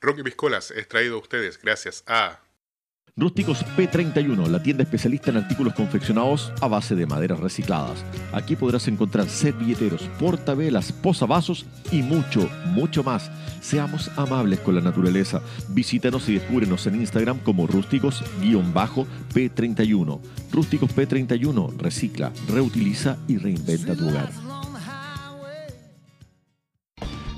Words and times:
Rocky 0.00 0.22
Piscolas 0.22 0.70
es 0.70 0.86
traído 0.86 1.16
a 1.16 1.18
ustedes 1.18 1.60
gracias 1.60 2.04
a 2.06 2.38
Rústicos 3.16 3.66
P31, 3.76 4.46
la 4.46 4.62
tienda 4.62 4.84
especialista 4.84 5.32
en 5.32 5.38
artículos 5.38 5.74
confeccionados 5.74 6.52
a 6.60 6.68
base 6.68 6.94
de 6.94 7.04
maderas 7.04 7.40
recicladas. 7.40 8.04
Aquí 8.32 8.54
podrás 8.54 8.86
encontrar 8.86 9.28
servilleteros, 9.28 10.02
portavelas, 10.20 10.92
posavasos 10.92 11.66
y 11.90 12.02
mucho, 12.02 12.48
mucho 12.66 13.02
más. 13.02 13.28
Seamos 13.60 14.08
amables 14.16 14.60
con 14.60 14.76
la 14.76 14.80
naturaleza. 14.80 15.42
Visítanos 15.70 16.28
y 16.28 16.34
descúbrenos 16.34 16.86
en 16.86 16.94
Instagram 16.94 17.40
como 17.40 17.66
rústicos-p31. 17.66 20.20
Rústicos 20.52 20.94
P31, 20.94 21.76
recicla, 21.76 22.32
reutiliza 22.46 23.18
y 23.26 23.38
reinventa 23.38 23.96
tu 23.96 24.10
hogar. 24.10 24.30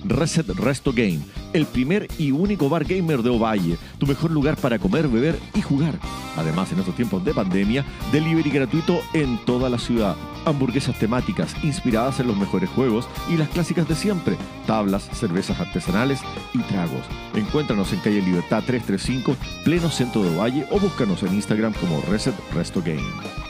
Reset 0.05 0.47
Resto 0.49 0.93
Game, 0.93 1.21
el 1.53 1.67
primer 1.67 2.09
y 2.19 2.31
único 2.31 2.69
bar 2.69 2.85
gamer 2.85 3.23
de 3.23 3.31
Ovalle, 3.31 3.79
tu 3.99 4.07
mejor 4.07 4.31
lugar 4.31 4.57
para 4.57 4.79
comer, 4.79 5.09
beber 5.09 5.39
y 5.55 5.63
jugar. 5.63 5.99
Además, 6.37 6.73
en 6.73 6.79
estos 6.79 6.97
tiempos 6.97 7.25
de 7.25 7.35
pandemia, 7.35 7.85
delivery 8.13 8.51
gratuito 8.51 9.01
en 9.13 9.39
toda 9.45 9.69
la 9.69 9.79
ciudad. 9.79 10.17
Hamburguesas 10.47 10.99
temáticas 10.99 11.55
inspiradas 11.63 12.21
en 12.21 12.29
los 12.29 12.37
mejores 12.37 12.71
juegos 12.71 13.09
y 13.29 13.37
las 13.37 13.49
clásicas 13.49 13.87
de 13.89 13.95
siempre, 13.95 14.37
tablas, 14.67 15.09
cervezas 15.13 15.61
artesanales 15.61 16.21
y 16.55 16.59
tragos. 16.61 17.05
Encuéntranos 17.35 17.93
en 17.93 18.01
calle 18.01 18.23
Libertad 18.23 18.63
335, 18.67 19.37
pleno 19.65 19.91
centro 19.91 20.23
de 20.23 20.35
Ovalle 20.37 20.67
o 20.71 20.79
búscanos 20.79 21.23
en 21.23 21.35
Instagram 21.35 21.73
como 21.75 22.01
Reset 22.03 22.35
Resto 22.55 22.81
Game. 22.81 23.50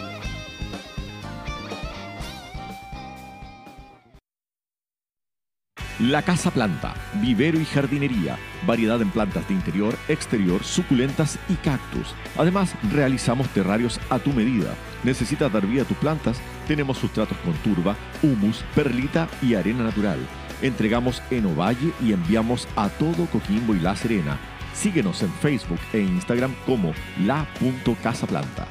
La 6.01 6.23
Casa 6.23 6.51
Planta, 6.51 6.95
vivero 7.21 7.61
y 7.61 7.67
jardinería, 7.67 8.39
variedad 8.67 9.03
en 9.03 9.11
plantas 9.11 9.47
de 9.47 9.53
interior, 9.53 9.95
exterior, 10.09 10.65
suculentas 10.65 11.39
y 11.51 11.57
cactus. 11.57 12.15
Además, 12.39 12.75
realizamos 12.91 13.47
terrarios 13.51 14.01
a 14.09 14.19
tu 14.19 14.33
medida. 14.33 14.75
¿Necesitas 15.05 15.53
dar 15.53 15.67
vida 15.67 15.83
a 15.83 15.85
tus 15.85 15.99
plantas? 15.99 16.41
Tenemos 16.67 16.97
sustratos 16.97 17.37
con 17.45 17.53
turba, 17.57 17.97
humus, 18.23 18.65
perlita 18.75 19.29
y 19.43 19.57
arena 19.57 19.85
natural. 19.85 20.19
Entregamos 20.63 21.23
en 21.31 21.45
Ovalle 21.45 21.93
y 22.01 22.15
enviamos 22.15 22.67
a 22.77 22.89
todo 22.89 23.27
Coquimbo 23.27 23.75
y 23.75 23.81
La 23.81 23.95
Serena. 23.95 24.39
Síguenos 24.73 25.23
en 25.23 25.31
Facebook 25.35 25.81
e 25.93 26.01
Instagram 26.01 26.55
como 26.65 26.95
la.casaplanta. 27.27 28.67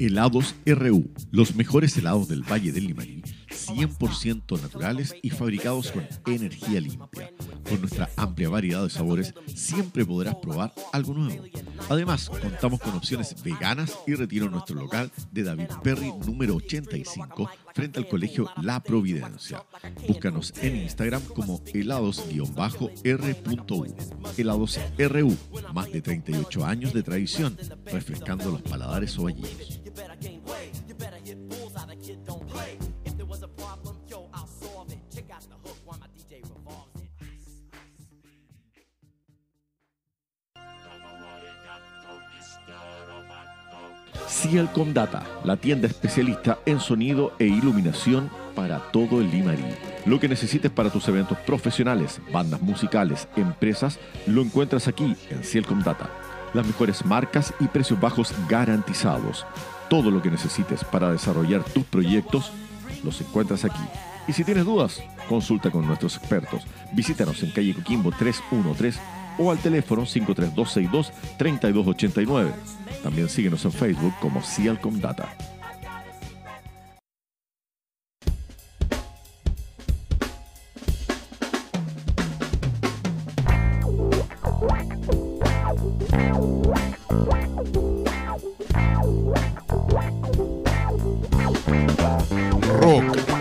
Helados 0.00 0.54
RU, 0.64 1.10
los 1.30 1.54
mejores 1.54 1.94
helados 1.98 2.26
del 2.26 2.42
Valle 2.42 2.72
del 2.72 2.86
Limarí, 2.86 3.22
100% 3.50 4.58
naturales 4.62 5.14
y 5.20 5.28
fabricados 5.28 5.92
con 5.92 6.08
energía 6.24 6.80
limpia. 6.80 7.30
Con 7.68 7.80
nuestra 7.80 8.08
amplia 8.16 8.48
variedad 8.48 8.82
de 8.82 8.88
sabores, 8.88 9.34
siempre 9.54 10.06
podrás 10.06 10.36
probar 10.36 10.72
algo 10.94 11.12
nuevo. 11.12 11.44
Además, 11.90 12.30
contamos 12.30 12.80
con 12.80 12.94
opciones 12.94 13.36
veganas 13.42 13.98
y 14.06 14.14
retiro 14.14 14.46
en 14.46 14.52
nuestro 14.52 14.76
local 14.76 15.12
de 15.32 15.42
David 15.42 15.68
Perry 15.82 16.10
número 16.24 16.56
85 16.56 17.50
frente 17.74 17.98
al 17.98 18.08
colegio 18.08 18.50
La 18.62 18.82
Providencia. 18.82 19.66
Búscanos 20.08 20.54
en 20.62 20.76
Instagram 20.76 21.20
como 21.34 21.62
helados-r.u. 21.74 23.86
Helados 24.38 24.80
RU, 24.98 25.36
más 25.74 25.92
de 25.92 26.00
38 26.00 26.64
años 26.64 26.94
de 26.94 27.02
tradición, 27.02 27.58
refrescando 27.84 28.50
los 28.50 28.62
paladares 28.62 29.18
ovallinos. 29.18 29.79
Cielcom 44.28 44.94
Data, 44.94 45.24
la 45.44 45.56
tienda 45.56 45.86
especialista 45.86 46.58
en 46.64 46.80
sonido 46.80 47.32
e 47.38 47.46
iluminación 47.46 48.30
para 48.54 48.78
todo 48.90 49.20
el 49.20 49.30
Limarí. 49.30 49.64
Lo 50.06 50.18
que 50.18 50.28
necesites 50.28 50.70
para 50.70 50.90
tus 50.90 51.06
eventos 51.08 51.36
profesionales, 51.38 52.20
bandas 52.32 52.62
musicales, 52.62 53.28
empresas, 53.36 53.98
lo 54.26 54.40
encuentras 54.40 54.88
aquí 54.88 55.16
en 55.30 55.44
Cielcom 55.44 55.82
Data. 55.82 56.08
Las 56.54 56.66
mejores 56.66 57.04
marcas 57.04 57.52
y 57.60 57.66
precios 57.66 58.00
bajos 58.00 58.32
garantizados. 58.48 59.46
Todo 59.90 60.10
lo 60.10 60.22
que 60.22 60.30
necesites 60.30 60.84
para 60.84 61.12
desarrollar 61.12 61.62
tus 61.64 61.84
proyectos, 61.84 62.50
los 63.04 63.20
encuentras 63.20 63.66
aquí. 63.66 63.82
Y 64.26 64.32
si 64.32 64.42
tienes 64.44 64.64
dudas, 64.64 65.02
consulta 65.28 65.70
con 65.70 65.86
nuestros 65.86 66.16
expertos. 66.16 66.62
Visítanos 66.92 67.42
en 67.42 67.50
calle 67.50 67.74
Coquimbo 67.74 68.12
313 68.12 68.98
o 69.38 69.50
al 69.50 69.58
teléfono 69.58 70.02
53262-3289. 70.02 72.52
También 73.02 73.28
síguenos 73.28 73.64
en 73.64 73.72
Facebook 73.72 74.14
como 74.20 74.40
Cialcom 74.42 75.00
Data. 75.00 75.34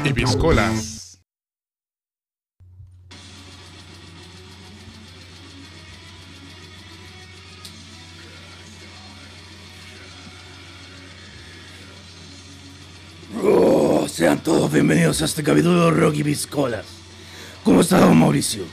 Y 0.10 0.14
Piscolas. 0.14 1.20
Oh, 13.42 14.08
sean 14.08 14.40
todos 14.44 14.72
bienvenidos 14.72 15.22
a 15.22 15.26
este 15.26 15.44
capítulo 15.44 15.86
de 15.86 15.92
Rocky 15.92 16.24
Piscolas. 16.24 16.86
¿Cómo 17.64 17.82
está 17.82 18.00
don 18.00 18.18
Mauricio? 18.18 18.64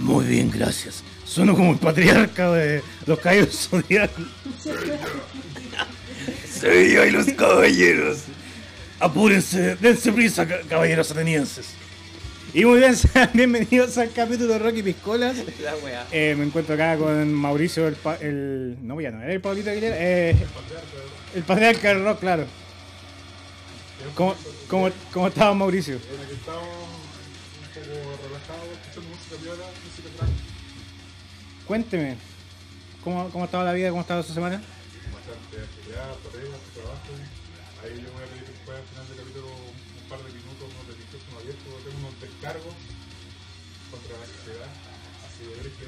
Muy 0.00 0.24
bien, 0.24 0.50
gracias. 0.50 1.04
Sueno 1.24 1.54
como 1.54 1.72
el 1.72 1.78
patriarca 1.78 2.50
de 2.52 2.82
los 3.06 3.18
caballeros 3.18 3.68
zodiacos. 3.68 4.24
Soy 6.60 6.92
yo 6.92 7.04
y 7.04 7.10
los 7.10 7.26
caballeros. 7.32 8.18
Apúrense, 9.00 9.76
dense 9.76 10.12
prisa, 10.12 10.46
ca- 10.46 10.60
caballeros 10.68 11.10
atenienses. 11.10 11.66
Y 12.54 12.64
muy 12.64 12.78
bien, 12.78 12.96
sean 12.96 13.30
bienvenidos 13.34 13.98
al 13.98 14.10
capítulo 14.12 14.54
de 14.54 14.58
Rocky 14.58 14.82
Piscolas. 14.82 15.36
La. 15.62 16.06
Eh, 16.12 16.34
me 16.38 16.44
encuentro 16.44 16.74
acá 16.74 16.96
con 16.96 17.32
Mauricio, 17.34 17.86
el, 17.88 17.94
pa- 17.96 18.16
el 18.16 18.76
no 18.82 18.94
voy 18.94 19.06
a 19.06 19.10
no, 19.10 19.22
era 19.22 19.32
el 19.32 19.40
Pablito 19.40 19.70
Aguilera, 19.70 19.96
eh, 19.98 20.36
el 21.34 21.42
patriarca 21.42 21.88
del 21.88 22.04
rock, 22.04 22.20
claro. 22.20 22.46
¿Cómo, 24.14 24.34
cómo, 24.68 24.90
cómo 25.12 25.26
estaba 25.28 25.52
Mauricio? 25.54 25.94
En 25.96 26.20
el 26.20 26.26
que 26.28 26.34
estamos 26.34 26.62
un 26.62 27.68
poco 27.74 28.18
relajados, 28.28 28.64
escuchando 28.80 29.10
música 29.14 29.36
viola, 29.42 29.64
música 29.84 30.16
tranquila. 30.16 30.42
Cuénteme, 31.66 32.16
¿cómo, 33.04 33.28
cómo 33.30 33.44
estaba 33.44 33.64
la 33.64 33.72
vida, 33.72 33.90
cómo 33.90 34.00
estaba 34.02 34.22
su 34.22 34.32
semana? 34.32 34.62
Descargos 42.46 42.74
contra 43.90 44.18
la 44.18 44.26
sociedad, 44.26 44.68
así 45.26 45.44
de 45.44 45.54
ver 45.56 45.72
que... 45.72 45.86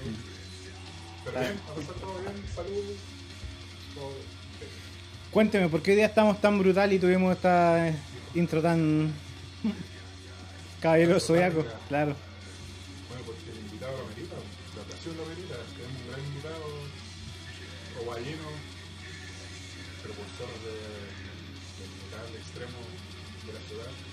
Pero 1.24 1.40
bien, 1.40 1.60
a 1.68 1.74
pesar 1.74 1.94
de 1.94 2.00
todo 2.00 2.18
bien, 2.18 2.44
salud, 2.54 2.96
todo 3.94 4.08
bien. 4.08 4.70
Cuénteme, 5.30 5.68
¿por 5.68 5.82
qué 5.82 5.90
hoy 5.92 5.96
día 5.98 6.06
estamos 6.06 6.40
tan 6.40 6.58
brutal 6.58 6.92
y 6.92 6.98
tuvimos 6.98 7.36
esta 7.36 7.88
eh, 7.88 7.94
intro 8.34 8.62
tan 8.62 9.12
caballero 10.80 11.20
zodiaco? 11.20 11.64
Claro. 11.88 12.16
Bueno, 13.08 13.22
porque 13.26 13.50
el 13.50 13.58
invitado 13.58 13.98
lo 13.98 14.06
merita, 14.06 14.36
la 14.74 14.82
ocasión 14.82 15.16
lo 15.16 15.26
merita, 15.26 15.54
tenemos 15.76 16.00
un 16.00 16.08
gran 16.10 16.24
invitado, 16.26 16.66
ovallino, 18.02 18.48
precursor 20.02 20.50
de, 20.64 20.74
del 21.78 21.90
local 22.02 22.34
extremo 22.34 22.78
de 23.46 23.52
la 23.52 23.60
ciudad. 23.68 24.07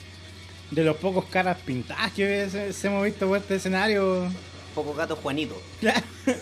De 0.75 0.83
los 0.83 0.97
pocos 0.97 1.25
caras 1.25 1.57
pintadas 1.65 2.11
que 2.11 2.49
se, 2.49 2.73
se 2.73 2.87
hemos 2.87 3.05
visto 3.05 3.27
por 3.27 3.37
este 3.37 3.55
escenario. 3.55 4.27
Poco 4.73 4.93
gato 4.93 5.15
Juanito. 5.15 5.59
Claro. 5.79 6.01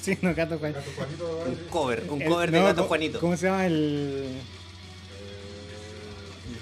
sí, 0.00 0.16
no, 0.22 0.34
Gato 0.34 0.58
Juan. 0.58 0.72
Gato 0.72 0.90
Juanito, 0.96 1.44
Un 1.46 1.54
cover, 1.68 2.04
un 2.08 2.22
El- 2.22 2.28
cover 2.28 2.50
de 2.50 2.58
no, 2.60 2.64
gato 2.64 2.84
Juanito. 2.84 3.20
¿Cómo 3.20 3.36
se 3.36 3.46
llama 3.46 3.66
el...? 3.66 4.24
eh, 4.24 4.40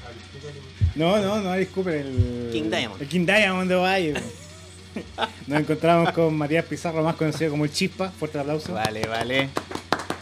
Alice 0.09 0.59
No, 0.97 1.17
no, 1.19 1.41
no, 1.41 1.55
disculpe, 1.55 2.01
el... 2.01 2.51
King 2.53 2.71
Diamond. 2.71 3.01
El 3.03 3.09
King 3.09 3.25
Diamond 3.27 3.71
de 3.71 3.77
Valle. 3.77 4.15
Nos 5.47 5.61
encontramos 5.61 6.13
con 6.13 6.37
Matías 6.37 6.65
Pizarro, 6.65 7.03
más 7.05 7.15
conocido 7.17 7.51
como 7.53 7.65
el 7.65 7.73
Chispa. 7.73 8.11
Fuerte 8.11 8.37
el 8.39 8.43
aplauso. 8.43 8.73
Vale, 8.75 9.07
vale. 9.07 9.49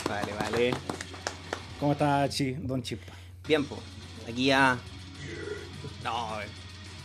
Vale, 0.08 0.32
vale. 0.38 0.70
¿Cómo 1.80 1.92
está 1.92 2.28
Chi, 2.28 2.52
Don 2.52 2.82
Chispa? 2.82 3.12
bien, 3.48 3.64
pues. 3.64 3.80
Aquí 4.28 4.44
ya. 4.46 4.78
No, 6.04 6.38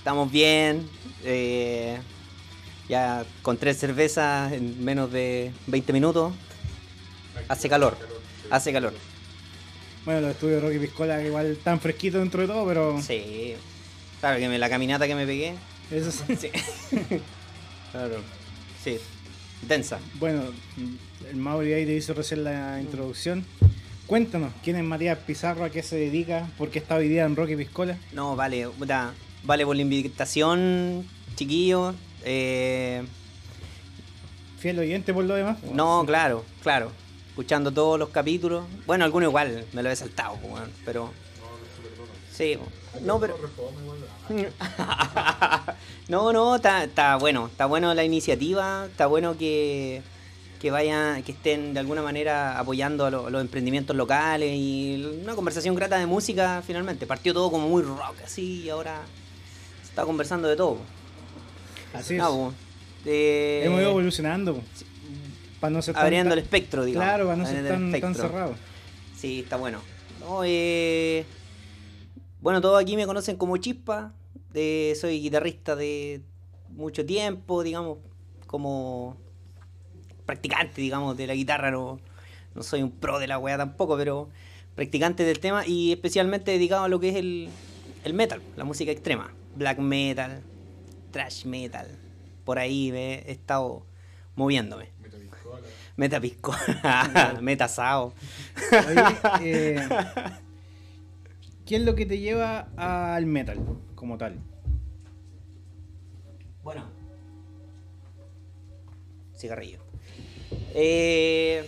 estamos 0.06 0.32
bien. 0.32 0.88
eh, 1.24 1.98
ya 2.88 3.26
con 3.42 3.58
tres 3.58 3.80
cervezas 3.80 4.54
en 4.54 4.86
menos 4.86 5.12
de 5.12 5.52
20 5.66 5.92
minutos. 5.94 6.32
Hace 7.48 7.68
calor. 7.68 7.98
Hace 8.52 8.72
calor. 8.72 8.94
Bueno, 10.06 10.22
los 10.22 10.30
estudios 10.30 10.62
de 10.62 10.68
Rocky 10.68 10.78
Piscola 10.86 11.24
igual 11.24 11.48
están 11.48 11.80
fresquitos 11.80 12.22
dentro 12.22 12.42
de 12.42 12.48
todo, 12.48 12.68
pero 12.68 13.02
Sí. 13.02 13.56
Claro 14.20 14.38
que 14.38 14.48
me, 14.48 14.60
la 14.60 14.70
caminata 14.70 15.08
que 15.08 15.16
me 15.16 15.26
pegué. 15.26 15.56
eso 15.90 16.12
sí. 16.12 16.36
Sí. 16.36 16.50
claro. 17.92 18.18
Sí. 18.84 19.00
Densa. 19.68 19.98
Bueno, 20.20 20.44
el 21.28 21.36
Mauri 21.38 21.74
ahí 21.74 21.88
te 21.88 21.96
hizo 21.96 22.14
recién 22.14 22.44
la 22.44 22.80
introducción. 22.80 23.44
Cuéntanos, 24.06 24.54
¿quién 24.64 24.76
es 24.76 24.84
Matías 24.84 25.18
Pizarro? 25.26 25.64
¿A 25.66 25.72
qué 25.72 25.82
se 25.82 25.96
dedica? 25.96 26.48
¿Por 26.60 26.70
qué 26.70 26.78
está 26.78 26.98
hoy 26.98 27.08
día 27.10 27.26
en 27.26 27.36
Rocky 27.36 27.56
Piscola? 27.56 27.98
No, 28.14 28.36
vale, 28.36 28.68
puta, 28.70 29.12
vale 29.46 29.66
por 29.66 29.76
la 29.76 29.82
invitación, 29.82 31.08
chiquillos. 31.36 31.96
Eh, 32.24 33.04
Fiel 34.60 34.80
oyente 34.80 35.14
por 35.14 35.24
lo 35.26 35.36
demás. 35.36 35.58
no, 35.74 36.04
claro, 36.06 36.44
claro. 36.64 36.92
Escuchando 37.30 37.72
todos 37.72 38.00
los 38.00 38.10
capítulos. 38.10 38.66
Bueno, 38.88 39.04
algunos 39.06 39.28
igual 39.30 39.66
me 39.74 39.84
lo 39.84 39.90
he 39.92 39.96
saltado, 39.96 40.36
weón, 40.44 40.72
pero. 40.86 41.12
Sí, 42.32 42.58
no, 43.02 43.20
pero. 43.20 43.38
no, 46.08 46.34
no, 46.34 46.56
está, 46.56 46.84
está 46.86 47.16
bueno, 47.18 47.48
está 47.48 47.66
bueno 47.66 47.94
la 47.94 48.04
iniciativa, 48.04 48.86
está 48.90 49.06
bueno 49.08 49.38
que, 49.38 50.02
que 50.60 50.72
vayan, 50.72 51.24
que 51.24 51.34
estén 51.34 51.74
de 51.74 51.80
alguna 51.80 52.02
manera 52.02 52.58
apoyando 52.58 53.06
a, 53.06 53.12
lo- 53.12 53.28
a 53.28 53.30
los 53.30 53.42
emprendimientos 53.42 53.96
locales 53.96 54.52
y 54.56 55.04
una 55.24 55.36
conversación 55.36 55.76
grata 55.76 55.98
de 55.98 56.06
música 56.06 56.64
finalmente. 56.66 57.06
Partió 57.06 57.34
todo 57.34 57.52
como 57.52 57.68
muy 57.70 57.84
rock 57.84 58.16
así 58.24 58.64
y 58.64 58.70
ahora 58.70 59.02
está 59.96 60.04
conversando 60.04 60.50
de 60.50 60.58
todo. 60.58 60.78
Así 61.94 62.16
es. 62.16 62.20
No. 62.20 62.54
Eh, 63.06 63.62
Hemos 63.66 63.80
ido 63.80 63.92
evolucionando. 63.92 64.62
Para 65.62 65.72
no 65.72 65.82
ser 65.82 65.94
tan- 65.96 66.04
abriendo 66.04 66.34
el 66.34 66.40
espectro, 66.42 66.84
digamos. 66.84 67.08
Claro, 67.08 67.26
para 67.28 67.38
no 67.38 67.46
ser 67.46 67.66
tan, 67.66 68.14
cerrado. 68.14 68.56
Sí, 69.16 69.40
está 69.40 69.56
bueno. 69.56 69.80
No, 70.20 70.42
eh, 70.44 71.24
Bueno, 72.42 72.60
todos 72.60 72.82
aquí 72.82 72.98
me 72.98 73.06
conocen 73.06 73.38
como 73.38 73.56
Chispa. 73.56 74.12
soy 74.54 75.22
guitarrista 75.22 75.78
de 75.78 76.22
mucho 76.70 77.06
tiempo, 77.06 77.64
digamos, 77.64 78.00
como 78.48 79.16
practicante, 80.26 80.82
digamos, 80.82 81.16
de 81.16 81.26
la 81.28 81.36
guitarra. 81.36 81.72
No, 81.72 82.00
no 82.54 82.64
soy 82.64 82.84
un 82.84 82.92
pro 82.92 83.18
de 83.20 83.28
la 83.28 83.38
weá 83.40 83.58
tampoco, 83.58 83.96
pero 83.96 84.28
practicante 84.76 85.24
del 85.24 85.40
tema 85.40 85.66
y 85.66 85.94
especialmente 85.94 86.52
dedicado 86.52 86.84
a 86.84 86.90
lo 86.90 87.00
que 87.00 87.10
es 87.10 87.16
el, 87.16 87.48
el 88.04 88.14
metal, 88.14 88.42
la 88.58 88.66
música 88.66 88.92
extrema. 88.92 89.32
Black 89.56 89.80
metal, 89.80 90.42
thrash 91.12 91.46
metal. 91.46 91.88
Por 92.44 92.60
ahí 92.60 92.92
me 92.92 93.16
he 93.20 93.32
estado 93.32 93.86
moviéndome. 94.36 94.90
Metapisco, 95.98 96.54
metasao. 97.42 98.14
Oye, 98.90 99.76
eh, 99.76 99.90
¿qué 101.66 101.78
es 101.78 101.82
lo 101.82 101.96
que 101.96 102.06
te 102.06 102.20
lleva 102.20 102.68
al 102.76 103.26
metal 103.26 103.60
como 103.96 104.18
tal? 104.18 104.40
Bueno. 106.64 106.84
Cigarrillo. 109.38 109.80
Eh, 110.74 111.66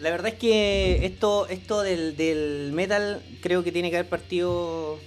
la 0.00 0.10
verdad 0.10 0.32
es 0.32 0.38
que 0.38 1.06
esto, 1.06 1.46
esto 1.46 1.82
del, 1.82 2.16
del 2.16 2.72
metal 2.72 3.22
creo 3.40 3.62
que 3.62 3.70
tiene 3.70 3.90
que 3.90 3.98
haber 3.98 4.08
partido 4.08 4.98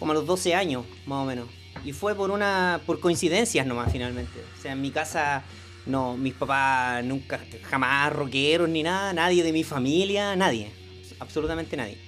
como 0.00 0.10
a 0.12 0.14
los 0.16 0.26
12 0.26 0.54
años, 0.54 0.84
más 1.06 1.22
o 1.22 1.26
menos. 1.26 1.46
Y 1.84 1.92
fue 1.92 2.16
por 2.16 2.32
una. 2.32 2.80
por 2.86 2.98
coincidencias 2.98 3.64
nomás 3.66 3.92
finalmente. 3.92 4.40
O 4.58 4.60
sea, 4.60 4.72
en 4.72 4.80
mi 4.80 4.90
casa, 4.90 5.44
no, 5.86 6.16
mis 6.16 6.34
papás 6.34 7.04
nunca, 7.04 7.38
jamás 7.62 8.12
rockeros 8.12 8.68
ni 8.68 8.82
nada, 8.82 9.12
nadie 9.12 9.44
de 9.44 9.52
mi 9.52 9.62
familia, 9.62 10.34
nadie. 10.34 10.72
Absolutamente 11.20 11.76
nadie. 11.76 11.98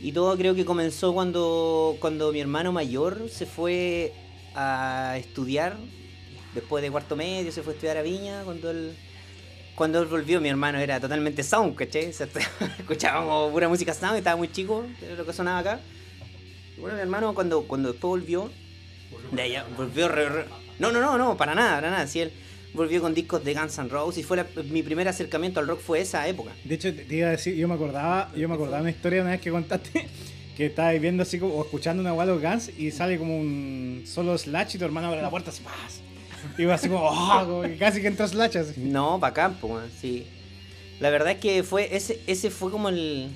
Y 0.00 0.12
todo 0.12 0.36
creo 0.36 0.54
que 0.54 0.64
comenzó 0.64 1.12
cuando, 1.12 1.96
cuando 2.00 2.32
mi 2.32 2.40
hermano 2.40 2.72
mayor 2.72 3.28
se 3.30 3.46
fue 3.46 4.12
a 4.54 5.16
estudiar. 5.18 5.76
Después 6.54 6.82
de 6.82 6.90
cuarto 6.90 7.14
medio 7.14 7.52
se 7.52 7.62
fue 7.62 7.72
a 7.72 7.74
estudiar 7.74 7.96
a 7.98 8.02
Viña. 8.02 8.42
Cuando 8.44 8.70
él, 8.70 8.96
cuando 9.74 10.06
volvió, 10.06 10.40
mi 10.40 10.48
hermano 10.48 10.78
era 10.78 10.98
totalmente 10.98 11.42
sound, 11.42 11.74
¿cachai? 11.74 12.06
O 12.06 12.10
escuchábamos 12.78 13.52
pura 13.52 13.68
música 13.68 13.92
sound, 13.92 14.16
estaba 14.16 14.36
muy 14.36 14.50
chico, 14.50 14.86
era 15.02 15.14
lo 15.14 15.26
que 15.26 15.32
sonaba 15.32 15.58
acá. 15.58 15.80
Y 16.78 16.80
bueno, 16.80 16.96
mi 16.96 17.02
hermano 17.02 17.34
cuando, 17.34 17.62
cuando 17.62 17.90
después 17.92 18.08
volvió, 18.08 18.50
de 19.32 19.42
allá, 19.42 19.66
volvió 19.76 20.08
re- 20.08 20.28
re- 20.28 20.44
No, 20.78 20.92
no, 20.92 21.00
no, 21.00 21.18
no, 21.18 21.36
para 21.36 21.54
nada, 21.54 21.74
para 21.76 21.90
nada. 21.90 22.06
Si 22.06 22.20
él 22.20 22.32
volvió 22.72 23.00
con 23.00 23.14
discos 23.14 23.42
de 23.44 23.54
Guns 23.54 23.76
N' 23.78 23.88
Roses 23.88 24.18
y 24.18 24.22
fue 24.22 24.36
la- 24.36 24.46
mi 24.70 24.82
primer 24.84 25.08
acercamiento 25.08 25.58
al 25.60 25.66
rock 25.66 25.80
fue 25.80 26.00
esa 26.00 26.26
época. 26.28 26.52
De 26.64 26.76
hecho, 26.76 26.94
te 26.94 27.14
iba 27.16 27.28
a 27.28 27.32
decir, 27.32 27.54
yo 27.56 27.66
me 27.66 27.74
acordaba, 27.74 28.30
yo 28.36 28.48
me 28.48 28.54
acordaba 28.54 28.80
una 28.82 28.90
historia 28.90 29.22
una 29.22 29.32
vez 29.32 29.40
que 29.40 29.50
contaste 29.50 30.08
que 30.56 30.66
estabas 30.66 31.00
viendo 31.00 31.22
así 31.24 31.38
como, 31.40 31.54
o 31.54 31.64
escuchando 31.64 32.00
una 32.00 32.12
Wall 32.14 32.30
of 32.30 32.42
Guns 32.42 32.70
y 32.78 32.90
sale 32.92 33.18
como 33.18 33.36
un 33.38 34.04
solo 34.06 34.36
Slash 34.38 34.76
y 34.76 34.78
tu 34.78 34.84
hermano 34.84 35.08
abre 35.08 35.20
la 35.22 35.30
puerta 35.30 35.50
así, 35.50 35.62
¡paz! 35.62 36.00
Iba 36.56 36.74
así 36.74 36.88
como, 36.88 37.00
¡oh! 37.10 37.44
como 37.44 37.62
que 37.62 37.76
casi 37.76 38.00
que 38.00 38.06
entró 38.08 38.26
Slash 38.28 38.56
así. 38.58 38.80
No, 38.80 39.18
para 39.18 39.34
campo, 39.34 39.80
sí. 40.00 40.26
La 41.00 41.10
verdad 41.10 41.32
es 41.32 41.38
que 41.38 41.62
fue 41.64 41.94
ese, 41.96 42.20
ese 42.26 42.50
fue 42.50 42.70
como 42.70 42.88
el, 42.88 43.30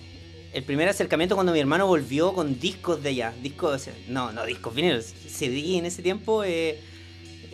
el 0.52 0.62
primer 0.64 0.88
acercamiento 0.88 1.34
cuando 1.34 1.52
mi 1.52 1.60
hermano 1.60 1.86
volvió 1.86 2.32
con 2.34 2.58
discos 2.60 3.02
de 3.02 3.10
allá. 3.10 3.34
Discos, 3.42 3.88
no, 4.08 4.32
no, 4.32 4.44
discos 4.44 4.74
vinilos. 4.74 5.06
CD 5.06 5.76
en 5.78 5.86
ese 5.86 6.02
tiempo, 6.02 6.44
eh, 6.44 6.78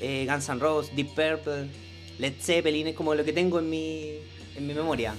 eh, 0.01 0.27
Guns 0.29 0.49
N' 0.49 0.59
Roses, 0.61 0.95
Deep 0.97 1.09
Purple, 1.09 1.69
Led 2.19 2.35
Zeppelin, 2.41 2.89
es 2.89 2.95
como 2.97 3.15
lo 3.15 3.25
que 3.25 3.33
tengo 3.33 3.59
en 3.61 3.71
mi, 3.71 4.15
en 4.57 4.67
mi 4.67 4.75
memoria. 4.75 5.15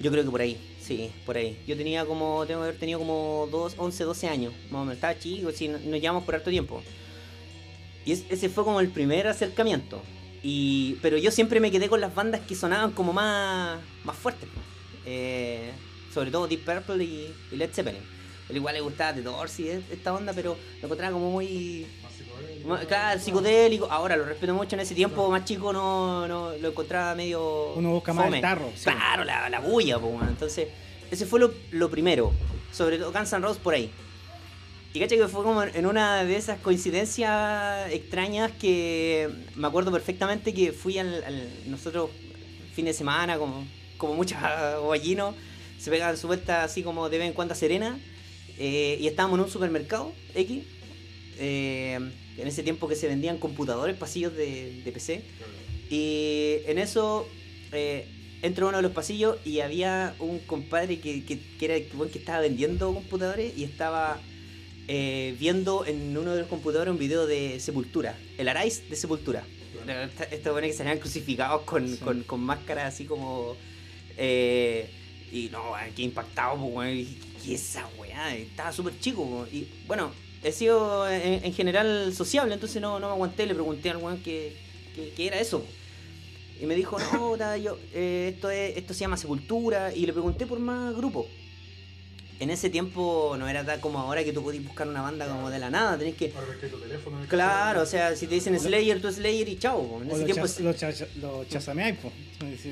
Yo 0.00 0.10
creo 0.10 0.24
que 0.24 0.30
por 0.30 0.40
ahí, 0.40 0.58
sí, 0.80 1.10
por 1.24 1.36
ahí. 1.36 1.58
Yo 1.66 1.76
tenía 1.76 2.04
como, 2.04 2.44
tengo 2.46 2.60
que 2.60 2.68
haber 2.68 2.78
tenido 2.78 2.98
como 2.98 3.48
dos, 3.50 3.74
11, 3.78 4.04
12 4.04 4.28
años, 4.28 4.52
más 4.70 4.86
o. 4.86 4.90
Estaba 4.92 5.18
chico, 5.18 5.50
sí, 5.52 5.68
nos 5.68 5.82
llevamos 5.82 6.24
por 6.24 6.34
harto 6.34 6.50
tiempo. 6.50 6.82
Y 8.04 8.12
es- 8.12 8.24
ese 8.28 8.48
fue 8.50 8.64
como 8.64 8.80
el 8.80 8.88
primer 8.88 9.26
acercamiento. 9.26 10.02
Y, 10.42 10.96
pero 11.00 11.16
yo 11.16 11.30
siempre 11.30 11.58
me 11.58 11.70
quedé 11.70 11.88
con 11.88 12.02
las 12.02 12.14
bandas 12.14 12.42
que 12.42 12.54
sonaban 12.54 12.92
como 12.92 13.14
más, 13.14 13.80
más 14.04 14.16
fuertes. 14.16 14.48
Eh, 15.06 15.70
sobre 16.12 16.30
todo 16.30 16.46
Deep 16.46 16.64
Purple 16.64 17.02
y, 17.04 17.34
y 17.52 17.56
Led 17.56 17.70
Zeppelin. 17.72 18.00
Pero 18.46 18.58
igual 18.58 18.74
le 18.74 18.80
gustaba 18.82 19.14
The 19.14 19.22
Doors 19.22 19.58
y 19.60 19.68
es- 19.70 19.90
esta 19.90 20.12
onda, 20.14 20.32
pero 20.32 20.56
lo 20.80 20.86
encontraba 20.86 21.12
como 21.12 21.30
muy... 21.30 21.86
más- 22.66 22.84
Claro, 22.86 23.20
psicodélico. 23.20 23.86
Ahora 23.90 24.16
lo 24.16 24.24
respeto 24.24 24.54
mucho. 24.54 24.76
En 24.76 24.80
ese 24.80 24.94
tiempo 24.94 25.30
más 25.30 25.44
chico 25.44 25.72
no, 25.72 26.28
no 26.28 26.52
lo 26.56 26.68
encontraba 26.68 27.14
medio. 27.14 27.72
Uno 27.74 27.90
busca 27.92 28.12
más 28.12 28.26
fome. 28.26 28.36
el 28.38 28.42
tarro, 28.42 28.70
sí. 28.76 28.84
Claro, 28.84 29.24
la, 29.24 29.48
la 29.48 29.60
bulla, 29.60 29.98
po. 29.98 30.18
Entonces, 30.28 30.68
ese 31.10 31.26
fue 31.26 31.40
lo, 31.40 31.52
lo 31.72 31.90
primero. 31.90 32.32
Sobre 32.72 32.98
todo 32.98 33.12
Guns 33.12 33.32
N' 33.32 33.40
Roses 33.42 33.62
por 33.62 33.74
ahí. 33.74 33.90
Y 34.92 35.00
caché 35.00 35.16
que 35.16 35.26
fue 35.26 35.42
como 35.42 35.62
en 35.62 35.86
una 35.86 36.22
de 36.24 36.36
esas 36.36 36.60
coincidencias 36.60 37.90
extrañas 37.92 38.52
que 38.52 39.28
me 39.56 39.66
acuerdo 39.66 39.90
perfectamente 39.90 40.54
que 40.54 40.72
fui 40.72 40.98
al, 40.98 41.24
al- 41.24 41.48
nosotros 41.66 42.10
fin 42.74 42.84
de 42.84 42.92
semana, 42.92 43.36
como, 43.38 43.66
como 44.06 44.16
muchos 44.16 44.38
gallinos, 44.88 45.34
se 45.78 45.90
pegaban 45.90 46.16
su 46.16 46.26
vuelta 46.26 46.64
así 46.64 46.82
como 46.82 47.08
de 47.08 47.18
vez 47.18 47.26
en 47.28 47.32
cuando 47.32 47.52
a 47.52 47.56
Serena, 47.56 47.98
eh, 48.58 48.98
y 49.00 49.06
estábamos 49.06 49.38
en 49.38 49.44
un 49.44 49.50
supermercado 49.50 50.12
X, 50.34 50.62
eh, 51.38 51.98
en 52.36 52.46
ese 52.48 52.62
tiempo 52.62 52.88
que 52.88 52.96
se 52.96 53.08
vendían 53.08 53.38
computadores, 53.38 53.96
pasillos 53.96 54.34
de, 54.36 54.82
de 54.84 54.92
PC, 54.92 55.22
y 55.90 56.56
en 56.66 56.78
eso 56.78 57.28
eh, 57.72 58.06
entro 58.42 58.66
a 58.66 58.68
uno 58.70 58.78
de 58.78 58.82
los 58.82 58.92
pasillos 58.92 59.36
y 59.44 59.60
había 59.60 60.14
un 60.18 60.38
compadre 60.40 61.00
que, 61.00 61.24
que, 61.24 61.38
que 61.58 61.64
era 61.64 61.76
el 61.76 61.86
que 62.10 62.18
estaba 62.18 62.40
vendiendo 62.40 62.92
computadores 62.92 63.56
y 63.56 63.64
estaba 63.64 64.20
eh, 64.88 65.34
viendo 65.38 65.86
en 65.86 66.16
uno 66.16 66.34
de 66.34 66.40
los 66.40 66.48
computadores 66.48 66.92
un 66.92 66.98
video 66.98 67.26
de 67.26 67.58
Sepultura, 67.60 68.16
el 68.38 68.48
Arais 68.48 68.88
de 68.88 68.96
Sepultura. 68.96 69.44
Estos 70.30 70.52
buenos 70.52 70.70
que 70.70 70.76
salían 70.76 70.98
crucificados 70.98 71.62
con, 71.62 71.88
Sí. 71.88 71.98
con, 71.98 72.22
con 72.22 72.40
máscaras 72.40 72.94
así 72.94 73.04
como. 73.04 73.56
Eh, 74.16 74.90
y 75.32 75.48
no, 75.50 75.72
qué 75.94 76.02
impactado, 76.02 76.56
pues, 76.70 76.94
y 76.94 77.18
¿Qué 77.44 77.54
es 77.54 77.62
esa 77.62 77.86
weá? 77.98 78.34
Estaba 78.34 78.72
súper 78.72 78.98
chico. 78.98 79.46
Y 79.52 79.68
bueno, 79.86 80.12
he 80.42 80.50
sido 80.50 81.08
en, 81.08 81.44
en 81.44 81.52
general 81.52 82.14
sociable, 82.14 82.54
entonces 82.54 82.80
no, 82.80 82.98
no 82.98 83.08
me 83.08 83.12
aguanté. 83.12 83.46
Le 83.46 83.54
pregunté 83.54 83.90
al 83.90 83.98
weón 83.98 84.22
qué, 84.22 84.56
era 85.18 85.38
eso. 85.38 85.62
Y 86.60 86.64
me 86.66 86.74
dijo, 86.74 86.96
no, 86.98 87.36
yo, 87.56 87.76
eh, 87.92 88.32
esto, 88.34 88.48
es, 88.48 88.78
esto 88.78 88.94
se 88.94 89.00
llama 89.00 89.18
Sepultura. 89.18 89.94
Y 89.94 90.06
le 90.06 90.12
pregunté 90.12 90.46
por 90.46 90.58
más 90.58 90.96
grupos. 90.96 91.26
En 92.40 92.50
ese 92.50 92.68
tiempo 92.68 93.36
no 93.38 93.48
era 93.48 93.64
tal 93.64 93.80
como 93.80 94.00
ahora 94.00 94.24
que 94.24 94.32
tú 94.32 94.42
podías 94.42 94.64
buscar 94.64 94.88
una 94.88 95.02
banda 95.02 95.26
como 95.28 95.50
de 95.50 95.58
la 95.60 95.70
nada. 95.70 95.96
Tenés 95.96 96.16
que. 96.16 96.28
Tu 96.68 96.78
teléfono 96.80 97.22
es- 97.22 97.28
Claro, 97.28 97.82
o 97.82 97.86
sea, 97.86 98.16
si 98.16 98.26
te 98.26 98.34
dicen 98.34 98.58
Slayer, 98.58 99.00
tú 99.00 99.10
Slayer 99.12 99.48
y 99.48 99.56
chao. 99.56 99.80
po. 99.86 100.02
En 100.02 100.10
ese 100.10 100.18
lo, 100.20 100.24
tiempo, 100.24 100.42
chas- 100.44 100.60
lo, 100.60 100.72
chas- 100.74 101.06
lo 101.20 101.44
chasameáis, 101.44 101.96
po. 101.98 102.12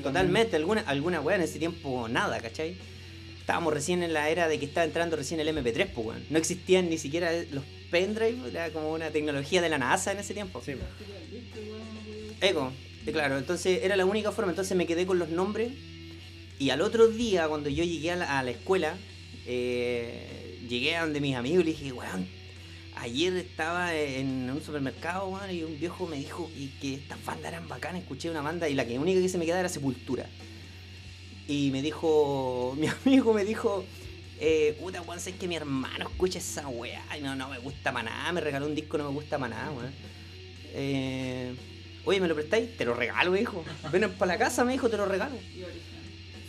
Totalmente, 0.03 0.55
alguna, 0.57 0.81
alguna 0.81 1.21
weá 1.21 1.37
en 1.37 1.43
ese 1.43 1.59
tiempo 1.59 2.07
nada, 2.09 2.39
¿cachai? 2.39 2.75
estábamos 3.39 3.73
recién 3.73 4.03
en 4.03 4.13
la 4.13 4.29
era 4.29 4.47
de 4.47 4.57
que 4.57 4.65
estaba 4.65 4.85
entrando 4.85 5.17
recién 5.17 5.37
el 5.41 5.49
MP3, 5.49 5.87
pues, 5.93 6.07
weón. 6.07 6.23
No 6.29 6.37
existían 6.37 6.89
ni 6.89 6.97
siquiera 6.97 7.29
los 7.51 7.63
pendrive, 7.91 8.37
era 8.49 8.69
como 8.69 8.91
una 8.93 9.09
tecnología 9.09 9.61
de 9.61 9.67
la 9.67 9.77
NASA 9.77 10.13
en 10.13 10.19
ese 10.19 10.33
tiempo. 10.33 10.61
Sí, 10.65 10.75
po. 10.75 10.85
Eh, 12.41 13.11
claro, 13.11 13.37
entonces 13.37 13.79
era 13.83 13.95
la 13.97 14.05
única 14.05 14.31
forma, 14.31 14.51
entonces 14.51 14.75
me 14.77 14.85
quedé 14.85 15.05
con 15.05 15.19
los 15.19 15.29
nombres 15.29 15.71
y 16.59 16.69
al 16.69 16.81
otro 16.81 17.07
día 17.07 17.47
cuando 17.47 17.69
yo 17.69 17.83
llegué 17.83 18.11
a 18.11 18.15
la, 18.15 18.39
a 18.39 18.43
la 18.43 18.51
escuela, 18.51 18.95
eh, 19.45 20.59
llegué 20.67 20.95
a 20.95 21.01
donde 21.01 21.19
mis 21.21 21.35
amigos 21.35 21.61
y 21.61 21.63
le 21.65 21.71
dije, 21.71 21.91
weón, 21.91 22.27
ayer 22.95 23.35
estaba 23.37 23.95
en 23.95 24.49
un 24.49 24.61
supermercado, 24.63 25.27
weón, 25.27 25.51
y 25.51 25.63
un 25.63 25.79
viejo 25.79 26.07
me 26.07 26.17
dijo 26.17 26.49
y 26.55 26.67
que 26.79 26.95
estas 26.95 27.23
bandas 27.25 27.51
eran 27.51 27.67
bacanas, 27.67 28.01
escuché 28.01 28.29
una 28.29 28.41
banda 28.41 28.69
y 28.69 28.73
la 28.73 28.85
que 28.85 28.97
única 28.99 29.21
que 29.21 29.29
se 29.29 29.37
me 29.37 29.45
quedaba 29.45 29.61
era 29.61 29.69
Sepultura. 29.69 30.27
Y 31.47 31.71
me 31.71 31.81
dijo, 31.81 32.75
mi 32.79 32.87
amigo 32.87 33.33
me 33.33 33.43
dijo, 33.45 33.85
eh, 34.39 34.77
puta, 34.79 35.01
weón, 35.01 35.19
sé 35.19 35.35
que 35.35 35.47
mi 35.47 35.55
hermano 35.55 36.09
escucha 36.09 36.39
esa 36.39 36.67
weá 36.67 37.03
y 37.17 37.21
no, 37.21 37.35
no 37.35 37.49
me 37.49 37.59
gusta 37.59 37.91
para 37.91 38.09
nada, 38.09 38.31
me 38.31 38.41
regaló 38.41 38.65
un 38.65 38.75
disco, 38.75 38.97
no 38.97 39.05
me 39.05 39.15
gusta 39.15 39.37
para 39.37 39.55
nada, 39.55 39.71
weón. 39.71 39.93
Eh, 40.75 41.53
Oye, 42.05 42.19
¿me 42.19 42.27
lo 42.27 42.35
prestáis? 42.35 42.75
Te 42.75 42.85
lo 42.85 42.93
regalo, 42.93 43.31
me 43.31 43.39
dijo. 43.39 43.63
Ven 43.91 44.11
para 44.11 44.33
la 44.33 44.37
casa, 44.37 44.65
me 44.65 44.73
dijo, 44.73 44.89
te 44.89 44.97
lo 44.97 45.05
regalo. 45.05 45.35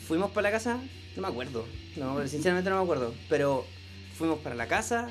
Fuimos 0.06 0.30
para 0.32 0.50
la 0.50 0.50
casa, 0.50 0.80
no 1.16 1.22
me 1.22 1.28
acuerdo. 1.28 1.66
No, 1.96 2.26
sinceramente 2.26 2.70
no 2.70 2.76
me 2.76 2.82
acuerdo. 2.82 3.14
Pero 3.28 3.64
fuimos 4.16 4.38
para 4.40 4.54
la 4.54 4.66
casa 4.66 5.08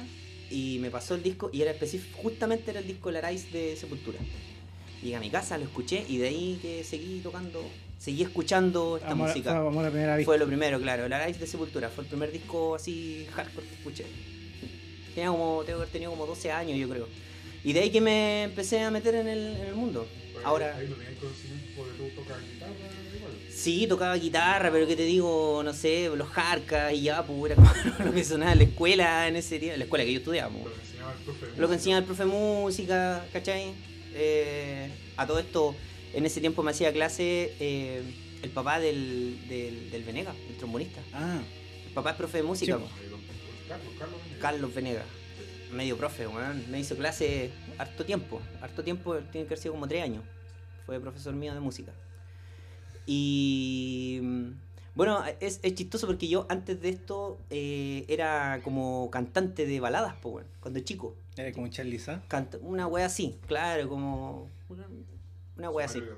y 0.50 0.78
me 0.80 0.90
pasó 0.92 1.16
el 1.16 1.24
disco 1.24 1.50
y 1.52 1.62
era 1.62 1.72
específico, 1.72 2.20
justamente 2.22 2.72
era 2.72 2.80
el 2.80 2.88
disco 2.88 3.10
Arais 3.10 3.52
de 3.52 3.76
Sepultura. 3.76 4.20
Llegué 5.02 5.16
a 5.16 5.20
mi 5.20 5.30
casa, 5.30 5.58
lo 5.58 5.66
escuché 5.66 6.06
y 6.08 6.18
de 6.18 6.28
ahí 6.28 6.60
que 6.62 6.84
seguí 6.84 7.20
tocando, 7.20 7.62
seguí 8.00 8.24
escuchando 8.24 8.98
esta 8.98 9.12
Amor, 9.12 9.28
música. 9.30 9.52
fue 9.60 9.68
amor 9.68 9.86
a 9.86 9.90
primera 9.90 10.16
vista. 10.16 10.26
Fue 10.30 10.38
lo 10.38 10.46
primero, 10.48 10.80
claro, 10.80 11.06
Arais 11.06 11.40
de 11.40 11.48
Sepultura. 11.48 11.90
Fue 11.90 12.04
el 12.04 12.10
primer 12.10 12.32
disco 12.32 12.76
así 12.76 13.28
hardcore 13.34 13.68
que 13.68 13.76
escuché. 13.76 14.06
Tenía 15.14 15.30
como, 15.30 15.64
tengo 15.66 15.78
que 15.80 15.84
haber 15.84 15.90
tenido 15.90 16.12
como 16.12 16.26
12 16.26 16.52
años, 16.52 16.78
yo 16.78 16.90
creo. 16.90 17.08
Y 17.64 17.74
de 17.74 17.82
ahí 17.82 17.90
que 17.92 18.02
me 18.02 18.44
empecé 18.44 18.82
a 18.82 18.92
meter 18.92 19.16
en 19.16 19.28
el, 19.28 19.56
en 19.56 19.68
el 19.68 19.76
mundo. 19.76 20.08
Ahora, 20.44 20.76
Ahí 20.76 20.88
no 20.90 20.96
tenías 20.96 21.20
conocimiento 21.20 21.66
porque 21.78 21.94
tú 21.94 22.22
igual. 22.22 22.42
Sí, 23.64 23.88
tocaba 23.88 24.16
guitarra, 24.18 24.72
pero 24.72 24.86
que 24.88 24.96
te 24.96 25.04
digo, 25.06 25.62
no 25.64 25.74
sé, 25.74 26.10
los 26.16 26.28
jarcas 26.30 26.94
y 26.94 27.02
ya, 27.04 27.26
pues 27.26 27.52
era 27.52 27.64
lo 28.06 28.12
que 28.14 28.24
sonaba 28.24 28.52
en 28.54 28.58
la 28.60 28.64
escuela 28.66 29.28
en 29.28 29.36
ese 29.36 29.60
día, 29.60 29.78
la 29.78 29.84
escuela 29.86 30.04
que 30.06 30.14
yo 30.14 30.20
estudiaba. 30.20 30.50
pues. 30.52 30.66
Lo 30.66 30.74
que 30.74 30.84
enseñaba 30.86 31.12
el 31.12 31.24
profe. 31.24 31.46
de 31.46 31.52
Lo 31.52 31.56
que 31.56 31.62
música. 31.62 31.74
enseñaba 31.74 32.00
el 32.00 32.06
profe 32.06 32.26
música, 32.26 33.26
¿cachai? 33.34 33.74
Eh, 34.16 34.90
a 35.18 35.26
todo 35.28 35.40
esto, 35.40 35.76
en 36.14 36.26
ese 36.26 36.40
tiempo 36.42 36.62
me 36.64 36.72
hacía 36.72 36.92
clase 36.94 37.54
eh, 37.60 38.02
el 38.42 38.50
papá 38.52 38.80
del, 38.80 39.38
del, 39.48 39.90
del 39.92 40.04
Venega, 40.04 40.34
el 40.50 40.58
trombonista. 40.58 41.02
Ah, 41.14 41.40
El 41.88 41.94
papá 41.94 42.12
es 42.12 42.16
profe 42.18 42.38
de 42.38 42.44
música, 42.44 42.76
Sí, 42.78 42.82
pues. 42.82 42.92
Carlos, 43.70 43.94
Carlos. 43.98 44.20
Carlos 44.42 44.74
Venega, 44.76 45.04
medio 45.72 45.98
profe, 45.98 46.28
weón. 46.28 46.64
Me 46.70 46.80
hizo 46.80 46.96
clase 46.96 47.50
harto 47.78 48.06
tiempo, 48.06 48.42
harto 48.62 48.84
tiempo, 48.84 49.16
tiene 49.32 49.48
que 49.48 49.54
haber 49.54 49.58
sido 49.60 49.74
como 49.74 49.88
tres 49.88 50.04
años. 50.04 50.24
Fue 50.86 51.00
profesor 51.00 51.34
mío 51.34 51.54
de 51.54 51.60
música. 51.62 51.92
Y 53.06 54.20
mm, 54.22 54.48
bueno, 54.96 55.24
es, 55.40 55.60
es 55.64 55.76
chistoso 55.76 56.08
porque 56.08 56.28
yo 56.28 56.46
antes 56.50 56.82
de 56.82 56.90
esto 56.90 57.38
eh, 57.50 58.06
era 58.08 58.62
como 58.64 59.10
cantante 59.12 59.66
de 59.66 59.80
baladas, 59.80 60.16
pues, 60.22 60.36
weón, 60.36 60.48
cuando 60.60 60.80
chico. 60.82 61.16
era 61.36 61.52
como 61.52 61.68
Charlie 61.68 62.00
Sa. 62.00 62.22
Canta- 62.28 62.60
una 62.62 62.88
wea 62.88 63.06
así, 63.08 63.38
claro, 63.48 63.90
como 63.90 64.50
una, 64.70 64.88
una 65.58 65.70
wea 65.70 65.86
así. 65.86 66.02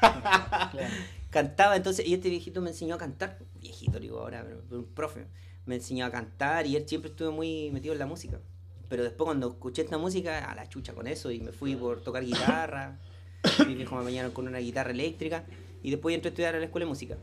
Claro. 0.00 0.94
Cantaba 1.28 1.76
entonces, 1.76 2.06
y 2.06 2.14
este 2.14 2.30
viejito 2.30 2.60
me 2.62 2.70
enseñó 2.70 2.94
a 2.94 2.98
cantar. 2.98 3.38
Viejito, 3.60 4.00
digo 4.00 4.18
ahora, 4.18 4.42
pero, 4.44 4.62
pero 4.66 4.80
un 4.80 4.86
profe. 4.86 5.26
Me 5.66 5.74
enseñó 5.76 6.06
a 6.06 6.10
cantar 6.10 6.66
y 6.66 6.74
él 6.74 6.88
siempre 6.88 7.10
estuvo 7.10 7.30
muy 7.32 7.70
metido 7.70 7.92
en 7.92 7.98
la 8.00 8.06
música. 8.06 8.40
Pero 8.88 9.02
después 9.04 9.26
cuando 9.26 9.50
escuché 9.50 9.82
esta 9.82 9.98
música, 9.98 10.50
a 10.50 10.54
la 10.54 10.68
chucha 10.68 10.94
con 10.94 11.06
eso, 11.06 11.30
y 11.30 11.38
me 11.40 11.52
fui 11.52 11.76
por 11.76 12.00
tocar 12.02 12.24
guitarra. 12.24 12.98
Mi 13.66 13.74
viejo 13.74 13.94
me 13.96 14.04
bañaron 14.04 14.32
con 14.32 14.48
una 14.48 14.58
guitarra 14.58 14.90
eléctrica. 14.90 15.44
Y 15.82 15.90
después 15.90 16.14
entré 16.14 16.28
a 16.28 16.30
estudiar 16.30 16.54
a 16.54 16.58
la 16.58 16.64
escuela 16.64 16.84
de 16.84 16.90
música. 16.90 17.16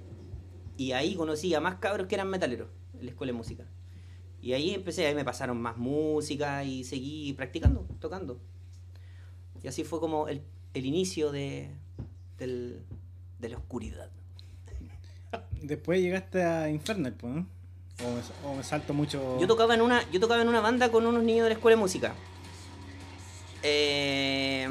Y 0.77 0.91
ahí 0.91 1.15
conocí 1.15 1.53
a 1.53 1.59
más 1.59 1.75
cabros 1.75 2.07
que 2.07 2.15
eran 2.15 2.29
metaleros 2.29 2.69
en 2.99 3.05
la 3.05 3.11
escuela 3.11 3.31
de 3.33 3.37
música. 3.37 3.65
Y 4.41 4.53
ahí 4.53 4.73
empecé, 4.73 5.05
ahí 5.07 5.15
me 5.15 5.25
pasaron 5.25 5.59
más 5.61 5.77
música 5.77 6.63
y 6.63 6.83
seguí 6.83 7.33
practicando, 7.33 7.85
tocando. 7.99 8.39
Y 9.63 9.67
así 9.67 9.83
fue 9.83 9.99
como 9.99 10.27
el, 10.27 10.41
el 10.73 10.85
inicio 10.85 11.31
de, 11.31 11.71
del- 12.37 12.81
de 13.39 13.49
la 13.49 13.57
oscuridad. 13.57 14.09
Después 15.61 15.99
llegaste 15.99 16.43
a 16.43 16.69
Infernal, 16.69 17.13
pues, 17.13 17.33
¿no? 17.33 17.47
O 18.05 18.11
me, 18.11 18.21
o 18.51 18.55
me 18.55 18.63
salto 18.63 18.93
mucho. 18.93 19.39
Yo 19.39 19.47
tocaba 19.47 19.73
en 19.73 19.81
una, 19.81 20.07
yo 20.11 20.19
tocaba 20.19 20.41
en 20.43 20.47
una 20.47 20.61
banda 20.61 20.91
con 20.91 21.05
unos 21.07 21.23
niños 21.23 21.43
de 21.45 21.49
la 21.49 21.55
escuela 21.55 21.75
de 21.75 21.81
música. 21.81 22.13
Eh, 23.63 24.67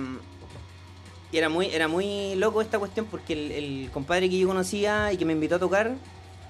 era 1.39 1.49
muy, 1.49 1.67
era 1.67 1.89
muy 1.89 2.35
loco 2.37 2.63
esta 2.63 2.79
cuestión 2.79 3.07
porque 3.07 3.33
el, 3.33 3.53
el 3.53 3.91
compadre 3.91 4.29
que 4.31 4.39
yo 4.39 4.49
conocía 4.49 5.13
y 5.13 5.17
que 5.17 5.25
me 5.25 5.33
invitó 5.33 5.57
a 5.57 5.59
tocar 5.59 5.95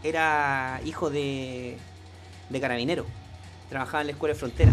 era 0.03 0.81
hijo 0.85 1.11
de, 1.11 1.77
de 2.49 2.61
carabinero. 2.61 3.05
Trabajaba 3.69 4.03
en 4.03 4.07
la 4.09 4.13
escuela 4.13 4.35
de 4.35 4.39
frontera. 4.39 4.73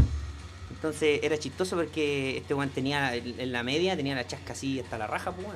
Entonces 0.69 1.19
era 1.23 1.37
chistoso 1.37 1.75
porque 1.75 2.37
este 2.37 2.53
weón 2.53 2.69
tenía 2.69 3.15
en 3.15 3.51
la 3.51 3.63
media, 3.63 3.95
tenía 3.95 4.15
la 4.15 4.27
chasca 4.27 4.53
así 4.53 4.79
hasta 4.79 4.97
la 4.97 5.07
raja, 5.07 5.31
pues. 5.31 5.47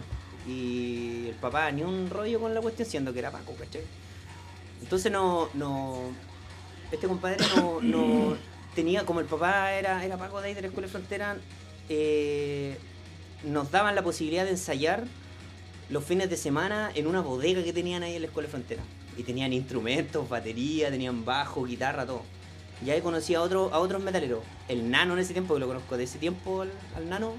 Y 0.47 1.27
el 1.27 1.35
papá 1.35 1.71
ni 1.71 1.83
un 1.83 2.09
rollo 2.09 2.39
con 2.39 2.53
la 2.53 2.61
cuestión, 2.61 2.87
siendo 2.87 3.11
que 3.11 3.19
era 3.19 3.31
Paco, 3.31 3.53
¿cachai? 3.59 3.81
Entonces 4.81 5.11
no, 5.11 5.49
no. 5.53 6.11
Este 6.91 7.07
compadre 7.07 7.37
no, 7.55 7.81
no 7.81 8.37
tenía, 8.75 9.05
como 9.05 9.19
el 9.19 9.25
papá 9.25 9.73
era, 9.73 10.05
era 10.05 10.17
Paco 10.17 10.39
de 10.39 10.47
ahí 10.47 10.53
de 10.53 10.61
la 10.61 10.67
escuela 10.67 10.87
de 10.87 10.91
frontera, 10.91 11.35
eh, 11.89 12.77
nos 13.43 13.71
daban 13.71 13.95
la 13.95 14.03
posibilidad 14.03 14.43
de 14.45 14.51
ensayar 14.51 15.05
los 15.89 16.03
fines 16.03 16.29
de 16.29 16.37
semana 16.37 16.91
en 16.95 17.07
una 17.07 17.21
bodega 17.21 17.63
que 17.63 17.73
tenían 17.73 18.03
ahí 18.03 18.15
en 18.15 18.21
la 18.21 18.27
escuela 18.27 18.47
de 18.47 18.51
frontera. 18.51 18.83
Y 19.17 19.23
tenían 19.23 19.53
instrumentos, 19.53 20.27
batería, 20.29 20.91
tenían 20.91 21.25
bajo, 21.25 21.63
guitarra, 21.65 22.05
todo. 22.05 22.21
Y 22.85 22.89
ahí 22.91 23.01
conocí 23.01 23.33
a, 23.33 23.41
otro, 23.41 23.73
a 23.73 23.79
otros 23.79 24.03
metaleros. 24.03 24.43
El 24.67 24.91
nano 24.91 25.13
en 25.13 25.19
ese 25.19 25.33
tiempo, 25.33 25.55
que 25.55 25.59
lo 25.61 25.67
conozco 25.67 25.97
de 25.97 26.03
ese 26.03 26.19
tiempo 26.19 26.61
al, 26.95 27.09
nano. 27.09 27.33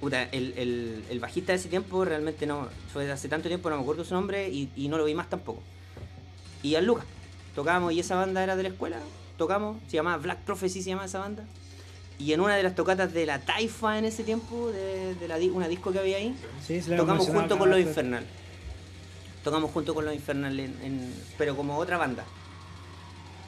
Puta, 0.00 0.22
el, 0.24 0.54
el- 0.56 1.04
el 1.10 1.20
bajista 1.20 1.52
de 1.52 1.58
ese 1.58 1.68
tiempo 1.68 2.04
realmente 2.04 2.46
no. 2.46 2.68
Fue 2.92 3.10
hace 3.10 3.28
tanto 3.28 3.48
tiempo, 3.48 3.68
no 3.70 3.76
me 3.76 3.82
acuerdo 3.82 4.04
su 4.04 4.14
nombre 4.14 4.48
y, 4.50 4.88
no 4.88 4.96
lo 4.98 5.04
vi 5.04 5.14
más 5.14 5.28
tampoco. 5.28 5.62
Y 6.62 6.74
al 6.74 6.86
Lucas. 6.86 7.04
Tocábamos 7.54 7.92
y 7.92 8.00
esa 8.00 8.16
banda 8.16 8.42
era 8.42 8.56
de 8.56 8.62
la 8.62 8.68
escuela. 8.70 8.98
Tocamos, 9.36 9.78
se 9.88 9.96
llamaba 9.96 10.16
Black 10.18 10.38
Prophecy, 10.40 10.82
se 10.82 10.90
llamaba 10.90 11.06
esa 11.06 11.18
banda. 11.18 11.44
Y 12.20 12.32
en 12.34 12.40
una 12.40 12.54
de 12.54 12.62
las 12.62 12.74
tocatas 12.74 13.12
de 13.14 13.24
la 13.24 13.38
Taifa 13.40 13.98
en 13.98 14.04
ese 14.04 14.22
tiempo, 14.24 14.70
de, 14.70 15.14
de 15.14 15.26
la, 15.28 15.36
una 15.52 15.66
disco 15.68 15.90
que 15.90 15.98
había 16.00 16.18
ahí, 16.18 16.36
Sí, 16.66 16.80
se 16.82 16.90
lo 16.90 16.98
tocamos 16.98 17.26
junto 17.26 17.58
con 17.58 17.70
los. 17.70 17.80
Infernal. 17.80 18.24
Tocamos 19.42 19.70
junto 19.70 19.94
con 19.94 20.04
los 20.04 20.14
Infernal, 20.14 20.60
en, 20.60 20.78
en- 20.82 21.14
pero 21.38 21.56
como 21.56 21.78
otra 21.78 21.96
banda. 21.96 22.24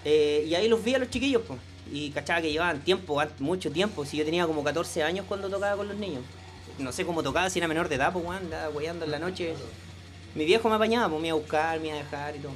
Eh, 0.05 0.45
y 0.49 0.55
ahí 0.55 0.69
los 0.69 0.83
vi 0.83 0.95
a 0.95 0.99
los 0.99 1.11
chiquillos, 1.11 1.43
pues. 1.47 1.61
Y 1.93 2.11
cachaba 2.13 2.41
que 2.41 2.51
llevaban 2.51 2.81
tiempo, 2.81 3.21
mucho 3.41 3.71
tiempo. 3.71 4.05
Si 4.07 4.17
yo 4.17 4.25
tenía 4.25 4.47
como 4.47 4.65
14 4.65 5.03
años 5.03 5.27
cuando 5.29 5.49
tocaba 5.51 5.77
con 5.77 5.89
los 5.89 5.97
niños. 5.99 6.23
No 6.79 6.93
sé 6.93 7.05
cómo 7.05 7.23
tocaba, 7.23 7.51
si 7.51 7.59
era 7.59 7.69
menor 7.69 7.89
de 7.91 7.97
edad, 7.97 8.13
pues, 8.13 8.25
weón, 8.25 8.45
andaba 8.45 8.71
weyando 8.71 9.05
en 9.05 9.11
la 9.11 9.19
noche. 9.19 9.55
Mi 10.35 10.47
viejo 10.47 10.71
me 10.71 10.77
apañaba, 10.77 11.11
pues 11.11 11.21
me 11.21 11.29
iba 11.29 11.37
a 11.37 11.41
buscar, 11.41 11.79
me 11.81 11.89
iba 11.89 11.97
a 11.97 12.03
dejar 12.03 12.37
y 12.37 12.39
todo. 12.39 12.53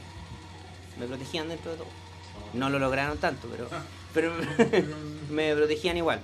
Me 0.99 1.06
protegían 1.06 1.49
dentro 1.49 1.73
de 1.73 1.76
todo. 1.76 1.88
No 2.54 2.70
lo 2.70 2.78
lograron 2.78 3.18
tanto, 3.18 3.49
pero, 3.50 3.68
pero 4.16 4.32
me 5.30 5.54
protegían 5.54 5.99
igual. 5.99 6.20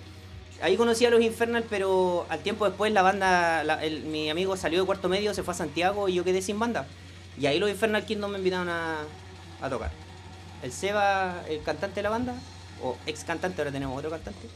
Ahí 0.63 0.77
conocí 0.77 1.05
a 1.05 1.11
los 1.11 1.21
Infernal, 1.21 1.65
pero 1.69 2.25
al 2.31 2.41
tiempo 2.41 2.65
después 2.65 2.91
la 2.91 3.03
banda, 3.03 3.65
mi 4.07 4.31
amigo 4.31 4.57
salió 4.57 4.81
de 4.81 4.87
cuarto 4.87 5.11
medio, 5.11 5.35
se 5.35 5.43
fue 5.43 5.53
a 5.53 5.57
Santiago 5.57 6.09
y 6.09 6.15
yo 6.15 6.25
quedé 6.25 6.41
sin 6.41 6.59
banda. 6.59 6.87
Y 7.39 7.47
ahí 7.47 7.59
los 7.59 7.69
Infernal 7.69 8.07
Kingdom 8.07 8.31
me 8.31 8.39
invitaron 8.39 8.69
a, 8.71 9.05
tocar. 9.69 9.91
El 10.63 10.73
Seba, 10.73 11.45
el 11.49 11.63
cantante 11.63 11.97
de 11.97 12.03
la 12.05 12.11
banda, 12.11 12.35
o 12.83 12.97
ex 13.07 13.25
cantante, 13.25 13.61
ahora 13.61 13.73
tenemos 13.73 13.99
otro 13.99 14.11
cantante, 14.11 14.49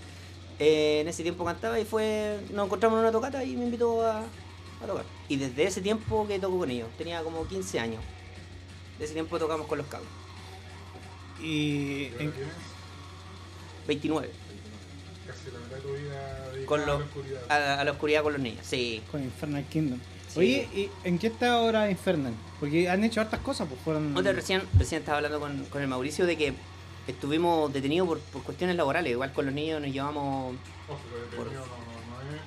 eh, 0.59 1.01
en 1.03 1.09
ese 1.09 1.23
tiempo 1.23 1.45
cantaba 1.45 1.79
y 1.79 1.85
fue, 1.85 2.41
nos 2.53 2.67
encontramos 2.67 2.97
en 2.97 3.03
una 3.03 3.13
tocata 3.13 3.45
y 3.45 3.55
me 3.55 3.65
invitó 3.65 4.03
a, 4.07 4.23
tocar. 4.87 5.05
Y 5.29 5.37
desde 5.37 5.65
ese 5.65 5.83
tiempo 5.83 6.27
que 6.27 6.39
toco 6.39 6.59
con 6.59 6.71
ellos, 6.71 6.89
tenía 6.97 7.23
como 7.23 7.47
15 7.47 7.81
años. 7.81 8.03
De 8.99 9.05
ese 9.05 9.13
tiempo 9.13 9.39
tocamos 9.39 9.67
con 9.67 9.77
los 9.77 9.87
cabros. 9.89 10.09
Y 11.43 12.11
¿Y 12.15 12.15
ahora 12.15 12.25
en-? 12.25 12.76
29. 13.87 14.29
Casi 15.27 15.51
la 15.53 15.59
mitad 15.59 15.77
de 15.77 15.83
tu 15.83 15.93
vida 15.95 16.67
Con 16.67 16.81
a 16.83 16.87
lo- 16.87 16.99
la 16.99 17.05
oscuridad. 17.05 17.41
A, 17.51 17.81
a 17.81 17.85
la 17.85 17.91
oscuridad 17.93 18.23
con 18.23 18.33
los 18.33 18.43
niños, 18.43 18.61
sí. 18.67 19.03
con 19.11 19.23
Infernal 19.23 19.65
Kingdom. 19.65 19.99
Sí. 20.29 20.39
Oye, 20.41 20.69
¿y 20.75 20.91
en 21.05 21.19
qué 21.19 21.29
está 21.29 21.53
ahora 21.53 21.91
Infernal? 21.91 22.33
Porque 22.61 22.89
han 22.89 23.03
hecho 23.05 23.21
hartas 23.21 23.41
cosas, 23.41 23.69
pues 23.69 23.81
fueron. 23.83 24.17
Otra, 24.17 24.33
recién, 24.33 24.63
recién 24.79 25.01
estaba 25.01 25.19
hablando 25.19 25.41
con, 25.41 25.65
con 25.67 25.81
el 25.83 25.89
Mauricio 25.89 26.27
de 26.27 26.37
que 26.37 26.53
estuvimos 27.07 27.73
detenidos 27.73 28.09
por, 28.09 28.19
por 28.21 28.43
cuestiones 28.43 28.77
laborales. 28.77 29.13
Igual 29.13 29.33
con 29.33 29.47
los 29.47 29.55
niños 29.55 29.81
nos 29.81 29.91
llevamos. 29.93 30.57
Ojo, 30.89 31.01
pero 31.31 31.45
detenido 31.45 31.67
no, 31.67 31.67
no, 31.67 31.67
no. 31.67 32.47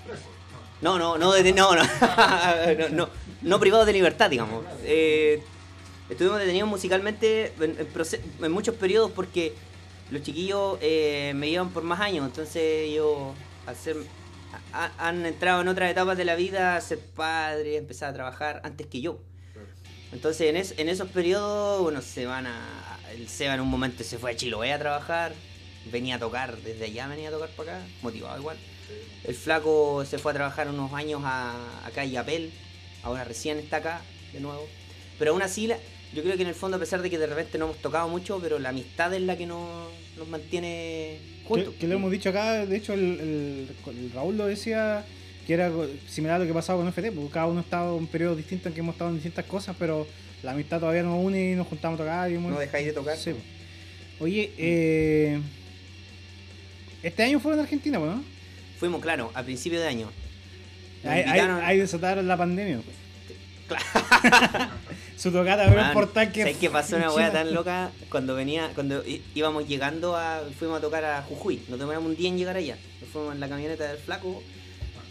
No. 0.81 0.98
No, 0.98 0.98
no, 0.98 1.17
no, 1.17 1.34
deten- 1.36 1.55
no, 1.55 1.75
no, 1.75 1.84
no, 2.89 2.89
no, 2.96 3.10
no 3.41 3.60
privados 3.60 3.86
de 3.86 3.93
libertad, 3.93 4.29
digamos. 4.29 4.63
Eh, 4.84 5.41
estuvimos 6.10 6.39
detenidos 6.39 6.69
musicalmente 6.69 7.53
en, 7.60 7.75
en 7.79 7.88
en 8.46 8.51
muchos 8.51 8.75
periodos 8.75 9.12
porque 9.12 9.53
los 10.12 10.22
chiquillos 10.24 10.78
eh, 10.82 11.34
me 11.36 11.50
llevan 11.50 11.70
por 11.70 11.84
más 11.84 12.00
años, 12.00 12.25
entonces 12.25 12.92
yo 12.94 13.34
han 14.98 15.25
entrado 15.25 15.62
en 15.62 15.68
otras 15.68 15.92
etapas 15.92 16.18
de 16.18 16.25
la 16.25 16.36
vida, 16.36 16.75
a 16.75 16.82
ser 16.82 17.00
padre, 17.00 17.78
empezar 17.78 18.10
a 18.10 18.13
trabajar 18.13 18.62
antes 18.63 18.88
que 18.88 19.01
yo. 19.01 19.20
Entonces 20.12 20.50
en, 20.50 20.58
es- 20.58 20.74
en 20.78 20.89
esos 20.89 21.10
periodos, 21.10 21.82
bueno, 21.82 22.01
se 22.01 22.25
van 22.25 22.48
a. 22.48 22.60
El 23.12 23.28
Seba 23.28 23.56
en 23.56 23.62
un 23.62 23.68
momento 23.68 24.04
se 24.04 24.18
fue 24.18 24.32
a 24.32 24.36
Chiloé 24.36 24.74
a 24.74 24.80
trabajar, 24.80 25.34
venía 25.92 26.16
a 26.16 26.20
tocar, 26.20 26.58
desde 26.58 26.86
allá 26.86 27.08
venía 27.08 27.30
a 27.30 27.32
tocar 27.32 27.50
para 27.50 27.78
acá, 27.78 27.88
motivado 28.01 28.38
igual. 28.39 28.58
El 29.24 29.36
flaco 29.36 30.04
se 30.06 30.18
fue 30.18 30.32
a 30.32 30.36
trabajar 30.36 30.68
unos 30.68 30.94
años 30.94 31.22
a, 31.25 31.54
acá 31.86 32.01
a 32.01 32.06
Yapel, 32.06 32.51
ahora 33.04 33.24
recién 33.24 33.58
está 33.60 33.78
acá 33.78 34.01
de 34.34 34.39
nuevo. 34.39 34.68
Pero 35.20 35.32
aún 35.32 35.42
así, 35.44 35.68
la- 35.68 35.78
yo 36.13 36.24
creo 36.24 36.36
que 36.36 36.42
en 36.44 36.50
el 36.50 36.56
fondo, 36.56 36.78
a 36.78 36.80
pesar 36.80 37.01
de 37.01 37.10
que 37.10 37.18
de 37.18 37.28
repente 37.28 37.58
no 37.58 37.66
hemos 37.66 37.78
tocado 37.78 38.08
mucho, 38.08 38.39
pero 38.42 38.58
la 38.60 38.70
amistad 38.70 39.13
es 39.13 39.22
la 39.22 39.38
que 39.38 39.46
nos, 39.46 39.89
nos 40.18 40.28
mantiene 40.28 41.18
juntos. 41.46 41.74
Que, 41.74 41.80
que 41.82 41.88
lo 41.88 41.96
hemos 41.96 42.12
dicho 42.12 42.30
acá, 42.30 42.66
de 42.66 42.75
hecho 42.78 42.94
el, 42.94 43.01
el- 43.01 43.98
el 43.98 44.12
Raúl 44.12 44.38
lo 44.38 44.46
decía 44.48 45.06
que 45.46 45.54
era 45.54 45.72
similar 46.08 46.36
a 46.36 46.39
lo 46.39 46.46
que 46.48 46.54
pasaba 46.54 46.80
con 46.80 46.88
FT, 46.92 47.12
porque 47.12 47.32
cada 47.34 47.48
uno 47.48 47.60
ha 47.60 47.63
estado 47.63 47.96
en 47.96 48.01
un 48.04 48.08
periodo 48.08 48.36
distinto 48.36 48.68
en 48.70 48.74
que 48.74 48.80
hemos 48.82 48.94
estado 48.96 49.10
en 49.10 49.16
distintas 49.18 49.46
cosas, 49.46 49.75
pero 49.80 50.08
la 50.44 50.51
amistad 50.51 50.80
todavía 50.80 51.04
nos 51.04 51.24
une 51.24 51.51
y 51.51 51.56
nos 51.56 51.68
juntamos 51.68 52.00
a 52.00 52.04
tocar. 52.04 52.32
Y 52.32 52.36
hemos- 52.36 52.51
No 52.51 52.60
dejáis 52.60 52.86
de 52.86 52.94
tocar. 52.94 53.18
Sí, 53.18 53.32
po. 53.32 53.39
Oye, 54.25 54.51
eh, 54.58 55.39
este 57.04 57.24
año 57.24 57.39
fueron 57.39 57.60
a 57.60 57.63
Argentina, 57.63 58.00
po, 58.00 58.06
¿no? 58.06 58.24
Fuimos, 58.80 59.01
claro, 59.01 59.32
a 59.34 59.44
principio 59.44 59.80
de 59.80 59.88
año. 59.88 60.12
Ahí, 61.04 61.22
invitaron- 61.22 61.62
ahí 61.63 61.78
desataron 61.78 62.28
la 62.28 62.38
pandemia. 62.38 62.80
Claro. 63.68 63.86
Su 65.20 65.34
tocata 65.34 65.64
abrió 65.64 65.80
el 65.80 65.86
Man, 65.88 65.94
portal 65.94 66.32
que. 66.32 66.44
¿Sabes 66.44 66.58
qué 66.58 66.70
pasó 66.70 66.96
una 66.96 67.10
China. 67.10 67.32
tan 67.34 67.54
loca? 67.54 67.92
Cuando 68.10 68.36
venía, 68.36 68.72
cuando 68.74 69.04
íbamos 69.36 69.68
llegando 69.68 70.16
a. 70.16 70.44
Fuimos 70.58 70.78
a 70.78 70.82
tocar 70.82 71.04
a 71.04 71.22
Jujuy. 71.24 71.62
Nos 71.68 71.78
demoramos 71.78 72.12
un 72.12 72.16
día 72.16 72.30
en 72.30 72.38
llegar 72.38 72.56
allá. 72.56 72.78
Nos 73.02 73.10
fuimos 73.10 73.34
en 73.34 73.42
la 73.42 73.50
camioneta 73.50 73.86
del 73.86 73.98
flaco. 73.98 74.42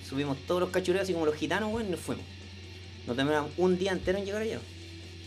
Subimos 0.09 0.39
todos 0.47 0.63
los 0.63 0.71
cachureos 0.71 1.03
así 1.03 1.13
como 1.13 1.27
los 1.27 1.35
gitanos, 1.35 1.71
weón, 1.71 1.89
y 1.89 1.91
nos 1.91 2.01
fuimos. 2.01 2.25
Nos 3.07 3.19
demoramos 3.19 3.51
un 3.59 3.77
día 3.77 3.93
entero 3.93 4.17
en 4.17 4.25
llegar 4.25 4.41
allá. 4.41 4.61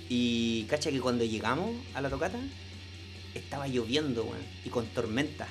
Y 0.09 0.63
cacha 0.63 0.89
que 0.89 0.99
cuando 0.99 1.25
llegamos 1.25 1.75
a 1.93 2.01
la 2.01 2.09
tocata, 2.09 2.39
estaba 3.35 3.67
lloviendo, 3.67 4.23
weón, 4.23 4.43
y 4.65 4.69
con 4.69 4.87
tormenta. 4.87 5.47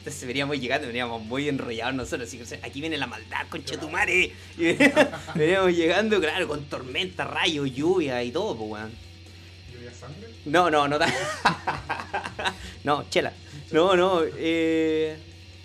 Entonces 0.00 0.26
veníamos 0.26 0.58
llegando, 0.58 0.86
veníamos 0.86 1.22
muy 1.22 1.46
enrollados 1.46 1.94
nosotros, 1.94 2.26
así 2.26 2.38
que 2.38 2.44
o 2.44 2.46
sea, 2.46 2.58
aquí 2.62 2.80
viene 2.80 2.96
la 2.96 3.06
maldad, 3.06 3.46
conchetumare. 3.50 4.32
Y 4.56 4.62
veníamos 5.34 5.76
llegando, 5.76 6.18
claro, 6.18 6.48
con 6.48 6.64
tormenta, 6.64 7.24
rayos, 7.24 7.70
lluvia 7.70 8.22
y 8.22 8.30
todo, 8.30 8.56
pues, 8.56 8.70
weón. 8.70 8.92
¿Y 9.70 9.76
había 9.76 9.92
sangre? 9.92 10.28
No, 10.46 10.70
no, 10.70 10.88
no 10.88 10.98
tan. 10.98 11.12
no, 12.84 13.04
chela. 13.10 13.34
No, 13.72 13.94
no, 13.94 14.22
eh. 14.38 15.18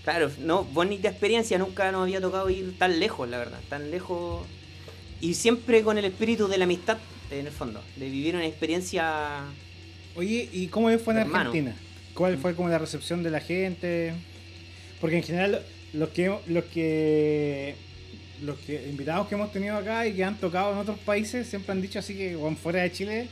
Claro, 0.03 0.29
no, 0.39 0.65
bonita 0.65 1.07
experiencia, 1.07 1.57
nunca 1.57 1.89
nos 1.93 2.03
había 2.03 2.19
tocado 2.19 2.49
ir 2.49 2.77
tan 2.77 2.99
lejos, 2.99 3.29
la 3.29 3.37
verdad, 3.37 3.59
tan 3.69 3.89
lejos. 3.89 4.45
Y 5.21 5.35
siempre 5.35 5.81
con 5.81 5.97
el 5.97 6.03
espíritu 6.03 6.49
de 6.49 6.57
la 6.57 6.65
amistad, 6.65 6.97
en 7.31 7.47
el 7.47 7.53
fondo, 7.53 7.81
de 7.95 8.09
vivir 8.09 8.35
una 8.35 8.45
experiencia. 8.45 9.43
Oye, 10.13 10.49
¿y 10.51 10.67
cómo 10.67 10.89
fue 10.99 11.13
en 11.13 11.19
Hermano. 11.21 11.53
¿Cuál 12.15 12.37
fue 12.37 12.55
como 12.55 12.69
la 12.69 12.77
recepción 12.79 13.21
de 13.23 13.29
la 13.29 13.39
gente? 13.41 14.13
Porque 15.01 15.17
en 15.17 15.23
general 15.23 15.61
los 15.93 16.09
que 16.09 16.33
los 16.47 16.63
que 16.65 17.75
los 18.41 18.57
invitados 18.89 19.27
que 19.27 19.35
hemos 19.35 19.51
tenido 19.51 19.75
acá 19.77 20.07
y 20.07 20.13
que 20.13 20.23
han 20.23 20.37
tocado 20.37 20.71
en 20.73 20.77
otros 20.79 20.97
países 20.99 21.47
siempre 21.47 21.71
han 21.73 21.81
dicho 21.81 21.99
así 21.99 22.15
que 22.15 22.37
fuera 22.61 22.81
de 22.81 22.91
Chile 22.91 23.27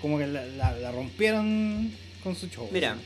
como 0.00 0.18
que 0.18 0.26
la, 0.26 0.92
rompieron 0.92 1.90
con 2.22 2.34
su 2.36 2.48
show. 2.48 2.68
Mira, 2.72 2.96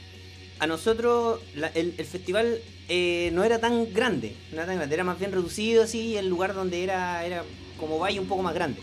a 0.60 0.66
nosotros 0.66 1.40
la- 1.56 1.68
el, 1.68 1.94
el 1.98 2.06
festival 2.06 2.58
eh, 2.88 3.30
no 3.32 3.42
era 3.42 3.58
tan 3.58 3.92
grande, 3.92 4.34
no 4.52 4.58
era 4.58 4.66
tan 4.66 4.76
grande, 4.76 4.94
era 4.94 5.04
más 5.04 5.18
bien 5.18 5.32
reducido 5.32 5.82
así, 5.84 6.16
el 6.16 6.28
lugar 6.28 6.54
donde 6.54 6.84
era, 6.84 7.24
era 7.26 7.42
como 7.78 7.98
valle 7.98 8.20
un 8.20 8.26
poco 8.26 8.42
más 8.42 8.54
grande. 8.54 8.80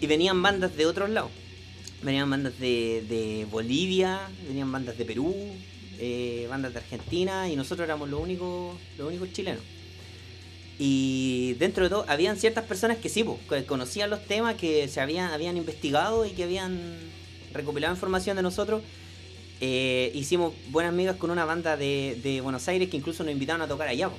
Y 0.00 0.06
venían 0.06 0.42
bandas 0.42 0.76
de 0.76 0.86
otros 0.86 1.08
lados. 1.10 1.30
Venían 2.04 2.28
bandas 2.28 2.58
de, 2.58 3.02
de 3.08 3.46
Bolivia, 3.50 4.28
venían 4.46 4.70
bandas 4.70 4.98
de 4.98 5.04
Perú, 5.06 5.34
eh, 5.98 6.46
bandas 6.50 6.74
de 6.74 6.80
Argentina, 6.80 7.48
y 7.48 7.56
nosotros 7.56 7.86
éramos 7.86 8.10
los 8.10 8.20
únicos, 8.20 8.76
los 8.98 9.08
únicos 9.08 9.32
chilenos. 9.32 9.62
Y 10.78 11.54
dentro 11.54 11.84
de 11.84 11.90
todo, 11.90 12.04
habían 12.06 12.36
ciertas 12.36 12.64
personas 12.64 12.98
que 12.98 13.08
sí, 13.08 13.24
po, 13.24 13.38
que 13.48 13.64
conocían 13.64 14.10
los 14.10 14.24
temas, 14.26 14.56
que 14.56 14.86
se 14.88 15.00
habían, 15.00 15.30
habían 15.30 15.56
investigado 15.56 16.26
y 16.26 16.32
que 16.32 16.44
habían 16.44 16.78
recopilado 17.54 17.94
información 17.94 18.36
de 18.36 18.42
nosotros. 18.42 18.82
Eh, 19.60 20.12
hicimos 20.14 20.52
buenas 20.68 20.92
amigas 20.92 21.16
con 21.16 21.30
una 21.30 21.46
banda 21.46 21.76
de, 21.76 22.20
de 22.22 22.42
Buenos 22.42 22.68
Aires 22.68 22.90
que 22.90 22.98
incluso 22.98 23.22
nos 23.22 23.32
invitaron 23.32 23.62
a 23.62 23.68
tocar 23.68 23.88
allá. 23.88 24.10
po. 24.10 24.18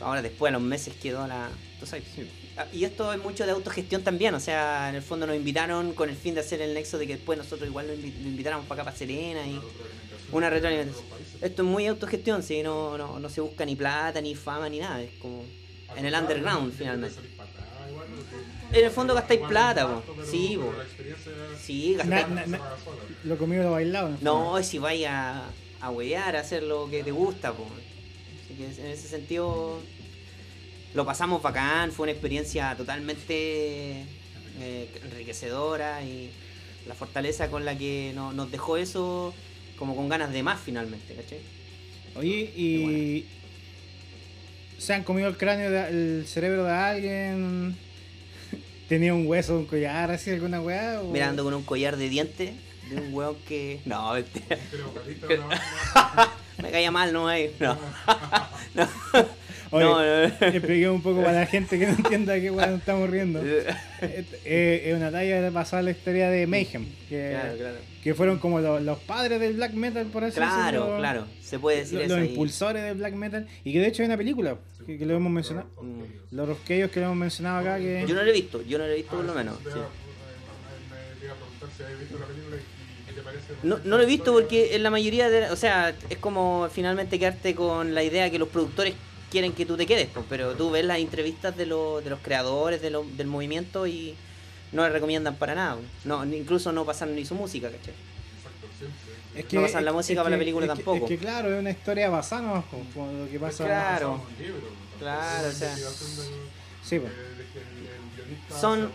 Ahora 0.00 0.22
después 0.22 0.48
a 0.48 0.52
los 0.52 0.62
meses 0.62 0.94
quedó 0.94 1.26
la... 1.26 1.50
tú 1.80 1.86
sabes. 1.86 2.04
Y 2.72 2.84
esto 2.84 3.12
es 3.12 3.22
mucho 3.22 3.44
de 3.46 3.52
autogestión 3.52 4.02
también, 4.02 4.34
o 4.34 4.40
sea, 4.40 4.88
en 4.88 4.96
el 4.96 5.02
fondo 5.02 5.26
nos 5.26 5.36
invitaron 5.36 5.92
con 5.92 6.08
el 6.10 6.16
fin 6.16 6.34
de 6.34 6.40
hacer 6.40 6.60
el 6.60 6.74
nexo 6.74 6.98
de 6.98 7.06
que 7.06 7.16
después 7.16 7.38
nosotros 7.38 7.68
igual 7.68 7.86
lo, 7.88 7.94
invi- 7.94 8.20
lo 8.22 8.28
invitáramos 8.28 8.66
para 8.66 8.82
acá, 8.82 8.90
para 8.90 8.96
Serena 8.98 9.46
y 9.46 9.60
una 10.32 10.50
retroalimentación. 10.50 11.06
Esto 11.40 11.62
es 11.62 11.68
muy 11.68 11.86
autogestión, 11.86 12.42
si 12.42 12.62
no, 12.62 12.98
no, 12.98 13.18
no 13.20 13.28
se 13.28 13.40
busca 13.40 13.64
ni 13.64 13.76
plata, 13.76 14.20
ni 14.20 14.34
fama, 14.34 14.68
ni 14.68 14.78
nada, 14.80 15.00
es 15.02 15.10
como 15.20 15.44
en 15.96 16.04
el 16.04 16.14
underground 16.14 16.72
finalmente. 16.76 17.18
En 18.72 18.84
el 18.84 18.90
fondo 18.90 19.14
gastáis 19.14 19.40
plata, 19.48 19.86
po. 19.86 20.02
Sí, 20.30 20.58
po. 20.60 20.72
Sí, 21.62 21.94
gastáis... 21.94 22.28
na- 22.28 22.46
na- 22.46 22.60
lo 23.24 23.38
comido 23.38 23.64
lo 23.64 23.70
bailado. 23.72 24.16
No, 24.20 24.62
si 24.62 24.78
vayas 24.78 25.12
a, 25.12 25.44
a 25.80 25.90
huevear, 25.90 26.36
a 26.36 26.40
hacer 26.40 26.62
lo 26.64 26.88
que 26.90 27.02
te 27.02 27.10
gusta, 27.10 27.52
pues. 27.52 27.68
Así 28.44 28.54
que 28.54 28.64
en 28.82 28.86
ese 28.90 29.08
sentido 29.08 29.80
lo 30.98 31.06
pasamos 31.06 31.40
bacán, 31.40 31.92
fue 31.92 32.04
una 32.06 32.12
experiencia 32.12 32.74
totalmente 32.76 34.02
eh, 34.60 34.88
enriquecedora 35.04 36.02
y 36.02 36.28
la 36.88 36.94
fortaleza 36.96 37.48
con 37.48 37.64
la 37.64 37.78
que 37.78 38.10
no- 38.16 38.32
nos 38.32 38.50
dejó 38.50 38.76
eso 38.76 39.32
como 39.78 39.94
con 39.94 40.08
ganas 40.08 40.32
de 40.32 40.42
más 40.42 40.58
finalmente, 40.60 41.14
¿cachai? 41.14 41.38
Oye, 42.16 42.52
y 42.56 43.26
se 44.76 44.92
han 44.92 45.04
comido 45.04 45.28
el 45.28 45.36
cráneo, 45.36 45.70
de- 45.70 45.88
el 46.20 46.26
cerebro 46.26 46.64
de 46.64 46.72
alguien. 46.72 47.76
Tenía 48.88 49.14
un 49.14 49.24
hueso, 49.28 49.56
un 49.56 49.66
collar, 49.66 50.10
así 50.10 50.30
alguna 50.30 50.60
weá. 50.60 51.00
o- 51.00 51.12
Mirando 51.12 51.44
con 51.44 51.54
un 51.54 51.62
collar 51.62 51.96
de 51.96 52.08
dientes 52.08 52.50
de 52.90 52.96
un 52.96 53.14
hueón 53.14 53.36
que... 53.46 53.78
No, 53.84 54.12
mentira. 54.14 54.58
me 56.60 56.70
caía 56.72 56.90
mal, 56.90 57.12
no 57.12 57.28
hay. 57.28 57.54
No. 57.60 57.78
no. 58.74 58.88
Oye, 59.70 59.84
No, 59.84 59.98
no. 60.00 60.24
expliqué 60.46 60.88
un 60.88 61.02
poco 61.02 61.20
para 61.22 61.40
la 61.40 61.46
gente 61.46 61.78
que 61.78 61.86
no 61.86 61.92
entienda 61.92 62.34
qué 62.40 62.50
nos 62.50 62.68
estamos 62.68 63.08
riendo. 63.10 63.40
Eh, 63.44 64.24
eh, 64.44 64.82
es 64.86 64.94
una 64.96 65.10
talla 65.10 65.50
basada 65.50 65.80
en 65.80 65.84
la 65.86 65.90
historia 65.92 66.30
de 66.30 66.46
Mayhem, 66.46 66.86
que, 67.08 67.30
Claro, 67.38 67.56
claro. 67.58 67.76
que 68.02 68.14
fueron 68.14 68.38
como 68.38 68.60
los, 68.60 68.80
los 68.82 68.98
padres 69.00 69.40
del 69.40 69.54
black 69.54 69.72
metal, 69.74 70.06
por 70.06 70.24
así 70.24 70.36
Claro, 70.36 70.78
decirlo. 70.80 70.96
claro. 70.98 71.26
Se 71.42 71.58
puede 71.58 71.78
decir 71.78 71.98
Los, 71.98 72.06
eso. 72.06 72.16
los 72.16 72.28
impulsores 72.28 72.82
del 72.84 72.94
black 72.96 73.14
metal. 73.14 73.46
Y 73.64 73.72
que 73.72 73.80
de 73.80 73.88
hecho 73.88 74.02
hay 74.02 74.06
una 74.06 74.16
película 74.16 74.56
que, 74.86 74.96
que 74.98 75.04
lo 75.06 75.16
hemos 75.16 75.32
mencionado. 75.32 75.68
Mm. 75.82 76.02
Los 76.36 76.48
rosquellos 76.48 76.90
que 76.90 77.00
lo 77.00 77.06
hemos 77.06 77.18
mencionado 77.18 77.58
acá. 77.58 77.78
que 77.78 78.04
Yo 78.06 78.14
no 78.14 78.22
lo 78.22 78.30
he 78.30 78.34
visto, 78.34 78.62
yo 78.62 78.78
no 78.78 78.86
lo 78.86 78.92
he 78.92 78.96
visto 78.96 79.16
por 79.16 79.24
lo 79.24 79.34
menos. 79.34 79.56
sí. 79.64 79.78
No, 83.62 83.78
no 83.84 83.96
lo 83.96 84.02
he 84.02 84.06
visto 84.06 84.32
porque 84.32 84.76
en 84.76 84.82
la 84.82 84.90
mayoría 84.90 85.28
de... 85.28 85.50
O 85.50 85.56
sea, 85.56 85.94
es 86.08 86.18
como 86.18 86.68
finalmente 86.72 87.18
quedarte 87.18 87.54
con 87.54 87.94
la 87.94 88.02
idea 88.02 88.30
que 88.30 88.38
los 88.38 88.48
productores 88.48 88.94
quieren 89.30 89.52
que 89.52 89.66
tú 89.66 89.76
te 89.76 89.86
quedes, 89.86 90.08
pues, 90.12 90.24
pero 90.28 90.54
tú 90.54 90.70
ves 90.70 90.84
las 90.84 90.98
entrevistas 90.98 91.56
de, 91.56 91.66
los 91.66 92.02
de 92.02 92.10
los 92.10 92.20
creadores 92.20 92.80
de 92.80 92.90
lo- 92.90 93.04
del 93.04 93.26
movimiento 93.26 93.86
y 93.86 94.14
no 94.72 94.82
le 94.82 94.90
recomiendan 94.90 95.36
para 95.36 95.54
nada. 95.54 95.74
pues. 95.76 95.86
No, 96.04 96.24
incluso 96.24 96.72
no 96.72 96.84
pasan 96.84 97.14
ni 97.14 97.24
su 97.24 97.34
música, 97.34 97.70
¿cachai? 97.70 97.94
Es 99.34 99.52
No 99.52 99.62
pasan 99.62 99.84
la 99.84 99.92
música 99.92 100.22
para 100.22 100.30
la 100.36 100.38
película 100.38 100.66
es 100.66 100.70
que- 100.72 100.76
tampoco. 100.76 101.04
es 101.04 101.08
que 101.10 101.18
claro, 101.18 101.52
es 101.52 101.60
una 101.60 101.70
historia 101.70 102.08
basada 102.10 102.42
¿no? 102.42 102.64
con, 102.70 102.84
con 102.92 103.24
lo 103.24 103.30
que 103.30 103.38
pasa. 103.38 103.64
Claro. 103.64 104.22
Claro, 104.98 105.48
o 105.48 105.52
sea, 105.52 105.76
Sí, 106.82 106.98
pues. 106.98 107.12
Son- 108.60 108.90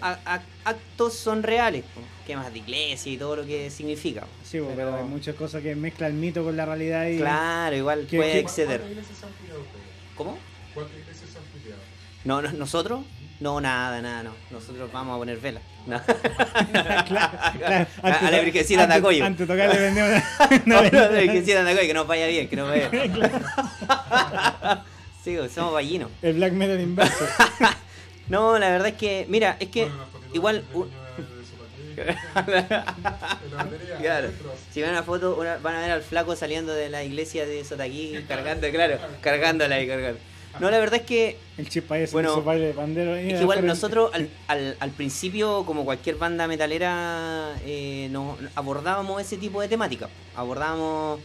a- 0.00 0.18
a- 0.24 0.42
actos 0.64 1.14
son 1.14 1.42
reales, 1.42 1.84
pues, 1.92 2.06
quemas 2.24 2.52
de 2.52 2.58
iglesia 2.58 3.12
y 3.12 3.16
todo 3.16 3.36
lo 3.36 3.46
que 3.46 3.70
significa. 3.70 4.22
Sí, 4.42 4.58
pero, 4.58 4.74
Pero- 4.74 4.96
hay 4.96 5.04
muchas 5.04 5.34
cosas 5.34 5.62
que 5.62 5.74
mezclan 5.76 6.12
el 6.12 6.16
mito 6.16 6.42
con 6.44 6.56
la 6.56 6.64
realidad 6.66 7.06
y 7.06 7.18
Claro, 7.18 7.76
igual 7.76 8.06
¿Qué- 8.08 8.16
puede 8.16 8.32
qué- 8.32 8.38
exceder. 8.40 8.80
¿Cuántas 8.80 8.90
iglesias? 9.06 9.30
¿Cómo? 10.16 10.38
¿Cuántas 10.74 10.96
iglesias 10.98 11.30
se 11.30 11.38
han 11.38 11.44
pillado? 11.44 11.80
No, 12.24 12.42
no, 12.42 12.52
¿Nosotros? 12.52 13.04
No, 13.40 13.60
nada, 13.60 14.00
nada, 14.00 14.22
no. 14.22 14.30
Nosotros 14.50 14.90
vamos 14.92 15.16
a 15.16 15.18
poner 15.18 15.38
vela. 15.38 15.60
No. 15.86 16.00
claro, 16.72 17.38
claro, 17.58 17.86
A- 18.02 18.08
a 18.26 18.30
la 18.30 18.38
Virgencita 18.40 18.78
de 18.78 18.84
antes- 18.84 18.96
Atacoyo. 18.98 19.24
Antes 19.24 19.46
de 19.48 19.54
tocar 19.54 19.74
le 19.74 19.80
vendemos 19.80 20.10
una, 20.10 20.60
una 20.66 20.82
no, 20.82 21.32
que 21.32 21.42
sientan 21.44 21.66
acá 21.66 21.82
y 21.82 21.86
que 21.88 21.94
nos 21.94 22.06
vaya 22.06 22.26
bien, 22.26 22.48
que 22.48 22.56
nos 22.56 22.68
vaya 22.70 22.88
bien. 22.88 23.12
Sí, 25.22 25.36
pues, 25.38 25.52
somos 25.52 25.72
ballinos. 25.72 26.10
el 26.22 26.34
black 26.34 26.52
metal 26.52 26.80
inverso. 26.80 27.26
No, 28.28 28.58
la 28.58 28.70
verdad 28.70 28.88
es 28.88 28.94
que, 28.94 29.26
mira, 29.28 29.56
es 29.60 29.68
que 29.68 29.88
igual, 30.32 30.64
u- 30.74 30.84
En 30.84 30.90
la 30.90 30.96
batería. 30.96 31.03
Claro. 34.00 34.30
Si 34.72 34.80
ven 34.80 34.90
una 34.90 35.02
foto, 35.02 35.36
una- 35.36 35.56
van 35.58 35.76
a 35.76 35.80
ver 35.80 35.90
al 35.90 36.02
flaco 36.02 36.36
saliendo 36.36 36.74
de 36.74 36.88
la 36.90 37.04
iglesia 37.04 37.46
de 37.46 37.64
Sotaquí 37.64 38.24
cargando, 38.28 38.68
claro, 38.70 38.98
cargándola 39.20 39.80
y 39.80 39.86
cargando. 39.86 40.18
No, 40.60 40.70
la 40.70 40.78
verdad 40.78 41.00
es 41.00 41.06
que 41.06 41.36
El 41.58 41.68
chispa 41.68 41.98
ese, 41.98 42.12
Bueno, 42.12 42.32
su 42.34 42.42
baile 42.44 42.66
de 42.68 42.74
pandero. 42.74 43.16
Es 43.16 43.34
que 43.34 43.40
igual 43.40 43.66
nosotros 43.66 44.10
al, 44.14 44.28
al, 44.46 44.76
al 44.78 44.90
principio, 44.90 45.64
como 45.66 45.84
cualquier 45.84 46.14
banda 46.16 46.46
metalera, 46.46 47.54
eh, 47.66 48.08
no, 48.12 48.36
abordábamos 48.54 49.20
ese 49.20 49.36
tipo 49.36 49.60
de 49.60 49.66
temática. 49.68 50.08
Abordábamos 50.36 51.18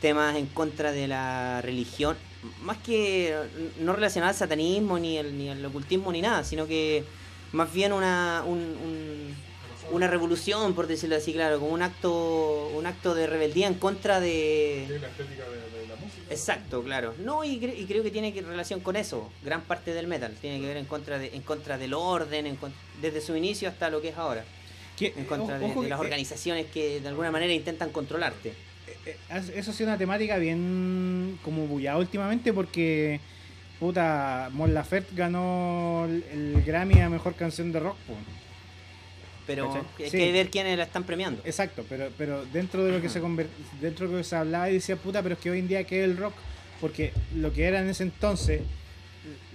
temas 0.00 0.36
en 0.36 0.46
contra 0.46 0.92
de 0.92 1.08
la 1.08 1.60
religión, 1.60 2.16
más 2.62 2.76
que 2.78 3.34
no 3.80 3.94
relacionadas 3.94 4.36
al 4.36 4.48
satanismo, 4.48 4.96
ni 5.00 5.18
el, 5.18 5.36
ni 5.36 5.48
al 5.50 5.64
ocultismo, 5.64 6.12
ni 6.12 6.22
nada, 6.22 6.44
sino 6.44 6.68
que 6.68 7.02
más 7.50 7.72
bien 7.72 7.92
una, 7.92 8.44
un- 8.46 8.58
un- 8.58 9.47
una 9.90 10.06
revolución, 10.08 10.74
por 10.74 10.86
decirlo 10.86 11.16
así, 11.16 11.32
claro, 11.32 11.58
como 11.60 11.72
un 11.72 11.82
acto, 11.82 12.68
un 12.76 12.86
acto 12.86 13.14
de 13.14 13.26
rebeldía 13.26 13.66
en 13.66 13.74
contra 13.74 14.20
de, 14.20 14.84
Sí, 14.86 14.98
la 14.98 15.08
estética 15.08 15.44
de, 15.48 15.80
de 15.80 15.88
la 15.88 15.96
música. 15.96 16.22
Exacto, 16.30 16.82
claro. 16.82 17.14
No, 17.24 17.44
y, 17.44 17.58
cre- 17.60 17.76
y 17.78 17.86
creo 17.86 18.02
que 18.02 18.10
tiene 18.10 18.32
que 18.32 18.42
relación 18.42 18.80
con 18.80 18.96
eso. 18.96 19.30
Gran 19.44 19.62
parte 19.62 19.92
del 19.94 20.06
metal 20.06 20.34
tiene 20.40 20.60
que 20.60 20.66
ver 20.66 20.76
en 20.76 20.84
contra 20.86 21.18
de, 21.18 21.34
en 21.34 21.42
contra 21.42 21.78
del 21.78 21.94
orden, 21.94 22.46
en 22.46 22.56
con- 22.56 22.72
desde 23.00 23.20
su 23.20 23.34
inicio 23.36 23.68
hasta 23.68 23.88
lo 23.90 24.00
que 24.02 24.08
es 24.08 24.16
ahora. 24.18 24.44
Que- 24.96 25.14
En 25.16 25.24
contra 25.26 25.58
de, 25.58 25.72
de 25.74 25.88
las 25.88 26.00
organizaciones 26.00 26.66
que 26.66 27.00
de 27.00 27.08
alguna 27.08 27.30
manera 27.30 27.52
intentan 27.52 27.90
controlarte. 27.90 28.50
Eh, 29.06 29.16
eh, 29.30 29.52
Eso 29.54 29.70
ha 29.70 29.74
sido 29.74 29.88
una 29.88 29.98
temática 29.98 30.36
bien 30.38 31.38
como 31.44 31.66
bullada 31.66 31.98
últimamente 31.98 32.52
porque 32.52 33.20
puta 33.78 34.48
Mon 34.52 34.74
Laferte 34.74 35.14
ganó 35.14 36.04
el, 36.06 36.24
el 36.32 36.62
Grammy 36.64 37.00
a 37.00 37.08
mejor 37.08 37.34
canción 37.36 37.70
de 37.72 37.80
rock. 37.80 37.96
po. 38.06 38.14
Pero 39.48 39.72
hay 39.98 40.10
Sí. 40.10 40.16
que 40.18 40.30
ver 40.30 40.50
quiénes 40.50 40.76
la 40.78 40.84
están 40.84 41.02
premiando. 41.02 41.42
Exacto, 41.44 41.84
pero 41.88 42.10
pero 42.16 42.44
dentro 42.52 42.84
de 42.84 42.92
lo 42.92 43.00
que 43.02 43.08
se 43.08 43.20
conver- 43.20 43.48
dentro 43.80 44.06
de 44.06 44.12
lo 44.12 44.18
que 44.18 44.24
se 44.24 44.36
hablaba 44.36 44.70
y 44.70 44.74
decía 44.74 44.94
puta, 44.94 45.22
pero 45.22 45.34
es 45.34 45.40
que 45.40 45.50
hoy 45.50 45.58
en 45.58 45.66
día 45.68 45.82
que 45.84 46.04
es 46.04 46.10
el 46.10 46.16
rock 46.16 46.34
porque 46.80 47.12
lo 47.34 47.52
que 47.52 47.64
era 47.64 47.80
en 47.80 47.88
ese 47.88 48.04
entonces 48.04 48.60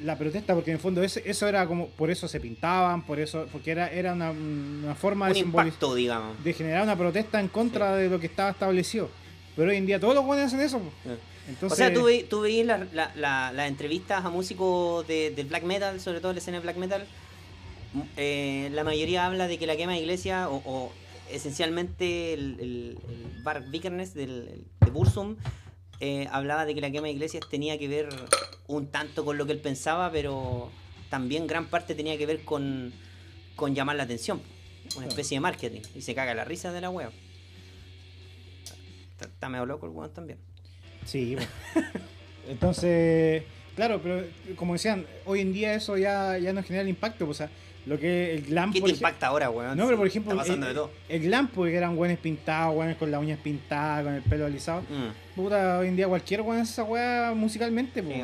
la 0.04 0.18
protesta 0.18 0.54
porque 0.54 0.72
en 0.72 0.76
el 0.78 0.82
fondo 0.82 1.02
ese- 1.04 1.24
eso 1.26 1.48
era 1.48 1.66
como 1.68 1.88
por 1.90 2.10
eso 2.12 2.28
se 2.28 2.40
pintaban, 2.40 3.04
por 3.06 3.20
eso 3.20 3.48
porque 3.52 3.72
era 3.72 3.88
era 3.92 4.14
una, 4.14 4.32
una 4.32 4.96
forma 4.96 5.28
Un 5.28 5.34
de 5.34 5.40
impacto, 5.40 5.96
digamos. 5.96 6.44
de 6.44 6.54
generar 6.54 6.84
una 6.84 6.98
protesta 6.98 7.40
en 7.40 7.48
contra 7.48 7.96
de 7.96 8.10
lo 8.10 8.20
que 8.20 8.26
estaba 8.28 8.50
establecido. 8.50 9.10
Pero 9.56 9.70
hoy 9.70 9.78
en 9.78 9.86
día 9.86 10.00
todos 10.00 10.16
los 10.16 10.26
buenos 10.26 10.48
hacen 10.48 10.60
eso. 10.60 10.82
Entonces, 11.48 11.72
o 11.74 11.76
sea, 11.76 11.94
tú, 11.94 12.04
ve- 12.06 12.26
tú 12.28 12.42
veis 12.42 12.66
la- 12.66 12.88
la- 12.94 13.12
la- 13.16 13.52
las 13.52 13.68
entrevistas 13.68 14.26
a 14.26 14.30
músicos 14.30 15.06
de, 15.08 15.30
del 15.32 15.46
black 15.46 15.64
metal, 15.64 16.00
sobre 16.00 16.20
todo 16.20 16.34
la 16.34 16.40
escena 16.40 16.58
de 16.58 16.64
black 16.64 16.78
metal, 16.78 17.06
eh, 18.18 18.70
la 18.72 18.84
mayoría 18.84 19.26
habla 19.26 19.48
de 19.48 19.58
que 19.58 19.68
la 19.68 19.76
quema 19.76 19.94
de 19.94 20.00
iglesia, 20.00 20.50
o, 20.50 20.62
o 20.66 20.92
esencialmente 21.32 22.34
el, 22.34 22.58
el, 22.60 22.98
el 23.10 23.44
Bar 23.44 23.70
Vikernes 23.70 24.14
del, 24.14 24.66
de 24.82 24.92
Bursum, 24.92 25.36
eh, 26.00 26.28
hablaba 26.32 26.66
de 26.66 26.76
que 26.76 26.82
la 26.82 26.92
quema 26.92 27.08
de 27.08 27.14
iglesias 27.14 27.44
tenía 27.50 27.78
que 27.78 27.88
ver 27.88 28.10
un 28.68 28.88
tanto 28.88 29.24
con 29.26 29.38
lo 29.38 29.46
que 29.46 29.52
él 29.54 29.60
pensaba, 29.60 30.12
pero 30.12 30.72
también 31.10 31.48
gran 31.48 31.68
parte 31.68 31.96
tenía 31.96 32.18
que 32.18 32.26
ver 32.26 32.44
con, 32.44 32.92
con 33.56 33.74
llamar 33.76 33.96
la 33.96 34.04
atención, 34.04 34.42
una 34.98 35.08
especie 35.08 35.36
de 35.38 35.42
marketing, 35.42 35.82
y 35.96 36.02
se 36.02 36.14
caga 36.16 36.34
la 36.34 36.44
risa 36.46 36.72
de 36.74 36.82
la 36.82 36.90
web. 36.90 37.10
Está- 39.12 39.26
Está 39.26 39.50
medio 39.50 39.66
loco 39.66 39.86
el 39.86 39.92
weón 39.92 40.12
también. 40.14 40.40
Sí. 41.06 41.36
Entonces, 42.50 43.44
claro, 43.76 44.02
pero 44.02 44.26
como 44.56 44.74
decían, 44.74 45.06
hoy 45.26 45.42
en 45.42 45.54
día 45.54 45.74
eso 45.76 45.98
ya, 45.98 46.38
ya 46.38 46.52
no 46.54 46.64
genera 46.64 46.82
el 46.82 46.90
impacto. 46.90 47.26
pues, 47.26 47.38
O 47.38 47.46
sea, 47.46 47.52
lo 47.86 48.00
que 48.00 48.36
el 48.36 48.42
glam. 48.44 48.72
¿Qué 48.72 48.82
te 48.82 48.92
impacta 48.92 49.28
ahora, 49.28 49.50
weón? 49.50 49.78
No, 49.78 49.86
pero 49.86 49.98
por 49.98 50.08
ejemplo, 50.08 50.32
Está 50.32 50.44
pasando 50.44 50.68
el, 50.68 50.74
de 50.74 50.80
todo. 50.80 50.92
el 51.10 51.22
glam, 51.22 51.48
porque 51.50 51.76
eran 51.76 51.96
buenos 51.96 52.18
pintados, 52.20 52.74
buenos 52.76 52.96
con 52.98 53.12
las 53.12 53.20
uñas 53.22 53.40
pintadas, 53.44 54.04
con 54.06 54.14
el 54.14 54.22
pelo 54.22 54.46
alisado. 54.46 54.82
Mm. 54.82 55.36
Puta, 55.36 55.80
hoy 55.80 55.88
en 55.90 55.96
día 55.96 56.08
cualquier 56.08 56.42
weón 56.42 56.62
hace 56.62 56.72
esa 56.74 56.84
weá 56.84 57.34
musicalmente. 57.36 58.02
Sí. 58.02 58.24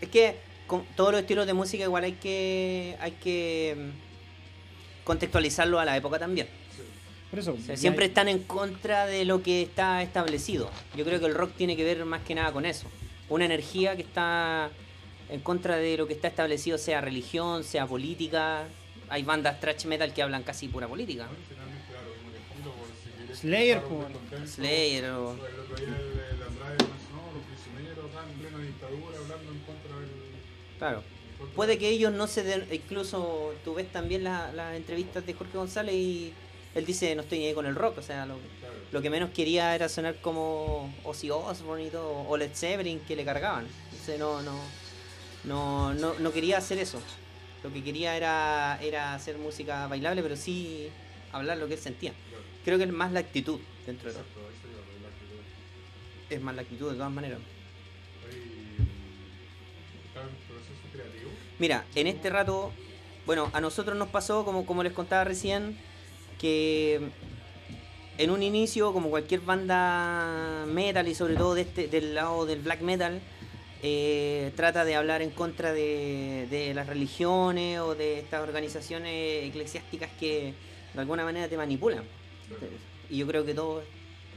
Es 0.00 0.08
que 0.08 0.36
con 0.66 0.84
todos 0.96 1.12
los 1.12 1.20
estilos 1.20 1.46
de 1.46 1.54
música 1.54 1.84
igual 1.84 2.04
hay 2.04 2.12
que 2.12 2.96
hay 3.00 3.12
que 3.12 3.76
mm, 3.78 5.04
contextualizarlo 5.04 5.78
a 5.78 5.84
la 5.84 5.96
época 5.96 6.18
también. 6.18 6.46
Por 7.30 7.38
eso. 7.38 7.52
O 7.54 7.56
sea, 7.58 7.74
ya- 7.74 7.80
siempre 7.80 8.06
están 8.06 8.28
en 8.28 8.40
contra 8.40 9.06
de 9.06 9.24
lo 9.24 9.42
que 9.42 9.62
está 9.62 10.02
establecido. 10.02 10.70
Yo 10.96 11.04
creo 11.04 11.20
que 11.20 11.26
el 11.26 11.34
rock 11.34 11.52
tiene 11.56 11.76
que 11.76 11.84
ver 11.84 12.04
más 12.04 12.22
que 12.22 12.34
nada 12.34 12.52
con 12.52 12.66
eso. 12.66 12.86
Una 13.28 13.44
energía 13.44 13.96
que 13.96 14.02
está 14.02 14.70
en 15.28 15.40
contra 15.40 15.76
de 15.76 15.96
lo 15.96 16.06
que 16.06 16.14
está 16.14 16.28
establecido, 16.28 16.78
sea 16.78 17.00
religión, 17.00 17.64
sea 17.64 17.86
política. 17.86 18.64
Hay 19.08 19.22
bandas 19.22 19.60
thrash 19.60 19.84
metal 19.86 20.12
que 20.14 20.22
hablan 20.22 20.42
casi 20.42 20.68
pura 20.68 20.88
política. 20.88 21.28
Estilo, 22.36 22.72
por 22.72 23.36
Slayer. 23.36 23.82
Slayer 24.48 25.04
o... 25.10 25.32
El 25.34 25.60
otro 25.60 25.76
día 25.76 25.86
el, 25.88 26.36
el 26.36 26.42
Andrade 26.42 26.76
mencionó 26.78 27.22
los 27.34 27.44
prisioneros 27.44 28.10
acá 28.10 28.24
en 28.30 28.38
plena 28.38 28.58
dictadura 28.58 29.18
hablando 29.18 29.52
en 29.52 29.58
contra 29.60 29.98
del. 30.00 30.10
Claro. 30.78 31.02
Puede 31.54 31.76
que 31.78 31.88
ellos 31.90 32.12
no 32.12 32.26
se 32.26 32.42
den, 32.42 32.66
incluso 32.72 33.54
tú 33.64 33.74
ves 33.74 33.92
también 33.92 34.24
la- 34.24 34.52
las 34.52 34.74
entrevistas 34.74 35.26
de 35.26 35.34
Jorge 35.34 35.58
González 35.58 35.94
y 35.94 36.32
él 36.74 36.86
dice 36.86 37.14
no 37.14 37.22
estoy 37.22 37.40
ni 37.40 37.46
ahí 37.46 37.54
con 37.54 37.66
el 37.66 37.74
rock, 37.74 37.98
o 37.98 38.02
sea, 38.02 38.24
lo, 38.24 38.36
Claro. 38.60 38.74
lo 38.90 39.02
que 39.02 39.10
menos 39.10 39.30
quería 39.30 39.74
era 39.74 39.88
sonar 39.90 40.16
como 40.22 40.92
Ozzy 41.04 41.30
Osbourne 41.30 41.84
y 41.86 41.90
todo, 41.90 42.26
o 42.26 42.36
Led 42.38 42.50
Zeppelin 42.54 43.00
que 43.00 43.14
le 43.16 43.24
cargaban. 43.26 43.66
Entonces 43.90 44.18
no, 44.18 44.40
no, 44.42 44.58
no, 45.46 45.94
no, 45.94 46.14
no 46.18 46.32
quería 46.32 46.58
hacer 46.58 46.78
eso. 46.78 47.00
Lo 47.62 47.72
que 47.72 47.82
quería 47.82 48.16
era, 48.16 48.78
era 48.82 49.14
hacer 49.14 49.38
música 49.38 49.86
bailable, 49.86 50.22
pero 50.22 50.36
sí 50.36 50.88
hablar 51.32 51.58
lo 51.58 51.66
que 51.66 51.74
él 51.74 51.80
sentía. 51.80 52.12
Creo 52.64 52.78
que 52.78 52.84
es 52.84 52.92
más 52.92 53.12
la 53.12 53.20
actitud 53.20 53.60
dentro 53.86 54.08
de 54.08 54.14
todo. 54.14 54.24
Es 56.28 56.42
más 56.42 56.54
la 56.54 56.62
actitud 56.62 56.90
de 56.90 56.96
todas 56.96 57.12
maneras. 57.12 57.38
Mira, 61.58 61.84
en 61.94 62.06
este 62.06 62.28
rato, 62.28 62.72
bueno, 63.24 63.50
a 63.52 63.60
nosotros 63.60 63.96
nos 63.96 64.08
pasó, 64.08 64.44
como, 64.44 64.66
como 64.66 64.82
les 64.82 64.92
contaba 64.92 65.24
recién, 65.24 65.78
que 66.38 67.00
en 68.18 68.30
un 68.30 68.42
inicio, 68.42 68.92
como 68.92 69.10
cualquier 69.10 69.40
banda 69.40 70.64
metal 70.66 71.08
y 71.08 71.14
sobre 71.14 71.34
todo 71.36 71.54
de 71.54 71.62
este, 71.62 71.88
del 71.88 72.14
lado 72.14 72.46
del 72.46 72.60
black 72.60 72.80
metal, 72.80 73.20
eh, 73.88 74.50
trata 74.56 74.84
de 74.84 74.96
hablar 74.96 75.22
en 75.22 75.30
contra 75.30 75.72
de, 75.72 76.72
las 76.74 76.88
religiones 76.88 77.78
o 77.78 77.94
de 77.94 78.18
estas 78.18 78.42
organizaciones 78.42 79.44
eclesiásticas 79.44 80.10
que 80.18 80.54
de 80.92 81.00
alguna 81.00 81.22
manera 81.22 81.46
te 81.46 81.56
manipulan. 81.56 82.02
Y 83.08 83.18
yo 83.18 83.28
creo 83.28 83.46
que 83.46 83.54
todos 83.54 83.84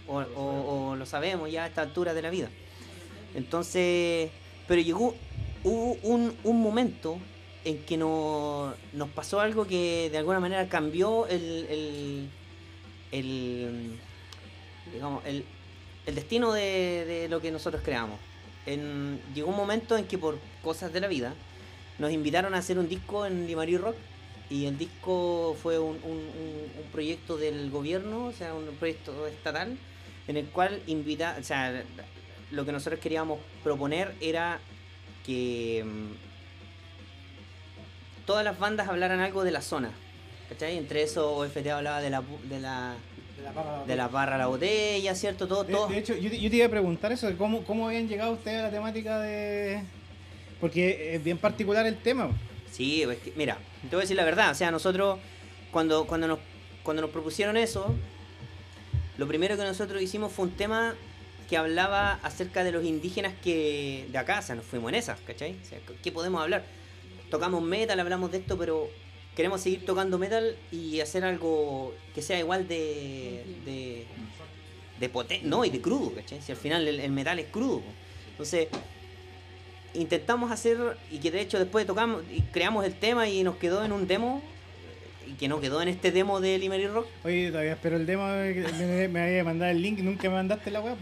o, 0.05 0.95
lo 0.95 1.05
sabemos 1.07 1.51
ya 1.51 1.63
a 1.63 1.67
esta 1.67 1.81
altura 1.81 2.13
de 2.13 2.21
la 2.21 2.29
vida. 2.29 2.47
Entonces, 3.33 4.29
pero 4.67 4.81
llegó, 4.81 5.15
hubo 5.63 5.93
un, 6.03 6.61
momento 6.61 7.17
en 7.65 7.79
que 7.85 7.97
no, 7.97 8.75
nos 8.93 9.09
pasó 9.09 9.39
algo 9.39 9.65
que 9.65 10.11
de 10.11 10.17
alguna 10.19 10.39
manera 10.39 10.69
cambió 10.69 11.25
el, 11.25 11.65
el, 11.69 12.29
el, 13.11 13.99
digamos, 14.93 15.25
el, 15.25 15.43
el 16.05 16.13
destino 16.13 16.53
de, 16.53 17.05
de 17.05 17.29
lo 17.29 17.41
que 17.41 17.49
nosotros 17.49 17.81
creamos. 17.83 18.28
En, 18.65 19.19
llegó 19.33 19.49
un 19.49 19.57
momento 19.57 19.97
en 19.97 20.05
que 20.05 20.17
por 20.17 20.37
cosas 20.63 20.93
de 20.93 20.99
la 20.99 21.07
vida 21.07 21.33
nos 21.97 22.11
invitaron 22.11 22.53
a 22.53 22.57
hacer 22.59 22.77
un 22.79 22.87
disco 22.87 23.25
en 23.25 23.47
Limari 23.47 23.77
Rock 23.77 23.95
y 24.49 24.65
el 24.65 24.77
disco 24.77 25.55
fue 25.61 25.77
un, 25.79 25.97
un- 26.03 26.89
proyecto 26.91 27.37
del 27.37 27.69
gobierno, 27.69 28.25
o 28.25 28.31
sea, 28.31 28.53
un 28.55 28.65
proyecto 28.77 29.27
estatal, 29.27 29.77
en 30.27 30.37
el 30.37 30.47
cual 30.47 30.81
invita, 30.87 31.37
o 31.39 31.43
sea, 31.43 31.83
lo 32.51 32.65
que 32.65 32.71
nosotros 32.71 32.99
queríamos 32.99 33.39
proponer 33.63 34.15
era 34.21 34.59
que 35.25 35.83
mm, 35.85 36.13
todas 38.25 38.43
las 38.43 38.57
bandas 38.57 38.87
hablaran 38.87 39.19
algo 39.19 39.43
de 39.43 39.51
la 39.51 39.61
zona. 39.61 39.91
¿Cachai? 40.49 40.77
Entre 40.77 41.03
eso 41.03 41.35
OFT 41.35 41.67
hablaba 41.67 42.01
de 42.01 42.09
la, 42.09 42.23
de 42.49 42.59
la, 42.59 42.95
De 43.87 43.95
la 43.95 44.07
barra- 44.07 44.35
a 44.35 44.37
la 44.37 44.47
botella, 44.47 45.15
¿cierto? 45.15 45.47
Todo, 45.47 45.63
todo. 45.65 45.87
de 45.87 45.97
hecho, 45.97 46.15
yo, 46.15 46.29
te- 46.29 46.39
yo 46.39 46.49
te 46.49 46.55
iba 46.57 46.65
a 46.65 46.69
preguntar 46.69 47.11
eso, 47.11 47.29
cómo, 47.37 47.63
cómo 47.63 47.87
habían 47.87 48.07
llegado 48.07 48.31
ustedes 48.33 48.59
a 48.59 48.63
la 48.63 48.71
temática 48.71 49.19
de... 49.19 49.81
Porque 50.59 51.15
es 51.15 51.23
bien 51.23 51.37
particular 51.37 51.85
el 51.87 51.97
tema. 51.97 52.29
Sí, 52.71 53.01
pues 53.05 53.17
mira, 53.35 53.57
te 53.83 53.89
voy 53.95 53.99
a 53.99 54.01
decir 54.01 54.17
la 54.17 54.25
verdad, 54.25 54.51
o 54.51 54.55
sea, 54.55 54.71
nosotros 54.71 55.19
cuando, 55.71 56.05
cuando, 56.05 56.27
nos, 56.27 56.39
cuando 56.83 57.01
nos 57.01 57.11
propusieron 57.11 57.55
eso, 57.57 57.93
lo 59.17 59.27
primero 59.27 59.57
que 59.57 59.63
nosotros 59.63 60.01
hicimos 60.01 60.31
fue 60.31 60.45
un 60.45 60.51
tema 60.51 60.95
que 61.49 61.57
hablaba 61.57 62.19
acerca 62.23 62.63
de 62.63 62.71
los 62.71 62.83
indígenas 62.85 63.33
que 63.43 64.05
de 64.11 64.17
acá, 64.17 64.39
o 64.39 64.41
sea, 64.41 64.55
nos 64.55 64.65
fuimos 64.65 64.89
en 64.89 64.95
esas, 64.95 65.19
¿cachai? 65.21 65.55
O 65.61 65.65
sea, 65.65 65.79
¿qué 66.03 66.11
podemos 66.11 66.41
hablar? 66.41 66.63
Tocamos 67.31 67.61
metal, 67.63 67.99
hablamos 67.99 68.31
de 68.31 68.37
esto, 68.39 68.57
pero 68.57 68.89
queremos 69.39 69.61
seguir 69.61 69.85
tocando 69.85 70.17
metal 70.19 70.57
y 70.69 70.99
hacer 70.99 71.23
algo 71.23 71.95
que 72.13 72.21
sea 72.21 72.37
igual 72.37 72.67
de... 72.67 73.45
de 73.65 74.05
de 74.99 75.07
potente, 75.07 75.47
no, 75.47 75.63
y 75.63 75.69
de 75.69 75.79
crudo, 75.79 76.13
¿cachai? 76.13 76.41
Si 76.41 76.51
al 76.51 76.57
final 76.57 76.85
el, 76.85 76.99
el 76.99 77.11
metal 77.13 77.39
es 77.39 77.45
crudo. 77.45 77.81
Entonces, 78.31 78.67
intentamos 79.93 80.51
hacer, 80.51 80.77
y 81.09 81.19
que 81.19 81.31
de 81.31 81.39
hecho 81.39 81.57
después 81.57 81.85
tocamos 81.87 82.21
y 82.29 82.41
creamos 82.41 82.83
el 82.85 82.93
tema 82.93 83.25
y 83.29 83.43
nos 83.43 83.55
quedó 83.55 83.85
en 83.85 83.93
un 83.93 84.07
demo, 84.07 84.41
que 85.39 85.47
no 85.47 85.61
quedó 85.61 85.81
en 85.81 85.87
este 85.87 86.11
demo 86.11 86.41
de 86.41 86.57
Limerick 86.57 86.91
Rock, 86.91 87.07
Oye, 87.23 87.49
todavía 87.49 87.73
espero 87.75 87.95
el 87.95 88.05
demo, 88.05 88.27
me, 88.27 89.07
me 89.07 89.21
había 89.21 89.43
mandado 89.45 89.71
el 89.71 89.81
link 89.81 89.99
y 89.99 90.01
nunca 90.01 90.23
me 90.27 90.35
mandaste 90.35 90.69
la 90.69 90.81
po. 90.81 90.97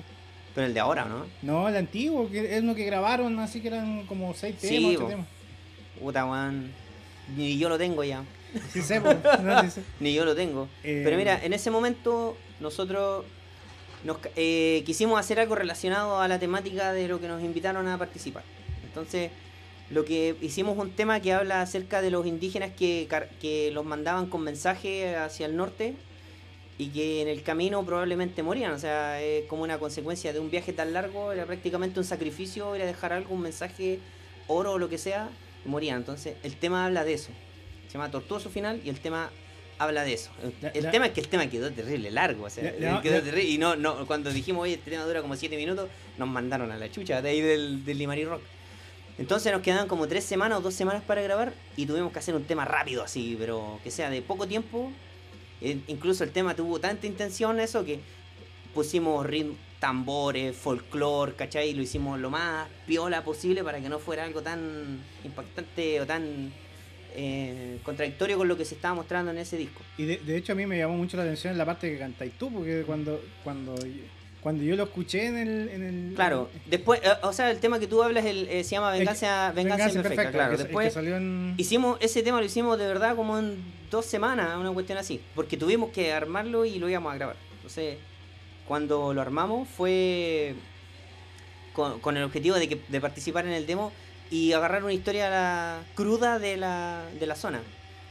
pero 0.54 0.68
el 0.68 0.76
de 0.76 0.80
ahora, 0.80 1.06
¿no? 1.06 1.26
No, 1.42 1.68
el 1.68 1.76
antiguo, 1.76 2.30
que 2.30 2.56
es 2.56 2.62
uno 2.62 2.76
que 2.76 2.86
grabaron, 2.86 3.40
así 3.40 3.62
que 3.62 3.70
eran 3.70 4.06
como 4.06 4.32
seis 4.36 4.58
Sí, 4.60 4.76
temas, 4.78 4.92
ocho 4.92 5.02
po. 5.02 5.08
temas. 5.08 5.28
Puta. 6.00 6.54
Ni 7.36 7.58
yo 7.58 7.70
lo 7.70 7.78
tengo 7.78 8.04
ya. 8.04 8.24
Sí 8.72 8.82
sé, 8.82 9.02
po, 9.02 9.14
no, 9.44 9.62
sí 9.64 9.72
sé. 9.72 9.82
Ni 10.00 10.14
yo 10.14 10.26
lo 10.26 10.36
tengo. 10.36 10.68
Eh, 10.84 11.02
Pero 11.04 11.18
mira, 11.18 11.44
en 11.44 11.54
ese 11.54 11.72
momento 11.72 12.38
nosotros 12.60 13.26
nos, 14.04 14.18
eh, 14.36 14.84
quisimos 14.86 15.20
hacer 15.20 15.40
algo 15.40 15.56
relacionado 15.56 16.22
a 16.22 16.28
la 16.28 16.40
temática 16.40 16.94
de 16.94 17.08
lo 17.08 17.20
que 17.20 17.28
nos 17.28 17.44
invitaron 17.44 17.88
a 17.88 17.98
participar. 17.98 18.44
Entonces, 18.86 19.32
lo 19.90 20.06
que 20.06 20.36
hicimos 20.42 20.78
un 20.78 20.92
tema 20.92 21.20
que 21.20 21.34
habla 21.34 21.62
acerca 21.62 22.02
de 22.02 22.12
los 22.12 22.26
indígenas 22.26 22.72
que, 22.78 23.08
que 23.42 23.72
los 23.72 23.86
mandaban 23.86 24.28
con 24.28 24.42
mensaje 24.42 25.16
hacia 25.16 25.46
el 25.46 25.56
norte 25.56 25.96
y 26.78 26.90
que 26.90 27.22
en 27.22 27.28
el 27.28 27.42
camino 27.42 27.84
probablemente 27.86 28.44
morían. 28.44 28.72
O 28.72 28.80
sea, 28.80 29.22
es 29.22 29.46
como 29.46 29.64
una 29.64 29.80
consecuencia 29.80 30.34
de 30.34 30.40
un 30.40 30.52
viaje 30.52 30.74
tan 30.74 30.94
largo, 30.94 31.32
era 31.32 31.46
prácticamente 31.46 32.00
un 32.00 32.06
sacrificio, 32.06 32.76
era 32.76 32.86
dejar 32.86 33.14
algo, 33.14 33.34
un 33.34 33.42
mensaje, 33.42 34.00
oro 34.48 34.74
o 34.74 34.78
lo 34.78 34.90
que 34.90 34.98
sea, 34.98 35.30
morían. 35.66 35.98
Entonces, 35.98 36.36
el 36.44 36.56
tema 36.56 36.86
habla 36.86 37.04
de 37.04 37.14
eso. 37.14 37.30
Se 37.88 37.94
llama 37.94 38.12
Tortuoso 38.12 38.50
Final 38.50 38.82
y 38.84 38.90
el 38.90 39.00
tema 39.00 39.30
habla 39.80 40.04
de 40.04 40.14
eso. 40.14 40.32
El, 40.74 40.90
tema 40.90 41.08
es 41.08 41.12
que 41.14 41.22
el 41.22 41.28
tema 41.28 41.48
quedó 41.48 41.72
terrible 41.72 42.12
largo, 42.12 42.46
o 42.46 42.50
sea, 42.50 42.76
quedó 43.02 43.22
terrible. 43.22 43.44
Y 43.44 43.58
no, 43.58 43.76
no, 43.76 44.06
cuando 44.08 44.32
dijimos, 44.32 44.64
oye, 44.64 44.74
este 44.74 44.92
tema 44.92 45.04
dura 45.04 45.22
como 45.22 45.36
7 45.36 45.56
minutos, 45.56 45.90
nos 46.18 46.28
mandaron 46.28 46.72
a 46.72 46.78
la 46.78 46.92
chucha 46.92 47.22
de 47.22 47.30
ahí 47.30 47.42
del, 47.42 47.86
del 47.86 47.98
Limari 47.98 48.26
Rock. 48.26 48.42
Entonces 49.18 49.52
nos 49.52 49.62
quedaban 49.62 49.88
como 49.88 50.08
3 50.08 50.24
semanas 50.24 50.60
o 50.60 50.62
2 50.62 50.74
semanas 50.74 51.04
para 51.04 51.22
grabar 51.22 51.54
y 51.76 51.86
tuvimos 51.86 52.12
que 52.12 52.20
hacer 52.20 52.36
un 52.36 52.44
tema 52.44 52.66
rápido 52.66 53.04
así, 53.04 53.36
pero 53.40 53.80
que 53.84 53.92
sea 53.92 54.10
de 54.10 54.22
poco 54.22 54.48
tiempo. 54.48 54.92
Eh, 55.62 55.80
incluso 55.88 56.24
el 56.24 56.32
tema 56.32 56.56
tuvo 56.56 56.80
tanta 56.80 57.08
intención 57.08 57.60
eso 57.60 57.84
que 57.84 58.00
pusimos 58.76 59.26
ritmo, 59.26 59.56
tambores, 59.80 60.56
folclore, 60.56 61.34
¿cachai? 61.34 61.70
Y 61.70 61.74
lo 61.74 61.82
hicimos 61.82 62.20
lo 62.20 62.30
más 62.30 62.68
piola 62.88 63.24
posible 63.24 63.64
para 63.64 63.80
que 63.80 63.90
no 63.90 64.00
fuera 64.00 64.24
algo 64.24 64.42
tan 64.42 65.00
impactante 65.24 66.02
o 66.02 66.06
tan 66.06 66.52
eh, 67.16 67.80
contradictorio 67.84 68.38
con 68.38 68.48
lo 68.48 68.58
que 68.58 68.66
se 68.66 68.76
estaba 68.76 68.96
mostrando 68.96 69.32
en 69.32 69.38
ese 69.38 69.58
disco. 69.58 69.82
Y 69.98 70.06
de, 70.06 70.18
de 70.18 70.38
hecho 70.38 70.54
a 70.54 70.56
mí 70.56 70.66
me 70.66 70.78
llamó 70.78 70.96
mucho 70.98 71.18
la 71.18 71.24
atención 71.24 71.58
la 71.58 71.66
parte 71.66 71.92
que 71.92 71.98
cantáis 72.00 72.34
tú, 72.38 72.52
porque 72.52 72.84
cuando 72.86 73.22
cuando 73.44 73.76
cuando 74.42 74.64
yo 74.64 74.76
lo 74.78 74.84
escuché 74.84 75.26
en 75.26 75.36
el... 75.38 75.70
En 75.70 75.84
el 75.84 76.14
Claro, 76.16 76.50
después, 76.68 77.02
eh, 77.04 77.10
o 77.24 77.34
sea, 77.34 77.50
el 77.52 77.60
tema 77.60 77.80
que 77.80 77.88
tú 77.88 78.02
hablas 78.02 78.24
el, 78.24 78.48
eh, 78.48 78.64
se 78.64 78.72
llama 78.72 78.92
Venganza, 78.92 79.52
Venganza, 79.54 79.90
Imperfecta, 79.90 80.32
claro. 80.32 80.52
que- 80.52 80.58
que 80.58 80.64
después 80.64 80.94
salió 80.94 81.18
en... 81.18 81.56
hicimos 81.58 81.98
ese 82.00 82.22
tema, 82.24 82.40
lo 82.40 82.46
hicimos 82.46 82.78
de 82.78 82.88
verdad 82.88 83.16
como 83.16 83.38
en 83.40 83.58
dos 83.92 84.06
semanas, 84.06 84.56
una 84.58 84.72
cuestión 84.72 85.00
así, 85.00 85.20
porque 85.36 85.58
tuvimos 85.58 85.90
que 85.90 86.14
armarlo 86.14 86.64
y 86.66 86.78
lo 86.80 86.88
íbamos 86.88 87.12
a 87.12 87.16
grabar. 87.16 87.36
Entonces, 87.58 87.98
cuando 88.68 89.14
lo 89.14 89.22
armamos 89.22 89.68
fue 89.68 90.56
con, 91.74 92.00
con 92.00 92.18
el 92.18 92.24
objetivo 92.24 92.56
de, 92.58 92.68
que, 92.68 92.82
de 92.88 93.02
participar 93.02 93.46
en 93.46 93.54
el 93.54 93.66
demo 93.66 93.92
y 94.30 94.54
agarrar 94.54 94.84
una 94.84 94.94
historia 94.94 95.30
la- 95.30 95.80
cruda 95.96 96.40
de 96.40 96.58
la, 96.58 97.04
de 97.20 97.26
la 97.28 97.36
zona. 97.36 97.62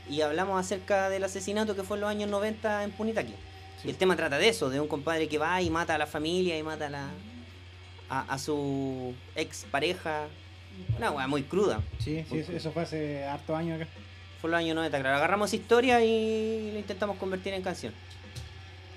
Y 0.08 0.20
hablamos 0.20 0.58
acerca 0.58 1.10
del 1.10 1.24
asesinato 1.24 1.74
que 1.74 1.82
fue 1.82 1.96
en 1.96 2.02
los 2.02 2.10
años 2.10 2.30
90 2.30 2.84
en 2.84 2.92
Punitaqui. 2.92 3.34
Y 3.84 3.90
el 3.90 3.96
tema 3.96 4.16
trata 4.16 4.38
de 4.38 4.48
eso, 4.48 4.70
de 4.70 4.80
un 4.80 4.88
compadre 4.88 5.28
que 5.28 5.36
va 5.38 5.60
y 5.60 5.68
mata 5.68 5.94
a 5.94 5.98
la 5.98 6.06
familia 6.06 6.56
y 6.58 6.62
mata 6.62 6.86
a, 6.86 6.90
la, 6.90 7.08
a, 8.08 8.20
a 8.22 8.38
su 8.38 9.14
ex 9.34 9.66
pareja. 9.70 10.26
Una 10.96 11.10
weá 11.10 11.26
muy 11.26 11.42
cruda. 11.42 11.80
Sí, 11.98 12.24
sí, 12.30 12.38
eso- 12.38 12.52
eso 12.52 12.70
fue 12.72 12.82
hace 12.82 13.24
harto 13.24 13.56
años 13.56 13.80
acá. 13.80 13.90
Fue 14.40 14.50
los 14.50 14.58
años 14.58 14.74
90, 14.76 15.00
claro. 15.00 15.16
Agarramos 15.16 15.52
historia 15.54 16.02
y 16.04 16.70
lo 16.72 16.78
intentamos 16.78 17.16
convertir 17.18 17.52
en 17.54 17.62
canción. 17.62 17.92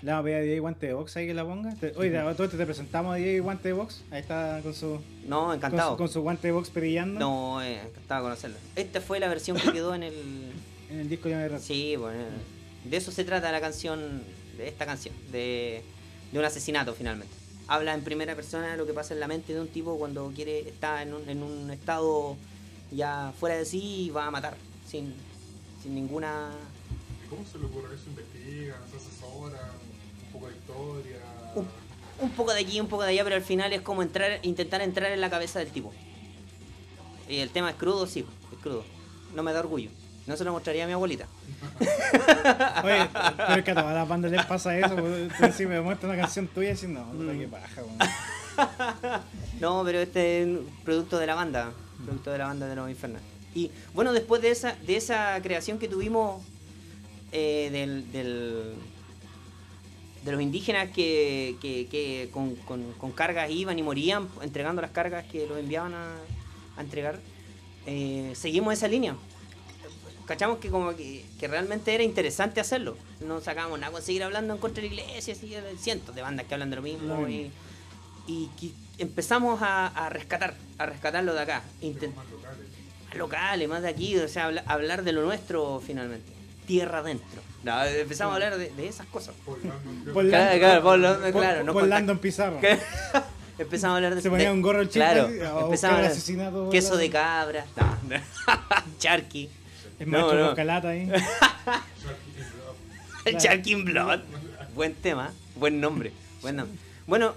Le 0.01 0.11
vamos 0.11 0.21
a 0.21 0.23
pedir 0.23 0.37
a 0.37 0.41
DJ 0.41 0.59
Guante 0.59 0.87
de 0.87 0.93
Box 0.93 1.17
ahí 1.17 1.27
que 1.27 1.33
la 1.33 1.43
ponga. 1.43 1.75
Oye, 1.97 2.17
a 2.17 2.33
todo 2.33 2.45
esto 2.45 2.57
te 2.57 2.65
presentamos 2.65 3.13
a 3.13 3.15
DJ 3.17 3.41
Guante 3.41 3.67
de 3.69 3.73
Box. 3.73 4.01
Ahí 4.11 4.21
está 4.21 4.61
con 4.63 4.73
su, 4.73 4.99
No, 5.27 5.47
con 5.47 5.55
encantado. 5.55 5.91
su, 5.91 5.97
con 5.97 6.09
su 6.09 6.21
guante 6.21 6.47
de 6.47 6.53
box 6.53 6.69
perillando 6.69 7.19
No, 7.19 7.61
eh, 7.61 7.81
encantado 7.81 8.21
de 8.21 8.25
conocerlo. 8.29 8.57
Esta 8.75 9.01
fue 9.01 9.19
la 9.19 9.27
versión 9.27 9.57
que 9.57 9.71
quedó 9.71 9.93
en 9.93 10.03
el. 10.03 10.13
en 10.89 10.99
el 10.99 11.09
disco 11.09 11.27
de 11.27 11.49
Rock. 11.49 11.59
Sí, 11.59 11.95
bueno. 11.97 12.19
De 12.85 12.95
eso 12.95 13.11
se 13.11 13.25
trata 13.25 13.51
la 13.51 13.59
canción, 13.59 14.23
de 14.57 14.69
esta 14.69 14.85
canción, 14.85 15.13
de, 15.33 15.83
de 16.31 16.39
un 16.39 16.45
asesinato 16.45 16.93
finalmente. 16.93 17.33
Habla 17.67 17.93
en 17.93 18.01
primera 18.01 18.35
persona 18.35 18.71
de 18.71 18.77
lo 18.77 18.85
que 18.85 18.93
pasa 18.93 19.13
en 19.13 19.19
la 19.19 19.27
mente 19.27 19.53
de 19.53 19.59
un 19.59 19.67
tipo 19.67 19.97
cuando 19.99 20.31
quiere, 20.33 20.59
está 20.69 21.03
en 21.03 21.13
un, 21.13 21.27
en 21.29 21.43
un 21.43 21.69
estado 21.71 22.37
ya 22.89 23.33
fuera 23.37 23.57
de 23.57 23.65
sí 23.65 24.05
y 24.05 24.09
va 24.11 24.27
a 24.27 24.31
matar, 24.31 24.55
sin, 24.87 25.13
sin 25.83 25.93
ninguna 25.93 26.51
¿Cómo 27.29 27.45
se 27.45 27.59
le 27.59 27.65
ocurre 27.65 27.93
eso? 27.93 28.05
Asesoran, 28.09 29.08
un 30.79 30.87
poco 30.87 30.93
de 30.95 30.99
historia. 31.01 31.19
un, 31.55 31.67
un 32.21 32.29
poco 32.31 32.53
de 32.53 32.61
aquí, 32.61 32.79
un 32.79 32.87
poco 32.87 33.03
de 33.03 33.09
allá, 33.09 33.23
pero 33.23 33.35
al 33.35 33.41
final 33.43 33.71
es 33.73 33.81
como 33.81 34.01
entrar, 34.01 34.39
intentar 34.43 34.81
entrar 34.81 35.11
en 35.11 35.21
la 35.21 35.29
cabeza 35.29 35.59
del 35.59 35.69
tipo. 35.69 35.93
Y 37.27 37.37
el 37.39 37.49
tema 37.49 37.69
es 37.69 37.75
crudo, 37.75 38.07
sí, 38.07 38.25
es 38.51 38.57
crudo. 38.59 38.83
No 39.35 39.43
me 39.43 39.53
da 39.53 39.59
orgullo. 39.59 39.89
No 40.25 40.35
se 40.37 40.43
lo 40.43 40.51
mostraría 40.51 40.83
a 40.83 40.87
mi 40.87 40.93
abuelita. 40.93 41.27
Oye, 42.83 43.09
pero 43.37 43.55
es 43.55 43.63
que 43.63 43.71
a 43.71 43.75
todas 43.75 43.95
las 43.95 44.07
bandas 44.07 44.31
les 44.31 44.45
pasa 44.45 44.77
eso. 44.77 44.95
pues, 44.95 45.31
Tú 45.37 45.57
si 45.57 45.65
me 45.65 45.81
muestras 45.81 46.11
una 46.11 46.21
canción 46.21 46.47
tuya 46.47 46.69
y 46.69 46.71
dices, 46.73 46.89
no, 46.89 47.03
puta, 47.11 47.33
Mm. 47.33 47.39
qué 47.39 47.47
paja, 47.47 47.81
weón. 47.83 47.97
No, 49.59 49.83
pero 49.85 49.99
este 49.99 50.41
es 50.41 50.47
un 50.47 50.69
producto 50.83 51.17
de 51.17 51.27
la 51.27 51.35
banda. 51.35 51.71
Producto 52.05 52.31
de 52.31 52.37
la 52.37 52.45
banda 52.47 52.67
de 52.67 52.75
los 52.75 52.89
Infernal. 52.89 53.21
Y 53.55 53.71
bueno, 53.93 54.13
después 54.13 54.41
de 54.41 54.51
esa, 54.51 54.75
de 54.85 54.95
esa 54.97 55.39
creación 55.41 55.79
que 55.79 55.87
tuvimos 55.87 56.41
eh, 57.31 57.69
del, 57.71 58.11
del- 58.11 58.73
de 60.23 60.31
los 60.31 60.41
indígenas 60.41 60.89
que, 60.91 61.55
que- 61.61 61.87
que 61.87 62.29
con, 62.33 62.55
con- 62.55 62.91
con 62.93 63.11
cargas 63.11 63.49
iban 63.49 63.77
y 63.79 63.83
morían 63.83 64.27
entregando 64.41 64.81
las 64.81 64.91
cargas 64.91 65.25
que 65.25 65.45
los 65.47 65.57
enviaban 65.59 65.93
a, 65.93 66.15
a 66.77 66.81
entregar, 66.81 67.19
eh, 67.85 68.33
seguimos 68.35 68.73
esa 68.73 68.87
línea. 68.87 69.15
Cachamos 70.25 70.59
que 70.59 70.69
como 70.69 70.95
que, 70.95 71.25
que 71.39 71.47
realmente 71.47 71.93
era 71.95 72.03
interesante 72.03 72.59
hacerlo. 72.59 72.95
No 73.19 73.41
sacábamos 73.41 73.79
nada 73.79 73.91
con 73.91 74.01
seguir 74.01 74.23
hablando 74.23 74.53
en 74.53 74.59
contra 74.59 74.83
de 74.83 74.89
la 74.89 74.95
iglesia, 75.01 75.33
así, 75.33 75.55
hay 75.55 75.77
cientos 75.77 76.13
de 76.13 76.21
bandas 76.21 76.45
que 76.45 76.53
hablan 76.53 76.69
de 76.69 76.75
lo 76.75 76.81
mismo. 76.83 77.27
Y, 77.27 77.51
y 78.27 78.73
empezamos 78.99 79.59
a, 79.63 79.87
a 79.87 80.09
rescatar, 80.09 80.53
a 80.77 80.85
rescatarlo 80.85 81.33
de 81.33 81.39
acá. 81.41 81.63
Intent- 81.81 82.13
más 82.13 82.29
locales. 82.29 82.59
más 83.07 83.17
locales, 83.17 83.69
más 83.69 83.81
de 83.81 83.89
aquí, 83.89 84.15
o 84.17 84.27
sea, 84.27 84.45
habla- 84.45 84.63
hablar 84.67 85.03
de 85.03 85.13
lo 85.13 85.23
nuestro 85.23 85.81
finalmente. 85.83 86.31
Tierra 86.69 86.99
adentro. 86.99 87.41
No, 87.63 87.83
empezamos 87.83 88.31
a 88.31 88.35
hablar 88.35 88.57
de, 88.57 88.69
de 88.69 88.87
esas 88.87 89.07
cosas. 89.07 89.33
Paul 89.45 89.59
Landon, 89.63 90.13
Paul 90.13 90.29
Claro, 90.29 90.45
Landon- 90.45 90.59
claro, 90.59 90.83
Paul 90.83 91.01
Landon, 91.01 91.21
Paul- 91.31 91.41
claro, 91.43 91.63
no 91.63 91.73
Paul 91.73 91.83
contact- 91.83 91.89
Landon 91.89 92.17
Pizarro. 92.19 92.59
¿Qué? 92.61 92.79
empezamos 93.57 93.93
a 93.93 93.95
hablar 93.97 94.15
de 94.15 94.21
Se 94.21 94.29
ponía 94.29 94.45
de- 94.47 94.53
un 94.53 94.61
gorro 94.61 94.81
el 94.81 94.87
chico 94.87 95.03
Claro, 95.03 95.23
a 95.23 95.61
empezamos 95.65 95.83
a 95.83 95.95
hablar- 95.97 96.11
asesinato. 96.11 96.69
Queso 96.69 96.95
de 96.95 97.09
cabra. 97.09 97.65
No. 98.07 98.15
Charqui. 98.99 99.49
El 99.99 100.09
No, 100.11 100.17
maestro 100.19 100.39
no. 100.39 100.49
Bocalata 100.51 100.89
ahí. 100.89 101.09
El 103.25 103.33
Claro. 103.35 103.39
Sharking 103.39 103.85
Blood. 103.85 104.19
Buen 104.75 104.93
tema, 104.93 105.31
buen 105.55 105.81
nombre. 105.81 106.13
Buen 106.41 106.55
nombre. 106.55 106.77
Bueno, 107.07 107.33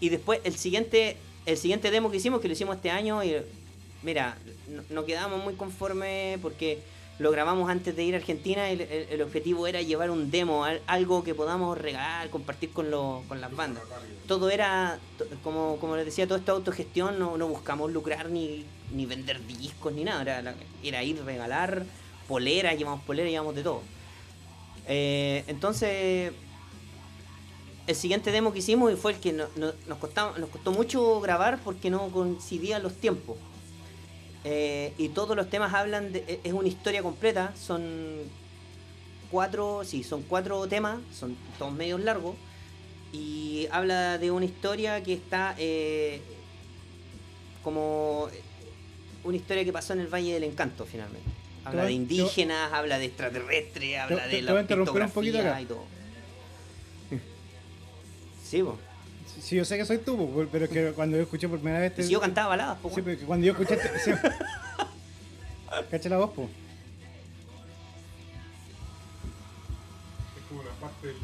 y 0.00 0.08
después 0.10 0.40
el 0.44 0.56
siguiente, 0.56 1.16
el 1.46 1.56
siguiente 1.56 1.90
demo 1.90 2.10
que 2.10 2.18
hicimos, 2.18 2.40
que 2.40 2.48
lo 2.48 2.52
hicimos 2.54 2.76
este 2.76 2.90
año, 2.90 3.22
y 3.24 3.36
mira, 4.02 4.36
no, 4.68 4.82
no 4.90 5.04
quedamos 5.06 5.42
muy 5.42 5.54
conformes 5.54 6.38
porque 6.42 6.80
lo 7.22 7.30
grabamos 7.30 7.70
antes 7.70 7.94
de 7.94 8.02
ir 8.02 8.14
a 8.14 8.18
Argentina 8.18 8.68
el, 8.70 8.80
el- 8.80 9.22
objetivo 9.22 9.66
era 9.66 9.80
llevar 9.80 10.10
un 10.10 10.30
demo, 10.30 10.64
al- 10.64 10.82
algo 10.86 11.22
que 11.22 11.34
podamos 11.34 11.78
regalar, 11.78 12.28
compartir 12.30 12.70
con, 12.72 12.90
los- 12.90 13.24
con 13.26 13.40
las 13.40 13.54
bandas. 13.54 13.82
Todo 14.26 14.50
era, 14.50 14.98
como, 15.44 15.76
como 15.78 15.96
les 15.96 16.04
decía, 16.04 16.26
todo 16.26 16.38
esto 16.38 16.52
autogestión, 16.52 17.18
no, 17.18 17.36
no 17.38 17.46
buscamos 17.48 17.92
lucrar 17.92 18.28
ni, 18.28 18.64
ni 18.92 19.06
vender 19.06 19.40
discos 19.46 19.92
ni 19.92 20.04
nada, 20.04 20.22
era, 20.22 20.54
era 20.82 21.02
ir 21.04 21.22
regalar 21.24 21.84
poleras, 22.28 22.76
llevamos 22.76 23.02
poleras, 23.04 23.30
llevamos 23.30 23.54
de 23.54 23.62
todo. 23.62 23.82
Eh, 24.88 25.44
entonces, 25.46 26.32
el 27.86 27.94
siguiente 27.96 28.30
demo 28.32 28.52
que 28.52 28.58
hicimos 28.60 28.92
fue 28.98 29.12
el 29.12 29.18
que 29.20 29.32
no- 29.32 29.46
nos, 29.56 29.98
costaba, 29.98 30.36
nos 30.38 30.50
costó 30.50 30.72
mucho 30.72 31.20
grabar 31.20 31.58
porque 31.64 31.88
no 31.90 32.08
coincidían 32.08 32.82
los 32.82 32.94
tiempos. 32.94 33.36
Eh, 34.44 34.92
y 34.98 35.08
todos 35.10 35.36
los 35.36 35.48
temas 35.50 35.72
hablan 35.74 36.12
de. 36.12 36.20
e- 36.26 36.40
Es 36.44 36.52
una 36.52 36.68
historia 36.68 37.02
completa, 37.02 37.52
son 37.56 37.82
cuatro, 39.30 39.82
sí, 39.84 40.02
son 40.02 40.22
cuatro 40.22 40.66
temas, 40.68 40.98
son 41.14 41.36
todos 41.58 41.72
medios 41.72 42.00
largos. 42.00 42.36
Y 43.12 43.68
habla 43.70 44.18
de 44.18 44.30
una 44.30 44.44
historia 44.46 45.02
que 45.02 45.12
está 45.12 45.54
eh, 45.58 46.20
como 47.62 48.28
una 49.24 49.36
historia 49.36 49.64
que 49.64 49.72
pasó 49.72 49.92
en 49.92 50.00
el 50.00 50.06
Valle 50.12 50.32
del 50.34 50.44
Encanto 50.44 50.86
finalmente. 50.86 51.28
Habla 51.64 51.84
de 51.84 51.92
indígenas, 51.92 52.72
habla 52.72 52.98
de 52.98 53.04
extraterrestres, 53.04 53.98
habla 54.00 54.16
te- 54.24 54.28
de 54.30 54.36
te 54.36 54.42
la 54.42 54.52
voy 54.52 54.58
a 54.58 54.62
interrumpir 54.62 55.02
un 55.02 55.10
poquito 55.10 55.38
pictografía 55.38 55.50
acá. 55.52 55.60
y 55.62 55.66
todo. 55.66 55.84
Sí, 58.44 58.62
po. 58.62 58.76
Sí, 59.42 59.56
yo 59.56 59.64
sé 59.64 59.76
que 59.76 59.84
soy 59.84 59.98
tú, 59.98 60.46
pero 60.52 60.68
que 60.68 60.92
cuando 60.92 61.16
yo 61.16 61.24
escuché 61.24 61.48
por 61.48 61.58
primera 61.58 61.80
vez. 61.80 61.92
Y 61.98 62.04
si 62.04 62.10
yo 62.10 62.20
cantaba 62.20 62.50
baladas, 62.50 62.78
po, 62.78 62.90
Sí, 62.94 63.02
pero 63.02 63.18
que 63.18 63.24
cuando 63.24 63.44
yo 63.44 63.52
escuché. 63.52 63.74
este- 63.74 63.98
sí. 63.98 64.10
Cacha 65.90 66.08
la 66.08 66.18
voz, 66.18 66.30
po. 66.30 66.48
parte 70.80 71.08
el 71.10 71.14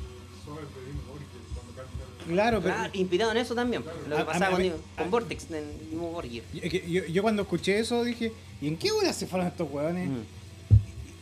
sober 0.45 0.65
de 0.65 0.87
Dino 0.87 1.03
Borgir 1.09 1.27
cuando 1.55 1.73
canta 1.75 2.05
el... 2.27 2.33
Claro, 2.33 2.61
pero. 2.63 2.75
Claro, 2.75 2.91
inspirado 2.95 3.31
en 3.33 3.37
eso 3.39 3.55
también. 3.55 3.85
Lo 4.09 4.17
A- 4.17 4.19
que 4.21 4.25
pasaba 4.25 4.57
con, 4.57 4.73
con 4.97 5.11
Vortex 5.11 5.51
en 5.51 5.91
Dimo 5.91 6.11
Borgir. 6.13 6.45
Yo, 6.55 6.61
es 6.63 6.87
yo, 6.89 7.05
yo 7.07 7.23
cuando 7.23 7.43
escuché 7.43 7.79
eso 7.79 8.05
dije, 8.05 8.33
¿y 8.61 8.69
en 8.69 8.77
qué 8.77 8.91
hora 8.93 9.13
se 9.13 9.27
fueron 9.27 9.49
estos 9.49 9.69
hueones? 9.71 10.09
Mm. 10.09 10.23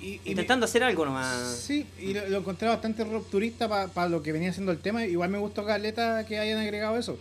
Y, 0.07 0.15
y 0.15 0.21
me- 0.25 0.31
Intentando 0.33 0.65
hacer 0.67 0.83
algo 0.85 1.05
nomás. 1.05 1.57
Sí, 1.67 1.85
y 2.01 2.13
lo, 2.15 2.29
lo 2.29 2.39
encontré 2.39 2.69
bastante 2.69 3.03
rupturista 3.05 3.69
para 3.89 4.09
lo 4.09 4.23
que 4.23 4.33
venía 4.33 4.53
siendo 4.53 4.71
el 4.73 4.79
tema. 4.79 5.05
Igual 5.05 5.31
me 5.31 5.39
gustó 5.39 5.65
Caleta 5.65 6.25
que 6.27 6.39
hayan 6.39 6.59
agregado 6.59 6.97
eso. 6.99 7.19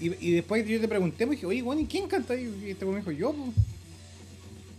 Y, 0.00 0.12
y 0.26 0.32
después 0.32 0.66
yo 0.66 0.80
te 0.80 0.88
pregunté, 0.88 1.26
pues 1.26 1.38
dije, 1.38 1.46
oye, 1.46 1.62
bueno, 1.62 1.80
¿y 1.80 1.86
quién 1.86 2.06
canta 2.06 2.34
ahí? 2.34 2.52
Y 2.66 2.70
este 2.70 2.84
me 2.84 2.96
dijo, 2.98 3.10
yo, 3.12 3.32
pues. 3.32 3.50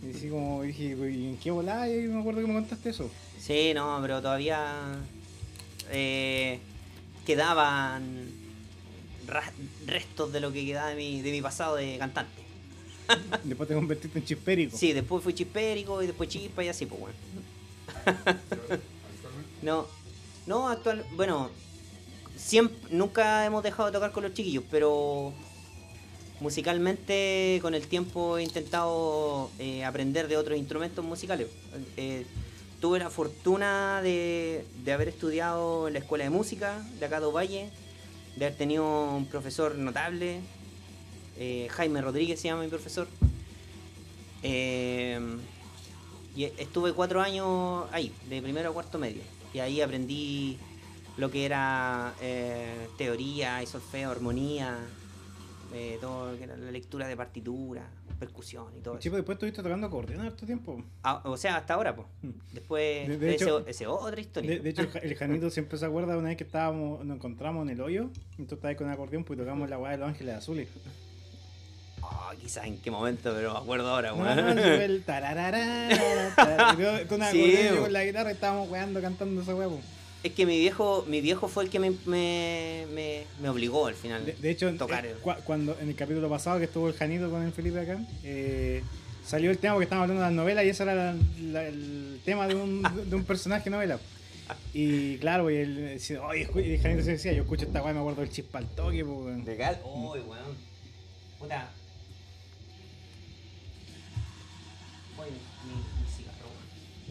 Y 0.02 0.16
así 0.16 0.28
como 0.28 0.62
dije, 0.62 0.84
¿y 0.96 1.26
en 1.28 1.36
qué 1.38 1.50
volada? 1.50 1.88
Y 1.92 2.02
me 2.06 2.20
acuerdo 2.20 2.40
que 2.40 2.46
me 2.46 2.54
contaste 2.54 2.88
eso. 2.90 3.10
Sí, 3.38 3.72
no, 3.74 3.98
pero 4.00 4.22
todavía 4.22 4.72
eh, 5.90 6.58
quedaban 7.26 8.28
restos 9.86 10.32
de 10.32 10.40
lo 10.40 10.52
que 10.52 10.64
quedaba 10.64 10.90
de 10.90 10.96
mi, 10.96 11.20
de 11.20 11.30
mi 11.32 11.42
pasado 11.42 11.76
de 11.76 11.98
cantante. 11.98 12.32
Después 13.44 13.68
te 13.68 13.74
convertiste 13.74 14.18
en 14.18 14.24
chispérico. 14.24 14.76
Sí, 14.76 14.92
después 14.92 15.22
fui 15.22 15.34
chispérico 15.34 16.02
y 16.02 16.06
después 16.06 16.28
chispa 16.28 16.64
y 16.64 16.68
así, 16.68 16.86
pues 16.86 17.00
bueno. 17.00 17.16
Actualmente. 18.06 18.84
No, 19.62 19.86
no, 20.46 20.68
actual, 20.68 21.04
bueno, 21.16 21.50
siempre, 22.36 22.76
nunca 22.90 23.44
hemos 23.44 23.62
dejado 23.62 23.86
de 23.86 23.92
tocar 23.92 24.12
con 24.12 24.22
los 24.22 24.32
chiquillos, 24.32 24.64
pero 24.70 25.32
musicalmente 26.40 27.58
con 27.60 27.74
el 27.74 27.86
tiempo 27.86 28.38
he 28.38 28.42
intentado 28.42 29.50
eh, 29.58 29.84
aprender 29.84 30.28
de 30.28 30.36
otros 30.36 30.58
instrumentos 30.58 31.04
musicales. 31.04 31.48
Eh, 31.96 32.24
tuve 32.80 32.98
la 32.98 33.10
fortuna 33.10 34.00
de, 34.02 34.64
de 34.82 34.92
haber 34.92 35.08
estudiado 35.08 35.86
en 35.86 35.92
la 35.92 35.98
escuela 35.98 36.24
de 36.24 36.30
música 36.30 36.82
de 36.98 37.06
acá 37.06 37.20
de 37.20 37.26
Ovalle, 37.26 37.70
de 38.36 38.46
haber 38.46 38.56
tenido 38.56 39.14
un 39.14 39.26
profesor 39.26 39.76
notable, 39.76 40.40
eh, 41.40 41.66
Jaime 41.70 42.00
Rodríguez 42.02 42.38
se 42.38 42.46
llama 42.48 42.62
mi 42.62 42.68
profesor. 42.68 43.08
Eh, 44.42 45.18
y 46.36 46.44
estuve 46.44 46.92
cuatro 46.92 47.20
años 47.20 47.86
ahí, 47.92 48.12
de 48.28 48.40
primero 48.40 48.70
a 48.70 48.72
cuarto 48.72 48.98
medio. 48.98 49.22
Y 49.52 49.58
ahí 49.58 49.80
aprendí 49.80 50.58
lo 51.16 51.30
que 51.30 51.44
era 51.44 52.14
eh, 52.20 52.86
teoría 52.96 53.62
y 53.62 53.66
solfeo, 53.66 54.10
armonía, 54.10 54.78
eh, 55.74 55.98
todo 56.00 56.32
lo 56.32 56.38
que 56.38 56.44
era 56.44 56.56
la 56.56 56.70
lectura 56.70 57.08
de 57.08 57.16
partitura, 57.16 57.88
percusión 58.18 58.66
y 58.78 58.80
todo 58.80 58.94
eso. 58.94 59.02
Chico, 59.02 59.16
después 59.16 59.36
estuviste 59.36 59.62
tocando 59.62 59.88
acordeón 59.88 60.24
harto 60.24 60.46
tiempo. 60.46 60.82
Ah, 61.02 61.20
o 61.24 61.36
sea, 61.36 61.56
hasta 61.56 61.74
ahora, 61.74 61.96
pues. 61.96 62.06
Después, 62.52 63.08
De- 63.08 63.18
de 63.18 63.34
ese, 63.34 63.44
hecho- 63.44 63.66
ese 63.66 63.86
otra 63.88 64.20
historia. 64.20 64.50
De, 64.52 64.60
de 64.60 64.70
hecho, 64.70 64.82
el, 64.82 64.88
Ja- 64.90 64.98
el 65.00 65.14
Janito 65.16 65.50
siempre 65.50 65.78
se 65.78 65.84
acuerda 65.86 66.12
de 66.12 66.18
una 66.18 66.28
vez 66.28 66.36
que 66.36 66.44
estábamos, 66.44 67.04
nos 67.04 67.16
encontramos 67.16 67.64
en 67.66 67.70
el 67.74 67.80
hoyo. 67.80 68.08
Y 68.38 68.44
tú 68.44 68.54
estabas 68.54 68.76
con 68.76 68.86
el 68.86 68.92
acordeón, 68.94 69.24
pues 69.24 69.38
tocamos 69.38 69.68
la 69.68 69.78
weá 69.78 69.92
de 69.92 69.98
los 69.98 70.08
ángeles 70.08 70.36
azules. 70.36 70.68
Ah, 72.12 72.32
quizás 72.40 72.64
en 72.66 72.78
qué 72.78 72.90
momento, 72.90 73.32
pero 73.34 73.52
me 73.52 73.58
acuerdo 73.58 73.88
ahora, 73.88 74.10
No, 74.10 74.16
weón. 74.16 74.54
no, 74.56 74.62
fue 74.62 74.84
el 74.84 75.02
tararara, 75.06 75.88
tar- 76.36 76.76
y 76.78 76.82
yo 76.82 77.06
Con 77.08 77.16
una 77.18 77.30
Sí, 77.30 77.56
yo 77.74 77.82
con 77.82 77.92
la 77.92 78.04
guitarra 78.04 78.30
estábamos 78.32 78.68
weando 78.68 79.00
cantando 79.00 79.40
ese 79.42 79.54
huevo. 79.54 79.80
Es 80.22 80.32
que 80.32 80.44
mi 80.44 80.58
viejo, 80.58 81.04
mi 81.08 81.20
viejo 81.22 81.48
fue 81.48 81.64
el 81.64 81.70
que 81.70 81.78
me, 81.78 81.90
me, 82.04 82.86
me, 82.92 83.24
me 83.40 83.48
obligó 83.48 83.86
al 83.86 83.94
final. 83.94 84.26
De, 84.26 84.32
de 84.34 84.50
hecho, 84.50 84.70
tocar. 84.74 85.06
eh, 85.06 85.14
cua- 85.24 85.38
cuando 85.44 85.78
en 85.80 85.88
el 85.88 85.94
capítulo 85.94 86.28
pasado 86.28 86.58
que 86.58 86.64
estuvo 86.66 86.88
el 86.88 86.94
Janito 86.94 87.30
con 87.30 87.42
el 87.42 87.52
Felipe 87.52 87.80
acá, 87.80 87.98
eh, 88.22 88.82
salió 89.24 89.50
el 89.50 89.56
tema 89.58 89.74
porque 89.74 89.84
estábamos 89.84 90.10
hablando 90.10 90.22
de 90.22 90.28
las 90.28 90.36
novelas 90.36 90.64
y 90.64 90.68
ese 90.68 90.82
era 90.82 90.94
la- 90.94 91.14
la- 91.42 91.64
el 91.68 92.20
tema 92.24 92.46
de 92.48 92.54
un, 92.54 92.82
de 93.08 93.16
un 93.16 93.24
personaje 93.24 93.70
novela. 93.70 93.98
Y 94.74 95.16
claro, 95.18 95.48
y 95.50 95.56
él 95.56 95.76
decía, 95.94 96.20
oye, 96.22 96.46
escu-", 96.50 96.66
y 96.66 96.74
el 96.74 96.80
Janito 96.82 97.02
se 97.04 97.12
decía, 97.12 97.32
yo 97.32 97.42
escucho 97.42 97.64
esta 97.64 97.80
weá 97.80 97.92
y 97.92 97.94
me 97.94 98.00
acuerdo 98.00 98.20
del 98.22 98.30
chispa 98.30 98.58
al 98.58 98.66
toque, 98.66 99.04
pues, 99.04 99.16
weón". 99.18 99.44
Legal. 99.44 99.78
Uy, 99.84 100.18
weón. 100.20 100.56
Puta. 101.38 101.70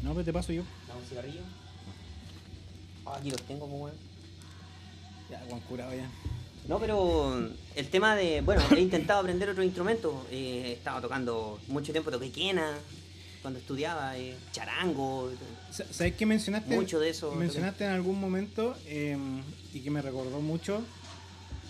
No, 0.03 0.11
pero 0.13 0.25
te 0.25 0.33
paso 0.33 0.53
yo. 0.53 0.63
¿Dame 0.87 1.01
un 1.01 1.05
cigarrillo? 1.07 1.41
Ah, 3.05 3.17
aquí 3.17 3.31
los 3.31 3.41
tengo, 3.43 3.67
pues, 3.67 3.81
weón. 3.81 3.95
Ya, 5.29 5.41
Juan 5.49 5.61
curado 5.61 5.93
ya. 5.95 6.09
No, 6.67 6.79
pero 6.79 7.49
el 7.75 7.87
tema 7.89 8.15
de. 8.15 8.41
Bueno, 8.41 8.61
he 8.75 8.79
intentado 8.79 9.19
aprender 9.21 9.49
otro 9.49 9.63
instrumento. 9.63 10.25
Eh, 10.31 10.73
estaba 10.77 11.01
tocando 11.01 11.59
mucho 11.67 11.91
tiempo, 11.91 12.11
toqué 12.11 12.31
quena 12.31 12.73
cuando 13.41 13.59
estudiaba, 13.59 14.17
eh, 14.17 14.35
charango. 14.51 15.31
Sa- 15.71 15.85
¿Sabes 15.91 16.13
qué 16.15 16.25
mencionaste? 16.25 16.75
Mucho 16.75 16.99
de 16.99 17.09
eso. 17.09 17.31
Mencionaste 17.33 17.85
en 17.85 17.91
algún 17.91 18.19
momento 18.19 18.75
eh, 18.85 19.17
y 19.73 19.79
que 19.79 19.89
me 19.89 20.01
recordó 20.01 20.41
mucho 20.41 20.81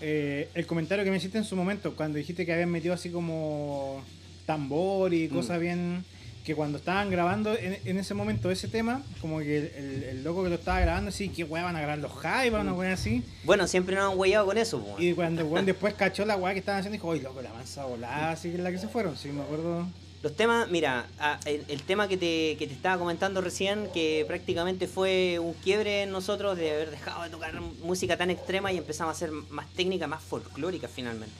eh, 0.00 0.50
el 0.54 0.66
comentario 0.66 1.04
que 1.04 1.10
me 1.10 1.18
hiciste 1.18 1.38
en 1.38 1.44
su 1.44 1.54
momento 1.56 1.94
cuando 1.94 2.18
dijiste 2.18 2.44
que 2.44 2.52
habían 2.52 2.70
metido 2.70 2.92
así 2.94 3.10
como 3.10 4.02
tambor 4.46 5.14
y 5.14 5.28
Mm. 5.28 5.34
cosas 5.34 5.60
bien 5.60 6.04
que 6.44 6.54
cuando 6.54 6.78
estaban 6.78 7.10
grabando 7.10 7.54
en, 7.54 7.78
en 7.84 7.98
ese 7.98 8.14
momento 8.14 8.50
ese 8.50 8.66
tema 8.68 9.02
como 9.20 9.40
que 9.40 9.58
el, 9.58 9.64
el- 9.76 10.02
el 10.04 10.24
loco 10.24 10.42
que 10.42 10.48
lo 10.48 10.54
estaba 10.54 10.80
grabando 10.80 11.10
así 11.10 11.28
que 11.28 11.44
weá 11.44 11.64
van 11.64 11.76
a 11.76 11.80
grabar 11.80 11.98
los 11.98 12.12
Jaivas 12.12 12.62
una 12.62 12.72
weá 12.72 12.94
así. 12.94 13.22
Bueno, 13.44 13.66
siempre 13.66 13.94
nos 13.94 14.12
han 14.12 14.18
huellado 14.18 14.46
con 14.46 14.56
eso, 14.58 14.82
y 14.98 15.12
cuando 15.12 15.44
weón 15.44 15.66
después 15.66 15.94
cachó 15.94 16.24
la 16.24 16.36
weá 16.36 16.52
que 16.54 16.60
estaban 16.60 16.80
haciendo 16.80 16.94
dijo 16.94 17.08
oye 17.08 17.22
loco 17.22 17.42
la 17.42 17.52
mansa 17.52 17.84
volada 17.84 18.30
así 18.32 18.48
que 18.50 18.56
es 18.56 18.62
la 18.62 18.70
que 18.72 18.78
se 18.78 18.88
fueron 18.88 19.16
sí 19.16 19.28
me 19.28 19.42
acuerdo. 19.42 19.86
Los 20.22 20.36
temas, 20.36 20.68
mira, 20.70 21.06
el, 21.46 21.64
el 21.68 21.82
tema 21.82 22.06
que 22.06 22.18
te, 22.18 22.56
que 22.58 22.66
te 22.66 22.74
estaba 22.74 22.98
comentando 22.98 23.40
recién, 23.40 23.88
que 23.94 24.22
prácticamente 24.26 24.86
fue 24.86 25.38
un 25.38 25.54
quiebre 25.54 26.02
en 26.02 26.10
nosotros 26.10 26.58
de 26.58 26.70
haber 26.72 26.90
dejado 26.90 27.22
de 27.22 27.30
tocar 27.30 27.58
música 27.82 28.18
tan 28.18 28.28
extrema 28.28 28.70
y 28.70 28.76
empezamos 28.76 29.14
a 29.14 29.16
hacer 29.16 29.30
más 29.48 29.66
técnica, 29.72 30.06
más 30.06 30.22
folclórica 30.22 30.88
finalmente. 30.88 31.32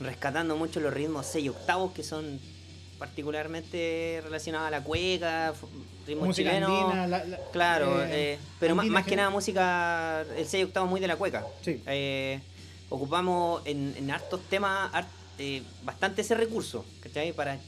Rescatando 0.00 0.56
mucho 0.56 0.80
los 0.80 0.92
ritmos 0.92 1.26
6 1.26 1.44
y 1.44 1.48
octavos 1.48 1.92
que 1.92 2.02
son 2.02 2.40
particularmente 2.98 4.20
relacionados 4.24 4.68
a 4.68 4.70
la 4.70 4.82
cueca, 4.82 5.54
música 6.26 6.50
andina 6.56 7.06
la- 7.06 7.24
la- 7.24 7.38
Claro, 7.52 8.02
eh, 8.02 8.32
eh, 8.34 8.38
pero 8.58 8.74
más, 8.74 8.84
andina 8.84 9.00
más 9.00 9.04
que 9.06 9.16
nada 9.16 9.30
música, 9.30 10.24
el 10.36 10.46
6 10.46 10.64
octavos 10.64 10.88
muy 10.90 11.00
de 11.00 11.06
la 11.06 11.16
cueca. 11.16 11.46
Sí. 11.62 11.82
Eh, 11.86 12.40
ocupamos 12.88 13.62
en, 13.66 13.94
en 13.96 14.10
hartos 14.10 14.40
temas 14.48 14.90
bastante 15.84 16.22
ese 16.22 16.34
recurso, 16.34 16.84
¿cachai? 17.00 17.32
Para 17.32 17.58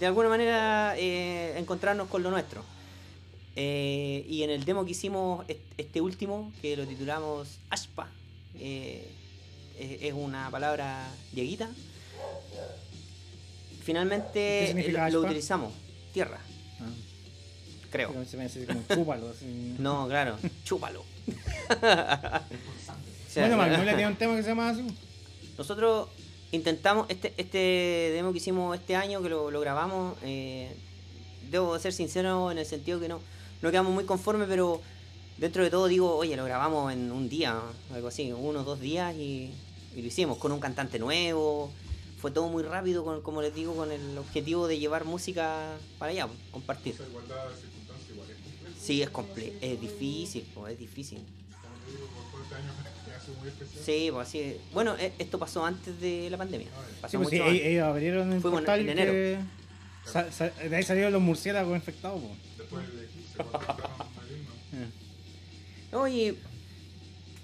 de 0.00 0.06
alguna 0.06 0.28
manera 0.28 0.94
encontrarnos 0.98 2.08
con 2.08 2.22
lo 2.22 2.30
nuestro. 2.30 2.64
Y 3.56 4.42
en 4.42 4.50
el 4.50 4.64
demo 4.64 4.84
que 4.84 4.90
hicimos 4.90 5.44
est- 5.48 5.60
este 5.78 6.00
último, 6.00 6.50
que 6.60 6.76
lo 6.76 6.86
titulamos 6.86 7.58
Ashpa, 7.70 8.08
es, 8.58 9.02
es 9.78 10.12
una 10.12 10.50
palabra 10.50 11.06
lleguita. 11.32 11.68
¿Qué 13.84 13.86
Finalmente 14.72 15.10
lo, 15.10 15.20
utilizamos, 15.20 15.72
tierra, 16.12 16.38
Ah, 16.80 16.84
creo. 17.90 18.12
se 18.24 18.36
me 18.36 18.44
hace 18.44 18.64
como 18.64 18.80
chúpalo 18.88 19.28
así. 19.28 19.76
No, 19.78 20.08
claro, 20.08 20.38
chúpalo. 20.64 21.04
Bueno 23.36 23.56
Magnolia 23.56 23.96
tiene 23.96 24.06
un 24.06 24.16
tema 24.16 24.36
que 24.36 24.42
se 24.44 24.50
llama 24.50 24.68
así 24.70 24.84
Nosotros 25.58 26.08
intentamos, 26.52 27.06
este, 27.08 27.34
este 27.36 28.12
demo 28.14 28.30
que 28.30 28.38
hicimos 28.38 28.76
este 28.78 28.94
año, 28.94 29.20
que 29.22 29.28
lo, 29.28 29.50
lo 29.50 29.60
grabamos, 29.60 30.16
eh, 30.22 30.72
debo 31.50 31.76
ser 31.80 31.92
sincero 31.92 32.52
en 32.52 32.58
el 32.58 32.66
sentido 32.66 33.00
que 33.00 33.08
no, 33.08 33.18
no 33.60 33.70
quedamos 33.72 33.92
muy 33.92 34.04
conformes, 34.04 34.46
pero 34.48 34.80
dentro 35.38 35.64
de 35.64 35.70
todo 35.70 35.88
digo, 35.88 36.14
oye, 36.16 36.36
lo 36.36 36.44
grabamos 36.44 36.92
en 36.92 37.10
un 37.10 37.28
día, 37.28 37.60
algo 37.92 38.06
así, 38.06 38.32
uno 38.32 38.60
o 38.60 38.64
dos 38.64 38.78
días 38.80 39.12
y, 39.16 39.50
y 39.96 40.00
lo 40.02 40.06
hicimos 40.06 40.38
con 40.38 40.52
un 40.52 40.60
cantante 40.60 41.00
nuevo. 41.00 41.72
Fue 42.24 42.30
todo 42.30 42.48
muy 42.48 42.62
rápido, 42.62 43.04
con, 43.04 43.20
como 43.20 43.42
les 43.42 43.54
digo, 43.54 43.76
con 43.76 43.92
el 43.92 44.16
objetivo 44.16 44.66
de 44.66 44.78
llevar 44.78 45.04
música 45.04 45.76
para 45.98 46.10
allá, 46.10 46.26
compartir. 46.52 46.94
Esa 46.94 47.06
igualdad 47.06 47.50
de 47.50 47.56
circunstancias 47.60 48.10
igual 48.14 48.30
es 48.30 48.36
compleja. 48.38 48.76
Sí, 48.82 49.02
es 49.02 49.10
comple 49.10 49.52
es 49.60 49.78
difícil, 49.78 50.42
po, 50.54 50.66
es 50.66 50.78
difícil. 50.78 51.18
Como 51.18 51.74
te 51.84 51.90
digo, 51.90 52.06
por- 52.32 52.44
por 52.48 52.56
año 52.56 52.72
me 53.06 53.14
hace 53.14 53.30
muy 53.38 53.48
especial. 53.48 53.84
Sí, 53.84 54.08
pues 54.10 54.26
así. 54.26 54.56
Bueno, 54.72 54.96
e- 54.98 55.12
esto 55.18 55.38
pasó 55.38 55.66
antes 55.66 56.00
de 56.00 56.30
la 56.30 56.38
pandemia. 56.38 56.68
Ah. 56.74 56.80
Pasó 57.02 57.10
Sí, 57.10 57.16
pues 57.18 57.28
sí, 57.28 57.34
mucho 57.36 57.44
ellos, 57.44 57.56
antes. 57.60 57.66
ellos 57.72 57.84
abrieron 57.84 58.32
el 58.32 58.40
Fuimos 58.40 58.60
en- 58.60 58.64
portal 58.64 58.80
en 58.80 58.88
enero. 58.88 59.12
que 59.12 59.38
sa- 60.10 60.32
sa- 60.32 60.48
de 60.48 60.76
ahí 60.76 60.82
salieron 60.82 61.12
los 61.12 61.20
murciélagos 61.20 61.76
infectados. 61.76 62.22
po. 62.22 62.30
Después 62.56 62.88
del 62.88 63.04
eclipse, 63.04 63.36
y 66.10 66.38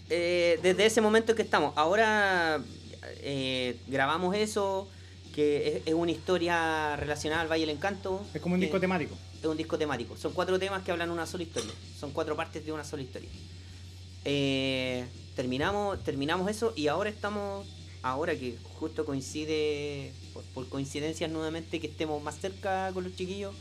eh, 0.09 0.59
desde 0.63 0.87
ese 0.87 1.03
momento 1.03 1.35
que 1.35 1.43
estamos, 1.43 1.75
ahora 1.77 2.65
eh, 3.03 3.77
grabamos 3.87 4.35
eso, 4.37 4.89
que 5.35 5.69
es, 5.69 5.83
es 5.87 5.95
una 5.95 6.11
historia 6.11 6.97
relacionada 6.97 7.43
al 7.43 7.49
Valle 7.49 7.67
del 7.67 7.77
Encanto. 7.77 8.25
Es 8.35 8.41
como 8.41 8.55
un 8.55 8.61
disco 8.61 8.81
temático. 8.81 9.17
Es 9.41 9.47
un 9.47 9.57
disco 9.57 9.79
temático. 9.79 10.17
Son 10.17 10.33
cuatro 10.33 10.59
temas 10.59 10.83
que 10.83 10.93
hablan 10.93 11.11
una 11.11 11.27
sola 11.27 11.43
historia. 11.43 11.73
Son 11.99 12.13
cuatro 12.13 12.37
partes 12.37 12.65
de 12.65 12.73
una 12.73 12.85
sola 12.85 13.03
historia. 13.03 13.31
Eh, 14.25 15.07
terminamos, 15.35 16.03
terminamos 16.05 16.51
eso 16.51 16.75
y 16.77 16.89
ahora 16.89 17.09
estamos, 17.09 17.67
ahora 18.03 18.35
que 18.35 18.59
justo 18.79 19.07
coincide, 19.07 20.13
por, 20.35 20.45
por 20.45 20.69
coincidencias 20.69 21.31
nuevamente 21.31 21.81
que 21.81 21.87
estemos 21.87 22.23
más 22.23 22.39
cerca 22.39 22.91
con 22.93 23.05
los 23.05 23.17
chiquillos, 23.17 23.55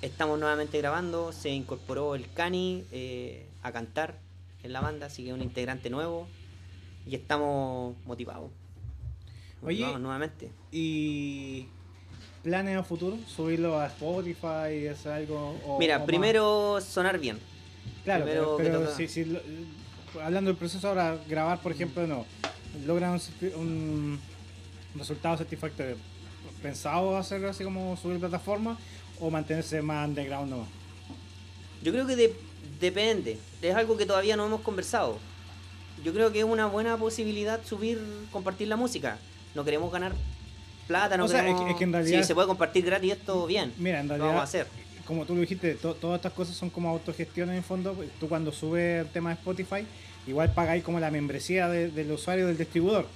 estamos 0.00 0.40
nuevamente 0.40 0.78
grabando, 0.78 1.32
se 1.32 1.50
incorporó 1.50 2.16
el 2.16 2.30
Cani 2.32 2.84
eh, 2.90 3.46
a 3.62 3.70
cantar 3.70 4.18
en 4.64 4.72
la 4.72 4.80
banda, 4.80 5.06
así 5.06 5.22
que 5.22 5.28
es 5.28 5.34
un 5.34 5.42
integrante 5.42 5.90
nuevo 5.90 6.26
y 7.06 7.14
estamos 7.14 7.96
motivados. 8.04 8.50
Oye, 9.62 9.74
Motivados 9.80 10.00
nuevamente. 10.00 10.50
¿Y 10.72 11.66
planes 12.42 12.76
a 12.76 12.82
futuro? 12.82 13.16
¿Subirlo 13.26 13.78
a 13.78 13.86
Spotify? 13.86 14.86
¿Es 14.90 15.06
algo? 15.06 15.56
o- 15.64 15.74
o 15.76 15.78
Mira, 15.78 15.98
más? 15.98 16.06
primero 16.06 16.80
sonar 16.80 17.18
bien. 17.18 17.38
Claro, 18.04 18.24
primero 18.24 18.56
pero, 18.56 18.80
pero 18.86 18.94
si, 18.96 19.06
si 19.08 19.38
hablando 20.22 20.50
del 20.50 20.56
proceso 20.58 20.88
ahora, 20.88 21.16
grabar, 21.28 21.60
por 21.60 21.72
ejemplo, 21.72 22.06
no. 22.06 22.26
¿Logran 22.86 23.12
un, 23.12 23.20
un 23.60 24.20
resultado 24.96 25.36
satisfactorio? 25.38 25.96
¿Pensado 26.62 27.16
hacerlo 27.16 27.48
así 27.50 27.62
como 27.64 27.96
subir 27.96 28.18
plataforma 28.18 28.76
o 29.20 29.30
mantenerse 29.30 29.80
más 29.82 30.08
underground 30.08 30.50
nomás? 30.50 30.68
Yo 31.82 31.92
creo 31.92 32.06
que 32.06 32.16
de- 32.16 32.34
depende. 32.80 33.38
Es 33.60 33.74
algo 33.74 33.96
que 33.96 34.06
todavía 34.06 34.36
no 34.36 34.46
hemos 34.46 34.60
conversado. 34.62 35.18
Yo 36.04 36.12
creo 36.12 36.32
que 36.32 36.40
es 36.40 36.44
una 36.44 36.66
buena 36.66 36.96
posibilidad 36.96 37.64
subir, 37.64 38.00
compartir 38.32 38.66
la 38.68 38.76
música. 38.76 39.18
No 39.54 39.64
queremos 39.64 39.92
ganar 39.92 40.12
plata, 40.86 41.16
no 41.16 41.24
O 41.24 41.28
sea, 41.28 41.38
es 41.38 41.42
queremos... 41.44 41.64
que- 41.64 41.70
es 41.72 41.76
que 41.78 41.84
en 41.84 41.92
realidad- 41.92 42.20
Si 42.20 42.26
se 42.26 42.34
puede 42.34 42.46
compartir 42.48 42.84
gratis 42.84 43.12
esto, 43.12 43.46
bien. 43.46 43.72
Mira, 43.78 44.00
en 44.00 44.06
Lo 44.08 44.14
realidad, 44.14 44.28
vamos 44.28 44.40
a 44.40 44.44
hacer. 44.44 44.66
como 45.06 45.24
tú 45.26 45.34
lo 45.34 45.40
dijiste, 45.40 45.74
to- 45.74 45.94
todas 45.94 46.16
estas 46.16 46.32
cosas 46.32 46.56
son 46.56 46.70
como 46.70 46.88
autogestión 46.90 47.50
en 47.50 47.56
el 47.56 47.62
fondo. 47.62 47.96
Tú 48.20 48.28
cuando 48.28 48.52
subes 48.52 49.04
el 49.04 49.12
tema 49.12 49.30
de 49.30 49.34
Spotify, 49.36 49.86
igual 50.26 50.52
pagáis 50.54 50.84
como 50.84 51.00
la 51.00 51.10
membresía 51.10 51.68
de- 51.68 51.90
del 51.90 52.10
usuario 52.12 52.46
del 52.46 52.56
distribuidor. 52.56 53.06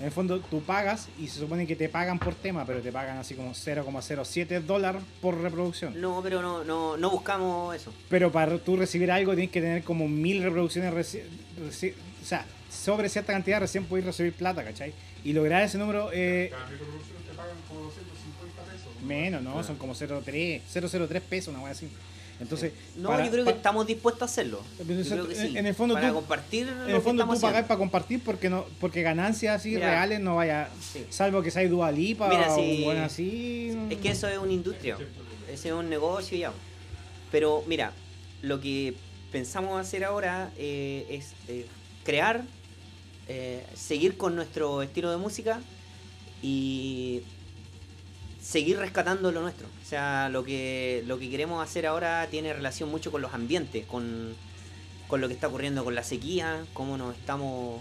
En 0.00 0.06
el 0.06 0.10
fondo 0.12 0.40
tú 0.40 0.60
pagas 0.62 1.08
y 1.18 1.28
se 1.28 1.38
supone 1.40 1.66
que 1.66 1.76
te 1.76 1.88
pagan 1.88 2.18
por 2.18 2.34
tema, 2.34 2.64
pero 2.66 2.80
te 2.80 2.90
pagan 2.92 3.18
así 3.18 3.34
como 3.34 3.54
0,07 3.54 4.60
dólares 4.60 5.02
por 5.20 5.40
reproducción. 5.40 6.00
No, 6.00 6.20
pero 6.22 6.42
no, 6.42 6.64
no, 6.64 6.96
no 6.96 7.10
buscamos 7.10 7.74
eso. 7.76 7.92
Pero 8.08 8.30
para 8.32 8.58
tú 8.58 8.76
recibir 8.76 9.10
algo 9.12 9.32
tienes 9.34 9.50
que 9.52 9.60
tener 9.60 9.82
como 9.84 10.08
mil 10.08 10.42
reproducciones, 10.42 10.92
reci- 10.92 11.22
reci- 11.68 11.94
o 12.22 12.26
sea, 12.26 12.44
sobre 12.70 13.08
cierta 13.08 13.32
cantidad 13.32 13.60
recién 13.60 13.84
puedes 13.84 14.04
recibir 14.06 14.32
plata, 14.34 14.64
¿cachai? 14.64 14.92
Y 15.24 15.32
lograr 15.32 15.62
ese 15.62 15.78
número 15.78 16.10
eh, 16.12 16.48
Cada 16.50 16.68
microproducción 16.70 17.16
te 17.28 17.34
pagan 17.34 17.56
como 17.68 17.80
250 17.82 18.62
pesos. 18.62 18.88
¿no? 19.00 19.06
menos, 19.06 19.42
¿no? 19.42 19.62
Son 19.64 19.76
como 19.76 19.94
0,3, 19.94 20.62
0,03 20.72 21.20
pesos, 21.22 21.54
una 21.54 21.62
wea 21.62 21.72
así. 21.72 21.88
Entonces, 22.40 22.72
No, 22.94 23.08
para- 23.08 23.24
yo 23.24 23.32
creo 23.32 23.44
que 23.44 23.50
estamos 23.50 23.84
dispuestos 23.84 24.22
a 24.22 24.24
hacerlo. 24.26 24.62
Sí. 25.34 25.56
en 25.56 25.66
el 25.66 25.74
fondo 25.74 25.94
Para 25.94 26.08
tú- 26.10 26.14
compartir 26.14 26.68
en 26.68 26.94
el 26.94 27.00
fondo 27.02 27.26
tú 27.26 27.40
pagas 27.40 27.64
para 27.66 27.78
compartir 27.78 28.22
porque 28.22 28.48
no 28.48 28.64
porque 28.80 29.02
ganancias 29.02 29.56
así 29.56 29.70
Mira, 29.70 29.90
reales 29.90 30.20
no 30.20 30.36
vaya, 30.36 30.68
sí. 30.80 31.04
salvo 31.10 31.42
que 31.42 31.50
sea 31.50 31.68
Dualipa 31.68 32.28
Mira, 32.28 32.52
o 32.52 32.54
si- 32.54 32.76
un 32.78 32.84
buen 32.84 32.98
así. 32.98 33.72
no- 33.74 33.90
Es 33.90 33.98
que 33.98 34.10
eso 34.10 34.28
es 34.28 34.38
una 34.38 34.52
industria, 34.52 34.96
ese 35.52 35.68
es 35.68 35.74
un 35.74 35.90
negocio 35.90 36.38
ya. 36.38 36.52
Pero 37.32 37.64
mira, 37.66 37.92
lo 38.42 38.60
que 38.60 38.94
pensamos 39.32 39.80
hacer 39.80 40.04
ahora 40.04 40.52
eh, 40.56 41.06
es 41.10 41.32
eh, 41.48 41.66
crear, 42.08 42.42
eh, 43.28 43.62
seguir 43.74 44.16
con 44.16 44.34
nuestro 44.34 44.80
estilo 44.80 45.10
de 45.10 45.18
música 45.18 45.60
y 46.40 47.20
seguir 48.40 48.78
rescatando 48.78 49.30
lo 49.30 49.42
nuestro. 49.42 49.66
O 49.66 49.86
sea, 49.86 50.30
lo 50.30 50.42
que, 50.42 51.04
lo 51.06 51.18
que 51.18 51.28
queremos 51.28 51.62
hacer 51.62 51.86
ahora 51.86 52.26
tiene 52.30 52.54
relación 52.54 52.90
mucho 52.90 53.12
con 53.12 53.20
los 53.20 53.34
ambientes, 53.34 53.84
con, 53.84 54.34
con 55.06 55.20
lo 55.20 55.28
que 55.28 55.34
está 55.34 55.48
ocurriendo 55.48 55.84
con 55.84 55.94
la 55.94 56.02
sequía, 56.02 56.64
cómo 56.72 56.96
nos 56.96 57.14
estamos... 57.14 57.78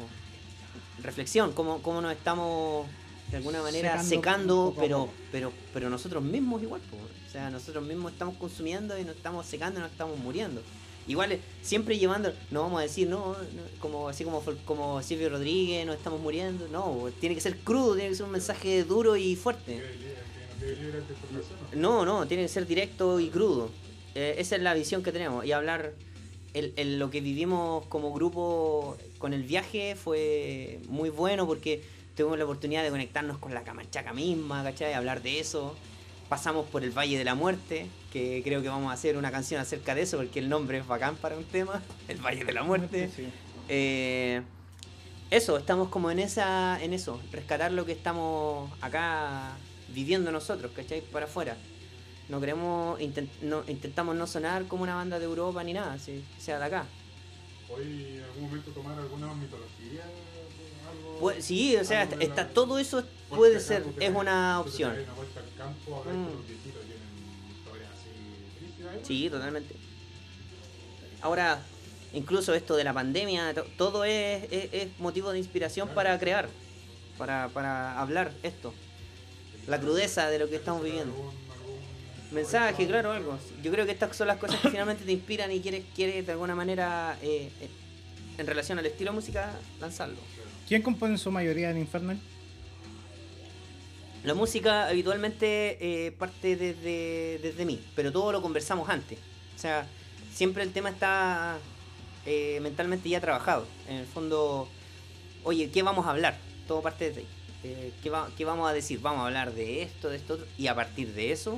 Reflexión, 1.02 1.54
cómo, 1.54 1.82
cómo 1.82 2.02
nos 2.02 2.12
estamos 2.12 2.86
de 3.32 3.38
alguna 3.38 3.62
manera 3.62 4.04
Secando 4.04 4.74
pero, 4.78 5.10
pero, 5.32 5.54
pero 5.74 5.90
nosotros 5.90 6.22
mismos 6.22 6.62
igual. 6.64 6.82
O 6.92 7.32
sea, 7.32 7.50
nosotros 7.50 7.86
mismos 7.86 8.12
estamos 8.12 8.36
consumiendo 8.36 9.00
y 9.00 9.06
nos 9.06 9.16
estamos 9.16 9.46
secando 9.46 9.80
y 9.80 9.84
nos 9.84 9.92
estamos 9.92 10.18
muriendo. 10.20 10.62
Igual, 11.08 11.32
eh, 11.34 11.40
siempre 11.62 11.98
llevando, 11.98 12.34
no 12.52 12.64
vamos 12.64 12.80
a 12.80 12.84
decir, 12.84 13.08
no, 13.08 13.32
no, 13.34 13.36
como 13.80 14.10
así 14.10 14.24
como, 14.26 14.44
como 14.66 15.02
Silvio 15.02 15.30
Rodríguez, 15.30 15.86
nos 15.86 15.96
estamos 15.96 16.20
muriendo. 16.20 16.68
No, 16.68 17.10
tiene 17.20 17.34
que 17.36 17.42
ser 17.42 17.58
crudo, 17.60 17.96
tiene 17.96 18.10
que 18.10 18.16
ser 18.16 18.26
un 18.26 18.32
mensaje 18.34 18.84
duro 18.84 19.16
y 19.16 19.36
fuerte. 19.36 19.82
No. 21.74 21.80
¿no? 21.80 22.06
No, 22.06 22.20
no, 22.20 22.28
tiene 22.28 22.44
que 22.44 22.50
ser 22.50 22.68
directo 22.68 23.20
y 23.20 23.30
crudo. 23.30 23.70
Eh, 24.16 24.36
esa 24.40 24.56
es 24.56 24.62
la 24.62 24.74
visión 24.74 25.04
que 25.04 25.12
tenemos. 25.12 25.46
Y 25.46 25.52
hablar, 25.52 25.94
el, 26.54 26.74
el- 26.76 27.00
lo 27.00 27.10
que 27.10 27.22
vivimos 27.22 27.86
como 27.88 28.12
grupo 28.14 28.98
con 29.18 29.34
el 29.34 29.44
viaje 29.44 29.96
fue 29.96 30.80
muy 30.90 31.10
bueno 31.10 31.46
porque 31.48 31.84
tuvimos 32.16 32.38
la 32.38 32.46
oportunidad 32.46 32.84
de 32.84 32.90
conectarnos 32.90 33.38
con 33.38 33.54
la 33.54 33.64
camanchaca 33.64 34.12
misma, 34.14 34.64
¿cachai? 34.64 34.94
Hablar 34.94 35.22
de 35.22 35.40
eso. 35.40 35.76
Pasamos 36.30 36.66
por 36.68 36.84
el 36.84 36.92
Valle 36.92 37.18
de 37.18 37.24
la 37.24 37.36
Muerte, 37.36 37.88
que 38.12 38.42
creo 38.44 38.62
que 38.62 38.68
vamos 38.68 38.92
a 38.92 38.94
hacer 38.94 39.16
una 39.16 39.32
canción 39.32 39.62
acerca 39.62 39.96
de 39.96 40.02
eso 40.02 40.18
porque 40.18 40.40
el 40.40 40.50
nombre 40.50 40.80
es 40.80 40.86
bacán 40.88 41.16
para 41.16 41.38
un 41.38 41.46
tema, 41.46 41.82
el 42.10 42.18
Valle 42.18 42.44
de 42.44 42.52
la 42.52 42.64
Muerte. 42.64 43.10
Sí. 43.16 43.28
Eh, 43.70 44.42
eso, 45.32 45.58
estamos 45.58 45.88
como 45.90 46.12
en 46.12 46.20
esa, 46.20 46.82
en 46.84 46.94
eso, 46.94 47.22
rescatar 47.32 47.72
lo 47.72 47.86
que 47.86 47.94
estamos 47.94 48.70
acá 48.82 49.52
viviendo 49.94 50.32
nosotros, 50.32 50.72
¿cachai? 50.76 51.00
Para 51.02 51.26
afuera. 51.28 51.56
No 52.28 52.42
queremos, 52.42 53.00
intent- 53.00 53.30
no, 53.42 53.64
intentamos 53.68 54.14
no 54.16 54.28
sonar 54.28 54.66
como 54.66 54.84
una 54.84 54.96
banda 54.96 55.20
de 55.20 55.26
Europa 55.26 55.64
ni 55.64 55.72
nada, 55.72 55.98
si 55.98 56.24
sea 56.38 56.60
de 56.60 56.66
acá. 56.66 56.86
Hoy 57.70 58.16
en 58.18 58.24
algún 58.24 58.44
momento 58.44 58.72
tomar 58.72 59.00
alguna 59.00 59.34
mitología. 59.34 60.04
Algo, 60.92 61.20
Pues, 61.22 61.44
sí, 61.46 61.76
o 61.78 61.86
sea, 61.86 62.04
está, 62.04 62.18
de 62.18 62.26
la- 62.26 62.30
está- 62.30 62.48
todo 62.50 62.80
eso 62.80 63.04
puede 63.30 63.62
ser, 63.62 63.86
es 64.00 64.14
una 64.14 64.60
opción. 64.60 64.92
una 64.92 65.14
campo, 65.68 66.00
Mm. 66.02 66.04
con 66.04 66.24
los 66.36 66.48
viejitos, 66.48 66.82
tienen 66.84 67.58
historias 67.58 67.90
así 67.94 68.60
brígidas. 68.60 69.08
Sí, 69.08 69.30
totalmente. 69.30 69.76
Ahora, 71.22 71.60
incluso 72.14 72.54
esto 72.54 72.76
de 72.76 72.84
la 72.84 72.94
pandemia, 72.94 73.54
to- 73.54 73.66
todo 73.78 74.04
es, 74.04 74.44
es- 74.52 74.70
es 74.74 74.88
motivo 75.00 75.32
de 75.32 75.40
inspiración 75.40 75.90
para 75.90 76.18
crear, 76.20 76.50
para, 77.18 77.50
para 77.50 78.00
hablar 78.00 78.32
esto. 78.44 78.74
La 79.68 79.80
crudeza 79.80 80.30
de 80.30 80.40
lo 80.40 80.50
que 80.50 80.56
estamos 80.56 80.84
viviendo. 80.84 81.12
Algún- 81.14 81.28
algún- 81.52 82.32
Mensaje, 82.32 82.88
claro, 82.88 83.12
algo. 83.12 83.38
Yo 83.64 83.72
creo 83.72 83.86
que 83.86 83.92
estas 83.92 84.16
son 84.16 84.28
las 84.28 84.38
cosas 84.38 84.60
que 84.62 84.70
finalmente 84.70 85.04
te 85.06 85.12
inspiran 85.12 85.52
y 85.52 85.60
quieres, 85.60 85.84
quieres 85.96 86.26
de 86.26 86.32
alguna 86.34 86.56
manera, 86.56 87.18
eh, 87.22 87.52
eh, 87.62 87.70
en 88.38 88.46
relación 88.48 88.78
al 88.80 88.86
estilo 88.86 89.12
de 89.12 89.16
música, 89.16 89.52
lanzarlo. 89.80 90.18
¿Quién 90.68 90.82
compone 90.82 91.14
en 91.14 91.18
su 91.20 91.32
mayoría 91.32 91.72
en 91.72 91.78
Infernal? 91.80 92.20
La 94.28 94.34
música 94.34 94.90
habitualmente 94.90 95.78
eh, 95.80 96.12
parte 96.12 96.58
desde, 96.58 97.40
desde 97.42 97.64
mí, 97.64 97.80
pero 97.96 98.12
todo 98.12 98.34
lo 98.34 98.42
conversamos 98.42 98.90
antes. 98.90 99.18
O 99.56 99.58
sea, 99.58 99.88
siempre 100.34 100.64
el 100.64 100.74
tema 100.74 100.90
está 100.90 101.58
eh, 102.26 102.60
mentalmente 102.62 103.08
ya 103.08 103.22
trabajado. 103.22 103.66
En 103.88 103.96
el 103.96 104.06
fondo, 104.06 104.68
oye, 105.46 105.72
¿qué 105.72 105.82
vamos 105.82 106.06
a 106.06 106.10
hablar? 106.10 106.38
Todo 106.68 106.82
parte 106.82 107.10
de 107.12 107.20
ahí. 107.22 107.28
Eh, 107.64 107.94
¿qué, 108.04 108.10
va- 108.10 108.30
qué 108.38 108.44
vamos 108.44 108.70
a 108.70 108.74
decir? 108.74 109.00
Vamos 109.00 109.22
a 109.22 109.28
hablar 109.28 109.54
de 109.54 109.82
esto, 109.84 110.10
de 110.10 110.18
esto. 110.18 110.38
Y 110.58 110.68
a 110.68 110.76
partir 110.76 111.14
de 111.14 111.32
eso, 111.32 111.58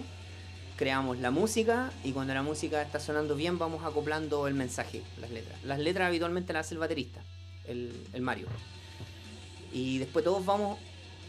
creamos 0.78 1.18
la 1.18 1.32
música 1.32 1.92
y 2.04 2.12
cuando 2.12 2.36
la 2.36 2.44
música 2.44 2.84
está 2.84 3.00
sonando 3.00 3.36
bien, 3.36 3.58
vamos 3.58 3.84
acoplando 3.84 4.48
el 4.48 4.54
mensaje, 4.54 5.02
las 5.20 5.32
letras. 5.32 5.58
Las 5.64 5.80
letras 5.80 6.08
habitualmente 6.08 6.54
las 6.54 6.68
hace 6.68 6.76
el 6.76 6.80
baterista, 6.82 7.20
el, 7.66 7.92
el 8.14 8.22
Mario. 8.22 8.46
Y 9.74 9.98
después 9.98 10.24
todos 10.24 10.46
vamos 10.46 10.78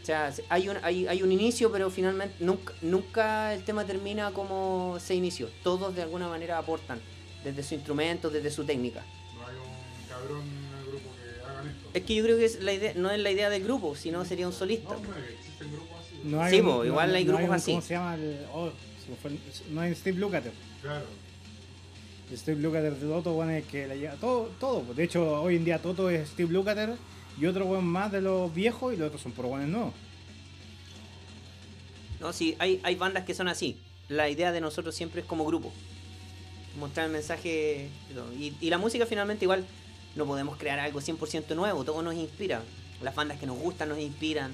o 0.01 0.05
sea, 0.05 0.33
hay 0.49 0.67
un, 0.69 0.77
hay, 0.83 1.07
hay 1.07 1.21
un 1.23 1.31
inicio, 1.31 1.71
pero 1.71 1.89
finalmente 1.91 2.35
nunca, 2.39 2.73
nunca 2.81 3.53
el 3.53 3.63
tema 3.63 3.85
termina 3.85 4.31
como 4.31 4.97
se 4.99 5.13
inició. 5.15 5.47
Todos 5.63 5.95
de 5.95 6.01
alguna 6.01 6.27
manera 6.27 6.57
aportan, 6.57 6.99
desde 7.43 7.61
su 7.63 7.75
instrumento, 7.75 8.29
desde 8.29 8.49
su 8.51 8.63
técnica. 8.63 9.03
No 9.35 9.45
hay 9.47 9.55
un 9.55 10.07
cabrón 10.09 10.41
en 10.41 10.79
el 10.79 10.85
grupo 10.87 11.09
que 11.15 11.43
hagan 11.45 11.67
esto. 11.69 11.89
Es 11.93 12.03
que 12.03 12.15
yo 12.15 12.23
creo 12.23 12.37
que 12.37 12.45
es 12.45 12.61
la 12.63 12.73
idea, 12.73 12.93
no 12.95 13.11
es 13.11 13.19
la 13.19 13.31
idea 13.31 13.49
del 13.49 13.63
grupo, 13.63 13.95
sino 13.95 14.25
sería 14.25 14.47
un 14.47 14.53
No, 14.53 14.57
solista. 14.59 14.89
hombre, 14.95 15.13
existen 15.39 15.71
grupos 15.71 15.97
así. 15.99 16.19
No 16.23 16.49
Sí, 16.49 16.59
un- 16.61 16.65
po, 16.65 16.85
igual 16.85 17.13
hay 17.15 17.23
grupos 17.25 17.45
un- 17.47 17.53
así. 17.53 17.71
¿Cómo 17.71 17.81
se 17.83 17.93
llama? 17.93 18.15
El, 18.15 18.45
oh, 18.53 18.69
no 19.71 19.81
hay 19.81 19.93
Steve 19.95 20.17
Lukather. 20.17 20.51
Claro. 20.81 21.05
Steve 22.35 22.61
Lukather 22.61 22.95
de 22.95 23.07
Toto, 23.07 23.33
bueno, 23.33 23.51
es 23.51 23.65
que 23.65 23.87
la 23.87 23.95
lleva 23.95 24.13
todo, 24.15 24.49
todo. 24.59 24.93
De 24.93 25.03
hecho, 25.03 25.41
hoy 25.41 25.57
en 25.57 25.65
día 25.65 25.79
Toto 25.79 26.09
es 26.09 26.29
Steve 26.29 26.51
Lukather 26.53 26.95
y 27.39 27.45
otro 27.45 27.65
buen 27.65 27.83
más 27.83 28.11
de 28.11 28.21
los 28.21 28.53
viejos 28.53 28.93
y 28.93 28.97
los 28.97 29.07
otros 29.07 29.21
son 29.21 29.31
por 29.31 29.45
buenos 29.45 29.69
nuevos. 29.69 29.93
No, 32.19 32.31
sí, 32.33 32.55
hay, 32.59 32.79
hay 32.83 32.95
bandas 32.95 33.25
que 33.25 33.33
son 33.33 33.47
así. 33.47 33.77
La 34.07 34.29
idea 34.29 34.51
de 34.51 34.61
nosotros 34.61 34.93
siempre 34.93 35.21
es 35.21 35.27
como 35.27 35.45
grupo. 35.45 35.71
Mostrar 36.79 37.07
el 37.07 37.11
mensaje. 37.11 37.89
y. 38.37 38.53
Y, 38.61 38.69
la 38.69 38.77
música 38.77 39.05
finalmente 39.05 39.45
igual 39.45 39.65
no 40.15 40.25
podemos 40.25 40.57
crear 40.57 40.79
algo 40.79 41.01
100% 41.01 41.55
nuevo. 41.55 41.83
Todo 41.83 42.01
nos 42.03 42.13
inspira. 42.13 42.61
Las 43.01 43.15
bandas 43.15 43.39
que 43.39 43.47
nos 43.47 43.57
gustan 43.57 43.89
nos 43.89 43.97
inspiran. 43.97 44.51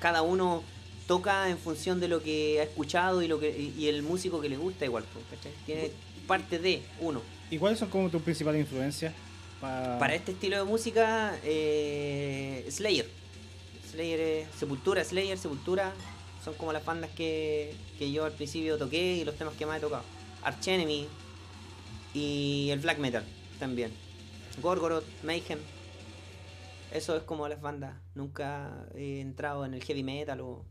Cada 0.00 0.22
uno 0.22 0.62
toca 1.06 1.50
en 1.50 1.58
función 1.58 2.00
de 2.00 2.08
lo 2.08 2.22
que 2.22 2.60
ha 2.60 2.62
escuchado 2.62 3.22
y 3.22 3.28
lo 3.28 3.38
que 3.38 3.50
y, 3.50 3.74
y 3.78 3.88
el 3.88 4.02
músico 4.02 4.40
que 4.40 4.48
le 4.48 4.56
gusta 4.56 4.86
igual. 4.86 5.04
pues, 5.12 5.24
¿cachai? 5.30 5.52
Tiene 5.66 5.90
parte 6.26 6.58
de 6.58 6.82
uno. 7.00 7.20
¿Y 7.50 7.58
cuáles 7.58 7.78
son 7.78 7.90
como 7.90 8.08
tus 8.08 8.22
principales 8.22 8.62
influencias? 8.62 9.12
Pa- 9.62 9.98
Para 9.98 10.14
este 10.14 10.32
estilo 10.32 10.58
de 10.58 10.64
música, 10.64 11.38
eh, 11.44 12.66
Slayer. 12.70 13.08
Slayer 13.90 14.46
Sepultura, 14.58 15.02
Slayer, 15.04 15.38
Sepultura. 15.38 15.92
Son 16.44 16.52
como 16.54 16.72
las 16.74 16.84
bandas 16.84 17.08
que, 17.10 17.74
que 17.98 18.10
yo 18.12 18.24
al 18.26 18.32
principio 18.32 18.76
toqué 18.76 19.16
y 19.16 19.24
los 19.24 19.36
temas 19.36 19.54
que 19.54 19.64
más 19.64 19.78
he 19.78 19.80
tocado. 19.80 20.02
Arch 20.42 20.68
Enemy 20.68 21.06
y 22.14 22.68
el 22.70 22.80
black 22.80 22.98
metal 22.98 23.24
también. 23.58 23.92
Gorgoroth, 24.60 25.04
Mayhem. 25.22 25.60
Eso 26.92 27.16
es 27.16 27.22
como 27.22 27.48
las 27.48 27.60
bandas. 27.62 27.94
Nunca 28.14 28.86
he 28.94 29.20
entrado 29.20 29.64
en 29.64 29.72
el 29.74 29.82
heavy 29.84 30.02
metal 30.02 30.40
o, 30.42 30.64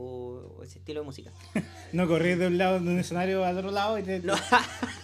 o 0.00 0.62
ese 0.62 0.78
estilo 0.78 1.00
de 1.00 1.06
música. 1.06 1.30
No 1.92 2.06
corrí 2.06 2.34
de 2.34 2.46
un 2.46 2.58
lado 2.58 2.80
de 2.80 2.90
un 2.90 2.98
escenario 2.98 3.44
al 3.44 3.56
otro 3.56 3.70
lado 3.70 3.98
y 3.98 4.02
te, 4.02 4.20
No. 4.20 4.34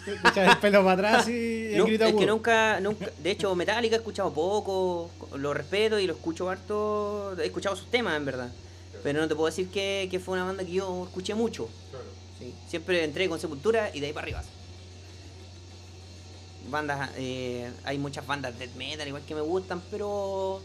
te- 0.04 0.16
te 0.16 0.28
echas 0.28 0.50
el 0.52 0.58
pelo 0.58 0.84
para 0.84 0.92
atrás 0.92 1.28
y 1.28 1.72
el 1.72 1.78
No, 1.78 1.86
grito 1.86 2.04
es 2.04 2.14
que 2.14 2.26
nunca, 2.26 2.78
nunca, 2.80 3.08
de 3.22 3.30
hecho 3.30 3.54
Metallica 3.54 3.96
he 3.96 3.98
escuchado 3.98 4.32
poco, 4.34 5.10
lo 5.36 5.54
respeto 5.54 5.98
y 5.98 6.06
lo 6.06 6.12
escucho 6.12 6.48
harto, 6.50 7.34
he 7.40 7.46
escuchado 7.46 7.74
sus 7.74 7.90
temas 7.90 8.16
en 8.18 8.24
verdad, 8.26 8.50
pero 9.02 9.20
no 9.20 9.26
te 9.28 9.34
puedo 9.34 9.46
decir 9.46 9.68
que, 9.70 10.08
que 10.10 10.20
fue 10.20 10.34
una 10.34 10.44
banda 10.44 10.62
que 10.64 10.72
yo 10.72 11.04
escuché 11.04 11.34
mucho, 11.34 11.68
Claro. 11.90 12.04
¿sí? 12.38 12.52
siempre 12.68 13.02
entré 13.02 13.28
con 13.30 13.40
Sepultura 13.40 13.90
y 13.94 14.00
de 14.00 14.08
ahí 14.08 14.12
para 14.12 14.24
arriba. 14.26 14.42
Bandas, 16.70 17.10
eh, 17.16 17.70
hay 17.84 17.98
muchas 17.98 18.26
bandas 18.26 18.58
de 18.58 18.66
death 18.66 18.76
metal 18.76 19.06
igual 19.08 19.22
que 19.26 19.34
me 19.34 19.40
gustan, 19.42 19.82
pero 19.90 20.60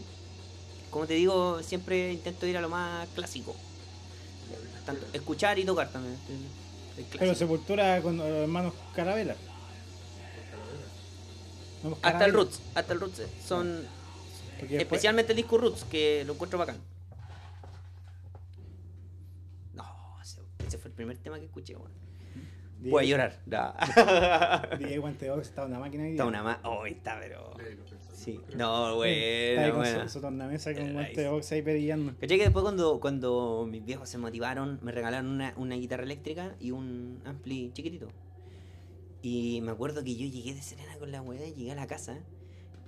como 0.90 1.06
te 1.06 1.14
digo, 1.14 1.62
siempre 1.62 2.12
intento 2.12 2.46
ir 2.46 2.56
a 2.56 2.60
lo 2.60 2.68
más 2.68 3.06
clásico, 3.14 3.54
tanto 4.86 5.06
escuchar 5.12 5.58
y 5.58 5.64
tocar 5.64 5.88
también. 5.90 6.16
el- 6.28 7.02
el 7.04 7.06
Pero 7.18 7.34
sepultura 7.34 8.00
con 8.02 8.16
los 8.18 8.26
hermanos 8.26 8.74
Carabela. 8.94 9.34
No, 11.82 11.96
Hasta 12.02 12.26
el. 12.26 12.32
Roots, 12.34 12.60
hasta 12.74 12.92
el 12.92 13.00
Roots 13.00 13.20
eh, 13.20 13.26
son 13.46 13.82
después- 14.60 14.80
Especialmente 14.82 15.32
el 15.32 15.36
disco 15.36 15.56
Roots, 15.56 15.84
que 15.84 16.24
lo 16.26 16.34
encuentro 16.34 16.58
bacán. 16.58 16.76
No, 19.74 20.16
ese, 20.22 20.76
fue 20.78 20.88
el 20.90 20.94
primer 20.94 21.16
tema 21.18 21.38
que 21.38 21.46
escuché. 21.46 21.74
Diego- 21.74 22.96
Voy 22.96 23.04
a 23.04 23.08
llorar. 23.08 23.38
No. 23.46 23.74
Diego 24.78 25.02
Guanteox 25.02 25.48
está 25.48 25.64
una 25.64 25.78
máquina. 25.78 26.06
Está 26.08 26.24
una 26.26 26.42
más. 26.42 26.58
Oh, 26.64 26.84
está, 26.86 27.18
pero. 27.20 27.54
Sí. 28.20 28.38
No, 28.54 29.02
Está 29.02 29.62
ahí 29.62 29.70
bueno, 29.70 29.74
con 29.76 29.80
bueno. 29.82 30.02
su, 30.02 30.12
su 30.14 30.20
tornamesa 30.20 30.74
con 30.74 30.82
Eh, 30.82 31.40
ahí 31.50 31.62
perillando. 31.62 32.12
¿Cachai 32.20 32.36
que 32.36 32.44
después 32.44 32.62
cuando, 32.62 33.00
cuando 33.00 33.66
mis 33.66 33.82
viejos 33.82 34.10
se 34.10 34.18
motivaron, 34.18 34.78
me 34.82 34.92
regalaron 34.92 35.30
una, 35.30 35.54
una 35.56 35.76
guitarra 35.76 36.02
eléctrica 36.02 36.54
y 36.60 36.70
un 36.70 37.22
ampli 37.24 37.70
chiquitito? 37.72 38.08
Y 39.22 39.62
me 39.62 39.70
acuerdo 39.70 40.04
que 40.04 40.14
yo 40.14 40.26
llegué 40.26 40.52
de 40.54 40.60
Serena 40.60 40.98
con 40.98 41.10
la 41.10 41.22
weá, 41.22 41.40
llegué 41.48 41.72
a 41.72 41.74
la 41.74 41.86
casa 41.86 42.18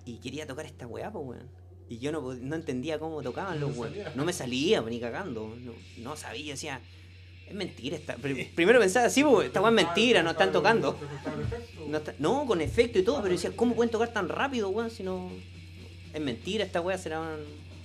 y 0.04 0.18
quería 0.18 0.46
tocar 0.46 0.66
esta 0.66 0.86
weá, 0.86 1.10
pues 1.10 1.24
weón. 1.26 1.48
Y 1.88 1.98
yo 1.98 2.12
no, 2.12 2.34
no 2.34 2.54
entendía 2.54 2.98
cómo 2.98 3.22
tocaban 3.22 3.58
No 3.58 3.68
los 3.68 3.76
salía. 3.76 4.12
No 4.14 4.24
me 4.26 4.34
salía, 4.34 4.82
ni 4.82 5.00
cagando. 5.00 5.56
No, 5.56 5.72
no 5.96 6.16
sabía, 6.16 6.52
decía, 6.52 6.82
es 7.52 7.58
mentira. 7.58 7.96
Esta... 7.96 8.16
Pri- 8.16 8.50
Primero 8.54 8.80
pensaba, 8.80 9.08
sí, 9.10 9.22
pues, 9.22 9.46
esta 9.46 9.60
weá 9.60 9.70
es 9.70 9.74
mentira, 9.74 10.22
no 10.22 10.30
están 10.30 10.50
tocando. 10.52 10.98
No, 11.88 11.98
está- 11.98 12.14
no, 12.18 12.46
con 12.46 12.60
efecto 12.60 12.98
y 12.98 13.02
todo, 13.02 13.20
pero 13.22 13.34
decía, 13.34 13.52
¿cómo 13.54 13.74
pueden 13.74 13.90
tocar 13.90 14.12
tan 14.12 14.28
rápido, 14.28 14.68
weón? 14.70 14.90
Si 14.90 15.02
no. 15.02 15.30
Es 16.12 16.20
mentira, 16.20 16.64
esta 16.64 16.80
weá 16.80 16.98
será 16.98 17.20
un, 17.20 17.28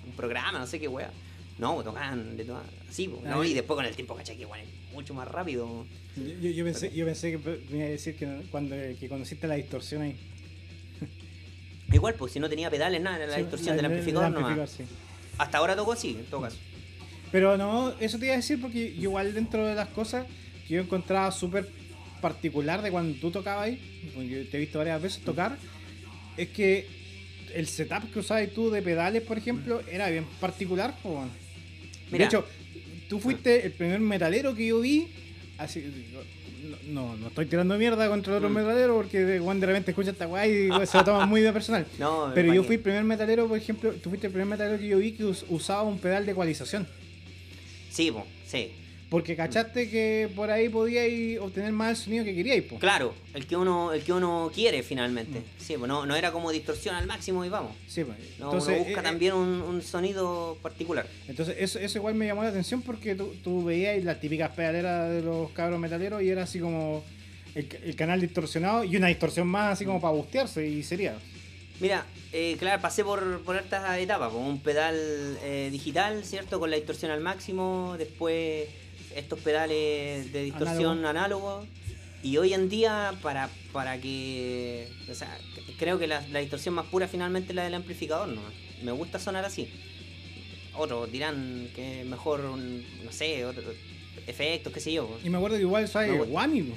un 0.07 0.11
programa, 0.15 0.59
no 0.59 0.67
sé 0.67 0.79
qué 0.79 0.87
weá. 0.87 1.11
No, 1.59 1.81
tocaban 1.83 2.37
de 2.37 2.45
todas. 2.45 2.63
Así, 2.89 3.07
pues, 3.07 3.23
¿no? 3.23 3.41
Ah, 3.41 3.47
Y 3.47 3.53
después 3.53 3.75
con 3.75 3.85
el 3.85 3.95
tiempo, 3.95 4.15
¿cachai? 4.15 4.37
Que 4.37 4.45
weón 4.45 4.59
es 4.65 4.93
mucho 4.93 5.13
más 5.13 5.27
rápido. 5.27 5.85
Yo, 6.15 6.49
yo- 6.49 6.63
pensé, 6.65 6.91
yo 6.93 7.05
pensé 7.05 7.31
que 7.31 7.37
me 7.69 7.77
iba 7.77 7.85
a 7.85 7.89
decir 7.89 8.15
que 8.15 8.43
cuando 8.49 8.75
que 8.99 9.07
conociste 9.09 9.47
la 9.47 9.55
distorsión 9.55 10.01
ahí. 10.03 10.15
Igual, 11.91 12.15
pues 12.15 12.33
si 12.33 12.39
no 12.39 12.49
tenía 12.49 12.69
pedales, 12.69 13.01
nada, 13.01 13.17
era 13.17 13.27
la 13.27 13.35
Sí, 13.35 13.41
distorsión 13.41 13.69
la- 13.69 13.75
del 13.83 13.85
el 13.85 13.91
amplificador 13.97 14.31
nomás. 14.31 14.69
sí. 14.69 14.83
Hasta 15.37 15.57
ahora 15.59 15.75
tocó 15.75 15.93
así, 15.93 16.11
en 16.19 16.25
todo 16.25 16.41
caso. 16.41 16.57
Pero 17.31 17.57
no, 17.57 17.93
eso 17.99 18.17
te 18.17 18.25
iba 18.25 18.33
a 18.33 18.37
decir 18.37 18.59
porque 18.61 18.79
igual 18.97 19.33
dentro 19.33 19.65
de 19.65 19.75
las 19.75 19.89
cosas 19.89 20.25
que 20.67 20.75
yo 20.75 20.81
encontraba 20.81 21.31
súper 21.31 21.67
particular 22.21 22.81
de 22.81 22.89
cuando 22.91 23.17
tú 23.19 23.31
tocabas 23.31 23.65
ahí, 23.65 24.11
porque 24.13 24.29
yo 24.29 24.47
te 24.49 24.57
he 24.57 24.59
visto 24.59 24.77
varias 24.79 25.01
veces 25.01 25.21
tocar, 25.23 25.57
es 26.37 26.47
que 26.49 26.87
el 27.53 27.67
setup 27.67 28.11
que 28.11 28.19
usabas 28.19 28.49
tú 28.51 28.69
de 28.69 28.81
pedales, 28.81 29.23
por 29.23 29.37
ejemplo, 29.37 29.81
era 29.91 30.09
bien 30.09 30.25
particular. 30.39 30.93
De 32.11 32.23
hecho, 32.23 32.45
tú 33.09 33.19
fuiste 33.19 33.65
el 33.65 33.71
primer 33.73 33.99
metalero 33.99 34.55
que 34.55 34.67
yo 34.67 34.79
vi, 34.79 35.07
así, 35.57 35.83
no, 36.87 37.03
no, 37.07 37.17
no 37.17 37.27
estoy 37.27 37.45
tirando 37.45 37.77
mierda 37.77 38.07
contra 38.09 38.33
el 38.33 38.37
otro 38.37 38.49
Mm. 38.49 38.53
metalero 38.53 38.95
porque 38.95 39.39
Juan 39.39 39.59
de 39.59 39.67
repente 39.67 39.91
escucha 39.91 40.11
esta 40.11 40.25
guay 40.25 40.69
y 40.69 40.85
se 40.87 40.97
lo 40.97 41.03
toma 41.03 41.25
muy 41.25 41.41
de 41.41 41.51
personal. 41.53 41.85
No, 41.99 42.31
Pero 42.33 42.47
yo 42.53 42.61
¿para 42.61 42.67
fui 42.67 42.75
el 42.77 42.81
primer 42.81 43.03
metalero, 43.03 43.47
por 43.47 43.57
ejemplo, 43.57 43.91
tú 43.93 44.09
fuiste 44.09 44.27
el 44.27 44.33
primer 44.33 44.47
metalero 44.47 44.77
que 44.79 44.87
yo 44.87 44.97
vi 44.97 45.11
que 45.13 45.25
us- 45.25 45.45
usaba 45.49 45.83
un 45.83 45.99
pedal 45.99 46.25
de 46.25 46.31
ecualización. 46.31 46.87
Sí, 47.97 48.11
pues, 48.11 48.25
sí. 48.45 48.71
Porque 49.09 49.35
cachaste 49.35 49.89
que 49.89 50.29
por 50.35 50.51
ahí 50.51 50.69
podíais 50.69 51.39
obtener 51.39 51.71
más 51.71 51.89
el 51.89 51.95
sonido 51.95 52.25
que 52.25 52.35
queríais, 52.35 52.61
po. 52.61 52.77
Claro, 52.77 53.15
el 53.33 53.47
que 53.47 53.55
uno, 53.55 53.91
el 53.91 54.03
que 54.03 54.13
uno 54.13 54.51
quiere 54.53 54.83
finalmente. 54.83 55.41
Sí, 55.57 55.73
pues 55.79 55.87
no, 55.87 56.05
no 56.05 56.15
era 56.15 56.31
como 56.31 56.51
distorsión 56.51 56.93
al 56.93 57.07
máximo 57.07 57.43
y 57.43 57.49
vamos. 57.49 57.71
Sí, 57.87 58.03
pues. 58.03 58.19
No, 58.37 58.51
Entonces, 58.51 58.75
uno 58.75 58.85
busca 58.85 58.99
eh, 58.99 59.03
también 59.03 59.33
un, 59.33 59.63
un 59.63 59.81
sonido 59.81 60.59
particular. 60.61 61.07
Entonces, 61.27 61.55
eso, 61.57 61.79
eso 61.79 61.97
igual 61.97 62.13
me 62.13 62.27
llamó 62.27 62.43
la 62.43 62.49
atención 62.49 62.83
porque 62.83 63.15
tú, 63.15 63.33
tú 63.43 63.63
veías 63.63 64.03
las 64.03 64.19
típicas 64.19 64.51
pedaleras 64.51 65.09
de 65.09 65.23
los 65.23 65.49
cabros 65.51 65.79
metaleros 65.79 66.21
y 66.21 66.29
era 66.29 66.43
así 66.43 66.59
como 66.59 67.03
el, 67.55 67.67
el 67.83 67.95
canal 67.95 68.21
distorsionado 68.21 68.83
y 68.83 68.95
una 68.95 69.07
distorsión 69.07 69.47
más 69.47 69.73
así 69.73 69.85
como 69.85 69.99
para 69.99 70.13
bustearse 70.13 70.67
y 70.67 70.83
sería. 70.83 71.17
Mira, 71.79 72.05
eh, 72.33 72.55
claro, 72.59 72.81
pasé 72.81 73.03
por, 73.03 73.43
por 73.43 73.55
estas 73.55 73.99
etapas, 73.99 74.31
con 74.31 74.41
un 74.41 74.59
pedal 74.61 74.95
eh, 75.43 75.69
digital, 75.71 76.23
¿cierto? 76.23 76.59
Con 76.59 76.71
la 76.71 76.75
distorsión 76.77 77.11
al 77.11 77.21
máximo, 77.21 77.95
después 77.97 78.67
estos 79.15 79.39
pedales 79.39 80.31
de 80.33 80.43
distorsión 80.43 81.05
análogo. 81.05 81.65
Y 82.23 82.37
hoy 82.37 82.53
en 82.53 82.67
día, 82.67 83.13
para, 83.21 83.49
para 83.71 83.99
que... 84.01 84.89
O 85.09 85.13
sea, 85.13 85.37
creo 85.77 85.99
que 85.99 86.07
la, 86.07 86.21
la 86.29 86.39
distorsión 86.39 86.73
más 86.73 86.87
pura 86.87 87.07
finalmente 87.07 87.49
es 87.49 87.55
la 87.55 87.63
del 87.63 87.75
amplificador, 87.75 88.27
¿no? 88.27 88.41
Me 88.83 88.91
gusta 88.91 89.19
sonar 89.19 89.45
así. 89.45 89.69
Otros 90.75 91.11
dirán 91.11 91.69
que 91.75 92.01
es 92.01 92.07
mejor, 92.07 92.41
un, 92.41 92.83
no 93.03 93.11
sé, 93.11 93.45
otro, 93.45 93.63
efectos, 94.25 94.73
qué 94.73 94.79
sé 94.79 94.93
yo. 94.93 95.17
Y 95.23 95.29
me 95.29 95.37
acuerdo 95.37 95.57
que 95.57 95.63
igual 95.63 95.83
gusta. 95.83 95.99
Whammy. 96.27 96.73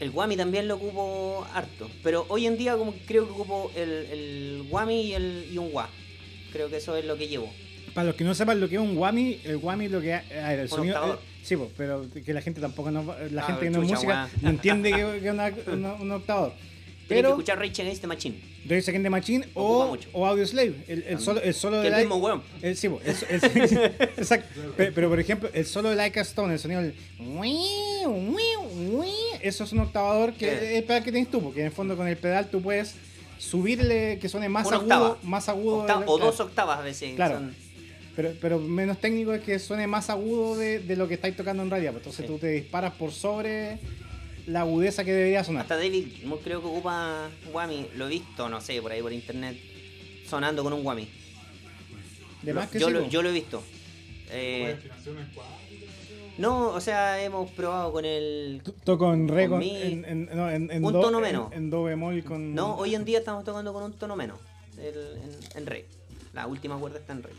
El 0.00 0.10
Wami 0.10 0.36
también 0.36 0.66
lo 0.68 0.74
ocupo 0.76 1.46
harto. 1.54 1.88
Pero 2.02 2.26
hoy 2.28 2.46
en 2.46 2.56
día 2.58 2.76
como 2.76 2.92
que 2.92 3.00
creo 3.00 3.26
que 3.26 3.32
ocupo 3.32 3.70
el, 3.76 3.90
el 3.90 4.64
Wami 4.70 5.00
y, 5.02 5.14
el, 5.14 5.46
y 5.52 5.58
un 5.58 5.70
Wah. 5.72 5.88
Creo 6.52 6.68
que 6.68 6.76
eso 6.78 6.96
es 6.96 7.04
lo 7.04 7.16
que 7.16 7.28
llevo. 7.28 7.50
Para 7.94 8.08
los 8.08 8.16
que 8.16 8.24
no 8.24 8.34
sepan 8.34 8.58
lo 8.60 8.68
que 8.68 8.74
es 8.74 8.80
un 8.80 8.96
Whammy, 8.96 9.40
el 9.44 9.56
Whammy 9.56 9.88
lo 9.88 10.00
que 10.00 10.14
es 10.14 10.22
a 10.42 10.48
ver, 10.48 10.58
el 10.60 10.68
sonido. 10.68 11.14
eh, 11.14 11.18
sí, 11.44 11.56
pues, 11.56 11.70
pero 11.76 12.04
que 12.24 12.34
la 12.34 12.42
gente 12.42 12.60
tampoco 12.60 12.90
no, 12.90 13.04
la 13.30 13.42
Ah, 13.42 13.46
gente 13.46 13.60
que 13.66 13.70
no 13.70 13.82
es 13.82 13.88
música 13.88 14.28
no 14.42 14.50
entiende 14.50 14.90
que, 14.90 15.20
que 15.20 15.28
es 15.28 16.00
un 16.00 16.10
octavador. 16.10 16.52
Tienes 16.54 16.98
que 16.98 17.06
Pero 17.08 17.28
escuchar 17.30 17.58
Rage 17.58 17.82
Against 17.82 18.00
the 18.00 18.06
Machine. 18.08 18.53
Rage 18.66 18.90
Against 18.90 19.02
the 19.04 19.10
Machine 19.10 19.44
Ocupa 19.54 19.84
o, 19.84 19.88
mucho. 19.88 20.08
o 20.12 20.26
Audio 20.26 20.46
Slave, 20.46 20.74
el, 20.88 21.02
el 21.04 21.18
solo, 21.20 21.40
el 21.42 21.52
solo 21.54 21.80
de 21.80 21.88
el 21.88 21.96
mismo 21.96 22.16
weón. 22.16 22.42
el- 22.62 22.76
sí, 22.76 22.86
el- 22.86 23.10
exacto. 24.16 24.48
Pero, 24.76 24.92
pero, 24.94 25.08
por 25.10 25.20
ejemplo, 25.20 25.50
el 25.52 25.66
solo 25.66 25.90
de 25.90 25.96
Like 25.96 26.18
a 26.18 26.22
Stone, 26.22 26.52
el 26.52 26.58
sonido 26.58 26.80
del 26.82 26.94
eso 29.42 29.64
es 29.64 29.72
un 29.72 29.80
octavador 29.80 30.32
que 30.32 30.46
¿Qué? 30.46 30.52
es 30.54 30.62
el 30.78 30.84
pedal 30.84 31.04
que 31.04 31.12
tienes 31.12 31.30
tú, 31.30 31.42
porque 31.42 31.60
en 31.60 31.66
el 31.66 31.72
fondo 31.72 31.96
con 31.96 32.08
el 32.08 32.16
pedal 32.16 32.48
tú 32.50 32.62
puedes 32.62 32.94
subirle 33.38 34.18
que 34.20 34.28
suene 34.28 34.48
más 34.48 34.66
Una 34.66 34.76
agudo, 34.76 34.94
octava. 34.94 35.18
más 35.22 35.48
agudo 35.48 35.82
Octava- 35.86 36.00
de- 36.00 36.06
o 36.06 36.16
claro. 36.16 36.30
dos 36.30 36.40
octavas 36.40 36.78
a 36.78 36.82
veces. 36.82 37.14
Claro. 37.14 37.34
son- 37.36 37.54
Pero, 38.16 38.32
pero 38.40 38.58
menos 38.60 38.98
técnico 39.00 39.34
es 39.34 39.42
que 39.42 39.58
suene 39.58 39.86
más 39.86 40.08
agudo 40.08 40.56
de, 40.56 40.78
de 40.78 40.96
lo 40.96 41.08
que 41.08 41.14
estáis 41.14 41.36
tocando 41.36 41.62
en 41.62 41.70
realidad. 41.70 41.92
pues, 41.92 42.02
Entonces 42.06 42.24
Sí. 42.26 42.32
tú 42.32 42.38
te 42.38 42.48
disparas 42.48 42.92
por 42.94 43.10
sobre 43.12 43.78
la 44.46 44.60
agudeza 44.60 45.04
que 45.04 45.12
debería 45.12 45.42
sonar. 45.44 45.62
Hasta 45.62 45.76
David 45.76 46.06
creo 46.42 46.60
que 46.60 46.66
ocupa 46.66 47.28
Wami. 47.52 47.86
Lo 47.96 48.06
he 48.06 48.10
visto, 48.10 48.48
no 48.48 48.60
sé, 48.60 48.80
por 48.82 48.92
ahí 48.92 49.00
por 49.02 49.12
internet. 49.12 49.56
Sonando 50.28 50.62
con 50.62 50.72
un 50.72 50.84
Wami. 50.84 51.08
De 52.42 52.52
Lo- 52.52 52.60
más 52.60 52.70
que 52.70 52.78
yo, 52.78 52.88
sí, 52.88 52.92
lo, 52.92 53.08
yo 53.08 53.22
lo 53.22 53.28
he 53.30 53.32
visto. 53.32 53.62
Eh, 54.30 54.76
no, 56.38 56.68
o 56.70 56.80
sea, 56.80 57.22
hemos 57.22 57.50
probado 57.52 57.92
con 57.92 58.04
el... 58.04 58.60
Toco 58.84 59.12
en 59.14 59.28
re 59.28 59.42
Con 59.44 59.50
con, 59.50 59.58
mi- 59.60 59.76
en, 59.82 60.04
en- 60.04 60.26
no, 60.34 60.50
en- 60.50 60.70
en 60.70 60.84
un 60.84 60.92
do, 60.92 61.00
tono 61.00 61.18
en- 61.18 61.22
menos. 61.24 61.52
En, 61.52 61.70
do 61.70 61.84
bemol 61.84 62.24
con. 62.24 62.54
No, 62.54 62.74
hoy 62.76 62.94
en 62.94 63.04
día 63.04 63.18
estamos 63.18 63.44
tocando 63.44 63.72
con 63.72 63.84
un 63.84 63.92
tono 63.92 64.16
menos. 64.16 64.38
el- 64.78 65.18
en, 65.22 65.58
en 65.58 65.66
re. 65.66 65.86
La 66.32 66.46
última 66.48 66.76
cuerda 66.76 66.98
está 66.98 67.12
en 67.12 67.22
re. 67.22 67.30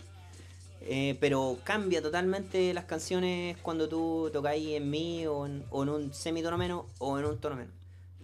Eh, 0.87 1.17
pero 1.19 1.57
cambia 1.63 1.99
totalmente 2.01 2.71
las 2.73 2.83
canciones 2.85 3.57
cuando 3.63 3.89
tú 3.89 4.29
tocáis 4.31 4.69
en 4.69 4.89
mi 4.89 5.25
o 5.25 5.45
en, 5.47 5.63
o 5.71 5.81
en 5.83 5.89
un 5.89 6.13
semitono 6.13 6.57
menos 6.59 6.85
o 6.99 7.17
en 7.17 7.25
un 7.25 7.37
tono 7.39 7.55
menos. 7.55 7.73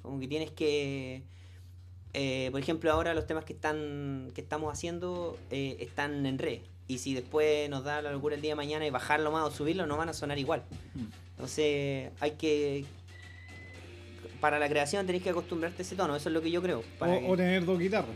Como 0.04 0.20
que 0.20 0.28
tienes 0.28 0.52
que. 0.52 1.24
eh, 2.14 2.50
por 2.52 2.60
ejemplo, 2.60 2.92
ahora 2.92 3.14
los 3.16 3.26
temas 3.26 3.46
que 3.46 3.54
están 3.54 4.30
que 4.36 4.42
estamos 4.42 4.72
haciendo 4.72 5.38
eh, 5.50 5.78
están 5.80 6.26
en 6.26 6.38
re. 6.38 6.62
Y 6.88 6.98
si 7.00 7.14
después 7.16 7.70
nos 7.70 7.84
da 7.84 8.02
la 8.02 8.12
locura 8.12 8.36
el 8.36 8.42
día 8.42 8.52
de 8.52 8.56
mañana 8.56 8.86
y 8.86 8.90
bajarlo 8.90 9.32
más 9.32 9.44
o 9.48 9.52
subirlo, 9.52 9.88
no 9.88 9.98
van 9.98 10.10
a 10.10 10.14
sonar 10.14 10.38
igual. 10.38 10.64
Entonces 11.32 12.12
hay 12.20 12.32
que. 12.32 12.86
Para 14.40 14.60
la 14.60 14.68
creación 14.70 15.06
tenéis 15.06 15.24
que 15.24 15.30
acostumbrarte 15.30 15.82
a 15.82 15.86
ese 15.86 15.96
tono, 15.96 16.16
eso 16.16 16.30
es 16.30 16.34
lo 16.34 16.42
que 16.42 16.52
yo 16.52 16.62
creo. 16.62 16.84
para 17.00 17.20
que- 17.20 17.26
O, 17.28 17.32
o 17.32 17.38
tener 17.38 17.64
dos 17.66 17.80
guitarras. 17.80 18.16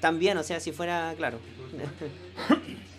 también, 0.00 0.36
o 0.38 0.42
sea, 0.42 0.60
si 0.60 0.72
fuera, 0.72 1.12
claro. 1.16 1.38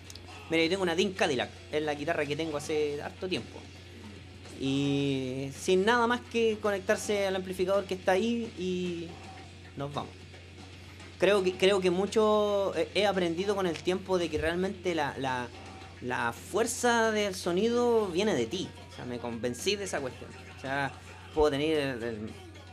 Mira, 0.53 0.65
yo 0.65 0.69
tengo 0.69 0.83
una 0.83 0.95
Dean 0.95 1.13
Cadillac, 1.13 1.49
es 1.71 1.81
la 1.81 1.95
guitarra 1.95 2.25
que 2.27 2.35
tengo 2.35 2.57
hace 2.57 3.01
harto 3.01 3.27
tiempo. 3.27 3.59
Y 4.61 5.49
sin 5.59 5.83
nada 5.83 6.05
más 6.05 6.21
que 6.31 6.57
conectarse 6.61 7.25
al 7.25 7.35
amplificador 7.35 7.85
que 7.85 7.95
está 7.95 8.11
ahí 8.13 8.51
y 8.59 9.07
nos 9.75 9.91
vamos. 9.93 10.11
creo 11.17 11.41
que, 11.43 11.53
creo 11.53 11.79
que 11.81 11.89
mucho 11.89 12.73
he- 12.75 12.89
he 12.93 13.05
aprendido 13.07 13.55
con 13.55 13.65
el 13.65 13.77
tiempo 13.81 14.17
de 14.19 14.29
que 14.29 14.37
realmente 14.37 14.93
la, 14.93 15.15
la, 15.17 15.47
la 16.01 16.33
fuerza 16.33 17.11
del 17.11 17.33
sonido 17.33 18.07
viene 18.09 18.35
de 18.35 18.45
ti. 18.45 18.67
O 18.91 18.95
sea, 18.95 19.05
me 19.05 19.17
convencí 19.19 19.75
de 19.75 19.85
esa 19.85 20.01
cuestión. 20.01 20.29
O 20.57 20.61
sea, 20.61 20.91
puedo 21.33 21.49
tener, 21.49 21.77
el- 22.03 22.29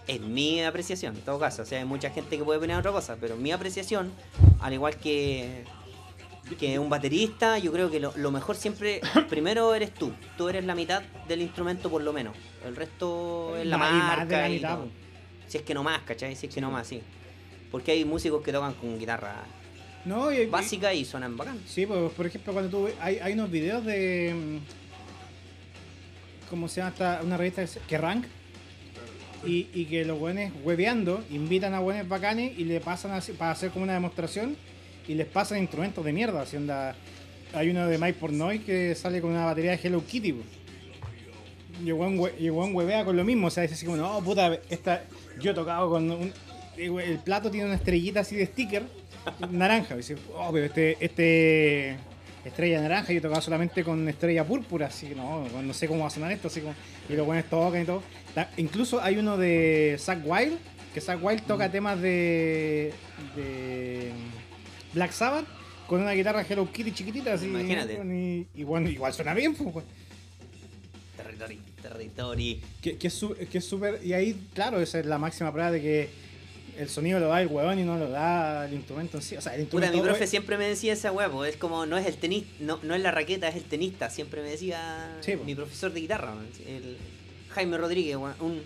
en 0.07 0.35
mi 0.35 0.62
apreciación, 0.62 1.14
en 1.16 1.22
todo 1.22 1.39
caso. 1.39 1.62
O 1.62 1.64
sea, 1.64 1.78
hay 1.78 1.85
mucha 1.85 2.11
gente 2.11 2.37
que 2.37 2.45
puede 2.45 2.59
opinar 2.59 2.81
otra 2.81 2.91
cosa, 2.93 3.16
pero 3.20 3.37
mi 3.37 3.53
apreciación, 3.53 4.12
al 4.61 4.72
igual 4.74 4.97
que, 4.97 5.64
que 6.59 6.78
un 6.78 6.88
baterista, 6.91 7.59
yo 7.59 7.72
creo 7.72 7.91
que 7.91 8.01
lo, 8.01 8.12
lo 8.16 8.30
mejor 8.30 8.57
siempre, 8.57 9.01
primero 9.28 9.74
eres 9.74 9.93
tú. 9.95 10.12
Tú 10.36 10.49
eres 10.49 10.64
la 10.64 10.74
mitad 10.74 11.03
del 11.28 11.43
instrumento 11.43 11.91
por 11.91 12.03
lo 12.03 12.12
menos. 12.12 12.34
El 12.66 12.76
resto 12.76 13.57
es 13.57 13.66
la 13.66 13.78
Más- 13.78 13.93
marca 13.93 14.24
de 14.24 14.36
la 14.43 14.49
y 14.51 14.55
mitad. 14.55 14.78
Si 15.47 15.59
es 15.59 15.62
que 15.64 15.74
no 15.74 15.82
más, 15.82 16.01
¿cachai? 16.03 16.36
Si 16.36 16.47
es 16.47 16.55
que 16.55 16.61
no 16.61 16.70
más, 16.70 16.86
sí. 16.86 17.01
Porque 17.70 17.93
hay 17.93 18.05
músicos 18.05 18.43
que 18.43 18.53
tocan 18.53 18.74
con 18.74 18.99
guitarra 18.99 19.45
No, 20.05 20.32
y- 20.32 20.38
y- 20.43 20.47
básica 20.47 20.93
y 20.95 21.05
suenan 21.05 21.36
bacán. 21.36 21.61
Sí, 21.66 21.86
pues 21.86 22.12
por 22.12 22.26
ejemplo, 22.26 22.53
cuando 22.53 22.70
tú 22.70 22.88
hay, 23.01 23.18
hay 23.18 23.32
unos 23.32 23.51
videos 23.51 23.84
de. 23.84 24.32
mm, 24.34 24.59
¿Cómo 26.51 26.68
se 26.68 26.76
llama 26.80 26.91
esta? 26.91 27.20
Una 27.22 27.36
revista 27.36 27.64
que 27.86 27.99
rank. 27.99 28.24
Y, 29.47 29.68
y 29.72 29.86
que 29.86 30.05
los 30.05 30.18
buenos 30.18 30.53
hueveando 30.62 31.24
invitan 31.30 31.72
a 31.74 31.80
buenos 31.80 32.07
bacanes 32.09 32.59
y 32.59 32.64
le 32.64 32.80
pasan 32.80 33.12
así, 33.12 33.32
para 33.32 33.53
hacer 33.53 33.70
como 33.70 33.84
una 33.84 33.95
demostración 33.95 34.57
y 35.09 35.15
les 35.15 35.27
pasan 35.27 35.59
instrumentos 35.59 36.05
de 36.05 36.13
mierda. 36.13 36.43
Así 36.43 36.57
onda, 36.57 36.95
hay 37.55 37.71
uno 37.71 37.87
de 37.87 37.99
Mike 37.99 38.19
Pornoy 38.21 38.61
que 38.61 38.95
sale 38.95 39.21
con 39.21 39.31
una 39.31 39.47
batería 39.47 39.73
de 39.73 39.81
Hello 39.83 40.05
Kitty. 40.07 40.33
hue- 40.33 40.43
y 42.39 42.47
el 42.47 42.53
weón 42.53 42.75
huevea 42.75 43.05
con 43.05 43.17
lo 43.17 43.25
mismo. 43.25 43.49
O 43.49 43.51
sea, 43.51 43.63
dice 43.63 43.75
así 43.75 43.87
como, 43.87 43.97
no, 43.97 44.21
puta, 44.23 44.59
esta, 44.69 45.05
yo 45.41 45.53
he 45.53 45.55
tocado 45.55 45.89
con 45.91 46.11
un. 46.11 46.33
El 46.77 47.19
plato 47.19 47.51
tiene 47.51 47.67
una 47.67 47.75
estrellita 47.77 48.21
así 48.21 48.37
de 48.37 48.47
sticker 48.47 48.83
naranja. 49.51 49.97
Dice, 49.97 50.17
oh, 50.35 50.51
pero 50.53 50.67
este, 50.67 50.97
este 51.01 51.97
estrella 52.45 52.81
naranja, 52.81 53.13
yo 53.13 53.19
he 53.19 53.23
tocado 53.23 53.41
solamente 53.43 53.85
con 53.85 54.09
estrella 54.09 54.45
púrpura, 54.45 54.87
así 54.87 55.09
que 55.09 55.15
no, 55.15 55.47
no 55.63 55.75
sé 55.75 55.87
cómo 55.87 56.01
va 56.01 56.07
a 56.07 56.11
sonar 56.11 56.33
esto, 56.33 56.49
así 56.49 56.61
como, 56.63 56.75
y 57.09 57.13
los 57.13 57.27
buenos 57.27 57.45
tocan 57.51 57.83
y 57.83 57.85
todo. 57.85 58.03
Ta- 58.35 58.49
incluso 58.57 59.03
hay 59.03 59.19
uno 59.19 59.37
de 59.37 59.97
Zack 59.99 60.21
Wild, 60.25 60.57
que 60.95 61.01
Zack 61.03 61.23
Wild 61.23 61.43
toca 61.43 61.69
Mm. 61.69 61.73
temas 61.73 62.01
de, 62.01 62.93
de 63.37 64.11
Black 64.95 65.12
Sabbath 65.12 65.47
con 65.86 66.01
una 66.01 66.12
guitarra 66.12 66.45
Hello 66.49 66.70
Kitty 66.70 66.93
chiquitita, 66.93 67.34
así. 67.34 67.47
Imagínate. 67.47 67.95
Y, 67.95 68.47
y 68.55 68.64
bueno, 68.64 68.88
igual 68.88 69.12
suena 69.12 69.34
bien, 69.34 69.55
pues. 69.55 69.72
pues. 69.72 69.84
Territory, 71.16 71.61
territory. 71.82 72.61
Que, 72.80 72.97
que 72.97 73.09
es 73.09 73.24
es 73.53 73.64
súper. 73.64 74.01
Y 74.05 74.12
ahí, 74.12 74.41
claro, 74.55 74.80
esa 74.80 75.01
es 75.01 75.07
la 75.07 75.18
máxima 75.18 75.53
prueba 75.53 75.70
de 75.72 75.80
que 75.80 76.09
el 76.78 76.88
sonido 76.88 77.18
lo 77.20 77.28
da 77.28 77.43
el 77.43 77.49
huevón 77.49 77.78
y 77.78 77.82
no 77.82 77.99
lo 77.99 78.09
da 78.09 78.66
el 78.66 78.74
instrumento 78.74 79.18
en 79.18 79.22
sí. 79.22 79.36
O 79.36 79.41
sea, 79.41 79.55
el 79.55 79.62
instrumento. 79.62 79.97
mi 79.97 80.03
profe 80.03 80.26
siempre 80.26 80.57
me 80.57 80.66
decía 80.66 80.93
esa 80.93 81.12
huevo, 81.12 81.45
es 81.45 81.57
como, 81.57 81.86
no 81.86 81.99
es 81.99 82.07
el 82.07 82.16
tenis, 82.16 82.45
no, 82.59 82.78
no 82.82 82.95
es 82.95 83.03
la 83.03 83.11
raqueta, 83.11 83.49
es 83.49 83.57
el 83.57 83.64
tenista, 83.64 84.11
siempre 84.11 84.43
me 84.43 84.51
decía 84.51 85.18
Sí, 85.20 85.36
po. 85.36 85.45
mi 85.45 85.55
profesor 85.55 85.93
de 85.93 86.01
guitarra, 86.01 86.34
el 86.66 86.97
Jaime 87.51 87.76
Rodríguez, 87.76 88.16
un 88.16 88.62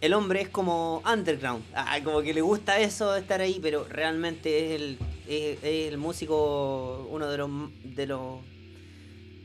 el 0.00 0.14
hombre 0.14 0.40
es 0.40 0.48
como 0.48 1.02
underground, 1.10 1.62
ah, 1.74 1.98
como 2.02 2.22
que 2.22 2.32
le 2.32 2.40
gusta 2.40 2.80
eso 2.80 3.12
de 3.12 3.20
estar 3.20 3.40
ahí, 3.40 3.58
pero 3.60 3.84
realmente 3.84 4.74
es 4.74 4.80
el, 4.80 4.98
es, 5.28 5.58
es 5.62 5.92
el 5.92 5.98
músico, 5.98 7.06
uno 7.10 7.28
de 7.28 7.38
los 7.38 7.50
de 7.84 8.06
los 8.06 8.40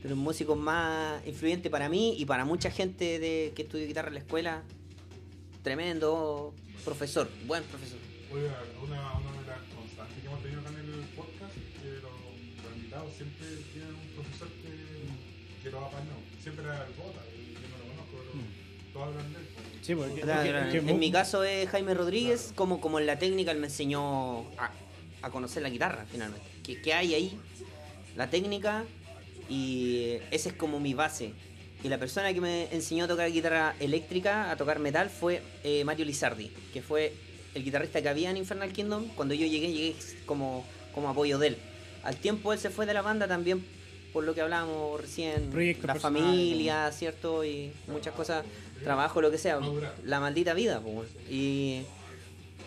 de 0.02 0.10
los 0.10 0.18
músicos 0.18 0.56
más 0.56 1.26
influyentes 1.26 1.70
para 1.70 1.88
mí 1.88 2.14
y 2.16 2.24
para 2.26 2.44
mucha 2.44 2.70
gente 2.70 3.18
de 3.18 3.52
que 3.54 3.62
estudia 3.62 3.86
guitarra 3.86 4.08
en 4.08 4.14
la 4.14 4.20
escuela. 4.20 4.62
Tremendo 5.62 6.54
profesor, 6.84 7.28
buen 7.46 7.64
profesor. 7.64 7.98
Oiga, 8.32 8.62
una, 8.82 9.18
una 9.18 9.40
de 9.40 9.46
las 9.48 9.60
constantes 9.74 10.22
que 10.22 10.26
hemos 10.28 10.40
tenido 10.42 10.60
acá 10.60 10.70
en 10.70 10.76
el 10.78 11.08
podcast 11.16 11.52
es 11.56 11.82
que 11.82 11.88
los, 12.00 12.14
los 12.62 12.76
invitados 12.76 13.12
siempre 13.16 13.46
tienen 13.72 13.94
un 13.94 14.08
profesor 14.14 14.48
que, 14.62 15.62
que 15.62 15.70
lo 15.70 15.80
ha 15.80 15.86
apañado. 15.86 16.22
Siempre 16.40 16.64
era 16.64 16.86
el 16.86 16.92
Bota, 16.94 17.22
yo 17.26 17.66
no 17.66 17.76
lo 17.76 17.84
conozco, 17.90 18.14
pero 18.14 18.44
todos 18.92 19.08
hablan 19.08 19.32
de 19.32 19.40
él. 19.40 19.45
Sí, 19.86 19.94
porque- 19.94 20.20
Claro, 20.22 20.34
porque- 20.40 20.50
claro. 20.50 20.64
porque 20.66 20.78
en 20.78 20.84
mu- 20.86 20.96
mi 20.98 21.12
caso 21.12 21.44
es 21.44 21.68
Jaime 21.68 21.94
Rodríguez, 21.94 22.52
como, 22.56 22.80
como 22.80 22.98
en 22.98 23.06
la 23.06 23.18
técnica 23.18 23.52
él 23.52 23.58
me 23.58 23.66
enseñó 23.68 24.40
a, 24.58 24.72
a 25.22 25.30
conocer 25.30 25.62
la 25.62 25.70
guitarra 25.70 26.04
finalmente. 26.10 26.46
¿Qué, 26.64 26.80
qué 26.82 26.92
hay 26.92 27.14
ahí? 27.14 27.38
La 28.16 28.28
técnica 28.28 28.84
y 29.48 30.14
esa 30.30 30.48
es 30.48 30.54
como 30.56 30.80
mi 30.80 30.94
base. 30.94 31.32
Y 31.84 31.88
la 31.88 31.98
persona 31.98 32.32
que 32.34 32.40
me 32.40 32.68
enseñó 32.74 33.04
a 33.04 33.08
tocar 33.08 33.30
guitarra 33.30 33.76
eléctrica, 33.78 34.50
a 34.50 34.56
tocar 34.56 34.78
metal, 34.80 35.08
fue 35.10 35.42
eh, 35.62 35.84
Mario 35.84 36.04
Lizardi, 36.04 36.50
que 36.72 36.82
fue 36.82 37.12
el 37.54 37.62
guitarrista 37.62 38.02
que 38.02 38.08
había 38.08 38.30
en 38.30 38.38
Infernal 38.38 38.72
Kingdom. 38.72 39.06
Cuando 39.14 39.34
yo 39.34 39.46
llegué, 39.46 39.72
llegué 39.72 39.94
como, 40.24 40.64
como 40.92 41.08
apoyo 41.10 41.38
de 41.38 41.48
él. 41.48 41.56
Al 42.02 42.16
tiempo 42.16 42.52
él 42.52 42.58
se 42.58 42.70
fue 42.70 42.86
de 42.86 42.94
la 42.94 43.02
banda 43.02 43.28
también 43.28 43.64
por 44.16 44.24
lo 44.24 44.34
que 44.34 44.40
hablábamos 44.40 44.98
recién, 44.98 45.50
Proyectos 45.50 45.84
la 45.84 45.92
personales, 45.92 46.30
familia, 46.30 46.90
¿cierto? 46.90 47.44
Y 47.44 47.70
muchas 47.86 48.14
cosas, 48.14 48.46
trabajo, 48.82 49.20
lo 49.20 49.30
que 49.30 49.36
sea. 49.36 49.60
La 50.04 50.20
maldita 50.20 50.54
vida. 50.54 50.80
Y 51.28 51.82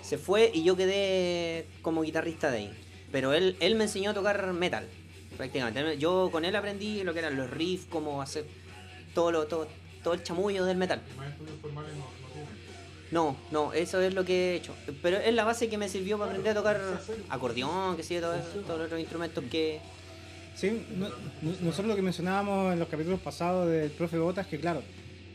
se 0.04 0.20
fue 0.20 0.52
y 0.54 0.64
yo 0.64 0.76
quedé 0.76 1.66
como 1.82 2.04
guitarrista 2.04 2.52
de 2.52 2.58
ahí. 2.60 2.72
Pero 3.12 3.34
él, 3.34 3.58
él 3.62 3.74
me 3.74 3.86
enseñó 3.86 4.12
a 4.12 4.14
tocar 4.14 4.54
metal, 4.54 4.86
prácticamente. 5.38 5.98
Yo 5.98 6.30
con 6.32 6.46
él 6.46 6.56
aprendí 6.56 7.02
lo 7.02 7.14
que 7.14 7.20
eran 7.20 7.36
los 7.36 7.50
riffs, 7.50 7.88
cómo 7.90 8.22
hacer 8.22 8.46
todo, 9.16 9.32
lo, 9.32 9.48
todo, 9.48 9.68
todo 10.04 10.14
el 10.14 10.22
chamullo 10.22 10.66
del 10.66 10.78
metal. 10.78 11.02
Formales 11.64 11.94
no, 11.96 12.04
no. 13.12 13.34
No, 13.34 13.38
no, 13.50 13.74
eso 13.74 14.00
es 14.02 14.14
lo 14.14 14.24
que 14.24 14.52
he 14.52 14.56
hecho. 14.58 14.76
Pero 15.02 15.18
es 15.18 15.34
la 15.34 15.46
base 15.46 15.68
que 15.68 15.80
me 15.80 15.90
sirvió 15.90 16.20
para 16.20 16.30
aprender 16.30 16.52
a 16.52 16.56
tocar 16.60 17.02
acordeón, 17.28 17.98
que 17.98 18.04
sí, 18.04 18.20
todo 18.20 18.36
todos 18.68 18.78
los 18.78 18.86
otros 18.86 19.00
instrumentos 19.00 19.44
que... 19.50 19.82
Sí, 20.60 20.86
no- 20.98 21.08
no- 21.42 21.56
nosotros 21.62 21.88
lo 21.88 21.96
que 21.96 22.02
mencionábamos 22.02 22.74
en 22.74 22.80
los 22.80 22.90
capítulos 22.90 23.20
pasados 23.22 23.70
del 23.70 23.92
profe 23.92 24.18
Botas, 24.18 24.46
que 24.46 24.60
claro, 24.60 24.84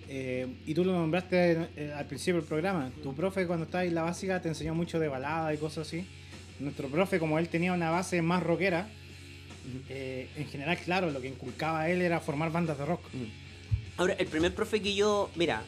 eh, 0.06 0.46
y 0.66 0.74
tú 0.74 0.84
lo 0.84 0.92
nombraste 0.92 1.68
eh, 1.76 1.94
al 1.96 2.04
principio 2.04 2.34
del 2.40 2.44
programa, 2.44 2.90
tu 3.02 3.14
profe 3.14 3.46
cuando 3.46 3.64
estabas 3.64 3.86
en 3.86 3.94
la 3.94 4.02
básica 4.02 4.42
te 4.42 4.48
enseñó 4.48 4.74
mucho 4.74 4.98
de 4.98 5.08
balada 5.08 5.54
y 5.54 5.56
cosas 5.56 5.86
así. 5.86 6.06
Nuestro 6.60 6.88
profe, 6.88 7.18
como 7.18 7.38
él 7.38 7.48
tenía 7.48 7.72
una 7.72 7.90
base 7.90 8.20
más 8.20 8.42
rockera, 8.42 8.86
eh, 9.88 10.28
en 10.36 10.46
general, 10.46 10.76
claro, 10.84 11.10
lo 11.10 11.22
que 11.22 11.28
inculcaba 11.28 11.80
a 11.80 11.90
él 11.90 12.02
era 12.02 12.20
formar 12.20 12.52
bandas 12.52 12.76
de 12.76 12.84
rock. 12.84 13.00
Ahora, 13.96 14.12
el 14.18 14.26
primer 14.26 14.54
profe 14.54 14.82
que 14.82 14.94
yo. 14.94 15.30
Mira, 15.36 15.62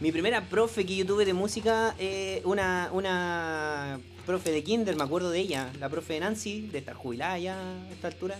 mi 0.00 0.10
primera 0.10 0.42
profe 0.42 0.84
que 0.84 0.96
yo 0.96 1.06
tuve 1.06 1.24
de 1.24 1.32
música, 1.32 1.94
eh, 2.00 2.42
una, 2.44 2.90
una 2.92 4.00
profe 4.26 4.50
de 4.50 4.64
Kinder, 4.64 4.96
me 4.96 5.04
acuerdo 5.04 5.30
de 5.30 5.38
ella, 5.38 5.70
la 5.78 5.88
profe 5.88 6.14
de 6.14 6.20
Nancy, 6.20 6.62
de 6.72 6.78
estar 6.78 6.96
jubilada 6.96 7.38
ya 7.38 7.56
a 7.56 7.92
esta 7.92 8.08
altura. 8.08 8.36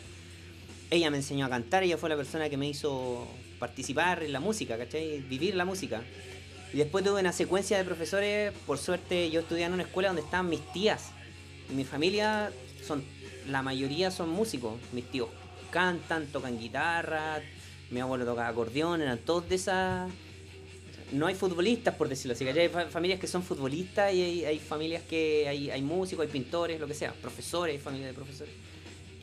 Ella 0.90 1.10
me 1.10 1.16
enseñó 1.16 1.46
a 1.46 1.48
cantar, 1.50 1.82
ella 1.82 1.96
fue 1.96 2.08
la 2.08 2.16
persona 2.16 2.48
que 2.48 2.56
me 2.56 2.68
hizo 2.68 3.26
participar 3.58 4.22
en 4.22 4.32
la 4.32 4.40
música, 4.40 4.78
¿cachai? 4.78 5.18
Vivir 5.20 5.54
la 5.56 5.64
música. 5.64 6.02
Y 6.72 6.78
después 6.78 7.04
tuve 7.04 7.20
una 7.20 7.32
secuencia 7.32 7.76
de 7.78 7.84
profesores, 7.84 8.52
por 8.66 8.78
suerte 8.78 9.30
yo 9.30 9.40
estudié 9.40 9.64
en 9.64 9.72
una 9.72 9.82
escuela 9.82 10.08
donde 10.08 10.22
estaban 10.22 10.48
mis 10.48 10.60
tías. 10.72 11.10
Y 11.70 11.74
mi 11.74 11.84
familia 11.84 12.52
son, 12.86 13.02
la 13.48 13.62
mayoría 13.62 14.10
son 14.10 14.28
músicos. 14.28 14.74
Mis 14.92 15.10
tíos 15.10 15.28
cantan, 15.70 16.26
tocan 16.26 16.58
guitarra, 16.58 17.40
mi 17.90 18.00
abuelo 18.00 18.24
tocaba 18.24 18.48
acordeón, 18.48 19.02
eran 19.02 19.18
todos 19.18 19.48
de 19.48 19.56
esas. 19.56 20.10
No 21.12 21.26
hay 21.26 21.34
futbolistas, 21.34 21.94
por 21.94 22.08
decirlo 22.08 22.34
así. 22.34 22.46
Hay 22.46 22.68
fa- 22.68 22.86
familias 22.86 23.18
que 23.18 23.26
son 23.26 23.42
futbolistas 23.42 24.12
y 24.12 24.22
hay, 24.22 24.44
hay 24.44 24.58
familias 24.58 25.02
que 25.02 25.48
hay, 25.48 25.70
hay 25.70 25.82
músicos, 25.82 26.26
hay 26.26 26.32
pintores, 26.32 26.78
lo 26.80 26.86
que 26.86 26.94
sea, 26.94 27.12
profesores, 27.12 27.74
hay 27.74 27.80
familias 27.80 28.10
de 28.10 28.14
profesores. 28.14 28.52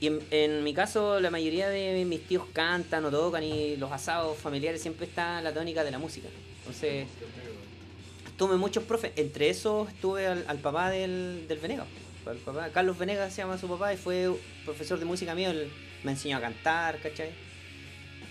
Y 0.03 0.07
en, 0.07 0.19
en 0.31 0.63
mi 0.65 0.73
caso, 0.73 1.21
la 1.21 1.31
mayoría 1.31 1.69
de 1.69 2.03
mis 2.03 2.27
tíos 2.27 2.43
cantan 2.51 3.05
o 3.05 3.09
tocan 3.09 3.41
y 3.41 3.77
los 3.77 3.89
asados 3.89 4.37
familiares 4.37 4.81
siempre 4.81 5.05
está 5.05 5.41
la 5.41 5.53
tónica 5.53 5.81
de 5.85 5.91
la 5.91 5.97
música. 5.97 6.27
Entonces, 6.57 7.07
tuve 8.37 8.57
muchos 8.57 8.83
profes. 8.83 9.13
Entre 9.15 9.47
esos 9.47 9.87
estuve 9.87 10.27
al, 10.27 10.59
papá 10.59 10.89
del, 10.89 11.45
del 11.47 11.57
Venegas. 11.57 11.87
Carlos 12.73 12.97
Venegas 12.97 13.33
se 13.33 13.43
llama 13.43 13.57
su 13.57 13.69
papá 13.69 13.93
y 13.93 13.97
fue 13.97 14.29
profesor 14.65 14.99
de 14.99 15.05
música 15.05 15.33
mío. 15.35 15.51
Me 16.03 16.11
enseñó 16.11 16.35
a 16.35 16.41
cantar, 16.41 16.99
¿cachai? 16.99 17.29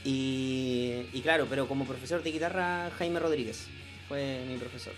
Y, 0.05 1.07
y 1.15 1.23
claro, 1.23 1.47
pero 1.49 1.67
como 1.69 1.87
profesor 1.87 2.23
de 2.23 2.33
guitarra, 2.33 2.91
Jaime 2.99 3.19
Rodríguez 3.19 3.67
fue 4.09 4.45
mi 4.47 4.59
profesor. 4.59 4.93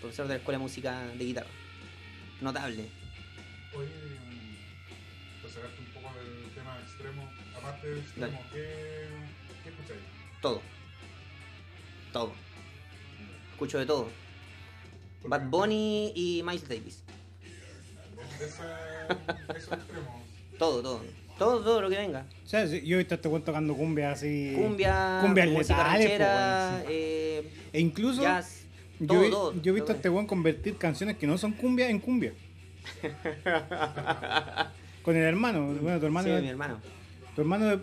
Profesor 0.00 0.26
de 0.26 0.34
la 0.34 0.38
Escuela 0.38 0.58
de 0.58 0.62
Música 0.64 1.06
de 1.16 1.24
Guitarra. 1.24 1.50
Notable. 2.40 2.88
¿Qué, 7.84 9.08
qué 9.62 9.68
escucháis? 9.68 10.00
Todo. 10.40 10.62
Todo. 12.12 12.32
Escucho 13.52 13.78
de 13.78 13.86
todo. 13.86 14.08
Bad 15.26 15.42
Bunny 15.48 16.12
y 16.14 16.42
Miles 16.44 16.68
Davis. 16.68 17.02
de 18.38 18.44
ese- 18.46 18.62
esos 19.58 19.72
extremos. 19.74 20.22
Todo, 20.58 20.82
todo. 20.82 21.00
Todo, 21.38 21.60
todo 21.64 21.80
lo 21.82 21.90
que 21.90 21.96
venga. 21.96 22.26
O 22.44 22.48
sea, 22.48 22.66
sí, 22.68 22.80
yo 22.86 22.94
he 22.96 22.98
visto 22.98 23.14
a 23.14 23.16
este 23.16 23.28
weón 23.28 23.42
tocando 23.42 23.74
cumbia 23.74 24.12
así. 24.12 24.54
Cumbia, 24.56 25.18
Cumbia 25.22 25.46
música 25.46 25.76
letales, 25.78 26.00
ranchera, 26.18 26.68
po, 26.70 26.76
weón, 26.76 26.86
eh, 26.90 27.52
E 27.72 27.80
incluso 27.80 28.22
jazz. 28.22 28.62
yo, 29.00 29.06
todo, 29.08 29.24
he- 29.24 29.30
todo, 29.30 29.52
yo 29.62 29.72
he 29.72 29.74
visto 29.74 29.86
todo. 29.86 29.92
a 29.94 29.96
este 29.96 30.08
weón 30.10 30.26
convertir 30.28 30.76
canciones 30.76 31.16
que 31.16 31.26
no 31.26 31.36
son 31.38 31.52
cumbia 31.52 31.88
en 31.90 31.98
cumbia. 31.98 32.32
Con 35.02 35.16
el 35.16 35.22
hermano. 35.24 35.66
Bueno, 35.80 35.98
tu 35.98 36.06
hermano. 36.06 36.28
Sí, 36.36 36.42
mi 36.42 36.48
hermano. 36.48 36.80
¿Tu 37.34 37.40
hermano 37.40 37.80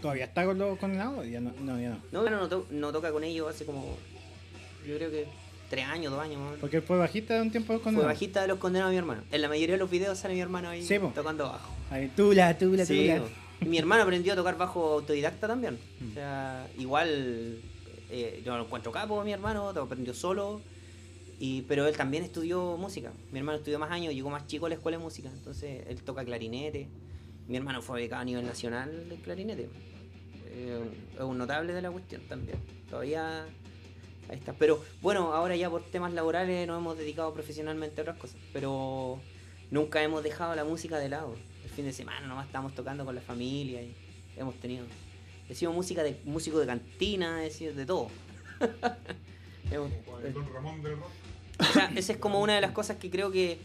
todavía 0.00 0.24
está 0.24 0.44
con 0.44 0.58
los 0.58 0.78
condenados? 0.78 1.26
Ya 1.28 1.40
no, 1.40 1.52
no, 1.60 1.80
ya 1.80 1.90
no. 1.90 2.00
No, 2.12 2.20
bueno, 2.22 2.38
no, 2.38 2.48
to- 2.48 2.66
no 2.70 2.92
toca 2.92 3.12
con 3.12 3.24
ellos 3.24 3.48
hace 3.48 3.64
como. 3.64 3.96
Yo 4.86 4.96
creo 4.96 5.10
que 5.10 5.26
tres 5.68 5.86
años, 5.86 6.10
dos 6.12 6.20
años 6.20 6.36
más 6.38 6.42
o 6.42 6.44
menos. 6.46 6.60
Porque 6.60 6.76
él 6.78 6.82
fue 6.82 6.96
bajista 6.98 7.34
de 7.36 7.42
un 7.42 7.50
tiempo 7.50 7.72
de 7.72 7.76
los 7.78 7.82
Fue 7.82 7.92
condenados. 7.92 8.14
bajista 8.14 8.40
de 8.42 8.48
los 8.48 8.58
condenados 8.58 8.92
mi 8.92 8.98
hermano. 8.98 9.22
En 9.30 9.42
la 9.42 9.48
mayoría 9.48 9.74
de 9.74 9.78
los 9.78 9.90
videos 9.90 10.18
sale 10.18 10.34
mi 10.34 10.40
hermano 10.40 10.68
ahí 10.70 10.82
Sí, 10.82 10.98
tocando 11.14 11.44
bajo. 11.44 11.72
Ahí, 11.90 12.08
tula, 12.16 12.56
tula, 12.58 12.84
Sí, 12.84 13.08
tula. 13.08 13.22
Y 13.60 13.66
mi 13.66 13.78
hermano 13.78 14.02
aprendió 14.02 14.32
a 14.32 14.36
tocar 14.36 14.56
bajo 14.56 14.94
autodidacta 14.94 15.46
también. 15.46 15.78
Mm. 16.00 16.10
O 16.10 16.14
sea, 16.14 16.66
igual 16.78 17.58
eh, 18.10 18.42
yo 18.44 18.56
lo 18.56 18.64
encuentro 18.64 18.90
capo 18.90 19.22
mi 19.22 19.32
hermano, 19.32 19.68
aprendió 19.68 20.14
solo. 20.14 20.60
Y, 21.38 21.62
pero 21.62 21.86
él 21.86 21.96
también 21.96 22.24
estudió 22.24 22.76
música. 22.76 23.12
Mi 23.32 23.38
hermano 23.38 23.58
estudió 23.58 23.78
más 23.78 23.90
años, 23.90 24.12
llegó 24.12 24.28
más 24.30 24.46
chico 24.46 24.66
a 24.66 24.68
la 24.70 24.74
escuela 24.74 24.98
de 24.98 25.04
música. 25.04 25.28
Entonces 25.30 25.84
él 25.88 26.02
toca 26.02 26.24
clarinete. 26.24 26.88
Mi 27.50 27.56
hermano 27.56 27.82
fue 27.82 28.02
becado 28.02 28.22
a 28.22 28.24
nivel 28.24 28.46
nacional 28.46 29.08
de 29.08 29.16
clarinete. 29.16 29.68
Eh, 30.46 30.84
es 31.16 31.20
un 31.20 31.36
notable 31.36 31.72
de 31.72 31.82
la 31.82 31.90
cuestión 31.90 32.22
también. 32.28 32.58
Todavía 32.88 33.42
ahí 34.28 34.36
está. 34.38 34.52
Pero 34.52 34.80
bueno, 35.02 35.32
ahora 35.34 35.56
ya 35.56 35.68
por 35.68 35.82
temas 35.82 36.12
laborales 36.12 36.68
nos 36.68 36.78
hemos 36.78 36.96
dedicado 36.96 37.34
profesionalmente 37.34 38.00
a 38.00 38.02
otras 38.02 38.18
cosas. 38.18 38.36
Pero 38.52 39.18
nunca 39.72 40.00
hemos 40.00 40.22
dejado 40.22 40.54
la 40.54 40.62
música 40.62 41.00
de 41.00 41.08
lado. 41.08 41.34
El 41.64 41.70
fin 41.70 41.84
de 41.86 41.92
semana 41.92 42.24
nomás 42.28 42.46
estamos 42.46 42.72
tocando 42.72 43.04
con 43.04 43.16
la 43.16 43.20
familia 43.20 43.82
y 43.82 43.96
hemos 44.36 44.54
tenido. 44.60 44.86
He 45.48 45.54
sido 45.56 45.72
música 45.72 46.04
de, 46.04 46.20
músico 46.26 46.60
de 46.60 46.66
cantina, 46.66 47.44
he 47.44 47.50
sido 47.50 47.74
de 47.74 47.84
todo. 47.84 48.06
Hemos- 49.72 49.90
el 50.24 50.32
Don 50.32 50.52
Ramón 50.54 50.82
del 50.82 50.96
rock. 50.98 51.10
o 51.58 51.64
sea, 51.64 51.90
esa 51.96 52.12
es 52.12 52.18
como 52.18 52.40
una 52.40 52.54
de 52.54 52.60
las 52.60 52.70
cosas 52.70 52.96
que 52.98 53.10
creo 53.10 53.32
que 53.32 53.58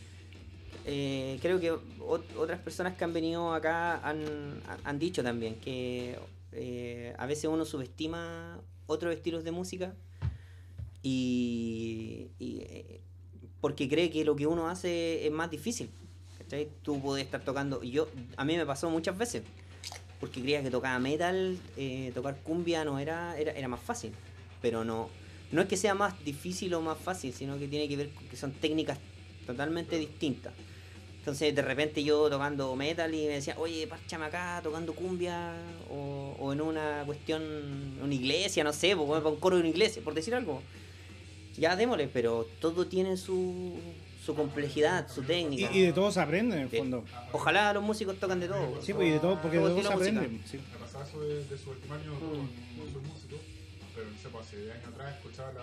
eh, 0.86 1.40
creo 1.42 1.60
que 1.60 1.72
ot- 1.74 2.36
otras 2.38 2.60
personas 2.60 2.96
que 2.96 3.04
han 3.04 3.14
venido 3.14 3.54
acá 3.54 3.98
han, 4.08 4.62
han 4.84 5.00
dicho 5.00 5.24
también 5.24 5.56
que 5.56 6.18
eh, 6.52 7.14
a 7.18 7.26
veces 7.26 7.46
uno 7.46 7.66
subestima 7.66 8.60
otros 8.88 9.14
estilos 9.14 9.44
de 9.44 9.52
música 9.52 9.94
y, 11.02 12.28
eh, 12.40 13.02
porque 13.62 13.88
cree 13.90 14.10
que 14.10 14.24
lo 14.26 14.36
que 14.36 14.48
uno 14.48 14.68
hace 14.70 15.26
es 15.26 15.32
más 15.32 15.50
difícil. 15.52 15.90
¿cachai? 16.38 16.70
Tú 16.84 17.02
puedes 17.02 17.26
estar 17.26 17.44
tocando, 17.44 17.82
yo 17.84 18.08
a 18.38 18.46
mí 18.46 18.56
me 18.56 18.66
pasó 18.66 18.90
muchas 18.90 19.18
veces 19.18 19.44
porque 20.20 20.42
creía 20.42 20.64
que 20.64 20.72
tocaba 20.72 20.98
metal, 21.00 21.58
eh, 21.78 22.12
tocar 22.14 22.38
cumbia 22.42 22.86
no 22.86 23.00
era, 23.00 23.38
era 23.38 23.52
era 23.52 23.68
más 23.68 23.82
fácil, 23.82 24.12
pero 24.62 24.84
no 24.86 25.10
no 25.52 25.62
es 25.62 25.68
que 25.68 25.78
sea 25.78 25.94
más 25.94 26.24
difícil 26.26 26.74
o 26.74 26.82
más 26.82 26.98
fácil, 26.98 27.32
sino 27.34 27.58
que 27.60 27.68
tiene 27.68 27.88
que 27.88 27.96
ver 27.98 28.10
con 28.10 28.28
que 28.28 28.36
son 28.36 28.52
técnicas 28.54 28.98
totalmente 29.46 29.98
distintas. 29.98 30.54
Entonces 31.26 31.56
de 31.56 31.62
repente 31.64 32.04
yo 32.04 32.30
tocando 32.30 32.76
metal 32.76 33.12
y 33.12 33.26
me 33.26 33.34
decía, 33.34 33.56
oye, 33.58 33.88
párchame 33.88 34.26
acá 34.26 34.60
tocando 34.62 34.94
cumbia 34.94 35.56
o, 35.90 36.36
o 36.38 36.54
en 36.54 36.62
una 36.62 37.02
cuestión, 37.04 37.42
una 38.00 38.14
iglesia, 38.14 38.64
no 38.64 38.72
sé, 38.72 38.96
pues, 38.96 39.10
para 39.10 39.30
un 39.30 39.38
coro 39.40 39.56
de 39.56 39.62
una 39.62 39.70
iglesia, 39.72 40.04
por 40.04 40.14
decir 40.14 40.36
algo. 40.36 40.62
Ya 41.58 41.76
démosle, 41.76 42.08
pero 42.14 42.46
todo 42.62 42.86
tiene 42.86 43.18
su, 43.18 43.74
su 44.24 44.36
complejidad, 44.36 45.08
su 45.10 45.24
técnica. 45.24 45.72
y 45.74 45.82
de 45.82 45.94
todo 45.94 46.12
se 46.12 46.20
aprende 46.20 46.58
en 46.58 46.62
el 46.62 46.70
Sí. 46.70 46.78
fondo. 46.78 47.04
Ojalá 47.32 47.74
los 47.74 47.82
músicos 47.82 48.20
tocan 48.20 48.40
de 48.40 48.48
todo. 48.48 48.80
Sí, 48.84 48.94
pues 48.94 49.08
y 49.08 49.12
de 49.14 49.20
todo, 49.20 49.42
porque 49.42 49.58
de 49.58 49.64
Todo 49.64 49.82
se 49.82 49.94
aprende. 49.94 50.42
sí. 50.46 50.58
Me 50.74 50.78
pasaba 50.78 51.06
eso 51.08 51.22
de, 51.22 51.44
yo 51.44 51.56
no, 51.58 52.20
no 52.20 52.92
soy 52.94 53.02
músico, 53.02 53.38
pero 53.96 54.06
no 54.12 54.18
sé, 54.22 54.30
pues 54.32 54.46
hace 54.46 54.72
años 54.72 54.88
atrás 54.94 55.16
escuchaba 55.16 55.54
la. 55.54 55.62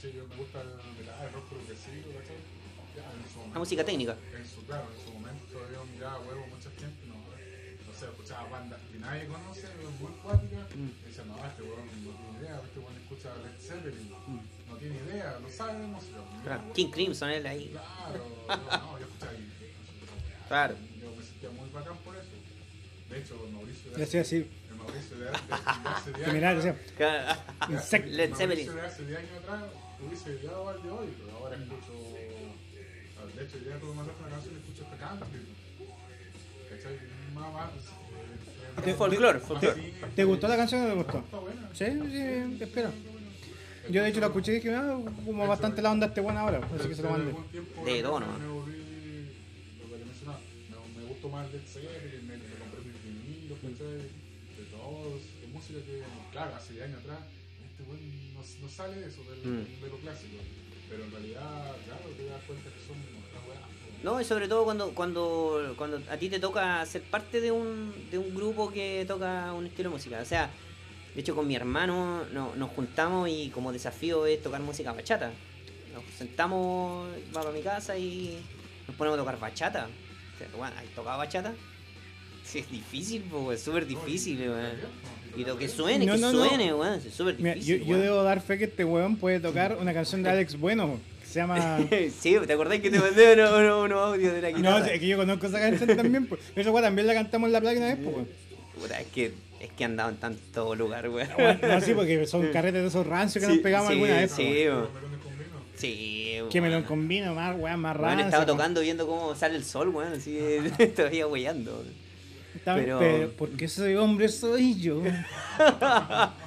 Sí, 0.00 0.08
yo 0.16 0.26
me 0.26 0.36
gusta 0.36 0.62
el, 0.62 0.68
el 0.68 1.32
rock 1.34 1.48
progresivo, 1.50 2.16
¿cachai? 2.18 2.36
La 3.52 3.58
música 3.58 3.84
técnica. 3.84 4.16
En 4.36 4.46
su, 4.46 4.64
claro, 4.66 4.86
en 4.96 5.04
su 5.04 5.12
momento 5.12 5.58
yo 5.72 5.84
miraba 5.92 6.18
huevo 6.20 6.46
mucha 6.46 6.70
gente, 6.70 7.06
no, 7.06 7.14
no 7.16 7.92
sé, 7.98 8.06
escuchaba 8.06 8.48
bandas 8.48 8.80
que 8.92 8.98
nadie 8.98 9.26
conoce, 9.26 9.66
muy 10.00 10.12
cuáticas, 10.22 10.66
Mm. 10.74 10.88
y 10.88 11.08
decían, 11.08 11.28
no, 11.28 11.36
este 11.46 11.62
weón 11.62 11.86
no 11.86 12.10
tiene 12.10 12.38
idea, 12.40 12.60
este 12.64 12.78
weón 12.80 12.96
escucha 12.96 13.28
Led 13.36 13.60
Zeppelin, 13.60 14.10
Mm. 14.26 14.40
no 14.68 14.76
tiene 14.76 14.96
idea, 14.96 15.38
no 15.40 15.48
sabe 15.50 15.80
de 15.80 15.86
música. 15.86 16.18
Claro, 16.42 16.62
Mira, 16.62 16.72
King 16.74 16.90
Crimson 16.90 17.30
él 17.30 17.46
ahí. 17.46 17.68
Claro, 17.68 18.24
yo, 18.48 18.56
no, 18.78 18.98
yo 18.98 19.06
escuchaba 19.06 19.32
y 19.34 20.48
Claro. 20.48 20.76
yo 21.02 21.16
me 21.16 21.22
sentía 21.24 21.50
muy 21.50 21.70
bacán 21.70 21.96
por 21.98 22.16
eso. 22.16 22.26
De 23.10 23.18
hecho, 23.20 23.48
Mauricio 23.52 23.98
Y 23.98 24.02
así, 24.02 24.18
así. 24.18 24.36
el 24.68 24.74
Mauricio 24.76 25.16
de, 25.16 25.24
de, 25.26 25.30
de 25.30 25.36
hace 25.88 26.12
10 26.12 26.26
Que 26.26 26.32
mirá, 26.32 26.50
años 26.50 26.64
decía, 26.64 26.82
Claro. 26.96 27.40
Insect- 27.72 28.06
Led 28.06 28.34
Zeppelin. 28.34 28.66
Mauricio 28.66 28.74
de 28.74 28.80
hace 28.86 29.04
10 29.06 29.18
años 29.18 29.38
atrás 29.38 29.62
hubiese 30.00 30.30
odiado 30.36 30.68
al 30.68 30.82
de 30.82 30.90
hoy, 30.90 31.14
pero 31.24 31.36
ahora 31.38 31.56
escucho. 31.56 32.15
De 33.36 33.44
hecho, 33.44 33.58
ya 33.58 33.78
tuve 33.78 33.94
más 33.94 34.06
una 34.06 34.28
canción 34.30 34.54
y 34.54 34.58
escucho 34.58 34.82
esta 34.84 34.96
country. 34.96 35.40
¿Cachai? 36.70 36.98
Más, 37.34 37.52
más. 37.52 37.70
eh, 38.86 38.96
Te- 39.60 39.68
eh. 39.68 39.94
¿Te 40.14 40.24
gustó 40.24 40.48
la 40.48 40.56
canción 40.56 40.82
o 40.82 40.84
no 40.84 40.90
te 40.90 40.96
gustó? 41.02 41.18
Está 41.18 41.38
buena. 41.38 41.68
Sí, 41.72 41.84
sí, 42.10 42.62
espero. 42.62 42.90
Yo 43.88 44.02
de 44.02 44.08
hecho 44.08 44.20
la 44.20 44.26
escuché 44.26 44.52
y 44.52 44.54
dije, 44.56 44.74
ah, 44.74 44.98
como 45.24 45.46
bastante 45.46 45.80
la 45.80 45.92
onda 45.92 46.06
este 46.06 46.20
bueno 46.20 46.40
ahora, 46.40 46.60
así 46.76 46.88
que 46.88 46.94
se 46.94 47.02
lo 47.02 47.10
mandé. 47.10 47.32
De 47.32 47.60
me- 47.84 48.02
todo, 48.02 48.20
¿no? 48.20 48.26
Me 50.96 51.04
gustó 51.08 51.28
más 51.28 51.50
Led 51.52 51.60
Zeppelin, 51.66 52.26
me, 52.26 52.36
me 52.36 52.44
compré 52.58 52.80
mis 52.82 53.02
vinilos, 53.04 53.58
¿cachai? 53.62 53.96
De 54.58 54.64
todos, 54.72 55.20
de 55.40 55.46
música 55.52 55.78
que, 55.86 56.02
claro, 56.32 56.54
hace 56.56 56.82
años 56.82 56.98
atrás, 57.00 57.18
este 57.70 57.82
weón 57.88 58.34
no, 58.34 58.40
no 58.62 58.68
sale 58.68 58.96
de 59.00 59.06
eso, 59.08 59.22
del, 59.30 59.38
Mm. 59.52 59.80
de 59.82 59.88
lo 59.88 59.96
clásico. 59.98 60.36
Pero 60.88 61.04
en 61.04 61.10
realidad, 61.10 61.76
claro, 61.84 62.02
te 62.16 62.24
das 62.26 62.42
cuenta 62.46 62.70
que 62.70 62.86
son. 62.86 62.96
No, 64.02 64.20
y 64.20 64.24
sobre 64.24 64.46
todo 64.46 64.64
cuando, 64.64 64.90
cuando, 64.94 65.74
cuando 65.76 66.00
a 66.10 66.16
ti 66.16 66.28
te 66.28 66.38
toca 66.38 66.84
ser 66.86 67.02
parte 67.02 67.40
de 67.40 67.50
un, 67.50 67.92
de 68.10 68.18
un 68.18 68.34
grupo 68.34 68.70
que 68.70 69.04
toca 69.08 69.52
un 69.52 69.66
estilo 69.66 69.88
de 69.90 69.94
música. 69.96 70.20
O 70.20 70.24
sea, 70.24 70.48
de 71.14 71.20
hecho 71.20 71.34
con 71.34 71.46
mi 71.48 71.56
hermano 71.56 72.24
no- 72.32 72.54
nos 72.54 72.70
juntamos 72.70 73.28
y 73.28 73.48
como 73.50 73.72
desafío 73.72 74.26
es 74.26 74.40
tocar 74.42 74.60
música 74.60 74.92
bachata. 74.92 75.32
Nos 75.92 76.04
sentamos, 76.14 77.08
va 77.34 77.40
para 77.40 77.50
mi 77.52 77.62
casa 77.62 77.96
y 77.98 78.38
nos 78.86 78.94
ponemos 78.96 79.18
a 79.18 79.22
tocar 79.22 79.40
bachata. 79.40 79.88
O 80.34 80.38
sea, 80.38 80.48
bueno, 80.56 80.76
¿Has 80.78 80.84
tocado 80.94 81.18
bachata? 81.18 81.54
Sí, 82.44 82.60
es 82.60 82.70
difícil, 82.70 83.22
po, 83.22 83.50
es 83.50 83.60
súper 83.62 83.86
difícil, 83.86 84.46
No, 84.46 84.52
y- 85.36 85.44
weón. 85.44 85.48
lo 85.48 85.58
que 85.58 85.68
suene, 85.68 86.06
No, 86.06 86.12
que 86.14 86.18
no, 86.20 86.32
no. 86.32 86.46
suene, 86.46 86.74
weón. 86.74 86.94
Es 87.06 87.14
súper 87.14 87.36
Mira, 87.38 87.54
yo, 87.54 87.60
difícil. 87.60 87.80
yo 87.84 87.90
weón. 87.90 88.00
debo 88.02 88.22
dar 88.22 88.40
fe 88.40 88.58
que 88.58 88.64
este 88.64 88.84
weón 88.84 89.16
puede 89.16 89.40
tocar 89.40 89.76
una 89.80 89.92
canción 89.94 90.22
de 90.22 90.30
Alex 90.30 90.58
Bueno, 90.58 90.98
que 91.20 91.26
se 91.26 91.38
llama... 91.40 91.78
sí, 92.20 92.36
¿te 92.46 92.52
acordás 92.52 92.80
que 92.80 92.90
te 92.90 92.98
mandé 92.98 93.34
unos 93.34 93.50
uno, 93.52 93.82
uno 93.82 93.98
audios 94.00 94.32
de 94.34 94.42
la 94.42 94.50
No, 94.50 94.56
guitarra? 94.58 94.86
es 94.88 95.00
que 95.00 95.06
yo 95.06 95.16
conozco 95.16 95.46
esa 95.46 95.60
canción 95.60 95.96
también, 95.96 96.26
pues. 96.26 96.40
Esa 96.56 96.70
weón 96.70 96.84
también 96.84 97.06
la 97.06 97.14
cantamos 97.14 97.46
en 97.48 97.52
la 97.52 97.60
playa 97.60 97.78
una 97.78 97.88
vez, 97.88 97.98
pues, 98.02 98.14
weón. 98.16 98.28
Puta, 98.80 99.00
es 99.00 99.06
que, 99.08 99.32
es 99.60 99.70
que 99.76 99.84
han 99.84 99.96
dado 99.96 100.10
en 100.10 100.16
tanto 100.16 100.74
lugar, 100.74 101.08
weón. 101.08 101.28
No, 101.62 101.80
sí, 101.80 101.92
porque 101.94 102.26
son 102.26 102.46
carretes 102.52 102.82
de 102.82 102.88
esos 102.88 103.06
rancios 103.06 103.42
que 103.42 103.50
Sí, 103.50 103.56
nos 103.56 103.62
pegamos 103.62 103.88
sí, 103.88 103.92
alguna 103.94 104.14
vez, 104.16 104.30
sí. 104.32 104.42
pues, 104.44 104.66
weón. 104.68 104.88
Con 105.22 105.38
vino. 105.38 105.56
Sí, 105.76 106.38
Que 106.50 106.60
me 106.60 106.68
lo 106.68 106.76
weón. 106.76 106.84
combino 106.86 107.34
más, 107.34 107.56
weón, 107.58 107.80
más 107.80 107.96
Weón, 107.96 108.04
rancio. 108.08 108.24
estaba 108.26 108.44
pues. 108.44 108.56
tocando 108.56 108.80
viendo 108.82 109.06
cómo 109.06 109.34
sale 109.34 109.56
el 109.56 109.64
sol, 109.64 109.88
weón, 109.88 110.12
así 110.14 110.38
todavía 110.96 111.26
weyando. 111.26 111.84
Pero- 112.64 112.98
pero... 112.98 113.30
porque 113.32 113.68
soy 113.68 113.94
hombre 113.94 114.28
soy 114.28 114.78
yo. 114.80 115.02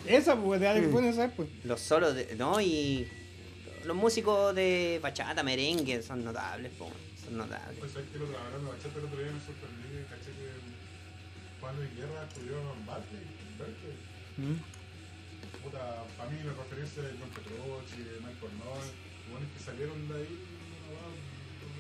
esa, 0.06 0.36
pues, 0.36 0.62
de 0.62 0.88
Bueno, 0.88 1.32
pues. 1.36 1.50
Los 1.64 1.82
solos, 1.82 2.16
de, 2.16 2.36
¿no? 2.36 2.60
Y 2.62 3.08
los 3.86 3.96
músicos 3.96 4.54
de 4.56 5.00
bachata, 5.02 5.44
merengue, 5.44 6.02
son 6.02 6.24
notables, 6.24 6.72
po, 6.78 6.92
son 7.24 7.38
notables. 7.38 7.80
Pues 7.80 7.92
que 7.94 8.20
la 8.20 8.70
bachata 8.70 9.00
el 9.00 9.06
otro 9.06 9.20
día 9.20 9.32
me 9.32 9.40
sorprendí, 9.40 10.04
caché 10.10 10.32
que 10.32 10.50
Guerra 11.96 12.24
estudió 12.28 12.58
en 12.60 12.86
Berkeley. 12.86 13.24
en 13.24 13.58
Berkeley. 13.58 13.98
Mm. 14.38 14.58
Puta, 15.64 16.04
para 16.18 16.30
mí 16.30 16.38
la 16.44 16.54
referencia 16.54 17.04
de 17.04 17.10
John 17.20 17.30
Petrucci, 17.36 18.00
de 18.04 18.16
Mike 18.24 18.40
Cornell, 18.40 18.88
buenos 19.32 19.50
que 19.52 19.60
salieron 19.60 20.08
de 20.08 20.16
ahí, 20.16 20.34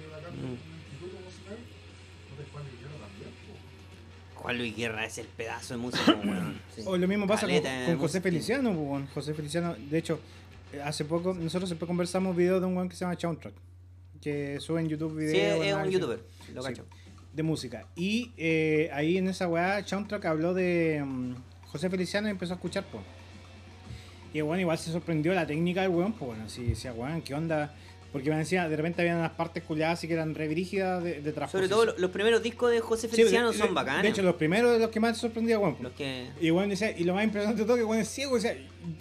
de 0.09 0.15
acá, 0.15 0.29
Juan 4.49 4.57
Luis 4.57 4.75
Guerra 4.75 5.05
es 5.05 5.15
el 5.19 5.27
pedazo 5.27 5.75
de 5.75 5.77
músico, 5.77 6.11
weón. 6.23 6.59
sí. 6.75 6.81
O 6.83 6.97
lo 6.97 7.07
mismo 7.07 7.27
pasa 7.27 7.41
con, 7.41 7.49
Caleta 7.49 7.71
de 7.71 7.85
con 7.85 7.97
José 7.97 8.17
música. 8.17 8.21
Feliciano, 8.23 8.71
weón. 8.71 9.05
José 9.13 9.33
Feliciano, 9.35 9.75
de 9.75 9.97
hecho, 9.99 10.19
eh, 10.73 10.81
hace 10.81 11.05
poco, 11.05 11.35
nosotros 11.35 11.69
siempre 11.69 11.85
conversamos 11.87 12.35
videos 12.35 12.59
de 12.59 12.65
un 12.65 12.75
weón 12.75 12.89
que 12.89 12.95
se 12.95 13.01
llama 13.05 13.15
Soundtrack. 13.19 13.53
Que 14.19 14.59
sube 14.59 14.81
en 14.81 14.89
YouTube 14.89 15.15
videos. 15.17 15.33
Sí, 15.33 15.39
es, 15.67 15.67
es 15.67 15.75
un 15.75 15.91
youtuber, 15.91 16.19
lo 16.55 16.63
Sí. 16.63 16.67
cacho. 16.69 16.85
de 17.31 17.43
música. 17.43 17.85
Y 17.95 18.31
eh, 18.37 18.89
ahí 18.91 19.17
en 19.19 19.27
esa 19.27 19.47
weá, 19.47 19.85
Soundtrack 19.85 20.25
habló 20.25 20.55
de 20.55 21.03
mm, 21.05 21.35
José 21.67 21.87
Feliciano 21.91 22.27
y 22.27 22.31
empezó 22.31 22.53
a 22.53 22.55
escuchar, 22.55 22.85
pues. 22.91 23.03
Y 24.33 24.39
el 24.39 24.45
weón 24.45 24.59
igual 24.61 24.79
se 24.79 24.91
sorprendió 24.91 25.31
la 25.35 25.45
técnica 25.45 25.83
del 25.83 25.91
weón, 25.91 26.13
pues 26.13 26.29
bueno, 26.29 26.45
así 26.45 26.63
decía, 26.63 26.91
weón, 26.91 27.21
¿qué 27.21 27.35
onda? 27.35 27.75
Porque 28.11 28.29
me 28.31 28.37
decía, 28.37 28.67
de 28.67 28.75
repente 28.75 29.01
habían 29.03 29.17
unas 29.17 29.31
partes 29.33 29.61
culiadas 29.63 29.99
así 29.99 30.07
que 30.07 30.15
eran 30.15 30.33
re 30.33 30.47
brígidas 30.47 31.03
de, 31.03 31.21
de 31.21 31.47
Sobre 31.47 31.69
todo 31.69 31.85
lo- 31.85 31.97
los 31.99 32.09
primeros 32.09 32.41
discos 32.41 32.71
de 32.71 32.79
José 32.79 33.07
Feliciano 33.07 33.53
son 33.53 33.67
de- 33.67 33.73
bacanos. 33.73 34.01
De 34.01 34.09
hecho, 34.09 34.23
los 34.23 34.35
primeros 34.35 34.71
de 34.73 34.79
los 34.79 34.89
que 34.89 34.99
más 34.99 35.15
sorprendía, 35.17 35.59
weón. 35.59 35.75
los 35.79 35.91
que... 35.93 36.27
Y 36.41 36.49
bueno, 36.49 36.69
decía, 36.69 36.97
y 36.97 37.03
lo 37.03 37.13
más 37.13 37.23
impresionante 37.23 37.61
de 37.61 37.67
todo 37.67 37.77
que 37.77 37.83
bueno 37.83 38.01
es 38.01 38.07
ciego, 38.09 38.35
o 38.35 38.39
sea, 38.39 38.55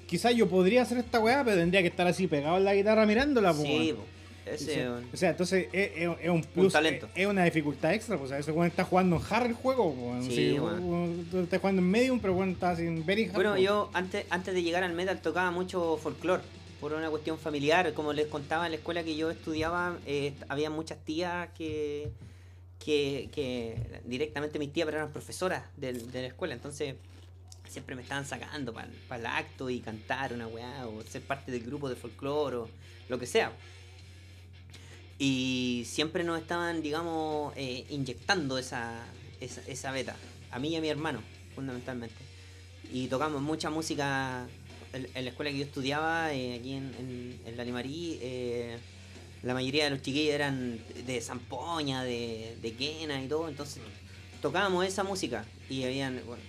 quizás 0.06 0.34
yo 0.36 0.46
podría 0.48 0.82
hacer 0.82 0.98
esta 0.98 1.20
weá, 1.20 1.42
pero 1.42 1.56
tendría 1.56 1.80
que 1.80 1.88
estar 1.88 2.06
así 2.06 2.26
pegado 2.26 2.58
en 2.58 2.64
la 2.64 2.74
guitarra 2.74 3.06
mirándola, 3.06 3.52
pues, 3.54 3.66
Sí, 3.66 3.92
weón. 3.92 4.18
Ese, 4.48 4.88
o 4.88 5.02
sea, 5.14 5.30
entonces 5.30 5.68
es, 5.72 5.90
es- 5.94 6.08
es 6.22 6.28
un 6.30 6.42
plus, 6.42 6.72
talento. 6.72 7.06
Es, 7.14 7.22
es 7.22 7.26
una 7.26 7.44
dificultad 7.44 7.92
extra, 7.92 8.16
pues, 8.16 8.26
o 8.26 8.28
sea, 8.30 8.38
ese 8.38 8.50
weón 8.52 8.66
está 8.68 8.82
jugando 8.84 9.16
en 9.16 9.22
hard 9.28 9.46
el 9.46 9.52
juego, 9.54 9.94
pues, 9.94 10.24
Sí, 10.26 10.34
sí, 10.52 10.58
weón. 10.58 10.84
weón, 10.84 11.26
tú 11.30 11.40
estás 11.40 11.60
jugando 11.60 11.82
en 11.82 11.90
medium, 11.90 12.18
pero 12.20 12.32
bueno, 12.34 12.52
estás 12.52 12.78
en 12.78 13.04
very 13.04 13.24
hard. 13.26 13.34
Bueno, 13.34 13.58
yo 13.58 13.90
antes, 13.94 14.24
antes 14.30 14.54
de 14.54 14.62
llegar 14.62 14.84
al 14.84 14.94
metal 14.94 15.20
tocaba 15.20 15.50
mucho 15.50 15.98
folclore, 16.02 16.42
por 16.80 16.92
una 16.92 17.10
cuestión 17.10 17.38
familiar. 17.38 17.92
Como 17.94 18.12
les 18.12 18.26
contaba 18.26 18.66
en 18.66 18.72
la 18.72 18.78
escuela 18.78 19.02
que 19.04 19.16
yo 19.16 19.30
estudiaba, 19.30 19.98
eh, 20.06 20.34
había 20.48 20.70
muchas 20.70 20.98
tías 21.04 21.48
que, 21.56 22.10
que, 22.78 24.00
directamente 24.04 24.58
mis 24.58 24.72
tías 24.72 24.86
pero 24.86 24.98
eran 24.98 25.12
profesoras 25.12 25.64
de, 25.76 25.92
la 25.92 26.26
escuela, 26.26 26.54
entonces 26.54 26.94
siempre 27.68 27.94
me 27.94 28.02
estaban 28.02 28.24
sacando 28.24 28.72
para 28.72 29.20
el 29.20 29.26
acto 29.26 29.68
y 29.68 29.80
cantar 29.80 30.32
una 30.32 30.46
weá, 30.46 30.86
o 30.86 31.02
ser 31.02 31.22
parte 31.22 31.52
del 31.52 31.62
grupo 31.64 31.88
de 31.88 31.96
folclore, 31.96 32.56
o 32.56 32.68
lo 33.08 33.18
que 33.18 33.26
sea. 33.26 33.52
Y 35.18 35.84
siempre 35.86 36.24
nos 36.24 36.40
estaban, 36.40 36.80
digamos, 36.80 37.52
eh, 37.56 37.84
inyectando 37.90 38.56
esa, 38.56 39.04
esa, 39.40 39.60
esa 39.66 39.90
beta, 39.90 40.16
a 40.50 40.58
mí 40.58 40.68
y 40.68 40.76
a 40.76 40.80
mi 40.80 40.88
hermano, 40.88 41.20
fundamentalmente 41.54 42.28
y 42.92 43.06
tocamos 43.08 43.42
mucha 43.42 43.70
música 43.70 44.46
en, 44.92 45.08
en 45.14 45.24
la 45.24 45.30
escuela 45.30 45.50
que 45.50 45.58
yo 45.58 45.64
estudiaba, 45.64 46.32
eh, 46.32 46.56
aquí 46.58 46.74
en, 46.74 46.92
en, 46.98 47.40
en 47.46 47.56
la 47.56 47.64
Limarí. 47.64 48.18
eh, 48.22 48.76
la 49.42 49.54
mayoría 49.54 49.84
de 49.84 49.90
los 49.90 50.02
chiquillos 50.02 50.34
eran 50.34 50.80
de 51.06 51.20
Zampoña, 51.20 52.02
de, 52.02 52.56
de 52.60 52.72
Quena 52.72 53.22
y 53.22 53.28
todo, 53.28 53.48
entonces 53.48 53.80
tocábamos 54.42 54.84
esa 54.84 55.04
música 55.04 55.44
y 55.70 55.84
habían, 55.84 56.20
bueno, 56.26 56.42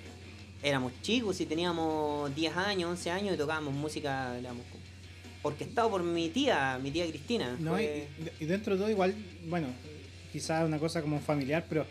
éramos 0.63 0.91
chicos 1.03 1.39
y 1.39 1.45
teníamos 1.45 2.33
10 2.35 2.57
años, 2.57 2.89
11 2.89 3.11
años 3.11 3.35
y 3.35 3.37
tocábamos 3.37 3.75
música, 3.75 4.35
éramos 4.39 4.63
orquestado 5.43 5.91
por 5.91 6.01
mi 6.01 6.29
tía, 6.29 6.79
mi 6.81 6.89
tía 6.89 7.07
Cristina. 7.07 7.55
No, 7.59 7.79
y, 7.79 8.05
y 8.39 8.45
dentro 8.45 8.73
de 8.73 8.79
todo 8.79 8.89
igual, 8.89 9.13
bueno, 9.45 9.67
quizás 10.33 10.65
una 10.65 10.79
cosa 10.79 11.01
como 11.03 11.19
familiar, 11.19 11.65
pero 11.69 11.85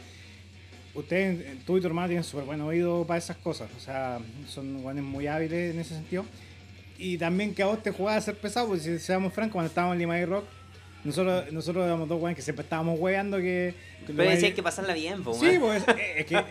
ustedes, 1.01 1.65
tú 1.65 1.77
y 1.79 1.81
tu 1.81 1.87
hermano 1.87 2.09
tienen 2.09 2.25
súper 2.25 2.45
buen 2.45 2.61
oído 2.61 3.05
para 3.07 3.19
esas 3.19 3.37
cosas, 3.37 3.69
o 3.77 3.81
sea, 3.81 4.19
son 4.47 4.83
guanes 4.83 5.05
muy 5.05 5.27
hábiles 5.27 5.75
en 5.75 5.81
ese 5.81 5.95
sentido. 5.95 6.25
Y 6.99 7.17
también 7.19 7.55
que 7.55 7.63
a 7.63 7.67
vos 7.67 7.83
te 7.83 7.91
jugaba 7.93 8.17
a 8.17 8.21
ser 8.21 8.37
pesado, 8.37 8.67
porque 8.69 8.83
si 8.83 8.99
seamos 8.99 9.33
francos, 9.33 9.53
cuando 9.53 9.69
estábamos 9.69 9.95
en 9.95 10.01
Lima 10.01 10.19
y 10.19 10.25
Rock, 10.25 10.45
nosotros, 11.05 11.53
nosotros 11.53 11.85
éramos 11.87 12.09
dos 12.09 12.19
guanes 12.19 12.35
que 12.37 12.43
siempre 12.43 12.65
estábamos 12.65 12.99
hueando 12.99 13.37
que... 13.37 13.73
que 14.05 14.13
Pero 14.13 14.25
los 14.25 14.33
decía 14.33 14.49
guanes- 14.49 14.55
que 14.57 14.63
pasarla 14.65 14.95
bien, 14.95 15.23
po, 15.23 15.33
Sí, 15.33 15.57
pues 15.61 15.85
es, 16.17 16.27
que 16.27 16.45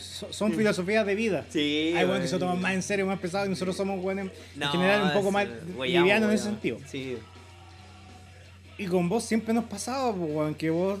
so- 0.00 0.32
son 0.32 0.52
filosofías 0.52 1.04
de 1.04 1.14
vida. 1.16 1.44
Sí, 1.50 1.92
Hay 1.96 2.04
weón. 2.06 2.22
que 2.22 2.28
se 2.28 2.38
toman 2.38 2.60
más 2.60 2.72
en 2.74 2.82
serio, 2.82 3.04
más 3.06 3.18
pesado, 3.18 3.46
y 3.46 3.48
nosotros 3.48 3.76
somos 3.76 3.98
en 4.16 4.30
No, 4.54 4.68
general 4.70 5.02
un 5.02 5.12
poco 5.12 5.32
más 5.32 5.48
livianos 5.76 6.28
en 6.28 6.34
ese 6.36 6.44
sentido. 6.44 6.78
Sí. 6.86 7.16
Y 8.78 8.86
con 8.86 9.08
vos 9.08 9.24
siempre 9.24 9.52
nos 9.52 9.64
pasaba, 9.64 10.14
pues, 10.14 10.56
que 10.56 10.70
vos, 10.70 11.00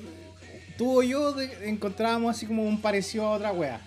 tú 0.80 1.00
o 1.00 1.02
yo 1.02 1.32
de- 1.32 1.68
encontrábamos 1.68 2.34
así 2.34 2.46
como 2.46 2.62
un 2.64 2.80
parecido 2.80 3.26
a 3.26 3.32
otra 3.32 3.52
wea. 3.52 3.82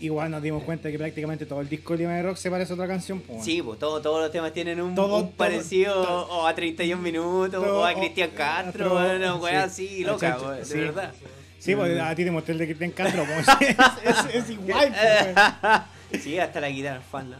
Igual 0.00 0.28
nos 0.32 0.42
dimos 0.42 0.64
cuenta 0.64 0.90
que 0.90 0.98
prácticamente 0.98 1.46
todo 1.46 1.60
el 1.60 1.68
disco 1.68 1.92
de 1.92 2.00
Lima 2.00 2.14
de 2.14 2.22
Rock 2.24 2.36
se 2.36 2.50
parece 2.50 2.72
a 2.72 2.74
otra 2.74 2.88
canción, 2.88 3.20
pues. 3.20 3.44
Sí, 3.44 3.62
pues 3.62 3.78
todo- 3.78 4.00
todos 4.02 4.20
los 4.22 4.32
temas 4.32 4.52
tienen 4.52 4.80
un, 4.80 4.96
Todo- 4.96 5.18
un 5.18 5.22
todo- 5.28 5.36
parecido 5.36 5.94
todo- 6.02 6.26
o 6.30 6.46
a 6.48 6.54
31 6.54 7.00
minutos 7.00 7.62
todo- 7.62 7.82
o 7.82 7.84
a 7.84 7.94
Cristian 7.94 8.30
Castro, 8.30 8.86
otro- 8.94 9.38
una 9.38 9.50
sí. 9.50 9.54
así 9.56 10.04
loca, 10.04 10.36
Sí, 10.64 10.74
de 10.74 10.80
verdad. 10.80 11.12
Sí, 11.60 11.76
pues 11.76 12.00
a 12.00 12.14
ti 12.16 12.24
te 12.24 12.30
mostré 12.32 12.52
el 12.54 12.58
de 12.58 12.66
Cristian 12.66 12.90
Castro, 12.90 13.24
pues, 13.24 13.46
es, 13.60 13.76
es- 13.78 14.34
es 14.34 14.50
igual, 14.50 14.92
pues, 16.10 16.22
sí, 16.24 16.38
hasta 16.40 16.60
la 16.60 16.70
guitarra, 16.70 17.02
sin 17.12 17.30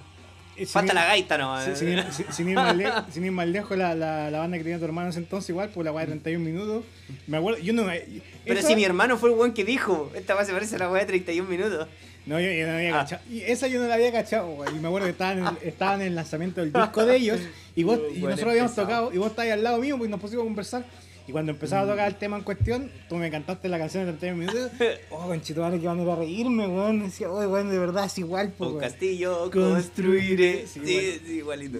Falta 0.66 0.92
ir- 0.92 0.94
la 0.94 1.05
gaita 1.07 1.38
nomás. 1.38 1.64
sin- 1.64 1.76
sin 1.76 1.88
ir- 1.88 2.11
sin- 2.12 2.26
sin 2.32 2.48
ir 2.51 2.55
más 2.57 2.76
le- 2.76 2.90
sin 3.12 3.24
ir 3.24 3.32
más 3.32 3.46
lejos, 3.48 3.76
la, 3.78 3.94
la, 3.94 4.30
la 4.30 4.38
banda 4.40 4.57
que 4.59 4.64
tenía 4.64 4.78
tu 4.78 4.84
hermano 4.84 5.07
en 5.07 5.11
ese 5.11 5.20
entonces 5.20 5.51
igual, 5.51 5.70
pues 5.70 5.84
la 5.84 5.92
weá 5.92 6.05
de 6.05 6.12
31 6.12 6.44
minutos. 6.44 6.84
Me 7.26 7.36
acuerdo, 7.38 7.61
yo 7.61 7.72
no 7.72 7.84
me... 7.84 8.03
Pero 8.44 8.62
si 8.62 8.74
mi 8.76 8.84
hermano 8.84 9.16
fue 9.16 9.30
el 9.30 9.36
weón 9.36 9.53
que 9.55 9.64
dijo, 9.64 10.11
esta 10.14 10.34
weá 10.34 10.44
se 10.44 10.53
parece 10.53 10.76
a 10.76 10.80
la 10.80 10.90
weá 10.90 11.01
de 11.03 11.07
31 11.07 11.48
minutos. 11.48 11.88
No, 12.26 12.38
yo, 12.38 12.53
yo 12.53 12.66
no 12.66 12.74
había 12.74 12.90
Ah. 12.94 13.03
cachado. 13.05 13.22
Y 13.30 13.40
esa 13.40 13.66
yo 13.66 13.80
no 13.80 13.88
la 13.88 13.94
había 13.94 14.12
cachado, 14.12 14.48
güey. 14.48 14.70
Y 14.76 14.78
me 14.78 14.88
acuerdo 14.88 15.07
que 15.07 15.12
estaban 15.12 15.38
en, 15.38 15.46
el- 15.46 15.57
estaban 15.68 16.01
en 16.03 16.09
el 16.09 16.14
lanzamiento 16.14 16.61
del 16.61 16.72
disco 16.72 17.07
de 17.07 17.16
ellos. 17.16 17.40
Y, 17.74 17.82
vos, 17.84 17.98
y 18.14 18.18
nosotros 18.20 18.51
habíamos 18.51 18.74
tocado. 18.74 19.11
Y 19.12 19.16
vos 19.18 19.30
estabas 19.30 19.53
al 19.53 19.62
lado 19.64 19.78
mío, 19.78 19.96
pues 19.96 20.11
nos 20.11 20.20
pusimos 20.20 20.42
a 20.42 20.44
conversar. 20.46 20.84
Y 21.31 21.33
cuando 21.33 21.53
empezaba 21.53 21.83
a 21.83 21.87
tocar 21.93 22.09
el 22.09 22.16
tema 22.16 22.37
en 22.39 22.43
cuestión, 22.43 22.91
tú 23.09 23.14
me 23.14 23.31
cantaste 23.31 23.68
la 23.68 23.78
canción 23.78 24.05
de 24.07 24.12
31 24.14 24.37
minutos. 24.37 24.72
Oh, 25.11 25.28
conchito, 25.28 25.61
vale, 25.61 25.78
que 25.78 25.87
van 25.87 26.01
a 26.01 26.03
ir 26.03 26.09
a 26.11 26.16
reírme, 26.16 26.66
weón. 26.66 27.05
Decía, 27.05 27.31
oh, 27.31 27.39
weón, 27.49 27.70
de 27.70 27.78
verdad 27.78 28.07
es 28.07 28.18
igual, 28.18 28.53
pues, 28.59 28.68
Un 28.70 28.76
weón. 28.78 28.91
castillo 28.91 29.49
Construiré. 29.53 30.66
Sí, 30.66 30.81
Sí, 30.85 31.20
sí, 31.24 31.33
igualito. 31.35 31.78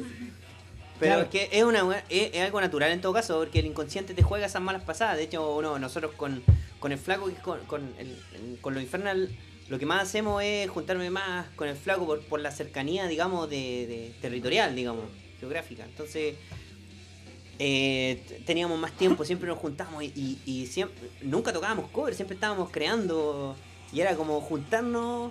Pero 1.01 1.15
Claro. 1.15 1.23
es 1.23 1.29
que 1.31 1.49
es, 1.51 1.65
una, 1.65 2.05
es, 2.09 2.31
es 2.33 2.41
algo 2.43 2.61
natural 2.61 2.93
en 2.93 3.01
todo 3.01 3.13
caso, 3.13 3.39
porque 3.41 3.59
el 3.59 3.67
inconsciente 3.67 4.15
te 4.15 4.23
juega 4.23 4.47
esas 4.47 4.63
malas 4.63 4.85
pasadas. 4.85 5.17
De 5.17 5.25
hecho, 5.25 5.57
uno, 5.57 5.81
nosotros 5.81 6.13
con, 6.17 6.43
con 6.79 6.93
el 6.93 6.99
flaco, 6.99 7.29
con, 7.43 7.59
con, 7.67 7.93
el- 7.99 8.59
con 8.61 8.73
lo 8.75 8.81
infernal, 8.81 9.31
lo 9.69 9.79
que 9.81 9.87
más 9.87 10.03
hacemos 10.05 10.45
es 10.45 10.71
juntarme 10.71 11.11
más 11.11 11.49
con 11.57 11.67
el 11.69 11.77
flaco 11.77 12.07
por, 12.07 12.21
por 12.21 12.41
la 12.41 12.53
cercanía, 12.53 13.09
digamos, 13.09 13.51
de, 13.51 13.57
de 13.89 14.13
territorial, 14.21 14.77
digamos, 14.77 15.07
geográfica. 15.41 15.85
Entonces, 15.87 16.37
eh, 17.63 18.43
teníamos 18.47 18.79
más 18.79 18.93
tiempo, 18.93 19.23
siempre 19.25 19.47
nos 19.49 19.59
juntábamos 19.59 20.03
y, 20.03 20.07
y, 20.17 20.41
y 20.51 20.67
siempre, 20.67 20.97
nunca 21.21 21.53
tocábamos 21.53 21.91
cover, 21.91 22.15
siempre 22.15 22.35
estábamos 22.35 22.71
creando 22.71 23.55
y 23.93 24.01
era 24.01 24.17
como 24.17 24.41
juntarnos, 24.41 25.31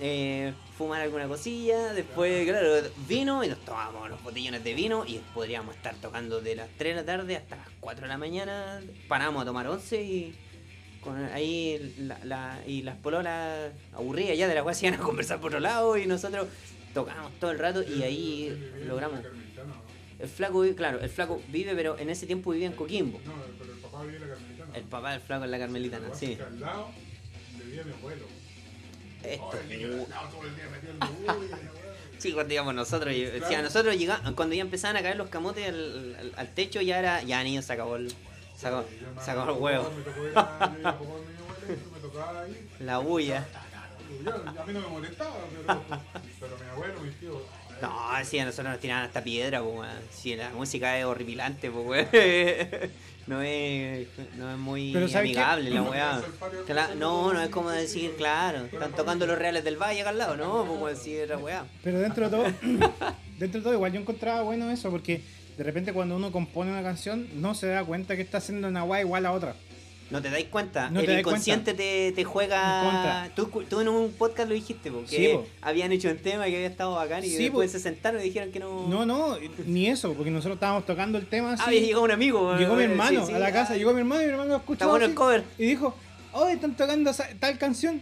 eh, 0.00 0.52
fumar 0.78 1.00
alguna 1.02 1.26
cosilla, 1.26 1.92
después, 1.92 2.46
claro, 2.46 2.68
vino 3.08 3.42
y 3.42 3.48
nos 3.48 3.58
tomábamos 3.64 4.08
los 4.08 4.22
botellones 4.22 4.62
de 4.62 4.72
vino 4.74 5.04
y 5.04 5.18
podríamos 5.34 5.74
estar 5.74 5.94
tocando 5.96 6.40
de 6.40 6.54
las 6.56 6.68
3 6.78 6.94
de 6.94 7.00
la 7.02 7.06
tarde 7.06 7.36
hasta 7.36 7.56
las 7.56 7.68
4 7.80 8.02
de 8.02 8.08
la 8.08 8.18
mañana, 8.18 8.80
parábamos 9.08 9.42
a 9.42 9.44
tomar 9.44 9.66
once 9.66 10.00
y 10.02 10.34
con 11.00 11.22
ahí 11.26 11.94
la, 11.98 12.18
la- 12.24 12.62
y 12.66 12.82
las 12.82 12.96
pololas 12.96 13.72
aburridas 13.92 14.38
ya 14.38 14.46
de 14.48 14.54
la 14.54 14.62
cual 14.62 14.74
se 14.76 14.86
iban 14.86 15.00
a 15.00 15.02
conversar 15.02 15.38
por 15.40 15.48
otro 15.48 15.60
lado 15.60 15.96
y 15.98 16.06
nosotros 16.06 16.46
tocábamos 16.94 17.32
todo 17.40 17.50
el 17.50 17.58
rato 17.58 17.82
y 17.82 18.02
ahí 18.04 18.72
logramos. 18.86 19.20
El 20.24 20.30
flaco, 20.30 20.60
vive- 20.62 20.74
claro, 20.74 21.00
el 21.00 21.10
flaco 21.10 21.40
vive, 21.48 21.74
pero 21.74 21.98
en 21.98 22.08
ese 22.10 22.26
tiempo 22.26 22.50
vivía 22.52 22.66
en 22.66 22.72
Coquimbo. 22.72 23.20
No, 23.26 23.32
pero 23.58 23.72
el 23.74 23.78
papá 23.80 24.02
vive 24.04 24.16
en 24.16 24.22
la 24.22 24.28
Carmelitana. 24.34 24.76
El 24.78 24.84
papá 24.84 25.12
del 25.12 25.20
flaco 25.20 25.44
en 25.44 25.50
la 25.50 25.58
Carmelitana, 25.58 26.08
que 26.10 26.16
sí. 26.16 26.38
Al 26.44 26.60
lado 26.60 26.88
vivía 27.62 27.84
mi 27.84 27.92
abuelo. 27.92 28.24
Esto. 29.22 29.44
Oh, 29.44 29.56
el 29.56 29.68
niño 29.68 29.88
todo 30.30 30.42
el 30.44 30.56
día. 30.56 31.70
Sí, 32.18 32.32
cuando 32.32 32.54
íbamos 32.54 32.74
nosotros, 32.74 33.14
y- 33.14 33.26
Claro. 33.26 33.48
sí, 33.48 33.54
a 33.54 33.62
nosotros 33.62 33.96
llegamos, 33.98 34.32
cuando 34.32 34.54
ya 34.54 34.62
empezaban 34.62 34.96
a 34.96 35.02
caer 35.02 35.16
los 35.16 35.28
camotes 35.28 35.68
al, 35.68 36.16
al- 36.18 36.32
al 36.36 36.54
techo, 36.54 36.80
ya 36.80 36.98
era, 36.98 37.22
ya 37.22 37.42
niño 37.42 37.60
se 37.60 37.72
acabó 37.74 37.96
el, 37.96 38.10
se 38.56 38.66
acabó, 38.68 38.84
Yo 39.00 39.12
me- 39.14 39.22
se 39.22 39.30
acabó 39.30 39.52
el 39.52 39.58
huevo, 39.62 39.90
la 42.80 42.98
bulla. 42.98 43.46
Yo, 44.24 44.32
a 44.32 44.64
mí 44.66 44.72
no 44.72 44.80
me 44.80 44.86
molestaba, 44.88 45.34
pero, 45.66 45.82
pero 46.40 46.56
mi 46.58 46.70
abuelo, 46.70 47.00
mis 47.00 47.14
tíos. 47.20 47.42
No, 47.82 47.90
sí, 48.24 48.38
a 48.38 48.44
nosotros 48.44 48.72
nos 48.72 48.80
tiraban 48.80 49.04
hasta 49.04 49.22
piedra, 49.22 49.62
pues. 49.62 49.88
Sí, 50.10 50.34
la 50.36 50.50
música 50.50 50.98
es 50.98 51.04
horripilante, 51.04 51.70
pues. 51.70 52.08
No 53.26 53.40
es, 53.40 54.06
no 54.36 54.50
es 54.52 54.58
muy 54.58 54.94
amigable 55.14 55.70
la 55.70 55.80
No, 55.80 55.90
weá. 55.90 56.22
No, 56.98 57.32
no 57.32 57.40
es 57.40 57.48
como 57.48 57.70
decir, 57.70 58.14
claro, 58.16 58.66
están 58.66 58.92
tocando 58.92 59.26
los 59.26 59.38
reales 59.38 59.64
del 59.64 59.76
valle 59.76 60.02
acá 60.02 60.10
al 60.10 60.18
lado, 60.18 60.36
no, 60.36 60.64
pues, 60.78 61.06
era 61.06 61.38
weá. 61.38 61.64
Pero 61.82 62.00
dentro 62.00 62.28
de 62.28 62.36
todo, 62.36 62.44
dentro 63.38 63.60
de 63.60 63.64
todo, 63.64 63.72
igual 63.72 63.92
yo 63.92 64.00
encontraba 64.00 64.42
bueno 64.42 64.70
eso, 64.70 64.90
porque 64.90 65.22
de 65.56 65.64
repente 65.64 65.94
cuando 65.94 66.16
uno 66.16 66.32
compone 66.32 66.70
una 66.70 66.82
canción, 66.82 67.26
no 67.40 67.54
se 67.54 67.68
da 67.68 67.82
cuenta 67.82 68.14
que 68.14 68.22
está 68.22 68.38
haciendo 68.38 68.68
una 68.68 68.82
guay 68.82 69.02
igual 69.04 69.24
a 69.24 69.32
otra. 69.32 69.54
No 70.10 70.20
te 70.20 70.30
dais 70.30 70.44
cuenta. 70.46 70.90
No 70.90 71.00
el 71.00 71.18
inconsciente 71.18 71.74
te, 71.74 72.24
juega. 72.24 73.30
Tú, 73.34 73.46
tú 73.68 73.80
en 73.80 73.88
un 73.88 74.12
podcast 74.12 74.48
lo 74.48 74.54
dijiste, 74.54 74.90
porque 74.90 75.08
Sí, 75.16 75.28
po. 75.32 75.46
habían 75.62 75.92
hecho 75.92 76.08
un 76.10 76.18
tema 76.18 76.44
que 76.44 76.56
había 76.56 76.66
estado 76.68 76.94
bacán 76.94 77.24
y 77.24 77.28
Sí, 77.28 77.44
después 77.44 77.70
po. 77.70 77.78
se 77.78 77.82
sentaron 77.82 78.20
y 78.20 78.24
dijeron 78.24 78.52
que 78.52 78.60
no. 78.60 78.86
No, 78.86 79.06
no, 79.06 79.36
ni 79.66 79.88
eso, 79.88 80.12
porque 80.14 80.30
nosotros 80.30 80.54
estábamos 80.56 80.84
tocando 80.86 81.18
el 81.18 81.26
tema 81.26 81.54
así. 81.54 81.62
Ah, 81.66 81.70
llegado 81.70 82.02
un 82.04 82.10
amigo. 82.10 82.56
Llegó 82.56 82.74
mi 82.76 82.82
eh, 82.82 82.86
hermano 82.86 83.26
sí, 83.26 83.32
a 83.32 83.38
la 83.38 83.52
casa, 83.52 83.72
Ah, 83.72 83.76
llegó 83.76 83.92
mi 83.92 84.00
hermano 84.00 84.22
y 84.22 84.26
mi 84.26 84.30
hermano 84.30 84.50
lo 84.50 84.56
escuchó. 84.56 84.74
Está 84.74 84.86
bueno 84.86 85.06
el 85.06 85.14
cover. 85.14 85.42
Y 85.58 85.66
dijo, 85.66 85.94
oh, 86.32 86.46
están 86.48 86.76
tocando 86.76 87.10
tal 87.40 87.58
canción. 87.58 88.00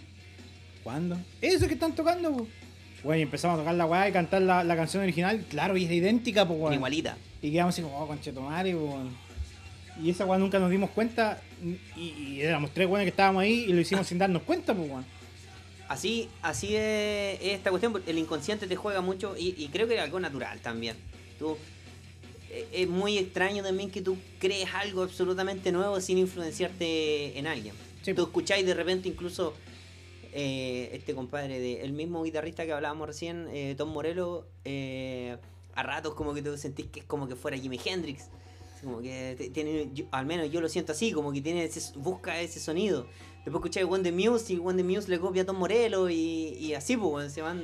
¿Cuándo? 0.83 1.17
Eso 1.41 1.69
que 1.69 1.75
están 1.75 1.95
tocando, 1.95 2.33
po. 2.33 2.47
Bueno, 3.05 3.21
y 3.21 3.23
empezamos 3.23 3.57
a 3.57 3.61
tocar 3.61 3.75
la 3.75 3.87
weá 3.87 4.09
y 4.09 4.13
cantar 4.13 4.43
la, 4.43 4.63
la 4.65 4.77
canción 4.77 5.03
original. 5.03 5.45
Claro, 5.49 5.77
y 5.77 5.85
es 5.85 5.91
idéntica, 5.91 6.47
pues, 6.47 6.59
weón. 6.61 6.75
Igualita. 6.75 7.17
Y 7.41 7.53
quedamos 7.53 7.75
así 7.75 7.83
como, 7.83 7.99
oh, 8.01 8.07
conchetomare, 8.07 8.75
weón. 8.75 9.11
Y 10.03 10.11
esa 10.11 10.25
weá 10.27 10.39
nunca 10.39 10.59
nos 10.59 10.71
dimos 10.71 10.91
cuenta. 10.91 11.41
Y, 11.97 12.03
y 12.03 12.41
éramos 12.43 12.73
tres 12.73 12.89
weones 12.89 13.05
que 13.05 13.11
estábamos 13.11 13.43
ahí 13.43 13.67
y 13.69 13.73
lo 13.73 13.81
hicimos 13.81 14.07
sin 14.07 14.19
darnos 14.19 14.43
cuenta, 14.43 14.75
pues, 14.75 14.91
weón. 14.91 15.05
Así, 15.89 16.29
así 16.41 16.75
es, 16.75 17.39
es 17.41 17.53
esta 17.53 17.71
cuestión, 17.71 18.03
el 18.07 18.19
inconsciente 18.19 18.67
te 18.67 18.77
juega 18.77 19.01
mucho 19.01 19.37
y, 19.39 19.55
y 19.57 19.69
creo 19.69 19.87
que 19.87 19.95
es 19.95 20.01
algo 20.01 20.19
natural 20.19 20.59
también. 20.61 20.97
Tú, 21.39 21.59
eh, 22.51 22.67
es 22.73 22.89
muy 22.89 23.19
extraño 23.19 23.63
también 23.63 23.91
que 23.91 24.01
tú 24.01 24.17
crees 24.39 24.73
algo 24.75 25.03
absolutamente 25.03 25.71
nuevo 25.71 26.01
sin 26.01 26.19
influenciarte 26.19 27.39
en 27.39 27.47
alguien. 27.47 27.75
Sí. 28.03 28.15
Tú 28.15 28.23
escucháis 28.23 28.67
de 28.67 28.75
repente 28.75 29.09
incluso 29.09 29.55
eh, 30.33 30.91
este 30.95 31.15
compadre, 31.15 31.61
de, 31.61 31.83
el 31.83 31.93
mismo 31.93 32.23
guitarrista 32.23 32.65
que 32.65 32.73
hablábamos 32.73 33.07
recién, 33.07 33.49
eh, 33.53 33.75
Tom 33.77 33.91
Morello, 33.91 34.47
eh, 34.65 35.37
a 35.75 35.83
ratos 35.83 36.15
como 36.15 36.33
que 36.33 36.43
tú 36.43 36.57
sentís 36.57 36.87
que 36.87 37.01
es 37.01 37.07
como 37.07 37.29
que 37.29 37.37
fuera 37.37 37.57
Jimi 37.57 37.79
Hendrix. 37.85 38.29
Como 38.83 39.01
que 39.01 39.51
tiene, 39.55 39.91
yo- 39.95 40.07
al 40.11 40.27
menos 40.27 40.51
yo 40.51 40.61
lo 40.61 40.69
siento 40.69 40.93
así, 40.93 41.13
como 41.13 41.33
que 41.33 41.41
tiene 41.41 41.65
ese, 41.65 41.97
busca 41.99 42.41
ese 42.41 42.59
sonido. 42.61 43.07
Después 43.45 43.55
escuché 43.57 43.85
One 43.85 44.03
the 44.03 44.13
Muse 44.13 44.53
y 44.53 44.59
One 44.59 44.83
the 44.83 44.85
Muse 44.89 45.09
le 45.11 45.19
copia 45.19 45.43
a 45.43 45.45
Tom 45.47 45.57
Morello 45.57 46.09
y, 46.09 46.15
y 46.59 46.75
así, 46.75 46.97
pues, 46.97 47.33
se 47.33 47.43
van 47.43 47.63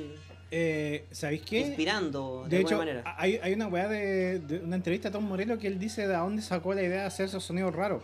Eh, 0.51 1.05
¿Sabéis 1.11 1.41
qué? 1.43 1.59
inspirando 1.59 2.43
de, 2.49 2.57
De 2.57 2.61
hecho, 2.63 2.77
manera. 2.77 3.03
hay, 3.17 3.39
hay 3.43 3.53
una 3.53 3.67
weá 3.67 3.87
de, 3.87 4.39
de 4.39 4.59
una 4.59 4.75
entrevista 4.77 5.09
a 5.09 5.11
Tom 5.11 5.23
Morello 5.25 5.59
que 5.59 5.67
él 5.67 5.77
dice 5.77 6.07
de 6.07 6.15
dónde 6.15 6.41
sacó 6.41 6.73
la 6.73 6.81
idea 6.81 7.01
de 7.01 7.05
hacer 7.07 7.27
esos 7.27 7.43
sonidos 7.43 7.75
raros. 7.75 8.03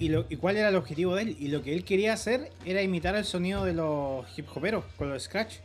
Y, 0.00 0.08
lo, 0.10 0.26
y 0.28 0.36
cuál 0.36 0.56
era 0.56 0.68
el 0.68 0.76
objetivo 0.76 1.14
de 1.16 1.22
él. 1.22 1.36
Y 1.40 1.48
lo 1.48 1.60
que 1.62 1.74
él 1.74 1.84
quería 1.84 2.12
hacer 2.12 2.50
era 2.64 2.80
imitar 2.82 3.16
el 3.16 3.24
sonido 3.24 3.64
de 3.64 3.72
los 3.74 4.24
hip 4.38 4.46
hoperos 4.54 4.84
con 4.96 5.10
los 5.10 5.24
scratch. 5.24 5.56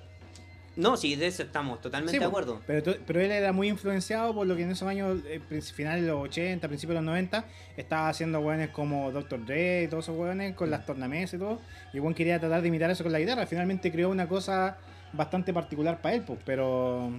No, 0.75 0.97
sí, 0.97 1.15
de 1.15 1.27
eso 1.27 1.43
estamos 1.43 1.81
totalmente 1.81 2.13
Sí, 2.13 2.19
de 2.19 2.25
acuerdo. 2.25 2.59
Pero, 2.65 2.95
pero 3.05 3.21
él 3.21 3.31
era 3.31 3.51
muy 3.53 3.69
influenciado 3.69 4.33
por 4.33 4.47
lo 4.47 4.55
que 4.55 4.63
en 4.63 4.71
esos 4.71 4.87
años, 4.87 5.19
eh, 5.27 5.39
finales 5.61 6.01
de 6.03 6.07
los 6.09 6.19
80, 6.23 6.67
principios 6.67 6.95
de 6.95 7.01
los 7.01 7.03
90, 7.05 7.45
estaba 7.77 8.09
haciendo 8.09 8.39
weones 8.39 8.69
como 8.69 9.11
Dr. 9.11 9.45
Dre 9.45 9.83
y 9.83 9.87
todos 9.87 10.05
esos 10.05 10.17
weones 10.17 10.55
con 10.55 10.71
las 10.71 10.85
tornamesas 10.85 11.35
y 11.35 11.37
todo. 11.37 11.59
Y 11.93 11.99
weón 11.99 12.15
quería 12.15 12.39
tratar 12.39 12.61
de 12.63 12.67
imitar 12.69 12.89
eso 12.89 13.03
con 13.03 13.11
la 13.11 13.19
guitarra. 13.19 13.45
Finalmente 13.45 13.91
creó 13.91 14.09
una 14.09 14.27
cosa 14.27 14.77
bastante 15.13 15.53
particular 15.53 16.01
para 16.01 16.15
él, 16.15 16.23
pues, 16.23 16.39
pero. 16.43 17.11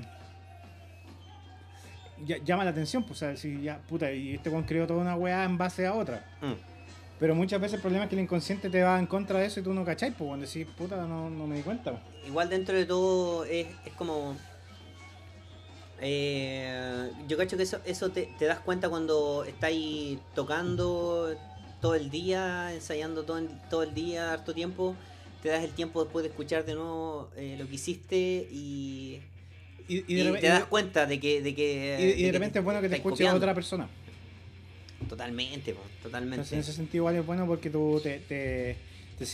ya- 2.27 2.39
llama 2.45 2.65
la 2.65 2.71
atención, 2.71 3.03
pues, 3.05 3.23
o 3.23 3.27
sea, 3.27 3.37
si 3.37 3.63
ya, 3.63 3.79
puta, 3.79 4.11
y 4.13 4.35
este 4.35 4.51
weón 4.51 4.65
creó 4.65 4.87
toda 4.87 5.01
una 5.01 5.15
weá 5.17 5.45
en 5.45 5.59
base 5.59 5.87
a 5.87 5.95
otra. 5.95 6.25
Mm. 6.41 6.74
Pero 7.19 7.35
muchas 7.35 7.61
veces 7.61 7.75
el 7.75 7.81
problema 7.81 8.05
es 8.05 8.11
que 8.11 8.17
el 8.17 8.23
inconsciente 8.23 8.69
te 8.71 8.83
va 8.83 8.99
en 8.99 9.07
contra 9.07 9.39
de 9.39 9.47
eso 9.47 9.61
y 9.61 9.63
tú 9.63 9.73
no 9.73 9.85
cachai, 9.85 10.11
pues, 10.11 10.27
cuando 10.29 10.47
decís, 10.47 10.67
puta, 10.77 10.97
no, 11.07 11.31
no 11.31 11.47
me 11.47 11.57
di 11.57 11.63
cuenta. 11.63 11.93
pues. 11.93 12.03
Igual 12.27 12.49
dentro 12.51 12.77
de 12.77 12.85
todo 12.87 13.45
es, 13.45 13.67
es 13.87 13.93
como... 13.95 14.37
eh, 16.01 17.11
yo 17.29 17.37
cacho 17.37 17.57
que 17.57 17.63
eso, 17.63 17.79
eso 17.85 18.11
te, 18.11 18.29
te 18.39 18.45
das 18.47 18.59
cuenta 18.61 18.89
cuando 18.89 19.45
estáis 19.45 20.19
tocando 20.35 21.35
todo 21.81 21.95
el 21.95 22.11
día, 22.11 22.73
ensayando 22.75 23.25
todo 23.25 23.39
el, 23.39 23.49
todo 23.71 23.83
el 23.83 23.95
día, 23.95 24.33
harto 24.33 24.53
tiempo. 24.55 24.97
Te 25.43 25.51
das 25.51 25.63
el 25.63 25.71
tiempo 25.73 26.03
después 26.03 26.23
de 26.25 26.31
escuchar 26.31 26.65
de 26.65 26.75
nuevo 26.75 27.29
eh, 27.37 27.57
lo 27.59 27.67
que 27.69 27.75
hiciste 27.75 28.49
y, 28.51 29.21
Y, 29.87 29.99
y 29.99 30.05
y 30.09 30.15
de, 30.15 30.33
repe- 30.33 30.41
te 30.41 30.47
das 30.49 30.65
cuenta 30.65 31.07
de 31.07 31.21
que... 31.21 31.43
De 31.43 31.55
que, 31.55 32.15
y- 32.19 32.23
de 32.23 32.33
que 32.33 32.33
repente 32.33 32.59
es 32.59 32.65
bueno 32.65 32.81
que 32.81 32.89
te 32.89 32.97
escuche 32.97 33.29
a 33.29 33.35
otra 33.35 33.55
persona. 33.55 33.89
Totalmente, 35.09 35.73
po, 35.75 35.81
totalmente. 36.03 36.37
Entonces, 36.37 36.53
en 36.53 36.59
ese 36.61 36.73
sentido 36.73 37.03
igual 37.03 37.17
es 37.17 37.27
bueno 37.27 37.47
porque 37.47 37.71
tú 37.71 38.01
te, 38.03 38.19
te- 38.21 38.77
te 39.19 39.25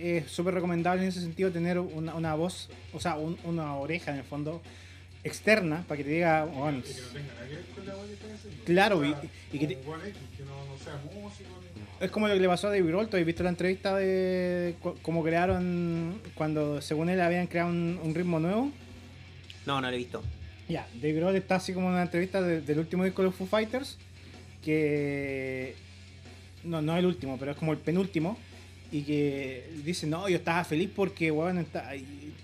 es 0.00 0.30
súper 0.30 0.54
recomendable 0.54 1.02
en 1.02 1.08
ese 1.08 1.20
sentido 1.20 1.50
tener 1.50 1.78
una, 1.78 2.14
una 2.14 2.34
voz, 2.34 2.68
o 2.92 3.00
sea, 3.00 3.16
un- 3.16 3.38
una 3.44 3.74
oreja 3.76 4.12
en 4.12 4.18
el 4.18 4.24
fondo 4.24 4.62
externa 5.24 5.84
para 5.88 5.98
que 5.98 6.04
te 6.04 6.10
diga, 6.10 6.44
bueno, 6.44 6.78
Y 6.78 6.82
que 6.82 7.00
no 7.00 7.06
tenga 7.08 7.34
nada 7.34 7.46
que 7.48 7.54
ver 7.56 7.64
con 7.74 7.86
la 7.86 7.94
que 8.06 8.12
estás 8.12 8.30
haciendo. 8.38 8.64
Claro, 8.64 8.98
O 8.98 9.00
sea, 9.02 9.20
y- 9.52 9.56
y 9.56 9.58
que 9.58 9.66
te- 9.66 9.74
que 9.74 9.80
no, 9.84 10.64
no 10.64 10.78
sea 10.82 10.94
músico. 11.04 11.50
ni- 11.74 12.04
es 12.06 12.10
como 12.12 12.28
lo 12.28 12.34
que 12.34 12.40
le 12.40 12.46
pasó 12.48 12.68
a 12.68 12.70
David 12.70 12.90
Roll. 12.92 13.08
¿Tú 13.08 13.16
has 13.16 13.24
visto 13.26 13.42
la 13.42 13.48
entrevista 13.50 13.96
de 13.96 14.76
cómo 15.02 15.24
crearon, 15.24 16.20
cuando 16.34 16.80
según 16.80 17.08
él 17.08 17.20
habían 17.20 17.48
creado 17.48 17.70
un, 17.70 17.98
un 18.02 18.14
ritmo 18.14 18.38
nuevo? 18.38 18.70
No, 19.66 19.80
no 19.80 19.88
lo 19.88 19.94
he 19.94 19.98
visto. 19.98 20.22
Ya, 20.68 20.86
David 20.94 21.16
Grohl 21.16 21.34
está 21.36 21.56
así 21.56 21.72
como 21.72 21.88
en 21.88 21.94
una 21.94 22.02
entrevista 22.02 22.40
de- 22.42 22.60
del 22.60 22.78
último 22.78 23.04
disco 23.04 23.22
de 23.22 23.26
los 23.28 23.34
Foo 23.34 23.46
Fighters, 23.48 23.98
que 24.68 25.74
no, 26.62 26.82
no 26.82 26.94
el 26.98 27.06
último, 27.06 27.38
pero 27.38 27.52
es 27.52 27.56
como 27.56 27.72
el 27.72 27.78
penúltimo, 27.78 28.36
y 28.92 29.00
que 29.00 29.70
dice, 29.82 30.06
no, 30.06 30.28
yo 30.28 30.36
estaba 30.36 30.62
feliz 30.62 30.90
porque, 30.94 31.30
weón, 31.30 31.66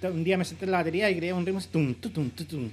un 0.03 0.25
día 0.25 0.39
me 0.39 0.47
senté 0.47 0.65
en 0.65 0.71
la 0.71 0.79
batería 0.79 1.11
y 1.11 1.17
creé 1.17 1.35
un 1.35 1.45
ritmo 1.45 1.59
así, 1.59 1.69
tum, 1.69 1.93
tutum, 1.93 2.31
tutum. 2.31 2.71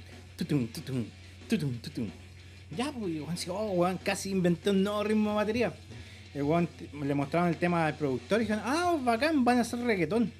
Ya, 2.77 2.93
pues, 2.93 3.13
weón, 3.13 3.35
oh, 3.49 3.71
weón, 3.71 3.97
casi 3.97 4.29
inventé 4.29 4.69
un 4.69 4.83
nuevo 4.83 5.03
ritmo 5.03 5.31
de 5.31 5.35
batería. 5.35 5.73
El 6.33 6.43
weón 6.43 6.69
le 7.03 7.13
mostraron 7.13 7.49
el 7.49 7.57
tema 7.57 7.87
al 7.87 7.97
productor 7.97 8.39
y 8.39 8.45
dijeron, 8.45 8.63
ah, 8.65 8.97
bacán, 9.03 9.43
van 9.43 9.57
a 9.57 9.61
hacer 9.61 9.79
reggaetón. 9.79 10.31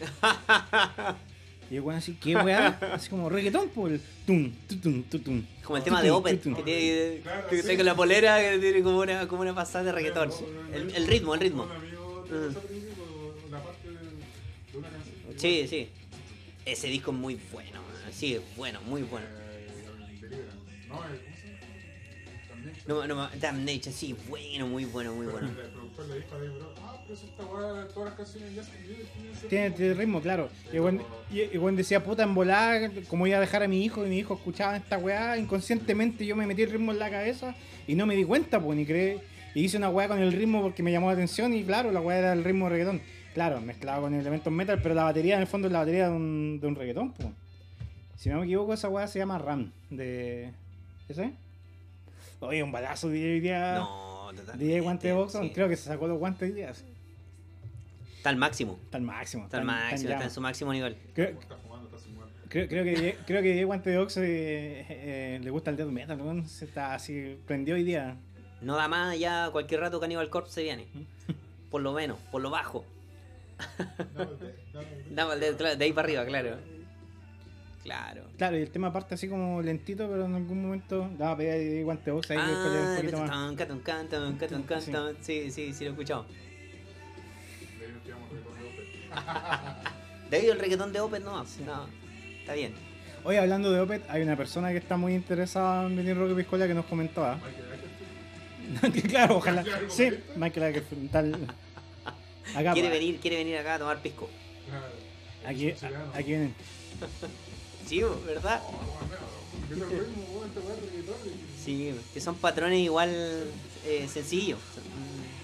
Y 1.70 1.76
el 1.76 1.82
weón 1.82 1.98
así, 1.98 2.14
¿qué 2.14 2.34
weá? 2.34 2.78
Así 2.92 3.08
como 3.08 3.28
reggaetón, 3.28 3.68
pues, 3.68 3.92
el 3.94 4.00
tum, 4.26 4.52
tutum, 4.68 5.02
tutum. 5.04 5.44
Como 5.62 5.76
el 5.76 5.84
tema 5.84 6.02
de 6.02 6.08
tutum. 6.10 6.56
que 6.56 6.62
tiene 6.64 7.20
Claro, 7.22 7.48
que 7.48 7.76
con 7.76 7.86
la 7.86 7.94
polera 7.94 8.40
que 8.40 8.58
tiene 8.58 8.82
como 8.82 8.98
una, 8.98 9.28
como 9.28 9.42
una 9.42 9.54
pasada 9.54 9.84
de 9.84 9.92
reggaetón. 9.92 10.30
El, 10.74 10.94
el 10.94 11.06
ritmo, 11.06 11.34
el 11.34 11.40
ritmo. 11.40 11.66
Mm. 11.66 12.80
Sí, 15.36 15.66
sí. 15.68 15.88
Ese 16.66 16.88
disco 16.88 17.12
es 17.12 17.16
muy 17.16 17.40
bueno, 17.52 17.80
man. 17.82 18.12
sí, 18.12 18.34
es 18.34 18.42
bueno, 18.56 18.80
muy 18.82 19.02
bueno. 19.02 19.26
Eh, 19.26 19.68
eh. 20.24 20.44
No, 22.86 23.06
no, 23.06 23.28
Damnation, 23.40 23.94
sí, 23.94 24.14
bueno, 24.28 24.66
muy 24.66 24.84
bueno, 24.84 25.14
muy 25.14 25.26
bueno. 25.26 25.48
El 25.48 25.54
productor 25.70 26.06
le 26.06 26.16
dijo 26.16 26.34
a 26.34 26.38
Esta 27.12 27.44
weá, 27.44 27.88
todas 27.88 28.10
las 28.10 28.14
canciones 28.18 28.50
tienen 28.50 29.30
ese 29.32 29.46
Tiene, 29.48 29.64
ritmo". 29.66 29.76
tiene 29.76 29.94
ritmo, 29.94 30.20
claro. 30.20 30.48
Y 30.72 30.76
el 30.76 30.82
weón- 30.82 31.02
y 31.32 31.40
el 31.40 31.58
weón 31.58 31.76
decía, 31.76 32.02
puta, 32.04 32.22
en 32.22 32.34
volar, 32.34 32.90
como 33.08 33.26
iba 33.26 33.36
a 33.38 33.40
dejar 33.40 33.62
a 33.62 33.68
mi 33.68 33.84
hijo, 33.84 34.06
y 34.06 34.08
mi 34.08 34.18
hijo 34.18 34.34
escuchaba 34.34 34.76
esta 34.76 34.96
weá, 34.98 35.36
inconscientemente 35.36 36.24
yo 36.24 36.36
me 36.36 36.46
metí 36.46 36.62
el 36.62 36.70
ritmo 36.70 36.92
en 36.92 36.98
la 36.98 37.10
cabeza 37.10 37.54
y 37.86 37.94
no 37.94 38.06
me 38.06 38.14
di 38.16 38.24
cuenta, 38.24 38.60
pues, 38.60 38.76
ni 38.78 38.86
creé. 38.86 39.18
Y 39.54 39.64
hice 39.64 39.76
una 39.78 39.88
weá 39.90 40.06
con 40.06 40.20
el 40.20 40.32
ritmo 40.32 40.62
porque 40.62 40.82
me 40.82 40.92
llamó 40.92 41.08
la 41.08 41.14
atención 41.14 41.52
y 41.52 41.64
claro, 41.64 41.90
la 41.90 42.00
weá 42.00 42.18
era 42.18 42.32
el 42.32 42.44
ritmo 42.44 42.66
de 42.66 42.70
reggaetón. 42.70 43.02
Claro, 43.34 43.60
mezclado 43.60 44.02
con 44.02 44.14
elementos 44.14 44.52
metal, 44.52 44.80
pero 44.82 44.94
la 44.94 45.04
batería 45.04 45.34
en 45.36 45.40
el 45.42 45.46
fondo 45.48 45.66
es 45.68 45.72
la 45.72 45.80
batería 45.80 46.08
de 46.08 46.14
un, 46.14 46.58
de 46.60 46.66
un 46.68 46.74
reggaetón, 46.76 47.12
pues. 47.12 47.28
Si 48.16 48.28
no 48.28 48.38
me 48.38 48.44
equivoco, 48.44 48.74
esa 48.74 48.88
weá 48.88 49.06
se 49.08 49.18
llama 49.18 49.38
RAM, 49.38 49.72
de... 49.88 50.50
¿Ese? 51.08 51.32
Oye, 52.40 52.62
un 52.62 52.70
balazo 52.70 53.08
de 53.08 53.32
hoy 53.32 53.40
día. 53.40 53.74
No. 53.76 54.30
DJ 54.56 54.80
Guante 54.80 55.08
de 55.08 55.14
Boxon, 55.14 55.44
sí. 55.48 55.50
creo 55.50 55.68
que 55.68 55.76
se 55.76 55.84
sacó 55.84 56.06
los 56.06 56.18
guantes 56.18 56.48
hoy 56.48 56.54
día. 56.54 56.72
Está 58.20 58.28
al 58.28 58.36
máximo. 58.36 58.78
Está 58.84 58.98
al 58.98 59.02
máximo. 59.04 59.44
Está 59.44 59.56
al 59.56 59.62
está 59.62 59.72
en 59.78 59.90
máximo, 59.90 60.10
está 60.12 60.24
en 60.24 60.30
su 60.30 60.40
máximo 60.42 60.72
nivel. 60.74 60.96
Creo, 61.14 61.38
creo, 62.50 62.68
creo 62.68 62.84
que 62.84 63.16
creo 63.26 63.42
que 63.42 63.64
Guante 63.64 63.88
de 63.90 63.98
Ox 63.98 64.18
eh, 64.18 64.84
eh, 64.90 65.40
le 65.42 65.50
gusta 65.50 65.70
el 65.70 65.76
death 65.78 65.88
metal, 65.88 66.18
¿no? 66.18 66.46
Se 66.46 66.66
está 66.66 66.92
así, 66.94 67.38
prendió 67.46 67.76
hoy 67.76 67.82
día. 67.84 68.16
No 68.60 68.76
da 68.76 68.88
más, 68.88 69.18
ya 69.18 69.48
cualquier 69.52 69.80
rato 69.80 69.98
Cannibal 70.00 70.28
Corpse 70.28 70.52
se 70.52 70.62
viene. 70.64 70.86
Por 71.70 71.80
lo 71.80 71.92
menos, 71.92 72.18
por 72.32 72.42
lo 72.42 72.50
bajo. 72.50 72.84
De- 74.16 74.24
de- 74.46 75.14
Dame 75.14 75.34
el 75.34 75.40
dedo, 75.40 75.56
claro, 75.56 75.76
de 75.76 75.84
ahí 75.84 75.92
para 75.92 76.06
arriba, 76.06 76.26
claro. 76.26 76.56
Claro. 77.84 78.24
Claro, 78.36 78.58
y 78.58 78.62
el 78.62 78.70
tema 78.70 78.92
parte 78.92 79.14
así 79.14 79.28
como 79.28 79.62
lentito, 79.62 80.08
pero 80.10 80.26
en 80.26 80.34
algún 80.34 80.60
momento 80.62 81.08
daba 81.16 81.32
a 81.32 81.36
pedir 81.36 81.52
ahí 81.52 81.82
Guante 81.82 82.10
de 82.10 82.16
Ox 82.16 82.30
ahí 82.32 82.36
da 82.36 82.44
un 82.44 82.50
Ah, 82.50 82.96
poquito 82.96 83.18
más. 83.20 83.30
Sí. 85.20 85.50
sí, 85.50 85.72
sí, 85.72 85.84
lo 85.84 85.92
he 85.92 85.94
De 90.30 90.36
ahí 90.36 90.46
el 90.46 90.58
reggaetón 90.58 90.92
de 90.92 91.00
Opeth 91.00 91.24
no, 91.24 91.36
no, 91.66 91.86
está 92.40 92.54
bien. 92.54 92.72
Hoy 93.24 93.36
hablando 93.36 93.70
de 93.72 93.80
Opet, 93.80 94.08
hay 94.08 94.22
una 94.22 94.36
persona 94.36 94.70
que 94.70 94.78
está 94.78 94.96
muy 94.96 95.14
interesada 95.14 95.86
en 95.86 95.96
venir 95.96 96.16
Roque 96.16 96.34
Piscola 96.34 96.66
que 96.66 96.74
nos 96.74 96.86
comentaba. 96.86 97.38
Claro, 99.08 99.38
ojalá. 99.38 99.64
Claro, 99.64 99.90
Sí, 99.90 100.10
sí. 100.10 100.16
Michael 100.36 100.84
tal. 101.10 101.34
Acá, 102.54 102.72
Quiere 102.72 102.88
venir, 102.88 103.18
quiere 103.18 103.36
venir 103.38 103.56
acá 103.56 103.74
a 103.74 103.78
tomar 103.80 104.00
pisco. 104.00 104.30
Claro. 104.68 104.86
Aquí, 105.44 105.74
aquí 106.14 106.28
vienen. 106.28 106.54
Sí, 107.86 108.02
¿verdad? 108.24 108.62
Sí, 111.64 111.94
que 112.14 112.20
son 112.20 112.36
patrones 112.36 112.78
igual 112.78 113.10
eh, 113.84 114.08
sencillos. 114.08 114.58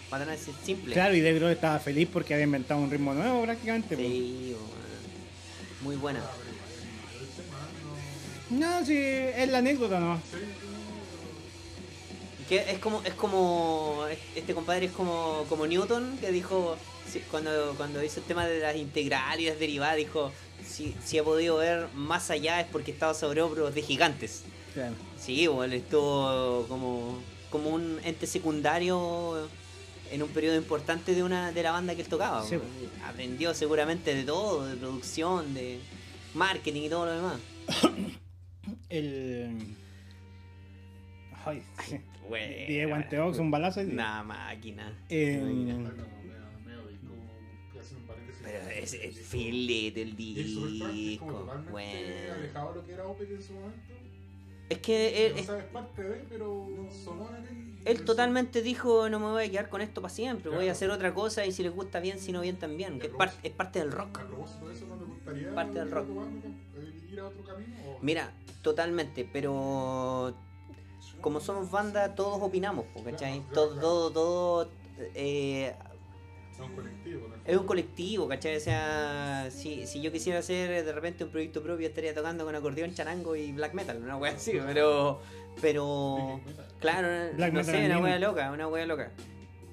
Son, 0.08 0.18
mm, 0.18 0.26
Patrones 0.26 0.40
simples. 0.64 0.92
Claro, 0.94 1.14
y 1.14 1.20
Dave 1.20 1.38
Grohl 1.38 1.52
estaba 1.52 1.78
feliz 1.78 2.08
porque 2.12 2.34
había 2.34 2.44
inventado 2.44 2.80
un 2.80 2.90
ritmo 2.90 3.14
nuevo 3.14 3.42
prácticamente. 3.42 3.96
Sí, 3.96 4.54
bueno. 4.54 4.66
muy 5.82 5.96
buena. 5.96 6.20
No- 8.50 8.84
sí, 8.84 8.96
es 8.96 9.48
la 9.48 9.58
anécdota, 9.58 9.98
¿no? 10.00 10.20
Que 12.48 12.58
es 12.70 12.78
como, 12.78 13.02
es 13.04 13.14
como, 13.14 14.04
este 14.36 14.54
compadre 14.54 14.86
es 14.86 14.92
como, 14.92 15.44
como 15.48 15.66
Newton, 15.66 16.16
que 16.20 16.30
dijo, 16.30 16.76
cuando, 17.30 17.74
cuando 17.76 18.02
hizo 18.04 18.20
el 18.20 18.26
tema 18.26 18.46
de 18.46 18.60
las 18.60 18.76
integrales 18.76 19.40
y 19.40 19.48
las 19.48 19.58
derivadas, 19.58 19.96
dijo, 19.96 20.30
si, 20.64 20.94
si 21.04 21.18
ha 21.18 21.24
podido 21.24 21.56
ver 21.56 21.88
más 21.94 22.30
allá 22.30 22.60
es 22.60 22.66
porque 22.70 22.92
estaba 22.92 23.14
sobre 23.14 23.42
hombros 23.42 23.74
de 23.74 23.82
gigantes. 23.82 24.42
Claro. 24.74 24.94
Sí, 25.20 25.48
bueno, 25.48 25.64
él 25.74 25.80
estuvo 25.80 26.66
como, 26.68 27.18
como 27.50 27.70
un 27.70 27.98
ente 28.04 28.28
secundario 28.28 29.48
en 30.10 30.22
un 30.22 30.28
periodo 30.30 30.56
importante 30.56 31.14
de 31.14 31.22
una 31.22 31.52
de 31.52 31.62
la 31.62 31.72
banda 31.72 31.94
que 31.94 32.02
él 32.02 32.08
tocaba. 32.08 32.42
Sí. 32.44 32.56
Aprendió 33.04 33.54
seguramente 33.54 34.14
de 34.14 34.24
todo, 34.24 34.66
de 34.66 34.76
producción, 34.76 35.52
de 35.54 35.78
marketing 36.34 36.82
y 36.82 36.88
todo 36.88 37.06
lo 37.06 37.12
demás. 37.12 37.40
El. 38.88 39.56
Ay, 41.44 41.62
sí. 41.88 42.00
Bueno, 42.28 42.46
DJ 42.66 42.86
Guanteox, 42.86 43.38
un 43.38 43.50
balazo. 43.52 43.82
y- 43.82 43.86
Una 43.86 44.22
máquina. 44.24 44.92
Eh, 45.08 45.38
paréntesis. 48.06 48.42
Pero 48.42 48.68
es 48.70 48.94
el 48.94 49.12
filete 49.12 50.02
el 50.02 50.16
disco. 50.16 51.46
Bueno. 51.70 52.32
alejado 52.34 52.74
lo 52.74 52.84
que 52.84 52.92
era 52.92 53.04
Opeth 53.06 53.30
en 53.30 53.42
su 53.42 53.52
momento. 53.54 53.78
Es 54.68 54.78
que 54.78 55.26
él, 55.26 55.32
es- 55.36 55.46
parte 55.72 56.02
de, 56.02 56.16
pero 56.28 56.66
él. 57.84 57.96
él 57.96 58.02
totalmente 58.02 58.62
dijo, 58.62 59.08
no 59.08 59.20
me 59.20 59.26
voy 59.26 59.44
a 59.44 59.50
quedar 59.50 59.68
con 59.68 59.80
esto 59.80 60.02
para 60.02 60.12
siempre, 60.12 60.50
voy 60.50 60.68
a 60.68 60.72
hacer 60.72 60.90
otra 60.90 61.14
cosa 61.14 61.46
y 61.46 61.52
si 61.52 61.62
les 61.62 61.72
gusta 61.74 62.00
bien, 62.00 62.18
si 62.18 62.32
no 62.32 62.40
bien 62.40 62.56
también. 62.56 62.98
Es, 63.02 63.10
par- 63.10 63.32
es 63.42 63.52
parte 63.52 63.78
del 63.78 63.92
rock. 63.92 64.18
A 64.18 64.26
propósito 64.26 64.66
de 64.68 64.74
eso, 64.74 64.86
¿no 64.86 64.96
te 64.96 65.04
gustaría 65.04 65.54
Parte 65.54 65.78
del 65.78 65.90
rock. 65.90 66.08
eh, 66.76 67.12
ir 67.12 67.20
a 67.20 67.26
otro 67.26 67.44
camino? 67.44 67.76
O... 67.84 67.98
Mira, 68.02 68.32
totalmente, 68.62 69.28
pero 69.32 70.34
como 71.20 71.40
somos 71.40 71.70
banda, 71.70 72.14
todos 72.14 72.40
opinamos, 72.42 72.86
¿cachai? 73.04 73.40
Claro, 73.40 73.52
Todo, 73.52 73.68
claro, 73.68 73.80
todo, 73.80 74.10
todo 74.12 74.70
eh, 75.14 75.74
Es 76.56 76.60
un 76.60 76.74
colectivo. 76.74 77.28
¿no? 77.28 77.36
es 77.44 77.56
un 77.56 77.66
colectivo, 77.66 78.28
¿cachai? 78.28 78.56
O 78.56 78.60
sea, 78.60 79.48
si, 79.50 79.86
si 79.86 80.00
yo 80.00 80.10
quisiera 80.10 80.38
hacer 80.38 80.84
de 80.84 80.92
repente 80.92 81.24
un 81.24 81.30
proyecto 81.30 81.62
propio, 81.62 81.86
estaría 81.86 82.14
tocando 82.14 82.44
con 82.44 82.54
acordeón, 82.54 82.94
charango 82.94 83.36
y 83.36 83.52
black 83.52 83.74
metal, 83.74 83.98
una 84.02 84.16
wea 84.16 84.32
así, 84.32 84.58
pero. 84.66 85.20
Pero. 85.60 86.40
Claro, 86.80 87.34
Black 87.34 87.52
no 87.52 87.60
metal 87.60 87.74
sé, 87.74 87.86
una 87.86 87.98
wea 88.00 88.18
loca, 88.18 88.50
una 88.50 88.68
wea 88.68 88.86
loca. 88.86 89.12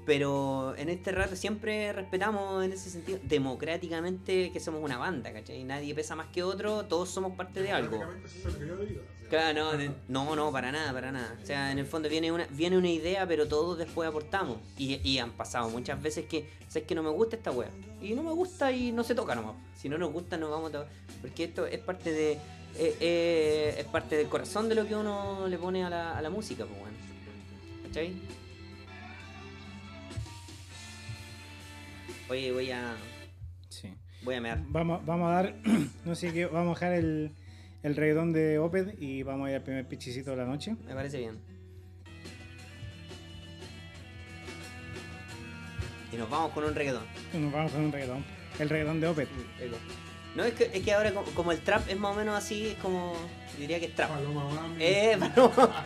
Pero 0.05 0.75
en 0.77 0.89
este 0.89 1.11
rato 1.11 1.35
siempre 1.35 1.93
respetamos 1.93 2.63
en 2.65 2.73
ese 2.73 2.89
sentido, 2.89 3.19
democráticamente, 3.23 4.51
que 4.51 4.59
somos 4.59 4.83
una 4.83 4.97
banda, 4.97 5.31
¿cachai? 5.31 5.63
Nadie 5.63 5.95
pesa 5.95 6.15
más 6.15 6.27
que 6.27 6.43
otro, 6.43 6.83
todos 6.85 7.09
somos 7.09 7.33
parte 7.37 7.61
de 7.61 7.71
algo. 7.71 7.99
Prácticamente 7.99 8.27
eso 8.39 8.47
es 8.49 8.53
lo 8.55 8.59
que 8.59 8.67
yo 8.67 8.77
digo. 8.77 9.01
o 9.01 9.19
sea, 9.19 9.29
Claro, 9.29 9.77
no, 9.77 10.25
no, 10.25 10.35
no, 10.35 10.51
para 10.51 10.71
nada, 10.71 10.91
para 10.93 11.11
nada. 11.11 11.37
O 11.41 11.45
sea, 11.45 11.71
en 11.71 11.79
el 11.79 11.85
fondo 11.85 12.09
viene 12.09 12.31
una, 12.31 12.45
viene 12.51 12.77
una 12.77 12.89
idea, 12.89 13.25
pero 13.25 13.47
todos 13.47 13.77
después 13.77 14.07
aportamos. 14.07 14.57
Y, 14.77 14.99
y 15.09 15.17
han 15.19 15.31
pasado 15.31 15.69
muchas 15.69 16.01
veces 16.01 16.25
que, 16.25 16.49
¿sabes 16.67 16.85
que 16.87 16.93
no 16.95 17.01
me 17.01 17.09
gusta 17.09 17.37
esta 17.37 17.51
wea? 17.51 17.69
Y 18.01 18.13
no 18.13 18.21
me 18.23 18.31
gusta 18.31 18.71
y 18.71 18.91
no 18.91 19.03
se 19.03 19.15
toca 19.15 19.33
nomás. 19.33 19.55
Si 19.75 19.87
no 19.89 19.97
nos 19.97 20.11
gusta, 20.11 20.37
no 20.37 20.51
vamos 20.51 20.69
a 20.69 20.73
tocar. 20.73 20.89
Porque 21.21 21.45
esto 21.45 21.65
es 21.65 21.79
parte 21.79 22.11
de. 22.11 22.33
eh, 22.75 22.95
eh, 22.99 23.75
es 23.79 23.85
parte 23.85 24.17
del 24.17 24.27
corazón 24.27 24.67
de 24.69 24.75
lo 24.75 24.85
que 24.85 24.95
uno 24.95 25.47
le 25.47 25.57
pone 25.57 25.83
a 25.83 25.89
la, 25.89 26.17
a 26.17 26.21
la 26.21 26.29
música, 26.29 26.65
pues 26.65 26.79
bueno. 26.79 26.97
¿Cachai? 27.87 28.13
Oye, 32.33 32.51
voy 32.51 32.71
a. 32.71 32.95
Sí. 33.69 33.93
Voy 34.23 34.33
a 34.33 34.41
mear. 34.41 34.59
Vamos, 34.65 35.05
vamos 35.05 35.29
a 35.29 35.33
dar, 35.35 35.55
no 36.05 36.15
sé 36.15 36.33
qué, 36.33 36.47
vamos 36.47 36.75
a 36.75 36.79
dejar 36.79 36.97
el, 36.97 37.31
el 37.83 37.95
reggaetón 37.95 38.33
de 38.33 38.57
Oped 38.57 38.97
y 38.97 39.21
vamos 39.21 39.45
a 39.45 39.51
ir 39.51 39.57
al 39.57 39.61
primer 39.61 39.87
pichicito 39.87 40.31
de 40.31 40.37
la 40.37 40.45
noche. 40.45 40.75
Me 40.83 40.95
parece 40.95 41.19
bien. 41.19 41.37
Y 46.11 46.15
nos 46.15 46.27
vamos 46.27 46.51
con 46.53 46.63
un 46.63 46.73
reggaetón. 46.73 47.03
Nos 47.33 47.53
vamos 47.53 47.71
con 47.71 47.81
un 47.83 47.91
reggaetón. 47.91 48.25
El 48.57 48.67
reggaetón 48.67 48.99
de 48.99 49.07
Oped. 49.09 49.27
Eco. 49.59 49.77
No, 50.35 50.43
es 50.43 50.55
que, 50.55 50.71
es 50.73 50.83
que 50.83 50.91
ahora 50.91 51.13
como, 51.13 51.27
como 51.35 51.51
el 51.51 51.59
trap 51.59 51.87
es 51.87 51.99
más 51.99 52.15
o 52.15 52.17
menos 52.17 52.35
así, 52.35 52.69
es 52.69 52.75
como. 52.77 53.15
Diría 53.59 53.79
que 53.79 53.85
es 53.85 53.93
trap. 53.93 54.09
Paloma 54.09 54.49
Mami. 54.49 54.83
Eh, 54.83 55.17
Paloma. 55.35 55.85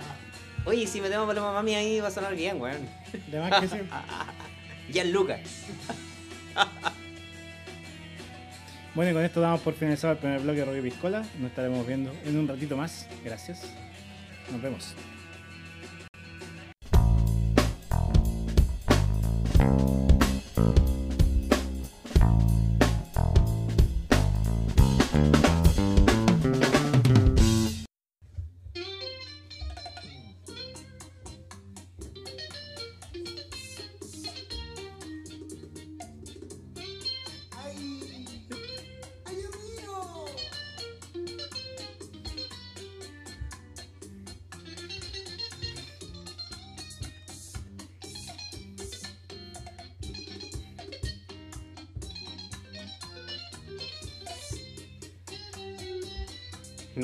Oye, 0.63 0.87
si 0.87 1.01
metemos 1.01 1.27
Paloma 1.27 1.51
Mami 1.51 1.75
ahí 1.75 1.99
va 1.99 2.07
a 2.07 2.11
sonar 2.11 2.33
bien, 2.37 2.61
weón. 2.61 2.87
De 3.29 3.37
más 3.37 3.59
que 3.59 3.67
sí. 3.67 3.81
Ya 4.89 5.03
Lucas. 5.03 5.41
Bueno, 8.97 9.11
y 9.11 9.13
con 9.13 9.23
esto 9.23 9.41
damos 9.41 9.61
por 9.61 9.75
finalizado 9.75 10.13
el 10.13 10.17
primer 10.17 10.41
bloque 10.41 10.61
de 10.61 10.65
Rocky 10.65 10.81
Piscola. 10.81 11.19
Nos 11.37 11.51
estaremos 11.51 11.85
viendo 11.85 12.11
en 12.25 12.35
un 12.35 12.47
ratito 12.47 12.75
más. 12.75 13.07
Gracias. 13.23 13.71
Nos 14.51 14.59
vemos. 14.59 14.95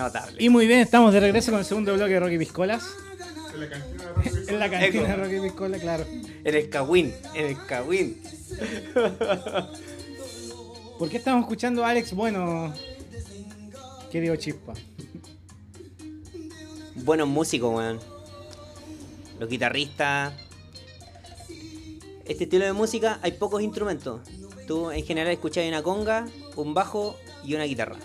Notable. 0.03 0.35
Y 0.37 0.49
muy 0.49 0.67
bien, 0.67 0.79
estamos 0.79 1.13
de 1.13 1.21
regreso 1.21 1.51
con 1.51 1.61
el 1.61 1.65
segundo 1.65 1.93
bloque 1.93 2.11
de 2.13 2.19
Rocky 2.19 2.37
Piscolas. 2.37 2.83
En 3.53 3.59
la 3.61 3.69
cantina 3.69 4.03
de 4.03 4.09
Rocky 4.13 4.29
En 4.49 4.59
la 4.59 4.69
cantina 4.69 4.91
de 4.91 5.13
Eco. 5.13 5.23
Rocky 5.23 5.39
Piscola, 5.39 5.77
claro. 5.79 6.05
En 6.43 6.55
el 6.55 6.69
Kawin, 6.69 7.13
en 7.33 7.45
el 7.45 7.65
Kawin. 7.65 8.21
¿Por 10.99 11.09
qué 11.09 11.17
estamos 11.17 11.43
escuchando 11.43 11.85
a 11.85 11.89
Alex 11.89 12.13
Bueno? 12.13 12.73
Querido 14.11 14.35
Chispa. 14.35 14.73
Buenos 16.95 17.29
músicos, 17.29 17.73
weón. 17.73 17.99
Los 19.39 19.47
guitarristas. 19.47 20.33
Este 22.25 22.43
estilo 22.43 22.65
de 22.65 22.73
música 22.73 23.19
hay 23.21 23.31
pocos 23.31 23.61
instrumentos. 23.61 24.19
Tú 24.67 24.91
en 24.91 25.05
general 25.05 25.31
escuchas 25.31 25.65
una 25.65 25.81
conga, 25.81 26.27
un 26.57 26.73
bajo 26.73 27.15
y 27.45 27.55
una 27.55 27.63
guitarra. 27.63 27.97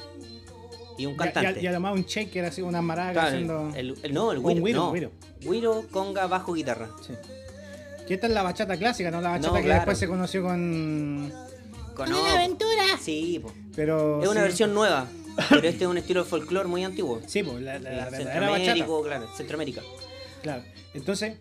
Y 0.99 1.07
un 1.07 1.15
Y, 1.15 1.17
cantante. 1.17 1.61
y- 1.61 1.65
y 1.65 1.67
además 1.67 1.95
un 1.95 2.03
shaker, 2.05 2.45
así 2.45 2.61
una 2.61 2.83
maraca 2.83 3.13
Claro, 3.13 3.29
haciendo. 3.29 3.73
el, 3.75 3.95
el- 4.03 4.13
no, 4.15 4.33
el 4.33 4.41
güiro. 4.41 4.93
no. 4.93 5.11
güiro. 5.43 5.85
Conga, 5.91 6.27
bajo, 6.27 6.53
guitarra. 6.53 6.91
Sí. 7.07 7.15
Que 8.07 8.15
esta 8.15 8.27
es 8.27 8.33
la 8.33 8.43
bachata 8.43 8.77
clásica, 8.77 9.11
no 9.11 9.21
la 9.21 9.31
bachata 9.31 9.49
No, 9.49 9.55
que 9.55 9.63
claro. 9.63 9.81
después 9.81 9.99
se 9.99 10.09
conoció 10.09 10.43
con. 10.43 11.33
Con 11.95 12.13
una 12.13 12.35
aventura. 12.35 12.85
Sí, 13.01 13.39
po. 13.43 13.53
Pero. 13.75 14.23
es 14.23 14.29
una 14.29 14.41
sí. 14.41 14.45
versión 14.47 14.75
nueva. 14.75 15.07
Pero 15.51 15.69
este 15.69 15.85
es 15.85 15.91
un 15.91 15.99
estilo 15.99 16.25
de 16.25 16.29
folclore 16.31 16.69
muy 16.69 16.83
antiguo. 16.85 17.21
Sí, 17.27 17.43
pues 17.45 17.63
la, 17.63 17.79
la, 17.79 17.91
la 17.91 18.05
Sí, 18.07 18.11
verdadera 18.11 18.51
bachata. 18.51 18.57
Centroamérica, 18.75 18.87
claro, 19.05 19.29
Centroamérica. 19.37 19.83
Claro. 20.43 20.63
Entonces. 20.95 21.35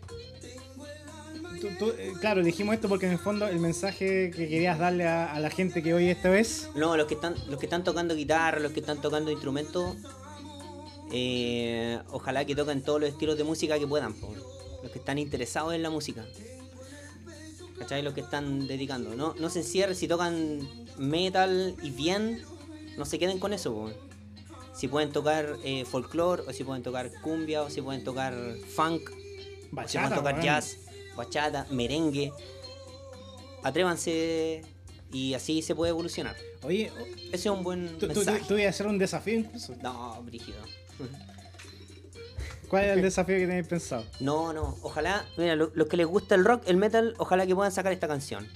Tú- 1.62 1.70
tú, 1.80 1.94
eh, 1.98 2.14
claro, 2.20 2.44
dijimos 2.44 2.76
esto 2.76 2.88
porque 2.90 3.06
en 3.06 3.14
el 3.14 3.20
fondo 3.20 3.48
el 3.48 3.60
mensaje 3.60 4.32
que 4.32 4.48
querías 4.48 4.78
darle 4.80 5.08
a, 5.08 5.34
a 5.34 5.40
la 5.40 5.50
gente 5.50 5.82
que 5.84 5.94
hoy 5.94 6.10
esta 6.10 6.30
vez. 6.30 6.70
No, 6.76 6.96
los 6.98 7.08
que 7.08 7.14
están, 7.16 7.36
los 7.48 7.60
que 7.60 7.66
están 7.66 7.84
tocando 7.84 8.16
guitarra, 8.16 8.60
los 8.60 8.72
que 8.72 8.80
están 8.80 9.02
tocando 9.02 9.32
instrumentos, 9.32 9.96
eh, 11.12 12.00
ojalá 12.12 12.46
que 12.46 12.56
toquen 12.56 12.82
todos 12.82 13.00
los 13.02 13.10
estilos 13.10 13.38
de 13.38 13.44
música 13.44 13.80
que 13.80 13.88
puedan, 13.88 14.14
po. 14.14 14.34
los 14.84 14.92
que 14.92 15.00
están 15.00 15.18
interesados 15.18 15.74
en 15.74 15.82
la 15.84 15.90
música. 15.90 16.26
¿Cachai? 17.80 18.02
Los 18.02 18.14
que 18.14 18.22
están 18.22 18.68
dedicando. 18.68 19.16
No, 19.16 19.36
no 19.40 19.50
se 19.50 19.60
encierren, 19.60 19.96
si 19.96 20.08
tocan 20.08 20.68
metal 20.98 21.76
y 21.84 21.92
bien, 21.92 22.42
no 22.98 23.06
se 23.06 23.20
queden 23.20 23.40
con 23.40 23.54
eso. 23.54 23.74
po. 23.74 23.92
Si 24.76 24.88
pueden 24.88 25.12
tocar 25.12 25.58
eh, 25.64 25.86
folclore, 25.86 26.44
o 26.48 26.54
si 26.54 26.64
pueden 26.64 26.84
tocar 26.84 27.12
cumbia, 27.22 27.62
o 27.64 27.70
si 27.70 27.82
pueden 27.82 28.04
tocar 28.04 28.34
funk, 28.76 29.02
o 29.10 29.14
si 29.14 29.68
Bachata. 29.72 30.08
pueden 30.10 30.24
tocar 30.24 30.42
jazz, 30.44 30.78
bachata, 31.18 31.66
merengue. 31.72 32.32
Atrévanse 33.64 34.62
y 35.12 35.34
así 35.34 35.62
se 35.62 35.76
puede 35.76 35.90
evolucionar. 35.90 36.36
Oye, 36.64 36.92
Ese 37.32 37.36
es 37.36 37.46
un 37.48 37.64
buen 37.64 37.88
tú, 37.98 38.08
tú, 38.08 38.16
mensaje. 38.16 38.42
tú 38.48 38.54
ibas 38.56 38.68
a 38.68 38.70
hacer 38.70 38.88
un 38.88 38.98
desafío 38.98 39.40
incluso. 39.40 39.76
No, 39.82 40.22
brígido. 40.24 40.58
¿Cuál 42.70 42.86
es 42.86 42.92
el 42.98 43.02
desafío 43.04 43.36
que 43.38 43.48
tenéis 43.48 43.68
pensado? 43.68 44.04
No, 44.20 44.54
no. 44.54 44.78
Ojalá, 44.82 45.26
mira, 45.38 45.56
lo- 45.56 45.72
los 45.74 45.88
que 45.88 45.98
les 45.98 46.08
gusta 46.08 46.36
el 46.36 46.46
rock, 46.46 46.64
el 46.68 46.78
metal, 46.78 47.14
ojalá 47.18 47.46
que 47.46 47.56
puedan 47.56 47.72
sacar 47.72 47.92
esta 47.94 48.08
canción. 48.08 48.48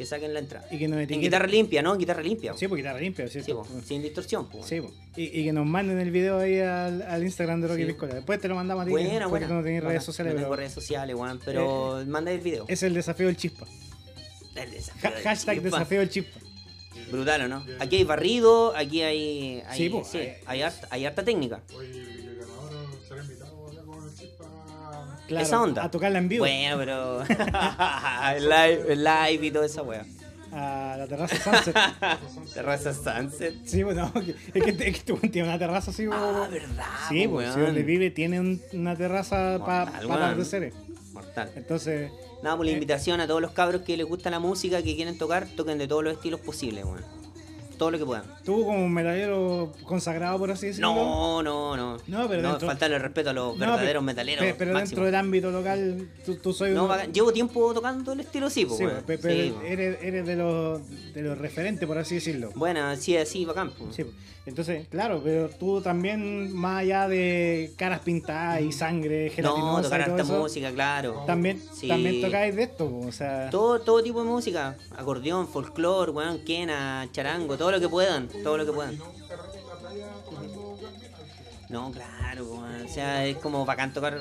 Que 0.00 0.06
saquen 0.06 0.32
la 0.32 0.38
entrada. 0.40 0.66
Y 0.70 0.78
que 0.78 0.88
nos 0.88 0.98
En 0.98 1.20
guitarra 1.20 1.46
limpia, 1.46 1.82
¿no? 1.82 1.92
En 1.92 1.98
guitarra 1.98 2.22
limpia. 2.22 2.54
Sí, 2.56 2.66
pues 2.68 2.78
guitarra 2.78 2.98
limpia, 3.00 3.26
Sí, 3.28 3.42
¿cierto? 3.42 3.64
po, 3.64 3.68
sin 3.84 4.00
distorsión. 4.00 4.48
po. 4.48 4.62
Sí, 4.66 4.80
po. 4.80 4.90
y, 5.14 5.24
y 5.40 5.44
que 5.44 5.52
nos 5.52 5.66
manden 5.66 5.98
el 5.98 6.10
video 6.10 6.38
ahí 6.38 6.58
al, 6.58 7.02
al 7.02 7.22
Instagram 7.22 7.60
de 7.60 7.68
Rocky 7.68 7.82
Sí. 7.82 7.86
Piscola. 7.88 8.14
Después 8.14 8.40
te 8.40 8.48
lo 8.48 8.54
mandamos 8.54 8.80
a 8.80 8.84
ti. 8.86 8.92
Buena, 8.92 9.28
porque 9.28 9.44
buena. 9.44 9.46
no 9.48 9.62
tenés 9.62 9.80
Buena. 9.82 9.88
redes 9.90 10.04
sociales, 10.04 10.32
No 10.32 10.38
tengo 10.40 10.50
pero 10.52 10.60
redes 10.60 10.72
sociales, 10.72 11.14
weón. 11.14 11.38
Pero 11.44 12.02
manda 12.06 12.32
el 12.32 12.40
video. 12.40 12.64
es 12.66 12.82
el 12.82 12.94
desafío 12.94 13.26
del 13.26 13.36
chispa. 13.36 13.66
El 14.56 14.70
desafío 14.70 15.10
Ha- 15.10 15.12
del 15.12 15.22
hashtag 15.22 15.54
chispa. 15.56 15.70
desafío 15.78 15.98
del 16.00 16.08
chispa. 16.08 16.40
Brutal, 17.12 17.42
¿o 17.42 17.48
no? 17.48 17.64
Aquí 17.78 17.96
hay 17.96 18.04
barrido, 18.04 18.74
aquí 18.74 19.02
hay. 19.02 19.62
hay 19.66 19.76
Sí, 19.76 19.88
po, 19.90 20.02
sí, 20.02 20.16
hay- 20.16 20.32
hay, 20.46 20.62
harta, 20.62 20.88
hay 20.90 21.04
harta 21.04 21.24
técnica. 21.24 21.60
Oye, 21.76 22.06
Claro, 25.30 25.46
Esa 25.46 25.62
onda. 25.62 25.84
A 25.84 25.90
tocarla 25.90 26.18
en 26.18 26.28
vivo. 26.28 26.42
Bueno, 26.44 26.76
pero. 26.76 27.22
el 28.36 28.44
live, 28.48 28.92
el 28.92 29.04
live 29.04 29.46
y 29.46 29.50
toda 29.50 29.66
esa 29.66 29.82
wea. 29.82 30.04
A 30.52 30.96
la 30.98 31.06
terraza 31.06 31.36
Sunset. 31.36 31.76
Terraza 32.54 32.92
Sunset. 32.92 33.54
sí, 33.64 33.84
bueno, 33.84 34.10
es 34.54 34.62
que, 34.64 34.88
es 34.88 35.02
que 35.04 35.12
tiene 35.28 35.48
una 35.48 35.58
terraza 35.60 35.92
así, 35.92 36.06
Ah, 36.12 36.48
verdad. 36.50 36.84
Sí, 37.08 37.28
pues 37.28 37.54
si 37.54 37.60
donde 37.60 37.84
vive 37.84 38.10
tiene 38.10 38.40
un- 38.40 38.60
una 38.72 38.96
terraza 38.96 39.60
para 39.64 39.92
pa. 40.02 40.34
Mortal. 41.12 41.50
Entonces, 41.54 42.10
Nada, 42.42 42.56
por 42.56 42.64
la 42.66 42.72
Eh. 42.72 42.74
invitación 42.74 43.20
a 43.20 43.26
todos 43.28 43.40
los 43.42 43.52
cabros 43.52 43.82
que 43.82 43.96
les 43.96 44.06
gusta 44.06 44.30
la 44.30 44.40
música, 44.40 44.82
que 44.82 44.96
quieren 44.96 45.16
tocar, 45.18 45.46
toquen 45.56 45.78
de 45.78 45.86
todos 45.86 46.02
los 46.02 46.14
estilos 46.14 46.40
posibles, 46.40 46.84
weón. 46.84 47.04
Todo 47.80 47.90
lo 47.92 47.98
que 47.98 48.04
puedan. 48.04 48.24
Tú 48.44 48.62
como 48.66 48.84
un 48.84 48.92
metalero 48.92 49.72
consagrado, 49.84 50.38
por 50.38 50.50
así 50.50 50.66
decirlo. 50.66 50.94
No, 50.94 51.42
no, 51.42 51.76
no. 51.78 51.96
No, 52.08 52.28
pero 52.28 52.42
dentro- 52.42 52.68
faltarle 52.68 52.98
respeto 52.98 53.30
a 53.30 53.32
los 53.32 53.54
No, 53.54 53.58
verdaderos 53.58 54.02
metaleros. 54.04 54.44
pe- 54.44 54.54
Pero 54.58 54.76
dentro 54.76 55.02
del 55.06 55.14
ámbito 55.14 55.50
local, 55.50 56.06
tú, 56.26 56.36
tú 56.36 56.52
soy 56.52 56.72
No. 56.72 56.94
Llevo 57.06 57.32
tiempo 57.32 57.72
tocando 57.72 58.12
el 58.12 58.20
estilo, 58.20 58.50
sí, 58.50 58.66
pues, 58.66 58.78
Sí, 58.78 58.84
pero 59.06 59.22
Sí, 59.22 59.54
pues. 59.58 59.72
eres, 59.72 59.98
eres 60.02 60.26
de 60.26 60.36
los 60.36 60.80
de 61.14 61.22
los 61.22 61.38
referentes, 61.38 61.88
por 61.88 61.96
así 61.96 62.16
decirlo. 62.16 62.50
Bueno, 62.54 62.94
sí, 62.96 63.16
así, 63.16 63.46
bacán. 63.46 63.70
pues. 63.70 63.96
Sí, 63.96 64.04
entonces, 64.50 64.86
claro, 64.88 65.20
pero 65.24 65.48
tú 65.48 65.80
también, 65.80 66.52
más 66.54 66.80
allá 66.80 67.08
de 67.08 67.72
caras 67.76 68.00
pintadas 68.00 68.60
y 68.60 68.70
sangre 68.72 69.28
No, 69.28 69.34
gelatinosa 69.34 69.82
tocar 69.82 70.00
y 70.00 70.04
todo 70.04 70.14
harta 70.16 70.24
música, 70.24 70.70
claro. 70.72 71.24
también, 71.26 71.62
Sí. 71.72 71.88
también 71.88 72.20
tocáis 72.20 72.54
de 72.54 72.62
esto, 72.64 72.90
o 73.06 73.10
sea, 73.12 73.48
Todo, 73.50 73.80
todo 73.80 74.02
tipo 74.02 74.22
de 74.22 74.28
música. 74.28 74.76
Acordeón, 74.96 75.48
folclore, 75.48 76.12
weón, 76.12 76.44
quena, 76.44 77.08
charango, 77.12 77.56
todo 77.56 77.70
lo 77.72 77.80
que 77.80 77.88
puedan. 77.88 78.28
Todo 78.44 78.56
lo 78.58 78.66
que 78.66 78.72
puedan. 78.72 78.98
no. 78.98 79.20
No, 81.68 81.92
claro, 81.92 82.44
weón. 82.46 82.84
O 82.84 82.88
sea, 82.88 83.24
es 83.26 83.36
como 83.36 83.64
bacán 83.64 83.92
tocar. 83.92 84.18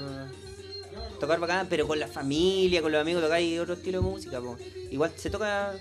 Tocar 1.19 1.39
bacán, 1.39 1.67
pero 1.69 1.87
con 1.87 1.99
la 1.99 2.07
familia, 2.07 2.81
con 2.81 2.91
los 2.91 3.01
amigos, 3.01 3.21
tocáis 3.23 3.59
otro 3.59 3.73
estilo 3.73 4.01
de 4.01 4.07
música, 4.07 4.39
po. 4.39 4.55
Igual 4.91 5.11
se 5.15 5.29
toca. 5.29 5.73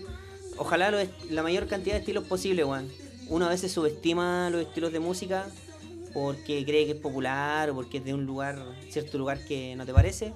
Ojalá 0.57 0.91
lo 0.91 0.99
la 1.31 1.43
mayor 1.43 1.67
cantidad 1.69 1.95
de 1.95 2.01
estilos 2.01 2.25
posible, 2.25 2.65
weón. 2.65 2.89
Uno 3.29 3.47
a 3.47 3.49
veces 3.51 3.71
subestima 3.73 4.49
los 4.51 4.63
estilos 4.63 4.93
de 4.93 5.01
música 5.01 5.47
porque 6.15 6.65
cree 6.65 6.87
que 6.87 6.93
es 6.93 6.99
popular 7.01 7.71
o 7.71 7.75
porque 7.75 7.99
es 7.99 8.05
de 8.05 8.15
un 8.15 8.25
lugar, 8.25 8.59
cierto 8.91 9.19
lugar 9.19 9.45
que 9.45 9.77
no 9.77 9.85
te 9.85 9.93
parece. 9.93 10.33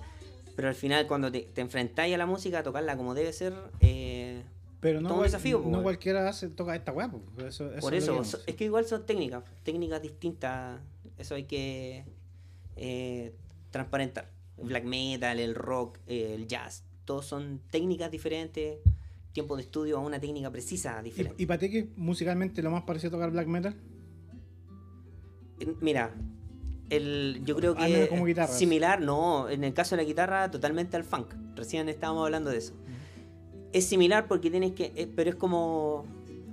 Pero 0.54 0.68
al 0.68 0.74
final, 0.74 1.06
cuando 1.06 1.32
te, 1.32 1.40
te 1.40 1.62
enfrentáis 1.62 2.14
a 2.14 2.18
la 2.18 2.26
música, 2.26 2.58
a 2.58 2.62
tocarla 2.62 2.96
como 2.96 3.14
debe 3.14 3.32
ser, 3.32 3.54
eh, 3.80 4.42
pero 4.80 5.00
no, 5.00 5.08
cual- 5.08 5.22
desafío, 5.22 5.62
no 5.66 5.82
cualquiera 5.82 6.28
hace, 6.28 6.48
toca 6.48 6.76
esta 6.76 6.92
weá, 6.92 7.10
eso, 7.46 7.70
eso 7.72 7.80
Por 7.80 7.94
es 7.94 8.02
eso, 8.04 8.18
que 8.18 8.24
so- 8.24 8.32
vamos. 8.36 8.44
es 8.46 8.54
que 8.56 8.64
igual 8.64 8.84
son 8.84 9.06
técnicas, 9.06 9.44
técnicas 9.62 10.02
distintas, 10.02 10.78
eso 11.16 11.34
hay 11.36 11.44
que 11.44 12.04
eh, 12.76 13.34
transparentar. 13.70 14.30
El 14.58 14.64
black 14.66 14.84
metal, 14.84 15.40
el 15.40 15.54
rock, 15.54 15.98
eh, 16.06 16.34
el 16.34 16.46
jazz, 16.46 16.84
todos 17.06 17.24
son 17.24 17.60
técnicas 17.70 18.10
diferentes, 18.10 18.76
tiempo 19.32 19.56
de 19.56 19.62
estudio 19.62 19.96
a 19.98 20.00
una 20.00 20.20
técnica 20.20 20.50
precisa 20.50 21.02
diferente. 21.02 21.36
¿Y, 21.38 21.44
y 21.44 21.46
para 21.46 21.58
ti 21.58 21.70
que 21.70 21.88
musicalmente 21.96 22.62
lo 22.62 22.70
más 22.70 22.82
parecido 22.82 23.08
a 23.08 23.12
tocar 23.12 23.30
black 23.30 23.46
metal? 23.46 23.74
Eh, 25.58 25.74
Mira, 25.80 26.14
el, 26.90 27.40
yo 27.44 27.56
creo 27.56 27.74
menos 27.74 28.08
que 28.08 28.08
como 28.08 28.26
similar, 28.48 29.00
no, 29.00 29.48
en 29.48 29.64
el 29.64 29.72
caso 29.72 29.96
de 29.96 30.02
la 30.02 30.06
guitarra 30.06 30.50
totalmente 30.50 30.96
al 30.96 31.04
funk, 31.04 31.34
recién 31.54 31.88
estábamos 31.88 32.24
hablando 32.24 32.50
de 32.50 32.58
eso. 32.58 32.74
Es 33.72 33.86
similar 33.86 34.28
porque 34.28 34.50
tienes 34.50 34.72
que, 34.72 34.92
eh, 34.94 35.10
pero 35.14 35.30
es 35.30 35.36
como 35.36 36.04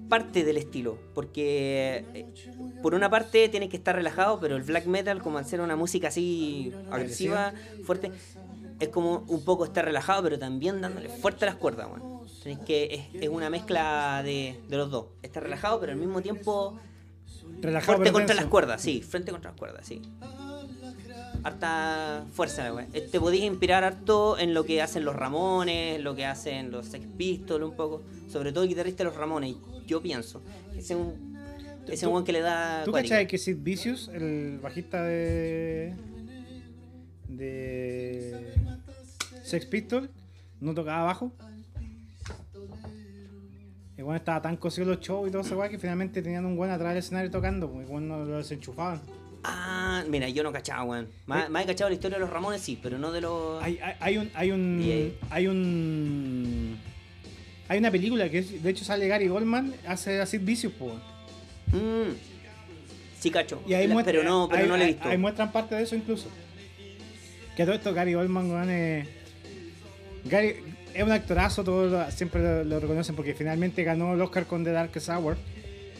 parte 0.07 0.43
del 0.43 0.57
estilo, 0.57 0.97
porque 1.13 2.05
eh, 2.13 2.25
por 2.81 2.95
una 2.95 3.09
parte 3.09 3.49
tienes 3.49 3.69
que 3.69 3.77
estar 3.77 3.95
relajado, 3.95 4.39
pero 4.39 4.55
el 4.55 4.63
black 4.63 4.85
metal 4.85 5.21
como 5.21 5.37
al 5.37 5.45
ser 5.45 5.61
una 5.61 5.75
música 5.75 6.07
así 6.07 6.73
agresiva, 6.89 7.53
fuerte, 7.83 8.11
es 8.79 8.89
como 8.89 9.25
un 9.27 9.43
poco 9.43 9.65
estar 9.65 9.85
relajado, 9.85 10.23
pero 10.23 10.39
también 10.39 10.81
dándole 10.81 11.09
fuerte 11.09 11.45
a 11.45 11.47
las 11.47 11.55
cuerdas, 11.55 11.87
weón. 11.87 12.19
Tenés 12.43 12.59
que 12.59 13.09
es, 13.13 13.21
es 13.23 13.29
una 13.29 13.49
mezcla 13.49 14.21
de, 14.23 14.59
de 14.69 14.77
los 14.77 14.89
dos, 14.89 15.07
estar 15.21 15.43
relajado, 15.43 15.79
pero 15.79 15.91
al 15.91 15.97
mismo 15.97 16.21
tiempo 16.21 16.79
Relajado, 17.61 17.97
Fuerte 17.97 18.13
contra 18.13 18.35
las 18.35 18.45
cuerdas, 18.45 18.81
sí, 18.81 19.01
frente 19.01 19.31
contra 19.31 19.51
las 19.51 19.59
cuerdas, 19.59 19.85
sí. 19.85 20.01
Harta 21.43 22.25
fuerza. 22.31 22.71
Eh, 22.93 23.01
Te 23.01 23.19
podías 23.19 23.43
inspirar 23.43 23.83
harto 23.83 24.37
en 24.37 24.53
lo 24.53 24.63
que 24.63 24.81
hacen 24.81 25.03
los 25.05 25.15
Ramones, 25.15 26.01
lo 26.01 26.15
que 26.15 26.25
hacen 26.25 26.71
los 26.71 26.85
Sex 26.87 27.05
Pistols 27.17 27.63
un 27.65 27.75
poco. 27.75 28.01
Sobre 28.29 28.51
todo 28.51 28.63
el 28.63 28.69
guitarrista 28.69 29.03
de 29.03 29.09
los 29.09 29.17
Ramones, 29.17 29.55
yo 29.85 30.01
pienso. 30.01 30.41
Ese 30.71 30.93
es 30.93 30.99
un, 30.99 31.37
ese 31.85 31.93
es 31.95 32.03
un 32.03 32.13
weón 32.13 32.23
que 32.25 32.33
le 32.33 32.41
da. 32.41 32.83
¿Tú 32.85 32.91
cachai 32.91 33.27
que 33.27 33.37
Sid 33.37 33.57
Vicious, 33.59 34.09
el 34.09 34.59
bajista 34.61 35.03
de. 35.03 35.95
De. 37.29 38.53
Sex 39.43 39.65
Pistols, 39.65 40.09
no 40.59 40.73
tocaba 40.73 41.03
bajo? 41.05 41.31
Igual 43.97 44.17
estaba 44.17 44.41
tan 44.41 44.55
cosido 44.55 44.87
los 44.87 44.99
shows 45.01 45.27
y 45.27 45.31
todo 45.31 45.41
ese 45.41 45.55
weá 45.55 45.67
que 45.69 45.77
finalmente 45.77 46.21
tenían 46.21 46.45
un 46.45 46.55
buen 46.55 46.71
atrás 46.71 46.89
del 46.91 46.99
escenario 46.99 47.29
tocando, 47.29 47.69
pues 47.69 47.85
igual 47.85 48.07
no 48.07 48.23
lo 48.23 48.37
desenchufaban. 48.37 49.01
Ah, 49.43 50.03
mira, 50.09 50.29
yo 50.29 50.41
no 50.43 50.51
cachaba, 50.53 50.83
weón. 50.83 51.07
Más, 51.25 51.49
más 51.49 51.63
he 51.63 51.67
cachado 51.67 51.89
la 51.89 51.95
historia 51.95 52.17
de 52.17 52.21
los 52.21 52.29
Ramones, 52.29 52.61
sí, 52.61 52.79
pero 52.81 52.97
no 52.97 53.11
de 53.11 53.21
los. 53.21 53.61
Hay, 53.63 53.77
hay, 53.81 53.95
hay 53.99 54.17
un. 54.17 54.31
hay 54.33 54.51
un. 54.51 55.13
Hay 55.29 55.47
un. 55.47 56.77
Hay 57.67 57.77
una 57.79 57.91
película 57.91 58.29
que 58.29 58.41
de 58.41 58.69
hecho 58.69 58.83
sale 58.85 59.07
Gary 59.07 59.27
Goldman, 59.27 59.73
hace 59.87 60.19
a 60.21 60.25
Sid 60.25 60.41
Vicious, 60.41 60.73
pues. 60.73 60.93
Mm, 61.67 62.13
sí, 63.19 63.29
cacho. 63.31 63.61
Y 63.67 63.73
ahí 63.73 63.85
La- 63.87 63.93
muestra, 63.93 64.11
pero 64.13 64.23
no, 64.23 64.47
pero 64.49 64.63
ahí- 64.63 64.67
no 64.69 64.77
lo 64.77 64.83
he 64.83 64.87
visto. 64.87 65.07
ahí 65.07 65.17
muestran 65.17 65.51
parte 65.51 65.75
de 65.75 65.83
eso 65.83 65.95
incluso. 65.95 66.29
Que 67.59 67.65
todo 67.65 67.75
esto 67.75 67.93
Gary 67.93 68.15
Oldman, 68.15 68.49
weón, 68.49 68.69
es... 68.69 69.05
Un 71.03 71.11
actorazo, 71.11 71.61
todos 71.65 72.13
siempre 72.13 72.63
lo, 72.63 72.79
reconocen 72.79 73.17
porque 73.17 73.33
finalmente 73.33 73.83
ganó 73.83 74.13
el 74.13 74.21
Oscar 74.21 74.45
con 74.45 74.63
The 74.63 74.71
Darkest 74.71 75.09
Hour. 75.09 75.35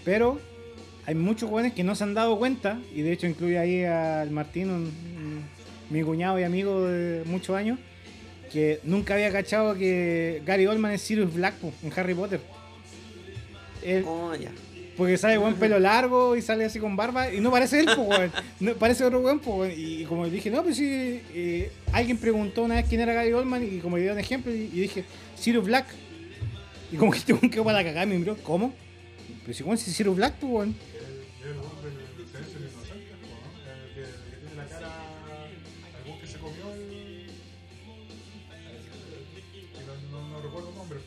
Pero 0.06 0.40
hay 1.06 1.16
muchos 1.16 1.50
jóvenes 1.50 1.74
que 1.74 1.84
no 1.84 1.96
se 1.96 2.06
han 2.06 2.14
dado 2.14 2.40
cuenta, 2.40 2.80
y 2.96 3.02
de 3.02 3.12
hecho 3.12 3.28
incluye 3.28 3.60
ahí 3.60 3.84
al 3.84 4.32
Martín, 4.32 4.90
mi 5.90 6.02
cuñado 6.02 6.40
y 6.40 6.44
amigo 6.44 6.86
de 6.86 7.26
muchos 7.26 7.58
años, 7.58 7.78
que 8.54 8.80
nunca 8.84 9.16
había 9.16 9.30
cachado 9.30 9.76
que 9.76 10.42
Gary 10.46 10.66
Oldman 10.66 10.94
es 10.94 11.02
Sirius 11.02 11.34
Black 11.34 11.56
en 11.84 11.92
Harry 11.94 12.14
Potter. 12.14 12.40
Porque 15.00 15.18
sale 15.18 15.38
buen 15.38 15.56
pelo 15.56 15.80
largo 15.80 16.36
y 16.36 16.42
sale 16.42 16.66
así 16.66 16.78
con 16.78 16.98
barba 16.98 17.34
y 17.34 17.40
no 17.40 17.50
parece 17.52 17.80
él, 17.80 17.88
pues. 17.96 18.32
No, 18.60 18.74
parece 18.74 19.06
otro 19.06 19.22
weón, 19.22 19.40
pues. 19.40 19.74
Y 19.78 20.04
como 20.04 20.28
dije, 20.28 20.52
no, 20.52 20.62
pues 20.62 20.76
sí, 20.76 21.22
eh, 21.34 21.72
alguien 21.94 22.18
preguntó 22.18 22.64
una 22.64 22.76
vez 22.76 22.86
quién 22.90 23.00
era 23.00 23.14
Gary 23.14 23.32
Goldman 23.32 23.64
y 23.64 23.80
como 23.80 23.96
dio 23.96 24.12
un 24.12 24.20
ejemplo 24.20 24.54
y, 24.54 24.70
y 24.74 24.82
dije, 24.82 25.06
Sirius 25.38 25.64
Black. 25.64 25.86
Y 26.92 26.98
como 26.98 27.14
que 27.14 27.20
este 27.20 27.32
weón 27.32 27.50
quedó 27.50 27.64
para 27.64 27.78
la 27.78 27.86
cagada 27.86 28.06
me 28.06 28.20
miró, 28.20 28.36
¿cómo? 28.44 28.74
Pero 29.44 29.54
si 29.58 29.64
weón, 29.64 29.78
si 29.78 29.90
Sirius 29.90 30.18
Black, 30.18 30.34
pues, 30.38 30.52
weón. 30.52 30.74
Que, 30.74 30.90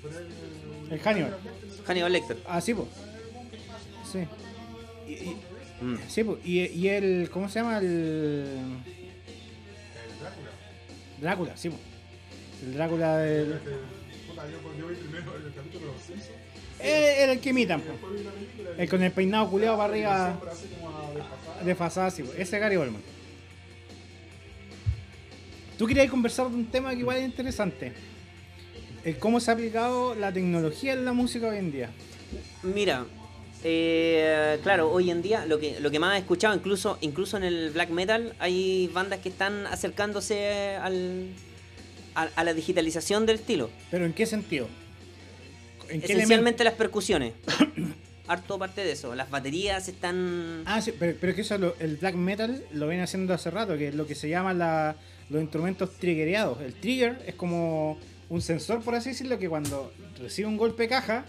que 0.00 0.88
que. 0.88 0.94
El 0.94 1.00
Hannibal. 1.00 1.36
Hannibal 1.86 2.12
Lecter. 2.12 2.38
Ah, 2.46 2.62
sí, 2.62 2.72
pues. 2.72 2.88
Sí. 4.12 4.18
Y, 5.08 5.12
y- 5.12 5.36
Mm. 5.80 5.96
sí, 6.06 6.22
pues. 6.22 6.38
Y, 6.44 6.60
y 6.60 6.88
el, 6.88 7.28
¿cómo 7.32 7.48
se 7.48 7.58
llama? 7.58 7.78
El 7.78 7.84
El 7.86 8.78
Drácula. 10.20 10.50
Drácula, 11.20 11.56
sí, 11.56 11.70
pues. 11.70 11.80
El 12.62 12.74
Drácula 12.74 13.16
del... 13.18 13.52
El 13.52 13.58
yo, 14.78 14.88
vi 14.88 14.94
primero 14.94 15.34
el 15.36 15.52
capítulo 15.52 15.86
de 15.86 15.92
los 15.92 16.02
Simpsons. 16.02 16.30
Eh, 16.78 17.16
Era 17.18 17.32
el 17.32 17.40
que 17.40 17.50
imitan, 17.50 17.80
pues. 17.80 17.96
El 18.78 18.88
con 18.88 19.02
el 19.02 19.10
peinado 19.12 19.50
culeado 19.50 19.76
para 19.76 19.92
arriba. 19.92 20.40
desfasada. 21.64 22.10
Sí, 22.12 22.22
ese 22.36 22.42
es 22.56 22.60
Gary 22.62 22.76
Oldman. 22.76 23.02
Tú 25.78 25.86
querías 25.86 26.08
conversar 26.10 26.48
de 26.48 26.54
un 26.56 26.66
tema 26.66 26.90
que 26.92 27.00
igual 27.00 27.16
es 27.18 27.24
interesante. 27.24 27.92
El 29.04 29.18
cómo 29.18 29.40
se 29.40 29.50
ha 29.50 29.54
aplicado 29.54 30.14
la 30.14 30.32
tecnología 30.32 30.92
en 30.92 31.04
la 31.04 31.12
música 31.12 31.48
hoy 31.48 31.58
en 31.58 31.72
día. 31.72 31.90
Mira, 32.62 33.04
eh, 33.64 34.58
claro, 34.62 34.90
hoy 34.90 35.10
en 35.10 35.22
día 35.22 35.46
lo 35.46 35.58
que, 35.58 35.78
lo 35.80 35.90
que 35.90 35.98
más 35.98 36.16
he 36.16 36.18
escuchado, 36.18 36.54
incluso, 36.54 36.98
incluso 37.00 37.36
en 37.36 37.44
el 37.44 37.70
black 37.70 37.90
metal, 37.90 38.34
hay 38.38 38.88
bandas 38.92 39.20
que 39.20 39.28
están 39.28 39.66
acercándose 39.66 40.76
al, 40.76 41.28
a, 42.14 42.28
a 42.34 42.44
la 42.44 42.54
digitalización 42.54 43.26
del 43.26 43.36
estilo. 43.36 43.70
Pero 43.90 44.04
¿en 44.04 44.12
qué 44.12 44.26
sentido? 44.26 44.66
¿En 45.88 46.00
qué 46.00 46.06
elemento? 46.06 46.12
Esencialmente 46.14 46.64
las 46.64 46.74
percusiones. 46.74 47.34
Harto 48.28 48.58
parte 48.58 48.84
de 48.84 48.92
eso. 48.92 49.14
Las 49.14 49.30
baterías 49.30 49.88
están... 49.88 50.62
Ah, 50.64 50.80
sí, 50.80 50.92
pero, 50.98 51.16
pero 51.20 51.30
es 51.30 51.36
que 51.36 51.42
eso 51.42 51.58
lo- 51.58 51.74
el 51.80 51.96
black 51.96 52.14
metal 52.14 52.64
lo 52.72 52.88
viene 52.88 53.02
haciendo 53.02 53.34
hace 53.34 53.50
rato, 53.50 53.76
que 53.76 53.88
es 53.88 53.94
lo 53.94 54.06
que 54.06 54.14
se 54.14 54.28
llama 54.28 54.54
la- 54.54 54.96
los 55.28 55.42
instrumentos 55.42 55.90
triggereados. 55.98 56.60
El 56.62 56.72
trigger 56.74 57.20
es 57.26 57.34
como 57.34 57.98
un 58.28 58.40
sensor, 58.40 58.80
por 58.82 58.94
así 58.94 59.10
decirlo, 59.10 59.38
que 59.38 59.48
cuando 59.48 59.92
recibe 60.20 60.46
un 60.48 60.56
golpe 60.56 60.84
de 60.84 60.88
caja, 60.88 61.26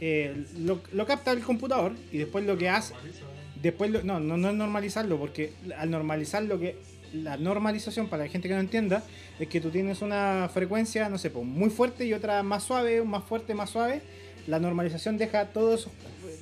eh, 0.00 0.44
lo, 0.58 0.80
lo 0.92 1.06
capta 1.06 1.32
el 1.32 1.40
computador 1.42 1.92
y 2.12 2.18
después 2.18 2.44
lo 2.44 2.56
que 2.56 2.68
hace, 2.68 2.94
después 3.62 3.90
lo- 3.90 4.02
no, 4.02 4.20
no, 4.20 4.36
no 4.36 4.48
es 4.50 4.54
normalizarlo, 4.54 5.18
porque 5.18 5.52
al 5.76 5.90
normalizar 5.90 6.42
lo 6.44 6.58
que 6.58 6.76
la 7.12 7.36
normalización 7.38 8.08
para 8.08 8.24
la 8.24 8.28
gente 8.30 8.48
que 8.48 8.54
no 8.54 8.60
entienda 8.60 9.02
es 9.40 9.48
que 9.48 9.60
tú 9.60 9.70
tienes 9.70 10.02
una 10.02 10.50
frecuencia, 10.52 11.08
no 11.08 11.16
sé, 11.18 11.30
pues, 11.30 11.44
muy 11.46 11.70
fuerte 11.70 12.04
y 12.04 12.12
otra 12.12 12.42
más 12.42 12.64
suave, 12.64 13.02
más 13.02 13.24
fuerte, 13.24 13.54
más 13.54 13.70
suave. 13.70 14.02
La 14.46 14.58
normalización 14.58 15.16
deja 15.18 15.46
todos 15.46 15.80
esos, 15.80 15.92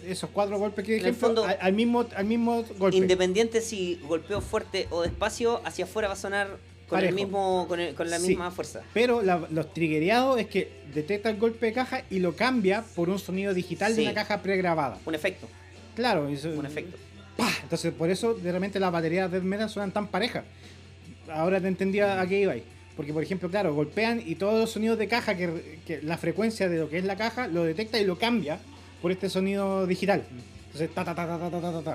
esos 0.06 0.30
cuatro 0.30 0.58
golpes 0.58 0.84
que 0.84 1.00
al, 1.44 1.58
al 1.60 1.72
mismo 1.72 2.06
al 2.14 2.24
mismo 2.24 2.64
golpe. 2.78 2.96
Independiente 2.96 3.60
si 3.60 4.00
golpeo 4.06 4.40
fuerte 4.40 4.86
o 4.90 5.02
despacio, 5.02 5.60
hacia 5.64 5.84
afuera 5.86 6.08
va 6.08 6.14
a 6.14 6.16
sonar 6.16 6.56
Con, 6.88 7.00
el 7.04 7.14
mismo, 7.14 7.66
con, 7.68 7.80
el- 7.80 7.94
con 7.94 8.08
la 8.08 8.18
Sí. 8.20 8.28
misma 8.28 8.50
fuerza. 8.50 8.82
Pero 8.94 9.20
la- 9.22 9.46
los 9.50 9.72
trigueados 9.74 10.38
es 10.38 10.46
que 10.46 10.70
detecta 10.94 11.28
el 11.30 11.36
golpe 11.36 11.66
de 11.66 11.72
caja 11.72 12.02
y 12.10 12.20
lo 12.20 12.36
cambia 12.36 12.84
por 12.94 13.08
un 13.10 13.18
sonido 13.18 13.52
digital 13.54 13.90
Sí. 13.92 13.96
de 13.98 14.02
una 14.04 14.14
caja 14.14 14.40
pregrabada. 14.42 14.98
Un 15.04 15.14
efecto. 15.14 15.48
Claro, 15.96 16.28
eso- 16.28 16.50
Un 16.50 16.66
efecto. 16.66 16.96
¡pah! 17.36 17.50
Entonces, 17.62 17.92
por 17.92 18.08
eso 18.10 18.34
de 18.34 18.52
repente 18.52 18.78
las 18.78 18.92
baterías 18.92 19.30
de 19.30 19.38
death 19.38 19.46
metal 19.48 19.68
suenan 19.68 19.90
tan 19.92 20.06
parejas. 20.08 20.44
Ahora 21.28 21.60
te 21.60 21.68
entendía 21.68 22.20
a 22.20 22.26
qué 22.28 22.40
iba 22.40 22.52
ahí. 22.52 22.62
Porque, 22.96 23.12
por 23.12 23.22
ejemplo, 23.22 23.50
claro, 23.50 23.74
golpean 23.74 24.22
y 24.24 24.36
todos 24.36 24.58
los 24.58 24.70
sonidos 24.70 24.98
de 24.98 25.06
caja, 25.08 25.36
que, 25.36 25.80
que 25.86 26.00
la 26.02 26.16
frecuencia 26.16 26.68
de 26.68 26.78
lo 26.78 26.88
que 26.88 26.98
es 26.98 27.04
la 27.04 27.16
caja, 27.16 27.46
lo 27.48 27.64
detecta 27.64 27.98
y 27.98 28.04
lo 28.06 28.16
cambia 28.18 28.58
por 29.02 29.12
este 29.12 29.28
sonido 29.28 29.86
digital. 29.86 30.22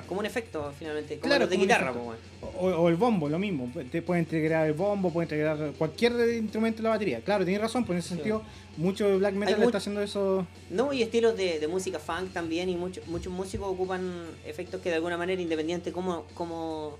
Como 0.07 0.19
un 0.19 0.25
efecto, 0.25 0.71
finalmente. 0.77 1.19
Como 1.19 1.29
claro, 1.29 1.47
de 1.47 1.57
guitarra, 1.57 1.93
pues, 1.93 2.19
o, 2.57 2.89
el 2.89 2.95
bombo, 2.95 3.29
lo 3.29 3.39
mismo. 3.39 3.71
Te 3.91 4.01
puede 4.01 4.21
integrar 4.21 4.67
el 4.67 4.73
bombo, 4.73 5.11
puede 5.11 5.25
integrar 5.25 5.73
cualquier 5.77 6.13
instrumento 6.35 6.77
de 6.77 6.83
la 6.83 6.89
batería. 6.89 7.21
Claro, 7.21 7.43
tienes 7.43 7.61
razón, 7.61 7.85
por 7.85 7.95
en 7.95 7.99
ese 7.99 8.09
sentido, 8.09 8.41
mucho 8.77 9.17
black 9.19 9.35
metal 9.35 9.61
está 9.63 9.77
haciendo 9.77 10.01
eso. 10.01 10.45
No, 10.69 10.93
y 10.93 11.01
estilos 11.01 11.37
de, 11.37 11.67
música 11.67 11.99
funk 11.99 12.33
también, 12.33 12.69
y 12.69 12.75
mucho, 12.75 13.01
muchos 13.07 13.31
músicos 13.31 13.67
ocupan 13.67 14.11
efectos 14.45 14.81
que 14.81 14.89
de 14.89 14.95
alguna 14.95 15.17
manera, 15.17 15.41
independiente 15.41 15.91
como, 15.91 16.25
como 16.33 16.97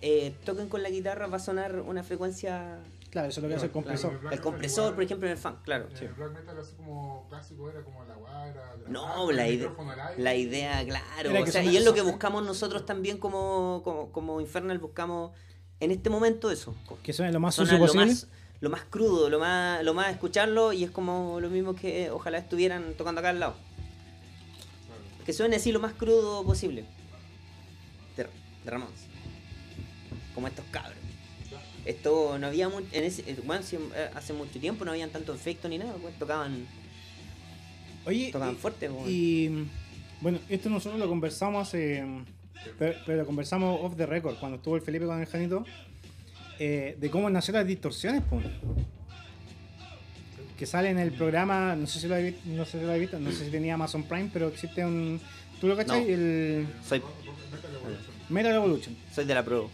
eh, 0.00 0.32
toquen 0.44 0.68
con 0.68 0.82
la 0.82 0.90
guitarra, 0.90 1.26
va 1.26 1.36
a 1.36 1.40
sonar 1.40 1.80
una 1.80 2.02
frecuencia 2.02 2.78
Claro, 3.12 3.28
eso 3.28 3.40
es 3.40 3.42
lo 3.42 3.48
que 3.50 3.54
hace 3.56 3.66
el 3.66 3.72
compresor. 3.72 4.18
claro. 4.20 4.34
El 4.34 4.40
compresor, 4.40 4.84
igual. 4.84 4.94
por 4.94 5.04
ejemplo, 5.04 5.28
en 5.28 5.32
el 5.32 5.38
funk, 5.38 5.62
claro. 5.64 5.86
El 6.00 6.08
black 6.14 6.32
metal 6.32 6.58
así 6.58 6.74
como 6.76 7.26
clásico 7.28 7.68
era 7.70 7.82
como 7.84 8.02
la 8.06 8.14
guara, 8.14 8.74
No, 8.88 9.30
la, 9.30 9.46
ide- 9.48 9.68
la 10.16 10.34
idea, 10.34 10.82
claro. 10.86 11.42
O 11.42 11.46
sea, 11.46 11.62
y 11.62 11.76
es 11.76 11.84
lo 11.84 11.92
que 11.92 12.00
buscamos 12.00 12.42
nosotros 12.42 12.86
también 12.86 13.18
como, 13.18 13.82
como, 13.84 14.10
como 14.12 14.40
Infernal, 14.40 14.78
buscamos 14.78 15.32
en 15.80 15.90
este 15.90 16.08
momento 16.08 16.50
eso. 16.50 16.74
Que 17.02 17.12
suene 17.12 17.32
lo 17.32 17.38
más 17.40 17.54
sucio 17.54 17.76
lo 17.76 17.84
posible. 17.84 18.06
más, 18.06 18.28
lo 18.60 18.70
más 18.70 18.82
crudo, 18.84 19.28
lo 19.28 19.38
más, 19.38 19.84
lo 19.84 19.92
más 19.92 20.10
escucharlo 20.10 20.72
y 20.72 20.82
es 20.84 20.90
como 20.90 21.38
lo 21.38 21.50
mismo 21.50 21.74
que 21.74 22.10
ojalá 22.10 22.38
estuvieran 22.38 22.94
tocando 22.94 23.18
acá 23.20 23.28
al 23.28 23.40
lado. 23.40 23.56
Que 25.26 25.34
suene 25.34 25.56
así 25.56 25.70
lo 25.70 25.80
más 25.80 25.92
crudo 25.92 26.42
posible. 26.44 26.86
De, 28.16 28.24
de 28.64 28.70
Ramones. 28.70 29.00
Como 30.34 30.46
estos 30.48 30.64
cabros. 30.70 30.96
Esto 31.84 32.38
no 32.38 32.46
había 32.46 32.68
mucho. 32.68 32.86
En 32.92 33.04
ese, 33.04 33.22
eh, 33.30 33.36
bueno, 33.44 33.62
eh, 33.72 34.10
hace 34.14 34.32
mucho 34.32 34.58
tiempo 34.60 34.84
no 34.84 34.92
habían 34.92 35.10
tanto 35.10 35.34
efecto 35.34 35.68
ni 35.68 35.78
nada, 35.78 35.92
pues, 36.00 36.16
tocaban, 36.18 36.66
Oye, 38.06 38.30
tocaban 38.32 38.54
y- 38.54 38.58
fuerte. 38.58 38.88
pues. 38.88 39.08
Y 39.08 39.50
bueno, 40.20 40.38
esto 40.48 40.70
nosotros 40.70 41.00
lo 41.00 41.08
conversamos 41.08 41.66
hace. 41.68 42.04
Pero, 42.78 42.96
pero 43.04 43.18
lo 43.18 43.26
conversamos 43.26 43.80
off 43.82 43.96
the 43.96 44.06
record, 44.06 44.36
cuando 44.38 44.56
estuvo 44.58 44.76
el 44.76 44.82
Felipe 44.82 45.04
con 45.06 45.18
el 45.20 45.26
Janito, 45.26 45.64
eh, 46.60 46.96
de 47.00 47.10
cómo 47.10 47.28
nacieron 47.28 47.60
las 47.62 47.66
distorsiones, 47.66 48.22
po. 48.22 48.40
Que 50.56 50.64
sale 50.66 50.90
en 50.90 50.98
el 51.00 51.10
programa, 51.10 51.74
no 51.74 51.88
sé 51.88 51.98
si 51.98 52.06
lo 52.06 52.14
habéis 52.14 52.34
visto, 52.36 52.48
no 52.56 52.64
sé 52.64 52.78
si 52.78 52.86
lo 52.86 52.94
visto, 52.98 53.18
no 53.18 53.32
sé 53.32 53.44
si 53.46 53.50
tenía 53.50 53.74
Amazon 53.74 54.04
Prime, 54.04 54.30
pero 54.32 54.46
existe 54.46 54.84
un. 54.84 55.20
¿Tú 55.60 55.66
lo 55.66 55.76
cachai? 55.76 56.02
No. 56.04 56.08
El 56.08 56.66
Soy, 56.88 57.02
Metal 58.28 58.54
Evolution. 58.54 58.96
soy 59.12 59.24
de 59.24 59.34
la 59.34 59.44
pro. 59.44 59.68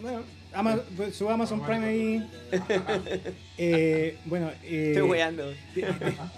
Bueno, 0.00 0.22
Ama- 0.52 0.80
pues, 0.96 1.14
su 1.16 1.28
Amazon 1.30 1.60
Prime 1.64 1.86
ahí. 1.86 2.30
Eh, 3.62 4.16
bueno, 4.24 4.50
eh, 4.64 4.92
Estoy 4.94 5.08
weando. 5.10 5.52
ti- 5.74 5.82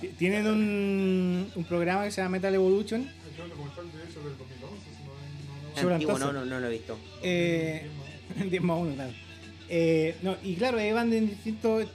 ti- 0.01 0.09
tienen 0.19 0.45
un, 0.47 1.53
un 1.55 1.65
programa 1.65 2.05
que 2.05 2.11
se 2.11 2.21
llama 2.21 2.31
Metal 2.33 2.53
Evolution. 2.55 3.09
Yo 3.39 3.47
lo 3.47 3.55
comenté 3.55 3.81
de 3.99 4.05
hecho 4.11 4.21
del 4.25 4.37
2011, 4.37 4.85
si 4.91 5.03
no, 5.05 5.83
no, 5.85 5.89
no, 5.89 5.95
Antiguo, 5.95 6.19
no, 6.19 6.27
entonces- 6.27 6.35
no, 6.35 6.45
no 6.47 6.61
lo 6.61 6.67
he 6.67 6.71
visto. 6.71 6.99
Eh, 7.23 7.87
10 8.51 8.63
más 8.63 8.79
1, 8.81 8.95
claro. 8.95 9.13
Eh, 9.69 10.17
no, 10.23 10.37
y 10.43 10.57
claro, 10.57 10.79
ahí 10.79 10.93
van 10.93 11.13
en 11.13 11.29
distintos 11.29 11.87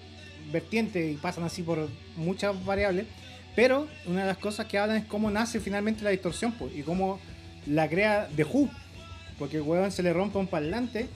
vertientes 0.51 1.11
y 1.13 1.15
pasan 1.17 1.43
así 1.43 1.61
por 1.61 1.89
muchas 2.15 2.63
variables. 2.65 3.05
Pero 3.55 3.87
una 4.05 4.21
de 4.21 4.27
las 4.27 4.37
cosas 4.37 4.65
que 4.67 4.77
hablan 4.77 4.97
es 4.97 5.05
cómo 5.05 5.29
nace 5.29 5.59
finalmente 5.59 6.03
la 6.03 6.11
distorsión 6.11 6.53
pues, 6.53 6.73
y 6.75 6.83
cómo 6.83 7.19
la 7.65 7.89
crea 7.89 8.29
The 8.35 8.45
Who. 8.45 8.69
Porque 9.37 9.57
el 9.57 9.63
huevón 9.63 9.91
se 9.91 10.03
le 10.03 10.13
rompe 10.13 10.37
un 10.37 10.47
parlante 10.47 11.07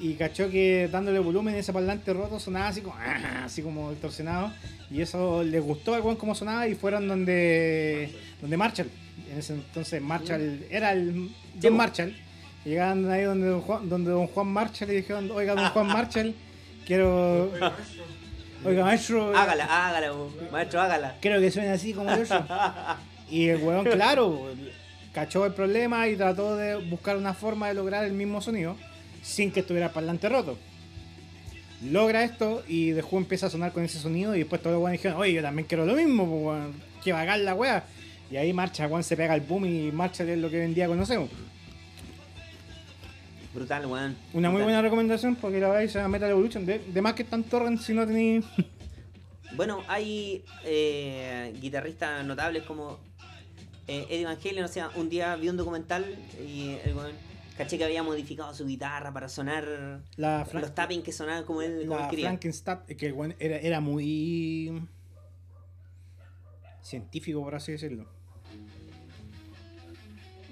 y 0.00 0.14
cachó 0.14 0.50
que 0.50 0.88
dándole 0.90 1.18
volumen 1.18 1.54
ese 1.54 1.74
parlante 1.74 2.14
roto 2.14 2.40
sonaba 2.40 2.68
así 2.68 2.80
como, 2.80 2.96
así 3.44 3.62
como 3.62 3.90
distorsionado. 3.90 4.50
Y 4.90 5.02
eso 5.02 5.44
les 5.44 5.62
gustó 5.62 5.94
al 5.94 6.02
cómo 6.16 6.34
sonaba 6.34 6.66
y 6.66 6.74
fueron 6.74 7.06
donde, 7.06 8.12
donde 8.40 8.56
Marshall. 8.56 8.90
En 9.30 9.38
ese 9.38 9.54
entonces 9.54 10.00
Marshall 10.00 10.66
era 10.70 10.92
el 10.92 11.30
John 11.62 11.76
Marshall. 11.76 12.16
Y 12.64 12.70
Llegaron 12.70 13.10
ahí 13.10 13.22
donde 13.24 13.46
don, 13.46 13.60
Juan, 13.60 13.88
donde 13.88 14.10
don 14.10 14.26
Juan 14.26 14.46
Marshall 14.48 14.90
y 14.90 14.96
dijeron, 14.96 15.30
oiga 15.30 15.54
don 15.54 15.68
Juan 15.68 15.86
Marshall, 15.86 16.34
quiero, 16.86 17.50
Oiga, 18.64 18.84
maestro, 18.84 19.32
maestro, 19.32 19.36
Hágala, 19.38 19.64
hágala, 19.88 20.12
maestro, 20.52 20.80
hágala. 20.82 21.16
quiero 21.20 21.40
que 21.40 21.50
suene 21.50 21.70
así 21.70 21.94
como 21.94 22.10
eso. 22.10 22.44
Y 23.30 23.48
el 23.48 23.62
weón, 23.62 23.84
claro, 23.84 24.48
cachó 25.12 25.46
el 25.46 25.54
problema 25.54 26.08
y 26.08 26.16
trató 26.16 26.56
de 26.56 26.76
buscar 26.76 27.16
una 27.16 27.32
forma 27.32 27.68
de 27.68 27.74
lograr 27.74 28.04
el 28.04 28.12
mismo 28.12 28.42
sonido 28.42 28.76
sin 29.22 29.50
que 29.50 29.60
estuviera 29.60 29.92
parlante 29.92 30.28
roto. 30.28 30.58
Logra 31.82 32.24
esto 32.24 32.62
y 32.68 32.92
Who 32.92 33.18
empieza 33.18 33.46
a 33.46 33.50
sonar 33.50 33.72
con 33.72 33.84
ese 33.84 33.98
sonido 33.98 34.34
y 34.34 34.40
después 34.40 34.60
todos 34.60 34.74
los 34.74 34.82
weones 34.82 35.00
dijeron, 35.00 35.18
oye, 35.18 35.32
yo 35.32 35.42
también 35.42 35.66
quiero 35.66 35.86
lo 35.86 35.94
mismo, 35.94 36.54
que 37.02 37.12
bacán 37.12 37.44
la 37.44 37.54
wea. 37.54 37.84
Y 38.30 38.36
ahí 38.36 38.52
marcha, 38.52 38.86
weón, 38.86 39.02
se 39.02 39.16
pega 39.16 39.34
el 39.34 39.40
boom 39.40 39.64
y 39.64 39.90
marcha 39.90 40.24
es 40.24 40.38
lo 40.38 40.50
que 40.50 40.58
hoy 40.58 40.64
en 40.64 40.74
día 40.74 40.86
conocemos. 40.86 41.30
Brutal, 43.54 43.86
weón. 43.86 44.16
Una 44.32 44.50
muy 44.50 44.62
buena 44.62 44.80
recomendación 44.80 45.34
porque 45.34 45.58
la 45.58 45.70
veis 45.70 45.90
se 45.90 45.98
llama 45.98 46.10
Metal 46.10 46.30
Evolution. 46.30 46.64
De, 46.66 46.78
de 46.78 47.02
más 47.02 47.14
que 47.14 47.22
están 47.22 47.42
torrent 47.42 47.80
si 47.80 47.94
no 47.94 48.06
tenéis. 48.06 48.44
Bueno, 49.56 49.82
hay 49.88 50.44
eh, 50.64 51.52
guitarristas 51.60 52.24
notables 52.24 52.62
como 52.62 53.00
eh, 53.88 54.06
Eddie 54.08 54.24
Van 54.24 54.38
Halen. 54.42 54.64
O 54.64 54.68
sea, 54.68 54.90
un 54.94 55.08
día 55.08 55.34
vi 55.34 55.48
un 55.48 55.56
documental 55.56 56.06
y 56.40 56.76
el 56.84 56.94
weón 56.94 57.12
caché 57.64 57.78
que 57.78 57.84
había 57.84 58.02
modificado 58.02 58.54
su 58.54 58.66
guitarra 58.66 59.12
para 59.12 59.28
sonar 59.28 60.00
La, 60.16 60.46
los 60.52 60.74
tapping 60.74 61.02
que 61.02 61.12
sonaban 61.12 61.44
como 61.44 61.62
él, 61.62 61.80
como 61.86 61.96
él 61.96 62.02
la 62.02 62.08
quería. 62.08 62.26
Frankenstein, 62.28 62.78
que 62.98 63.06
el 63.06 63.12
weón 63.12 63.34
era, 63.38 63.56
era 63.58 63.80
muy. 63.80 64.82
científico, 66.82 67.42
por 67.42 67.54
así 67.54 67.72
decirlo. 67.72 68.06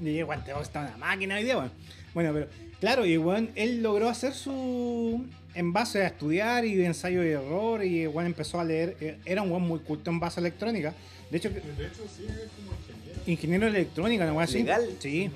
Y 0.03 0.19
el 0.19 0.25
weón 0.25 0.45
te 0.45 0.53
está 0.61 0.81
una 0.81 0.97
máquina 0.97 1.37
hoy 1.37 1.45
día, 1.45 1.57
weón. 1.59 1.73
Bueno, 2.15 2.33
pero 2.33 2.49
claro, 2.81 3.05
y 3.07 3.13
el 3.15 3.19
weón, 3.21 3.51
él 3.55 3.83
logró 3.83 4.09
hacer 4.09 4.33
su. 4.35 5.27
en 5.55 5.73
base 5.73 6.03
a 6.03 6.07
estudiar 6.09 6.65
y 6.65 6.75
de 6.77 6.87
ensayo 6.87 7.25
y 7.25 7.29
error, 7.31 7.85
y 7.85 8.03
el 8.03 8.09
weón 8.09 8.27
empezó 8.27 8.61
a 8.61 8.65
leer. 8.65 8.97
eh, 9.01 9.19
Era 9.25 9.43
un 9.43 9.51
weón 9.51 9.63
muy 9.67 9.81
culto 9.81 10.11
en 10.11 10.21
base 10.21 10.41
a 10.41 10.43
electrónica. 10.43 10.95
De 11.31 11.39
hecho, 11.39 11.51
De 11.51 11.59
hecho, 11.59 12.05
sí, 12.17 12.25
es 12.27 12.51
como 12.57 12.73
ingeniero. 12.73 13.21
ingeniero 13.27 13.65
de 13.67 13.71
electrónica, 13.81 14.27
¿no? 14.27 14.39
Así. 14.41 14.59
¿Legal? 14.59 14.97
Sí. 14.99 15.31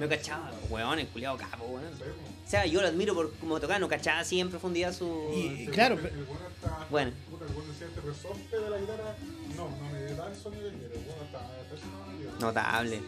No 0.00 0.08
cachaba, 0.08 0.50
weón, 0.70 0.98
el 0.98 1.06
culiado 1.08 1.36
capo, 1.36 1.64
weón. 1.64 1.84
O 1.86 2.48
sea, 2.48 2.66
yo 2.66 2.80
lo 2.82 2.88
admiro 2.88 3.14
por 3.14 3.34
como 3.38 3.58
tocaba, 3.58 3.78
no 3.78 3.88
cachaba 3.88 4.20
así 4.20 4.38
en 4.40 4.50
profundidad 4.50 4.92
su. 4.92 5.30
Y- 5.34 5.66
claro, 5.66 5.94
el 5.94 6.00
bueno 6.24 6.46
está- 6.54 6.86
Bueno. 6.90 7.10
puta, 7.30 7.44
el 7.46 7.52
bueno 7.52 7.72
decía, 7.72 7.86
este 7.88 8.00
resorte 8.02 8.56
de 8.60 8.70
la 8.70 8.78
guitarra, 8.78 9.14
no, 9.56 9.68
no 9.68 9.92
me 9.92 10.02
da 10.14 10.28
el 10.28 10.36
sonido 10.36 10.70
que 10.70 10.76
quiero. 10.78 10.94
El 10.94 11.00
bueno 11.04 11.22
está, 11.24 11.38
eso 11.74 11.86
no 11.86 12.12
me 12.12 12.18
dio. 12.20 12.30
Notable. 12.40 13.00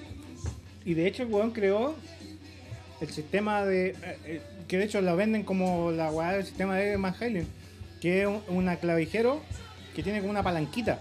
Y 0.84 0.94
de 0.94 1.06
hecho 1.06 1.22
el 1.22 1.28
weón 1.32 1.50
creó 1.52 1.94
el 3.00 3.10
sistema 3.10 3.64
de... 3.64 3.90
eh, 3.90 4.18
eh, 4.24 4.42
que 4.66 4.78
de 4.78 4.84
hecho 4.84 5.00
lo 5.00 5.14
venden 5.16 5.44
como 5.44 5.90
la 5.92 6.10
weá 6.10 6.32
del 6.32 6.44
sistema 6.46 6.76
de 6.76 6.96
Van 6.96 7.14
Halen. 7.20 7.46
Que 8.00 8.22
es 8.22 8.26
un 8.28 8.42
una 8.48 8.76
clavijero 8.76 9.40
que 9.94 10.02
tiene 10.02 10.18
como 10.20 10.30
una 10.30 10.42
palanquita. 10.42 11.00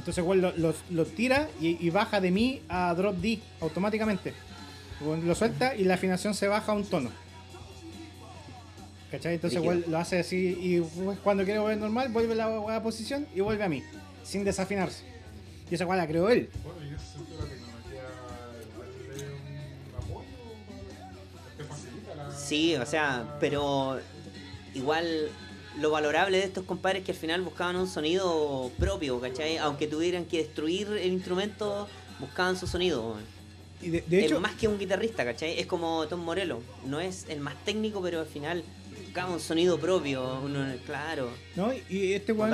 Entonces 0.00 0.24
weón 0.24 0.40
lo, 0.40 0.56
lo- 0.56 0.74
lo 0.88 1.04
tira 1.04 1.50
y, 1.60 1.76
y 1.86 1.90
baja 1.90 2.22
de 2.22 2.30
mi 2.30 2.62
a 2.70 2.94
drop 2.94 3.16
D 3.16 3.38
automáticamente. 3.60 4.32
Weón 5.02 5.26
Lo 5.28 5.34
suelta 5.34 5.76
y 5.76 5.84
la 5.84 5.94
afinación 5.94 6.32
se 6.32 6.48
baja 6.48 6.72
a 6.72 6.74
un 6.74 6.84
tono. 6.86 7.10
¿Cachai? 9.10 9.34
Entonces 9.34 9.60
weón 9.60 9.84
lo 9.88 9.98
hace 9.98 10.20
así 10.20 10.56
y 10.58 10.80
weón, 10.80 11.16
cuando 11.22 11.44
quiere 11.44 11.58
volver 11.58 11.76
normal 11.76 12.08
vuelve 12.08 12.32
a 12.32 12.36
la 12.36 12.60
weá 12.60 12.76
a 12.76 12.82
posición 12.82 13.26
y 13.34 13.40
vuelve 13.40 13.62
a 13.62 13.68
mí. 13.68 13.82
Sin 14.24 14.42
desafinarse. 14.42 15.04
Y 15.70 15.74
esa 15.74 15.84
weá 15.84 15.98
la 15.98 16.06
creó 16.06 16.30
él. 16.30 16.48
Bueno, 16.64 16.80
y 16.90 16.94
ese 16.94 17.04
sentido 17.12 17.38
la 17.40 17.44
tecnología 17.46 18.02
un 19.90 20.02
apoyo, 20.02 20.26
te 21.58 21.64
facilita 21.64 22.14
la... 22.14 22.32
Sí, 22.34 22.74
o 22.76 22.86
sea, 22.86 23.36
pero 23.38 24.00
igual 24.74 25.28
lo 25.78 25.90
valorable 25.90 26.38
de 26.38 26.44
estos 26.44 26.64
compadres 26.64 27.00
es 27.00 27.06
que 27.06 27.12
al 27.12 27.18
final 27.18 27.42
buscaban 27.42 27.76
un 27.76 27.86
sonido 27.86 28.70
propio, 28.78 29.20
¿cachai? 29.20 29.56
Aunque 29.58 29.86
tuvieran 29.86 30.24
que 30.24 30.38
destruir 30.38 30.88
el 30.88 31.12
instrumento, 31.12 31.88
buscaban 32.18 32.56
su 32.56 32.66
sonido. 32.66 33.16
Y 33.80 33.90
de, 33.90 34.04
de 34.06 34.18
es 34.18 34.24
hecho, 34.26 34.40
más 34.40 34.54
que 34.54 34.68
un 34.68 34.78
guitarrista, 34.78 35.24
¿cachai? 35.24 35.58
Es 35.58 35.66
como 35.66 36.06
Tom 36.08 36.20
Morello. 36.20 36.60
No 36.86 37.00
es 37.00 37.26
el 37.28 37.40
más 37.40 37.54
técnico, 37.64 38.02
pero 38.02 38.20
al 38.20 38.26
final 38.26 38.64
buscaba 39.04 39.32
un 39.32 39.40
sonido 39.40 39.78
propio. 39.78 40.40
Uno, 40.40 40.66
claro, 40.86 41.30
¿no? 41.56 41.72
Y 41.88 42.12
este 42.12 42.32
weón, 42.32 42.52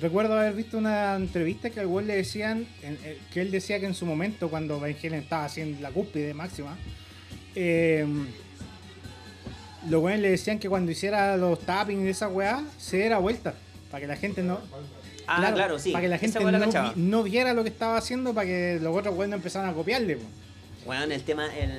recuerdo 0.00 0.38
haber 0.38 0.54
visto 0.54 0.78
una 0.78 1.16
entrevista 1.16 1.70
que 1.70 1.80
al 1.80 1.86
weón 1.86 2.06
le 2.06 2.16
decían, 2.16 2.66
eh, 2.82 3.18
que 3.32 3.40
él 3.40 3.50
decía 3.50 3.80
que 3.80 3.86
en 3.86 3.94
su 3.94 4.06
momento, 4.06 4.48
cuando 4.48 4.80
Van 4.80 4.96
Halen 4.96 5.14
estaba 5.14 5.48
en 5.56 5.82
la 5.82 5.90
cúspide 5.90 6.32
máxima, 6.32 6.78
eh, 7.54 8.06
los 9.88 10.02
weones 10.02 10.20
le 10.20 10.30
decían 10.30 10.58
que 10.58 10.68
cuando 10.68 10.90
hiciera 10.90 11.36
los 11.36 11.60
tapping 11.60 12.04
de 12.04 12.10
esa 12.10 12.28
weá, 12.28 12.64
se 12.78 12.96
diera 12.98 13.18
vuelta. 13.18 13.54
Para 13.90 14.00
que 14.02 14.06
la 14.06 14.16
gente 14.16 14.42
no. 14.42 14.58
Ah, 15.26 15.50
claro, 15.54 15.78
sí. 15.78 15.92
Para 15.92 16.02
que 16.02 16.08
la 16.08 16.18
gente 16.18 16.40
la 16.40 16.58
no, 16.58 16.92
no 16.96 17.22
viera 17.22 17.52
lo 17.52 17.62
que 17.62 17.68
estaba 17.70 17.96
haciendo, 17.96 18.34
para 18.34 18.46
que 18.46 18.78
los 18.80 18.96
otros 18.96 19.14
weones 19.14 19.30
no 19.30 19.36
empezaran 19.36 19.70
a 19.70 19.74
copiarle. 19.74 20.18
Weón, 20.86 21.12
el 21.12 21.22
tema, 21.22 21.46
el, 21.56 21.70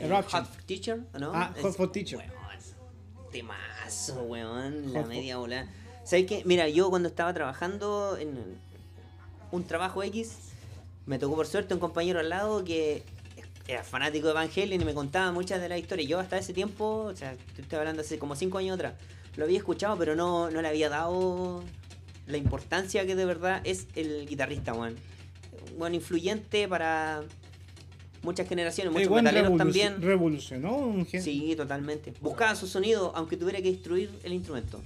el. 0.00 0.12
Hot 0.12 0.48
Teacher, 0.66 1.00
¿o 1.14 1.18
¿no? 1.18 1.32
Ah, 1.34 1.52
Hot 1.62 1.76
for 1.76 1.90
Teacher. 1.92 2.18
Weón, 2.18 2.30
temazo, 3.32 4.22
weón, 4.24 4.92
la 4.92 5.00
Hot 5.00 5.06
for- 5.06 5.08
media 5.08 5.36
bola. 5.36 5.66
¿Sabes 6.04 6.26
qué? 6.26 6.42
Mira, 6.44 6.68
yo 6.68 6.90
cuando 6.90 7.08
estaba 7.08 7.32
trabajando 7.32 8.16
en 8.18 8.36
un 9.52 9.64
trabajo 9.64 10.02
X, 10.02 10.36
me 11.06 11.18
tocó 11.18 11.36
por 11.36 11.46
suerte 11.46 11.74
un 11.74 11.80
compañero 11.80 12.18
al 12.18 12.28
lado 12.28 12.64
que 12.64 13.04
era 13.68 13.84
fanático 13.84 14.26
de 14.28 14.32
Van 14.34 14.48
Halen 14.54 14.80
y 14.82 14.84
me 14.84 14.94
contaba 14.94 15.30
muchas 15.32 15.60
de 15.60 15.68
las 15.68 15.78
historias. 15.78 16.08
Yo 16.08 16.18
hasta 16.18 16.38
ese 16.38 16.52
tiempo, 16.52 17.04
o 17.04 17.16
sea, 17.16 17.36
estoy 17.58 17.78
hablando 17.78 18.02
hace 18.02 18.18
como 18.18 18.34
5 18.34 18.58
años 18.58 18.74
atrás, 18.74 18.94
lo 19.36 19.44
había 19.44 19.58
escuchado, 19.58 19.96
pero 19.96 20.16
no, 20.16 20.50
no 20.50 20.60
le 20.62 20.68
había 20.68 20.88
dado 20.88 21.62
la 22.26 22.36
importancia 22.36 23.06
que 23.06 23.14
de 23.14 23.24
verdad 23.24 23.60
es 23.64 23.86
el 23.94 24.26
guitarrista, 24.26 24.72
weón. 24.72 24.96
Bueno, 25.78 25.94
influyente 25.96 26.66
para 26.68 27.22
muchas 28.22 28.48
generaciones, 28.48 28.92
muchos 28.92 29.10
metaleros 29.10 29.50
revoluc- 29.52 29.58
también. 29.58 30.02
revolucionó 30.02 30.76
un 30.76 31.06
Sí, 31.06 31.54
totalmente. 31.56 32.12
Buscaba 32.20 32.54
su 32.54 32.66
sonido, 32.66 33.12
aunque 33.14 33.36
tuviera 33.36 33.60
que 33.62 33.70
destruir 33.70 34.10
el 34.24 34.32
instrumento. 34.32 34.80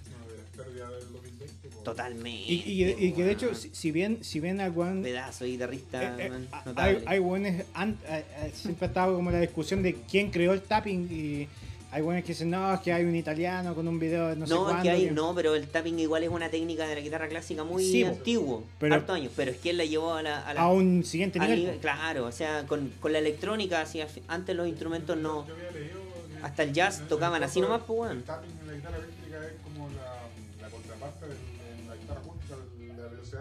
Totalmente. 1.85 2.31
Y, 2.53 2.55
y- 2.67 3.07
y 3.07 3.13
que 3.13 3.25
de 3.25 3.33
hecho, 3.33 3.55
si, 3.55 3.71
si 3.73 3.91
bien, 3.93 4.19
si 4.25 4.41
bien 4.41 4.61
al 4.61 4.73
weón- 4.75 5.03
Pedazo 5.03 5.45
de 5.45 5.51
guitarrista, 5.51 6.17
eh, 6.19 6.31
eh, 6.33 6.73
hay, 6.77 7.03
hay 7.07 7.65
an- 7.75 7.99
eh, 8.09 8.25
siempre 8.55 8.87
ha 8.87 8.89
estado 8.89 9.15
como 9.15 9.31
la 9.31 9.41
discusión 9.41 9.83
de 9.83 9.95
quién 10.11 10.31
creó 10.31 10.53
el 10.53 10.63
tapping 10.63 11.09
y 11.13 11.49
hay 11.93 12.03
weones 12.03 12.25
que 12.25 12.33
dicen, 12.33 12.51
no, 12.51 12.75
es 12.75 12.81
que 12.81 12.93
hay 12.93 13.05
un 13.05 13.15
italiano 13.15 13.73
con 13.73 13.87
un 13.87 14.01
video 14.01 14.27
de 14.29 14.35
no, 14.35 14.47
sé 14.49 14.53
no, 14.55 14.61
es 14.63 14.65
cuándo. 14.65 14.83
que 14.83 14.91
hay, 14.91 15.11
no, 15.13 15.33
pero 15.33 15.55
el 15.55 15.69
tapping 15.69 15.97
igual 16.01 16.25
es 16.25 16.29
una 16.29 16.49
técnica 16.51 16.89
de 16.89 16.97
la 16.97 17.01
guitarra 17.01 17.29
clásica 17.29 17.63
muy 17.63 17.85
Sí, 17.85 18.03
antiguo, 18.03 18.65
Pero- 18.81 18.97
harto 18.97 19.13
años, 19.13 19.31
pero 19.37 19.53
es 19.53 19.59
que 19.59 19.71
él 19.71 19.77
la 19.79 19.85
llevó 19.85 20.15
a 20.15 20.23
la, 20.23 20.41
a 20.41 20.55
la- 20.55 20.61
a 20.63 20.69
un 20.73 21.05
siguiente 21.05 21.39
nivel. 21.39 21.61
nivel- 21.61 21.79
claro, 21.79 22.27
o 22.27 22.33
sea, 22.33 22.67
con, 22.67 22.91
con 22.99 23.13
la 23.13 23.21
electrónica, 23.21 23.83
así, 23.83 24.01
antes 24.27 24.57
los 24.57 24.67
instrumentos 24.67 25.17
no, 25.17 25.47
Yo 25.47 25.55
había 25.55 25.71
leído 25.71 26.01
que 26.41 26.45
hasta 26.45 26.63
el 26.65 26.73
jazz 26.73 27.03
tocaban 27.09 27.45
así 27.45 27.61
nomás, 27.61 27.83
pues, 27.87 28.01
weón. 28.01 28.17
El 28.19 28.23
tapping 28.25 28.51
en 28.63 28.67
la 28.67 28.73
guitarra 28.75 28.99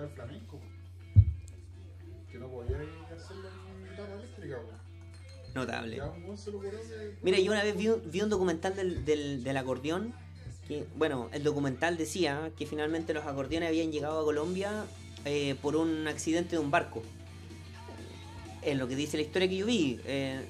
del 0.02 0.10
flamenco. 0.11 0.60
Que 2.32 2.38
no 2.40 2.48
podía 2.49 2.78
hacerlo 3.15 3.48
en 3.49 3.90
guitarra 3.90 4.14
eléctrica. 4.15 4.57
notable. 5.53 6.02
Mira, 7.22 7.40
yo 7.40 7.52
una 7.52 7.64
vez 7.64 7.78
vi, 7.78 7.90
un- 7.90 8.02
vi 8.11 8.22
un 8.22 8.30
documental 8.30 8.76
del, 8.76 9.06
del, 9.06 9.44
del 9.44 9.57
acordeón. 9.57 10.14
Que, 10.68 10.86
bueno, 10.95 11.30
el 11.34 11.44
documental 11.44 11.98
decía 11.98 12.52
que 12.57 12.65
finalmente 12.65 13.14
los 13.14 13.26
acordeones 13.26 13.68
habían 13.70 13.91
llegado 13.91 14.20
a 14.22 14.24
Colombia 14.24 14.86
eh, 15.26 15.56
por 15.61 15.76
un 15.76 16.07
accidente 16.07 16.52
de 16.56 16.60
un 16.60 16.72
barco. 16.72 17.03
Es 18.61 18.78
lo 18.78 18.88
que 18.88 18.95
dice 18.95 19.18
la 19.18 19.24
historia 19.24 19.48
que 19.49 19.57
yo 19.57 19.65
vi. 19.65 19.99
eh, 20.06 20.41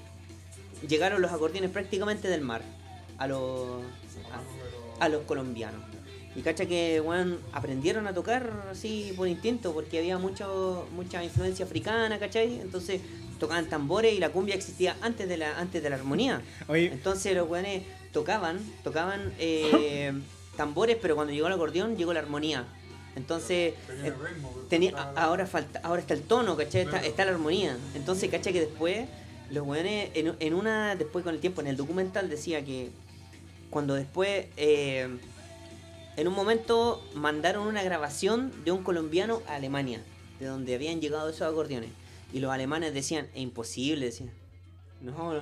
llegaron 0.87 1.21
los 1.21 1.31
acordeones 1.31 1.71
prácticamente 1.71 2.27
del 2.29 2.41
mar 2.41 2.61
a 3.17 3.25
los, 3.27 3.81
a, 4.99 5.03
a 5.05 5.09
los 5.09 5.23
colombianos. 5.23 5.81
Y 6.35 6.41
cacha 6.41 6.65
que 6.65 6.99
weón, 7.01 7.39
aprendieron 7.51 8.07
a 8.07 8.13
tocar 8.13 8.51
así 8.71 9.13
por 9.15 9.27
instinto, 9.27 9.73
porque 9.73 9.99
había 9.99 10.17
mucho, 10.17 10.87
mucha 10.95 11.23
influencia 11.23 11.65
africana, 11.65 12.19
¿cachai? 12.19 12.59
Entonces 12.59 13.01
tocaban 13.39 13.67
tambores 13.67 14.13
y 14.13 14.19
la 14.19 14.29
cumbia 14.29 14.55
existía 14.55 14.95
antes 15.01 15.27
de 15.27 15.37
la, 15.37 15.59
antes 15.59 15.83
de 15.83 15.89
la 15.89 15.95
armonía. 15.97 16.41
Oye, 16.67 16.87
Entonces 16.91 17.35
los 17.35 17.47
weones 17.49 17.83
tocaban, 18.11 18.59
tocaban 18.83 19.33
eh, 19.37 20.13
tambores, 20.57 20.97
pero 21.01 21.15
cuando 21.15 21.33
llegó 21.33 21.47
el 21.47 21.53
acordeón 21.53 21.97
llegó 21.97 22.13
la 22.13 22.21
armonía. 22.21 22.65
Entonces 23.15 23.75
Tenía 23.85 24.05
eh, 24.05 24.07
el 24.07 24.13
ritmo, 24.13 24.51
pero 24.53 24.65
tenía, 24.67 25.11
ahora 25.15 25.45
falta, 25.45 25.81
ahora 25.83 26.01
está 26.01 26.15
el 26.15 26.23
tono, 26.23 26.57
¿cachai? 26.57 26.81
Está, 26.81 26.97
está 26.99 27.25
la 27.25 27.31
armonía. 27.31 27.77
Entonces, 27.93 28.29
¿cachai? 28.31 28.53
Que 28.53 28.61
después 28.61 29.07
los 29.51 29.67
weones, 29.67 30.09
en, 30.15 30.35
en 30.39 30.53
una, 30.55 30.95
después 30.95 31.23
con 31.23 31.35
el 31.35 31.39
tiempo, 31.39 31.61
en 31.61 31.67
el 31.67 31.77
documental 31.77 32.27
decía 32.29 32.65
que 32.65 32.89
cuando 33.69 33.93
después, 33.93 34.47
eh, 34.57 35.07
en 36.17 36.27
un 36.27 36.33
momento 36.33 37.03
mandaron 37.15 37.67
una 37.67 37.83
grabación 37.83 38.51
de 38.65 38.71
un 38.71 38.83
colombiano 38.83 39.41
a 39.47 39.55
Alemania, 39.55 40.01
de 40.39 40.45
donde 40.47 40.75
habían 40.75 41.01
llegado 41.01 41.29
esos 41.29 41.41
acordeones. 41.51 41.89
Y 42.31 42.39
los 42.39 42.51
alemanes 42.51 42.93
decían, 42.93 43.27
es 43.33 43.41
imposible, 43.41 44.05
decían. 44.05 44.31
No, 45.01 45.33
no. 45.33 45.41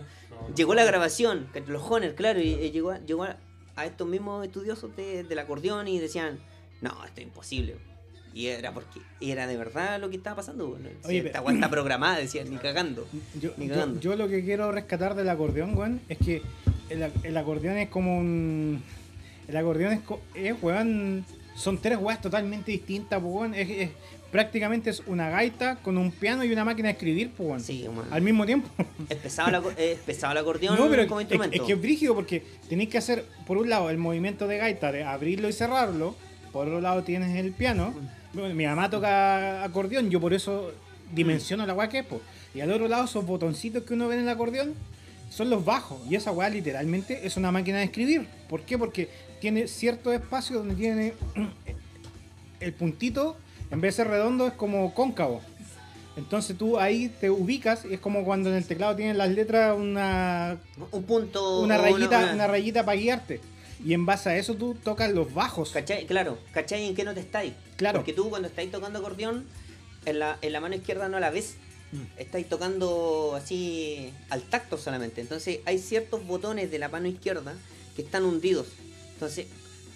Llegó 0.56 0.74
la 0.74 0.84
grabación, 0.84 1.48
los 1.68 1.84
Honor, 1.90 2.16
claro, 2.16 2.40
y, 2.42 2.50
y 2.50 2.72
llegó, 2.72 2.92
a- 2.92 3.00
llegó 3.00 3.24
a, 3.24 3.38
a 3.76 3.86
estos 3.86 4.08
mismos 4.08 4.46
estudiosos 4.46 4.96
de- 4.96 5.24
del 5.24 5.40
acordeón 5.40 5.88
y 5.88 6.00
decían, 6.00 6.40
no, 6.82 6.90
esto 7.06 7.22
es 7.22 7.28
imposible. 7.28 7.76
Y 8.34 8.48
era 8.48 8.74
porque 8.74 9.02
era 9.20 9.46
de 9.46 9.58
verdad 9.58 10.00
lo 10.00 10.10
que 10.10 10.16
estaba 10.16 10.38
pasando. 10.38 10.68
bueno, 10.70 10.90
Oye, 11.04 11.18
esta 11.20 11.44
pero- 11.44 11.70
programada, 11.70 12.18
decían, 12.18 12.50
ni 12.50 12.58
cagando. 12.58 13.08
Yo, 13.40 13.52
Ni 13.58 13.68
cagando. 13.68 14.00
yo 14.00 14.16
lo 14.16 14.28
que 14.28 14.44
quiero 14.44 14.72
rescatar 14.72 15.16
del 15.16 15.30
acordeón, 15.30 15.78
weón, 15.78 16.02
es 16.10 16.18
que 16.18 16.42
el, 16.90 17.12
el 17.24 17.38
acordeón 17.38 17.78
es 17.78 17.90
como 17.90 18.18
un. 18.18 18.82
El 19.48 19.58
acordeón 19.58 19.94
es, 19.94 20.00
es 20.36 20.56
weón. 20.62 21.26
Son 21.56 21.78
tres 21.80 21.98
weas 22.00 22.22
totalmente 22.22 22.72
distintas, 22.72 23.20
pues, 23.22 23.34
weón. 23.34 23.54
Es, 23.56 23.70
es- 23.70 23.90
prácticamente 24.32 24.90
es 24.90 25.02
una 25.08 25.30
gaita 25.30 25.76
con 25.78 25.98
un 25.98 26.10
piano 26.10 26.46
y 26.46 26.54
una 26.54 26.64
máquina 26.64 26.88
de 26.88 26.94
escribir, 26.94 27.32
pues, 27.36 27.50
weón. 27.50 27.60
Sí. 27.62 27.86
Al 28.12 28.22
mismo 28.22 28.46
tiempo. 28.46 28.70
Es 29.10 29.18
pesado, 29.18 29.72
es 29.78 30.00
pesado 30.00 30.32
el 30.32 30.38
acordeón 30.38 30.78
No, 30.78 30.90
pero 30.90 31.06
como 31.08 31.20
instrumento. 31.20 31.56
es 31.56 31.62
que 31.64 31.74
es 31.74 31.82
brígido 31.82 32.16
porque 32.16 32.42
tenéis 32.70 32.90
que 32.90 32.98
hacer, 32.98 33.26
por 33.46 33.58
un 33.58 33.70
lado, 33.70 33.90
el 33.90 33.98
movimiento 33.98 34.48
de 34.48 34.58
gaita 34.58 34.92
de 34.92 35.04
abrirlo 35.04 35.50
y 35.50 35.54
cerrarlo. 35.54 36.16
Por 36.54 36.68
otro 36.68 36.80
lado, 36.82 37.04
tienes 37.04 37.36
el 37.38 37.52
piano. 37.52 37.94
Bueno, 38.34 38.56
mi 38.56 38.66
mamá 38.66 38.90
toca 38.90 39.64
acordeón, 39.64 40.10
yo 40.10 40.22
por 40.22 40.34
eso 40.34 40.72
dimensiono 41.14 41.66
la 41.66 41.74
weá 41.74 41.90
que 41.90 42.00
es, 42.00 42.06
po. 42.06 42.22
Y 42.56 42.62
al 42.62 42.72
otro 42.72 42.88
lado, 42.88 43.04
esos 43.06 43.26
botoncitos 43.26 43.84
que 43.84 43.94
uno 43.94 44.08
ve 44.08 44.16
en 44.16 44.22
el 44.22 44.30
acordeón 44.30 44.74
son 45.30 45.50
los 45.50 45.64
bajos. 45.66 46.00
Y 46.10 46.16
esa 46.16 46.32
weá 46.32 46.50
literalmente 46.50 47.26
es 47.28 47.36
una 47.36 47.52
máquina 47.52 47.80
de 47.80 47.86
escribir. 47.86 48.28
¿Por 48.50 48.62
qué? 48.62 48.78
Porque 48.78 49.10
tiene 49.42 49.68
cierto 49.68 50.14
espacio 50.14 50.60
donde 50.60 50.76
tiene 50.76 51.14
el 52.60 52.74
puntito, 52.74 53.36
en 53.72 53.82
vez 53.82 53.96
de 53.98 54.04
ser 54.04 54.12
redondo, 54.12 54.48
es 54.48 54.54
como 54.54 54.94
cóncavo. 54.94 55.42
Entonces 56.18 56.58
tú 56.58 56.78
ahí 56.78 57.08
te 57.10 57.30
ubicas 57.30 57.86
y 57.86 57.94
es 57.94 58.00
como 58.00 58.24
cuando 58.26 58.50
en 58.50 58.56
el 58.56 58.66
teclado 58.66 58.96
tienes 58.96 59.16
las 59.16 59.30
letras 59.30 59.78
una 59.78 60.58
un 60.92 61.04
punto. 61.04 61.62
una 61.62 61.78
rayita, 61.78 62.20
una- 62.20 62.34
una 62.34 62.48
rayita 62.48 62.86
para 62.86 62.98
guiarte. 63.00 63.40
Y 63.84 63.94
en 63.94 64.06
base 64.06 64.30
a 64.30 64.38
eso 64.38 64.54
tú 64.56 64.76
tocas 64.76 65.12
los 65.12 65.34
bajos. 65.34 65.72
¿Cachai? 65.72 66.06
Claro, 66.06 66.38
¿cachai 66.52 66.86
en 66.86 66.96
qué 66.96 67.04
no 67.04 67.14
te 67.16 67.22
estáis? 67.22 67.54
Claro. 67.78 68.00
Porque 68.00 68.14
tú 68.14 68.30
cuando 68.30 68.48
estáis 68.48 68.70
tocando 68.72 69.00
acordeón, 69.00 69.46
en 70.06 70.20
la, 70.20 70.38
en 70.42 70.52
la 70.54 70.60
mano 70.60 70.76
izquierda 70.76 71.10
no 71.10 71.20
la 71.20 71.32
ves. 71.32 71.56
Mm. 71.92 72.02
Estáis 72.20 72.48
tocando 72.48 73.34
así 73.36 74.12
al 74.30 74.44
tacto 74.44 74.78
solamente. 74.78 75.22
Entonces 75.22 75.60
hay 75.66 75.80
ciertos 75.80 76.26
botones 76.28 76.70
de 76.70 76.78
la 76.78 76.90
mano 76.90 77.08
izquierda 77.08 77.56
que 77.96 78.02
están 78.04 78.24
hundidos. 78.26 78.68
Entonces, 79.22 79.46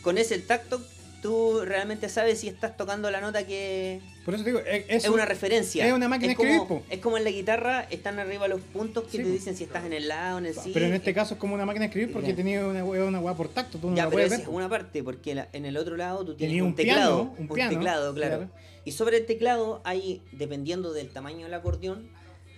con 0.04 0.20
ese 0.20 0.38
tacto, 0.38 0.80
tú 1.24 1.62
realmente 1.66 2.10
sabes 2.10 2.40
si 2.42 2.48
estás 2.48 2.78
tocando 2.78 3.10
la 3.10 3.22
nota 3.22 3.44
que 3.48 4.00
Por 4.24 4.36
eso 4.36 4.44
te 4.44 4.52
digo, 4.52 4.62
es, 4.62 4.86
es 4.88 5.06
es 5.06 5.10
una 5.10 5.26
referencia. 5.26 5.88
es 5.88 5.92
una 5.94 6.08
máquina 6.08 6.34
es 6.34 6.38
escribir, 6.38 6.60
como, 6.60 6.82
po. 6.82 6.86
es 6.92 7.00
como 7.00 7.18
en 7.18 7.24
la 7.24 7.32
guitarra, 7.32 7.88
están 7.90 8.20
arriba 8.20 8.48
los 8.48 8.62
puntos 8.62 9.06
que 9.06 9.18
Sí, 9.18 9.24
te 9.24 9.30
dicen 9.32 9.58
si 9.58 9.64
estás 9.64 9.84
en 9.86 9.94
el 9.94 10.08
lado, 10.08 10.38
en 10.38 10.46
el 10.46 10.54
sí. 10.54 10.70
Pero 10.76 10.86
en 10.86 10.94
este 10.94 11.12
caso 11.16 11.34
es 11.34 11.40
como 11.40 11.56
una 11.56 11.66
máquina 11.66 11.86
de 11.86 11.88
escribir 11.88 12.14
porque 12.14 12.30
Ya. 12.30 12.36
tenía 12.36 12.68
una 12.68 12.86
hueá 12.86 13.06
una 13.06 13.20
hueá 13.20 13.34
por 13.34 13.48
tacto, 13.50 13.80
tú 13.80 13.90
no 13.90 13.96
Ya, 13.98 14.04
la 14.04 14.10
pero 14.12 14.22
esa 14.22 14.36
es 14.36 14.48
una 14.48 14.70
parte, 14.70 15.02
porque 15.04 15.34
la- 15.34 15.48
en 15.54 15.66
el 15.66 15.76
otro 15.78 15.98
lado 15.98 16.20
tú 16.24 16.36
tienes 16.36 16.52
Tenía 16.52 16.62
un, 16.64 16.70
un 16.70 16.76
teclado. 16.76 17.18
piano, 17.32 17.36
un 17.40 17.48
piano, 17.56 17.72
teclado, 17.72 18.14
claro. 18.14 18.38
claro. 18.38 18.52
Y 18.86 18.92
sobre 18.92 19.18
el 19.18 19.26
teclado 19.26 19.82
hay, 19.86 20.22
dependiendo 20.34 20.94
del 20.94 21.10
tamaño 21.10 21.46
del 21.46 21.54
acordeón, 21.56 22.08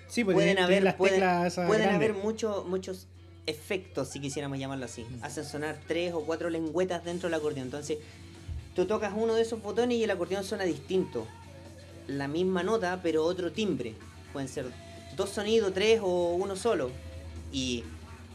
Sí, 0.10 0.26
pues 0.26 0.35
pueden 0.35 0.60
haber, 0.60 0.95
pueden, 0.98 1.23
haber 1.23 2.14
muchos 2.14 3.07
efectos, 3.48 4.10
si 4.10 4.19
quisiéramos 4.19 4.60
llamarlo 4.60 4.86
así. 4.86 5.06
Hacen 5.22 5.45
sonar 5.45 5.80
tres 5.88 6.14
o 6.14 6.22
cuatro 6.22 6.49
lengüetas 6.49 7.03
dentro 7.03 7.30
del 7.30 7.40
acordeón. 7.40 7.68
Entonces, 7.68 7.98
tú 8.76 8.86
tocas 8.86 9.14
uno 9.15 9.34
de 9.34 9.41
esos 9.41 9.61
botones 9.61 9.98
y 9.98 10.03
el 10.03 10.11
acordeón 10.11 10.44
suena 10.44 10.65
distinto. 10.65 11.26
La 12.07 12.28
misma 12.28 12.61
nota, 12.61 12.99
pero 13.02 13.24
otro 13.24 13.52
timbre. 13.52 13.95
Pueden 14.34 14.49
ser 14.49 14.65
dos 15.15 15.30
sonidos, 15.32 15.74
tres 15.74 15.99
o 16.03 16.36
uno 16.36 16.56
solo. 16.56 16.91
Y, 17.52 17.84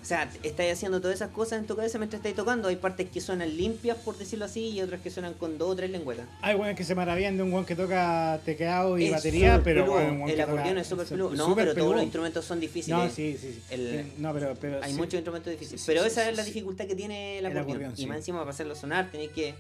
o 0.02 0.04
sea, 0.04 0.28
estáis 0.42 0.72
haciendo 0.72 1.00
todas 1.00 1.14
esas 1.14 1.30
cosas 1.30 1.60
en 1.60 1.66
tu 1.66 1.76
cabeza 1.76 1.96
mientras 1.98 2.18
estáis 2.18 2.34
tocando. 2.34 2.66
Hay 2.68 2.74
partes 2.76 3.08
que 3.08 3.20
suenan 3.20 3.56
limpias, 3.56 3.96
por 3.98 4.18
decirlo 4.18 4.44
así, 4.46 4.70
y 4.70 4.80
otras 4.82 5.00
que 5.00 5.10
suenan 5.10 5.34
con 5.34 5.58
dos 5.58 5.70
o 5.70 5.76
tres 5.76 5.90
lengüetas. 5.90 6.26
Hay 6.40 6.56
weones 6.56 6.76
que 6.76 6.82
se 6.84 6.94
maravillan 6.96 7.36
de 7.36 7.44
un 7.44 7.52
weón 7.52 7.64
que 7.64 7.76
toca 7.76 8.40
teclado 8.44 8.98
y 8.98 9.04
Es 9.06 9.12
batería, 9.12 9.60
pero 9.62 9.84
peludo. 9.86 10.12
un 10.24 10.28
el 10.28 10.40
acordeón 10.40 10.78
es 10.78 10.86
súper 10.88 11.06
peludo. 11.06 11.30
No, 11.36 11.54
pero 11.54 11.72
todos 11.74 11.94
los 11.94 12.02
instrumentos 12.02 12.44
son 12.44 12.58
difíciles. 12.58 12.98
No, 12.98 13.08
sí, 13.08 13.38
sí. 13.40 13.52
sí. 13.52 13.62
El- 13.74 14.12
no, 14.18 14.32
pero, 14.34 14.54
pero 14.60 14.82
Hay 14.82 14.90
sí. 14.92 14.96
muchos 14.98 15.14
instrumentos 15.14 15.52
difíciles. 15.52 15.80
Sí, 15.80 15.86
pero 15.86 16.04
esa 16.04 16.28
es 16.28 16.36
la 16.36 16.42
dificultad 16.42 16.86
que 16.86 16.96
tiene 16.96 17.38
el 17.38 17.46
El 17.46 17.56
acordeón. 17.58 17.94
Y 17.96 18.06
más 18.06 18.16
encima 18.18 18.38
para 18.40 18.50
hacerlo 18.50 18.74
sonar 18.74 19.10
tenéis 19.10 19.30
que. 19.30 19.54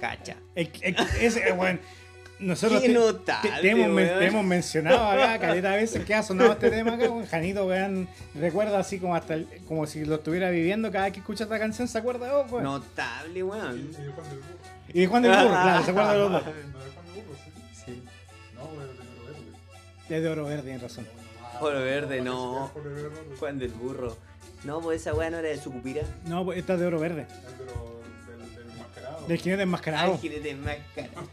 Cacha. 0.00 0.36
El- 0.54 0.70
el- 0.82 0.96
ese, 1.20 1.42
Nosotros 2.40 2.80
te, 2.82 2.88
notable, 2.90 3.50
te- 3.50 3.60
te 3.62 3.70
hemos, 3.70 3.88
men- 3.88 4.06
weón. 4.06 4.18
te 4.20 4.26
hemos 4.26 4.44
mencionado 4.44 5.04
acá, 5.08 5.38
caleta 5.40 5.70
de 5.72 5.76
veces 5.78 6.04
que 6.04 6.14
ha 6.14 6.22
sonado 6.22 6.52
este 6.52 6.70
tema 6.70 6.94
acá, 6.94 7.10
weón. 7.10 7.26
Janito, 7.26 7.66
weón, 7.66 8.08
recuerda 8.34 8.78
así 8.78 8.98
como 9.00 9.16
hasta 9.16 9.34
el- 9.34 9.48
como 9.66 9.86
si 9.86 10.04
lo 10.04 10.16
estuviera 10.16 10.48
viviendo 10.50 10.92
cada 10.92 11.04
vez 11.06 11.14
que 11.14 11.20
escucha 11.20 11.44
esta 11.44 11.58
canción, 11.58 11.88
¿se 11.88 11.98
acuerda 11.98 12.26
de 12.26 12.32
vos, 12.32 12.50
weón? 12.52 12.62
Notable, 12.64 13.42
weón. 13.42 13.90
Y 13.90 14.02
de 14.04 14.10
Juan 14.12 14.28
del 14.30 14.38
Burro. 14.38 14.58
Y 14.94 15.00
de 15.00 15.06
Juan 15.06 15.22
del 15.22 15.32
Burro, 15.32 15.48
claro, 15.48 15.84
se 15.84 15.90
acuerda 15.90 16.12
de 16.12 16.18
los 16.18 16.32
dos. 16.32 16.42
No, 16.44 16.48
de 16.48 16.52
Juan 16.90 17.06
del 17.14 17.24
Burro, 17.24 17.38
sí. 17.84 18.02
No, 18.54 18.62
de 18.62 18.68
Oro 18.70 18.86
Verde. 19.26 20.16
Es 20.16 20.22
de 20.22 20.28
oro 20.28 20.44
verde, 20.44 20.62
tienes 20.62 20.82
razón. 20.82 21.06
Oro 21.60 21.80
Verde, 21.80 22.20
no. 22.20 22.70
Juan 23.40 23.58
del 23.58 23.70
burro. 23.70 24.16
No, 24.64 24.80
pues 24.80 25.00
esa 25.00 25.12
weá 25.14 25.28
no 25.30 25.38
era 25.38 25.48
de 25.48 25.58
Sucupira. 25.60 26.02
No, 26.24 26.44
pues 26.44 26.58
esta 26.58 26.74
es 26.74 26.80
de 26.80 26.86
oro 26.86 26.98
verde. 27.00 27.26
Del 29.28 29.38
jinete 29.38 29.62
enmascarado. 29.62 30.12
Ay, 30.12 30.18
jinete 30.20 30.50
enmascarado. 30.50 31.28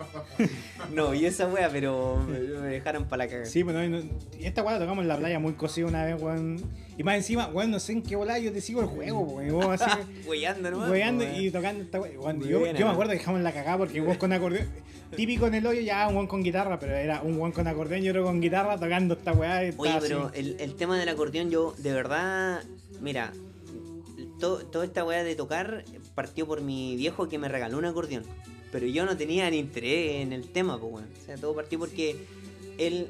No, 0.94 1.14
y 1.14 1.26
esa 1.26 1.48
weá, 1.48 1.70
pero 1.70 2.18
me, 2.28 2.40
dejaron 2.40 3.06
para 3.06 3.26
la 3.26 3.30
cagada. 3.30 3.46
Sí, 3.46 3.64
pero 3.64 3.82
no, 3.82 4.02
no- 4.02 4.04
y 4.40 4.46
esta 4.46 4.62
weá 4.64 4.74
la 4.74 4.80
tocamos 4.80 5.02
en 5.04 5.08
la 5.08 5.18
playa 5.18 5.40
muy 5.40 5.54
cosida 5.54 5.88
una 5.88 6.06
vez, 6.06 6.22
weón. 6.22 6.62
Y 6.98 7.04
más 7.04 7.16
encima, 7.16 7.48
weón, 7.48 7.72
no 7.72 7.80
sé 7.80 7.94
en 7.94 8.04
qué 8.04 8.16
volada 8.16 8.40
yo 8.40 8.52
te 8.52 8.62
sigo 8.62 8.82
el 8.82 8.88
juego, 8.88 9.22
weón. 9.22 9.74
Así, 9.74 9.90
Weyando 10.28 10.72
nomás. 10.72 10.90
weando 10.90 11.26
po, 11.26 11.32
y 11.36 11.52
tocando 11.52 11.84
esta. 11.84 12.00
Weón, 12.00 12.38
Muy 12.38 12.48
yo, 12.48 12.60
buena, 12.60 12.78
yo 12.80 12.86
me 12.86 12.92
acuerdo 12.92 13.12
que 13.12 13.18
dejamos 13.18 13.42
la 13.42 13.52
cagada 13.52 13.78
porque 13.78 14.02
weón 14.02 14.18
con 14.18 14.34
acordeón. 14.34 14.68
Típico 15.16 15.48
en 15.48 15.56
el 15.56 15.66
hoyo, 15.66 15.82
ya 15.82 16.08
un 16.08 16.16
weón 16.16 16.28
con 16.28 16.44
guitarra, 16.44 16.78
pero 16.80 16.94
era 16.96 17.22
un 17.22 17.40
weón 17.40 17.52
con 17.52 17.68
acordeón 17.68 18.04
y 18.04 18.10
otro 18.10 18.24
con 18.24 18.42
guitarra 18.42 18.78
tocando 18.78 19.14
esta 19.14 19.32
weá. 19.32 19.62
Oye, 19.78 19.98
pero 20.02 20.32
el 20.34 20.76
tema 20.76 21.00
del 21.00 21.10
acordeón, 21.10 21.50
yo 21.50 21.74
de 21.78 21.94
verdad, 21.94 22.64
mira, 23.02 23.32
to- 24.40 24.66
toda 24.66 24.86
esta 24.86 25.04
weá 25.04 25.24
de 25.24 25.36
tocar 25.36 25.84
partió 26.16 26.46
por 26.48 26.62
mi 26.62 26.96
viejo 26.96 27.28
que 27.30 27.38
me 27.38 27.48
regaló 27.48 27.78
un 27.78 27.86
acordeón. 27.86 28.24
Pero 28.72 28.88
yo 28.88 29.06
no 29.06 29.16
tenía 29.16 29.50
ni 29.50 29.58
interés 29.58 30.22
en 30.22 30.34
el 30.34 30.50
tema, 30.52 30.80
pues, 30.80 30.94
weón. 30.94 31.10
O 31.22 31.26
sea, 31.26 31.36
todo 31.38 31.54
partió 31.56 31.80
porque 31.80 32.26
él 32.78 33.10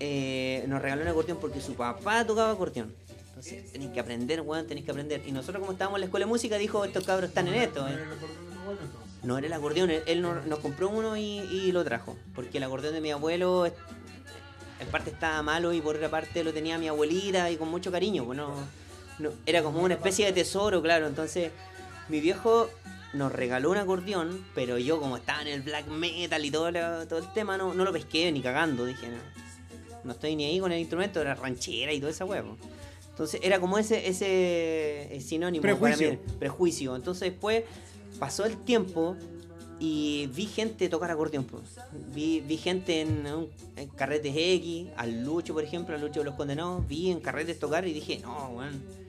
eh, 0.00 0.64
nos 0.68 0.80
regaló 0.80 1.02
un 1.02 1.08
acordeón 1.08 1.38
porque 1.40 1.60
su 1.60 1.74
papá 1.74 2.24
tocaba 2.26 2.52
acordeón. 2.52 2.94
Entonces, 3.28 3.72
tenéis 3.72 3.90
que 3.92 4.00
aprender, 4.00 4.40
weón, 4.42 4.66
tenéis 4.66 4.84
que 4.84 4.92
aprender. 4.92 5.22
Y 5.26 5.32
nosotros, 5.32 5.60
como 5.60 5.72
estábamos 5.72 5.96
en 5.96 6.00
la 6.02 6.06
escuela 6.06 6.26
de 6.26 6.30
música, 6.30 6.56
dijo: 6.58 6.84
Estos 6.84 7.04
cabros 7.04 7.28
están 7.30 7.48
en 7.48 7.54
esto, 7.54 7.86
eh. 7.88 7.96
No 9.24 9.38
era 9.38 9.46
el 9.46 9.52
acordeón, 9.52 9.90
él, 10.06 10.20
nos, 10.22 10.46
nos 10.46 10.58
compró 10.58 10.88
uno 10.88 11.16
y, 11.16 11.38
y 11.38 11.72
lo 11.72 11.84
trajo. 11.84 12.16
Porque 12.34 12.58
el 12.58 12.64
acordeón 12.64 12.94
de 12.94 13.00
mi 13.00 13.10
abuelo, 13.12 13.66
en 13.66 14.88
parte 14.90 15.10
estaba 15.10 15.40
malo 15.42 15.72
y 15.72 15.80
por 15.80 15.96
otra 15.96 16.10
parte 16.10 16.42
lo 16.44 16.52
tenía 16.52 16.76
mi 16.78 16.88
abuelita 16.88 17.50
y 17.50 17.56
con 17.56 17.68
mucho 17.68 17.90
cariño. 17.92 18.24
Pues 18.24 18.38
no, 19.18 19.30
era 19.46 19.62
como 19.62 19.80
una 19.82 19.94
especie 19.94 20.26
de 20.26 20.32
tesoro, 20.32 20.82
claro. 20.82 21.06
Entonces, 21.06 21.50
mi 22.08 22.20
viejo 22.20 22.68
nos 23.14 23.30
regaló 23.32 23.70
un 23.70 23.76
acordeón, 23.76 24.44
pero 24.54 24.78
yo, 24.78 24.98
como 25.00 25.16
estaba 25.16 25.42
en 25.42 25.48
el 25.48 25.62
black 25.62 25.86
metal 25.88 26.44
y 26.44 26.50
todo, 26.50 26.70
lo- 26.70 27.06
todo 27.06 27.18
el 27.18 27.32
tema, 27.32 27.56
no, 27.58 27.74
no 27.74 27.84
lo 27.84 27.92
pesqué 27.92 28.30
ni 28.32 28.40
cagando. 28.40 28.84
Dije, 28.86 29.08
no, 29.08 29.18
no 30.04 30.12
estoy 30.12 30.34
ni 30.36 30.44
ahí 30.46 30.58
con 30.60 30.72
el 30.72 30.78
instrumento, 30.80 31.20
era 31.20 31.34
ranchera 31.34 31.92
y 31.92 32.00
toda 32.00 32.10
esa 32.10 32.24
huevo. 32.24 32.56
Entonces 33.10 33.40
era 33.42 33.60
como 33.60 33.76
ese, 33.78 34.08
ese 34.08 35.20
sinónimo 35.20 35.60
Prejuicio. 35.62 36.08
para 36.08 36.20
mí, 36.22 36.32
prejuicio. 36.38 36.96
Entonces 36.96 37.30
después 37.30 37.64
pasó 38.18 38.46
el 38.46 38.56
tiempo 38.56 39.16
y 39.78 40.28
vi 40.34 40.46
gente 40.46 40.88
tocar 40.88 41.10
acordeón. 41.10 41.44
pues. 41.44 41.62
Vi, 42.14 42.40
vi 42.40 42.56
gente 42.56 43.02
en, 43.02 43.26
un- 43.26 43.48
en 43.76 43.88
carretes 43.90 44.32
X, 44.34 44.86
al 44.96 45.22
Lucho, 45.24 45.52
por 45.52 45.62
ejemplo, 45.62 45.94
al 45.94 46.00
Lucho 46.00 46.20
de 46.20 46.24
los 46.24 46.34
Condenados, 46.36 46.86
vi 46.88 47.10
en 47.10 47.20
carretes 47.20 47.58
tocar 47.58 47.86
y 47.86 47.92
dije, 47.92 48.20
no, 48.22 48.48
weón. 48.56 49.01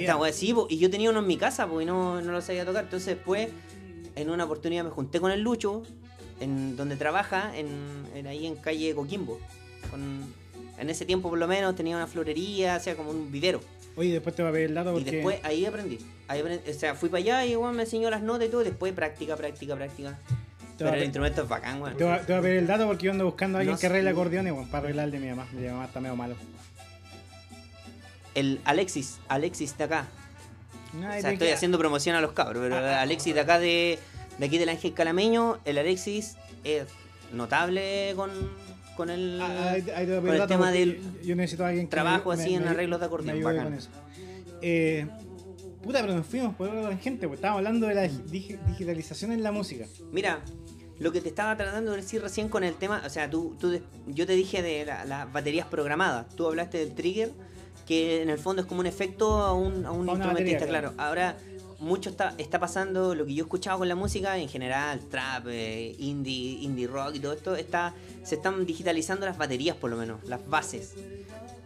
Esta 0.00 0.16
weá 0.16 0.32
sí, 0.32 0.52
po, 0.54 0.66
y 0.70 0.78
yo 0.78 0.90
tenía 0.90 1.10
uno 1.10 1.20
en 1.20 1.26
mi 1.26 1.36
casa, 1.36 1.68
y 1.80 1.84
no, 1.84 2.20
no 2.20 2.32
lo 2.32 2.40
sabía 2.40 2.64
tocar. 2.64 2.84
Entonces 2.84 3.14
después, 3.16 3.48
en 4.16 4.30
una 4.30 4.44
oportunidad 4.44 4.84
me 4.84 4.90
junté 4.90 5.20
con 5.20 5.30
el 5.30 5.40
Lucho, 5.42 5.82
en 6.40 6.76
donde 6.76 6.96
trabaja, 6.96 7.56
en, 7.56 7.68
en 8.14 8.26
ahí 8.26 8.46
en 8.46 8.56
calle 8.56 8.94
Coquimbo. 8.94 9.38
Con- 9.90 10.32
en 10.78 10.88
ese 10.88 11.04
tiempo 11.04 11.28
por 11.28 11.38
lo 11.38 11.46
menos 11.46 11.76
tenía 11.76 11.94
una 11.96 12.06
florería, 12.06 12.76
o 12.76 12.80
sea, 12.80 12.96
como 12.96 13.10
un 13.10 13.30
vivero. 13.30 13.60
Oye, 13.96 14.12
después 14.12 14.34
te 14.34 14.42
va 14.42 14.48
a 14.48 14.52
pedir 14.52 14.68
el 14.70 14.74
dato 14.74 14.90
Y 14.92 14.94
porque. 14.94 15.10
después 15.10 15.38
ahí 15.42 15.66
aprendí. 15.66 15.98
Ahí 16.26 16.40
aprendí. 16.40 16.70
O 16.70 16.74
sea, 16.74 16.94
fui 16.94 17.10
para 17.10 17.18
allá 17.22 17.44
y 17.44 17.54
weón, 17.54 17.76
me 17.76 17.82
enseñó 17.82 18.08
las 18.08 18.22
notas 18.22 18.48
y 18.48 18.50
todo. 18.50 18.62
y 18.62 18.64
Después 18.64 18.92
práctica, 18.94 19.36
práctica, 19.36 19.76
práctica. 19.76 20.18
Pero 20.78 20.94
el 20.94 21.02
instrumento 21.04 21.42
es 21.42 21.48
bacán, 21.48 21.82
weón. 21.82 21.96
te 21.98 22.04
va 22.04 22.14
a 22.16 22.22
pedir 22.40 22.56
el 22.56 22.66
dato 22.66 22.86
porque 22.86 23.04
yo 23.04 23.12
ando 23.12 23.26
buscando 23.26 23.58
a 23.58 23.60
alguien 23.60 23.74
No 23.74 23.78
que 23.78 23.86
arregle 23.88 24.08
acordeones, 24.08 24.52
weón, 24.54 24.68
para 24.68 24.84
arreglar 24.84 25.04
el 25.06 25.10
de 25.10 25.18
mi 25.18 25.28
mamá. 25.28 25.46
Mi 25.52 25.66
mamá 25.66 25.84
está 25.84 26.00
medio 26.00 26.16
malo. 26.16 26.34
El 28.34 28.60
Alexis, 28.64 29.18
Alexis 29.28 29.76
de 29.78 29.84
acá. 29.84 30.06
O 30.96 31.00
sea, 31.20 31.32
estoy 31.32 31.48
haciendo 31.48 31.78
promoción 31.78 32.16
a 32.16 32.20
los 32.20 32.32
cabros, 32.32 32.62
pero 32.62 32.76
Ah, 32.76 32.98
ah, 32.98 33.02
Alexis 33.02 33.34
de 33.34 33.40
acá 33.40 33.58
de, 33.58 33.98
de 34.38 34.46
aquí 34.46 34.58
del 34.58 34.68
Ángel 34.68 34.92
Calameño, 34.92 35.58
el 35.64 35.78
Alexis 35.78 36.36
es 36.64 36.84
notable 37.32 38.12
con, 38.16 38.30
con 38.96 39.08
el... 39.10 39.38
Ah, 39.42 39.76
con 40.20 40.28
el 40.34 40.46
tema 40.46 40.70
del 40.72 41.00
yo- 41.22 41.36
necesito 41.36 41.64
a 41.64 41.68
alguien 41.68 41.86
que 41.86 41.90
trabajo 41.92 42.30
me- 42.30 42.34
así 42.42 42.50
me- 42.50 42.56
en 42.56 42.62
me- 42.64 42.68
arreglos 42.70 43.00
de 43.00 43.06
acordeón, 43.06 43.42
bacán. 43.42 43.64
con 43.64 43.74
eso. 43.74 43.88
Eh, 44.62 45.06
puta, 45.82 46.00
pero 46.00 46.14
nos 46.14 46.26
fuimos 46.26 46.54
por 46.56 46.68
otra 46.68 46.82
tangente, 46.90 47.26
pues 47.28 47.38
estábamos 47.38 47.60
hablando 47.60 47.86
de 47.86 47.94
la 47.94 48.06
digi- 48.06 48.58
digitalización 48.66 49.32
en 49.32 49.42
la 49.42 49.52
música. 49.52 49.86
Mira, 50.12 50.40
lo 50.98 51.12
que 51.12 51.20
te 51.20 51.28
estaba 51.28 51.56
tratando 51.56 51.92
de 51.92 51.98
decir 51.98 52.20
recién 52.20 52.48
con 52.48 52.64
el 52.64 52.74
tema, 52.74 53.02
o 53.06 53.08
sea, 53.10 53.30
tú, 53.30 53.56
tú 53.60 53.80
yo 54.08 54.26
te 54.26 54.32
dije 54.34 54.60
de 54.62 54.84
la- 54.84 55.04
las 55.04 55.32
baterías 55.32 55.66
programadas, 55.68 56.28
tú 56.34 56.46
hablaste 56.48 56.78
del 56.78 56.94
trigger, 56.94 57.30
que 57.90 58.22
en 58.22 58.30
el 58.30 58.38
fondo 58.38 58.62
es 58.62 58.68
como 58.68 58.78
un 58.78 58.86
efecto 58.86 59.38
a 59.40 59.52
un, 59.52 59.84
a 59.84 59.90
un 59.90 60.08
A 60.08 60.12
instrumentista, 60.12 60.60
batería, 60.60 60.68
claro. 60.68 60.94
Ahora, 60.96 61.36
mucho 61.80 62.08
está, 62.10 62.34
está 62.38 62.60
pasando, 62.60 63.16
lo 63.16 63.26
que 63.26 63.34
yo 63.34 63.42
he 63.42 63.46
escuchado 63.46 63.78
con 63.80 63.88
la 63.88 63.96
música 63.96 64.38
en 64.38 64.48
general, 64.48 65.00
trap, 65.10 65.48
eh, 65.48 65.96
indie, 65.98 66.60
indie 66.62 66.86
rock 66.86 67.16
y 67.16 67.18
todo 67.18 67.32
esto, 67.32 67.56
está, 67.56 67.92
se 68.22 68.36
están 68.36 68.64
digitalizando 68.64 69.26
las 69.26 69.36
baterías 69.36 69.74
por 69.76 69.90
lo 69.90 69.96
menos, 69.96 70.22
las 70.22 70.46
bases. 70.48 70.94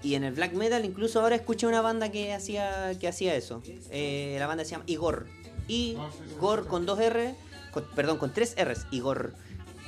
Y 0.02 0.14
en 0.14 0.24
el 0.24 0.32
black 0.32 0.54
metal 0.54 0.82
incluso 0.86 1.20
ahora 1.20 1.36
escuché 1.36 1.66
una 1.66 1.82
banda 1.82 2.10
que 2.10 2.32
hacía, 2.32 2.98
que 2.98 3.06
hacía 3.06 3.34
eso. 3.34 3.62
Eh, 3.90 4.36
la 4.38 4.46
banda 4.46 4.64
se 4.64 4.70
llama 4.70 4.84
Igor. 4.86 5.26
Igor 5.68 6.66
con 6.68 6.86
dos 6.86 6.98
R, 7.00 7.34
con- 7.70 7.84
perdón, 7.94 8.16
con 8.16 8.32
tres 8.32 8.54
R's, 8.56 8.86
Igor. 8.92 9.34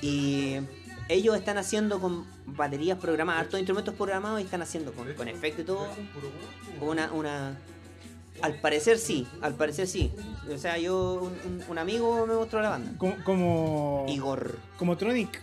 Y 0.02 0.56
ellos 1.08 1.36
están 1.36 1.58
haciendo 1.58 2.00
con 2.00 2.26
baterías 2.46 2.98
programadas, 2.98 3.42
hartos 3.42 3.60
instrumentos 3.60 3.94
programados 3.94 4.40
y 4.40 4.44
están 4.44 4.62
haciendo 4.62 4.92
con, 4.92 5.12
con 5.14 5.28
efecto 5.28 5.62
y 5.62 5.64
todo. 5.64 5.86
Una, 6.80 7.12
una. 7.12 7.58
Al 8.42 8.60
parecer 8.60 8.98
sí, 8.98 9.26
al 9.40 9.54
parecer 9.54 9.86
sí. 9.86 10.12
O 10.52 10.58
sea, 10.58 10.76
yo, 10.78 11.30
un, 11.46 11.62
un- 11.68 11.78
amigo 11.78 12.26
me 12.26 12.34
mostró 12.34 12.60
la 12.60 12.70
banda. 12.70 12.92
Como, 12.98 13.16
como, 13.24 14.06
Igor. 14.08 14.58
como 14.78 14.96
Tronic. 14.96 15.42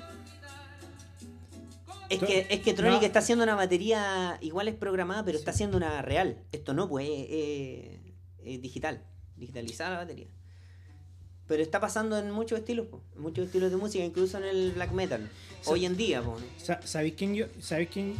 Es 2.09 2.19
que, 2.19 2.45
es 2.49 2.59
que 2.59 2.73
Tronic 2.73 2.99
no. 2.99 3.05
está 3.07 3.19
haciendo 3.19 3.43
una 3.43 3.55
batería, 3.55 4.37
igual 4.41 4.67
es 4.67 4.75
programada, 4.75 5.25
pero 5.25 5.37
está 5.37 5.49
haciendo 5.51 5.77
una 5.77 6.01
real. 6.03 6.43
Esto 6.51 6.73
no, 6.73 6.87
pues, 6.87 7.07
es, 7.09 7.27
es- 7.29 7.99
es 8.45 8.61
digital, 8.61 9.01
digitalizada 9.37 9.91
la 9.91 9.97
batería. 9.99 10.27
Pero 11.47 11.63
está 11.63 11.79
pasando 11.79 12.17
en 12.17 12.29
muchos 12.31 12.59
estilos, 12.59 12.87
po, 12.87 13.01
en 13.15 13.21
muchos 13.21 13.45
estilos 13.47 13.71
de 13.71 13.77
música, 13.77 14.03
incluso 14.03 14.37
en 14.37 14.43
el 14.43 14.71
black 14.73 14.91
metal. 14.91 15.29
Hoy 15.65 15.85
en 15.85 15.95
día, 15.97 16.21
po. 16.21 16.37
Sa- 16.57 16.81
¿Sabéis 16.85 17.13
quién 17.17 17.35
yo? 17.35 17.45
¿Sabéis 17.59 17.89
quién? 17.91 18.15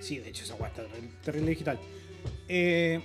Sí, 0.00 0.18
de 0.18 0.28
hecho, 0.30 0.44
esa 0.44 0.54
guata 0.54 0.82
terrible 1.24 1.50
digital. 1.50 1.78
Eh, 2.48 3.00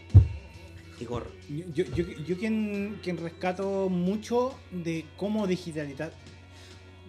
Igor. 0.99 1.31
yo, 1.49 1.65
yo, 1.73 1.85
yo, 1.95 2.03
yo 2.25 2.37
quien, 2.37 2.99
quien 3.03 3.17
rescato 3.17 3.89
mucho 3.89 4.57
de 4.71 5.05
cómo 5.17 5.47
digitalizar, 5.47 6.11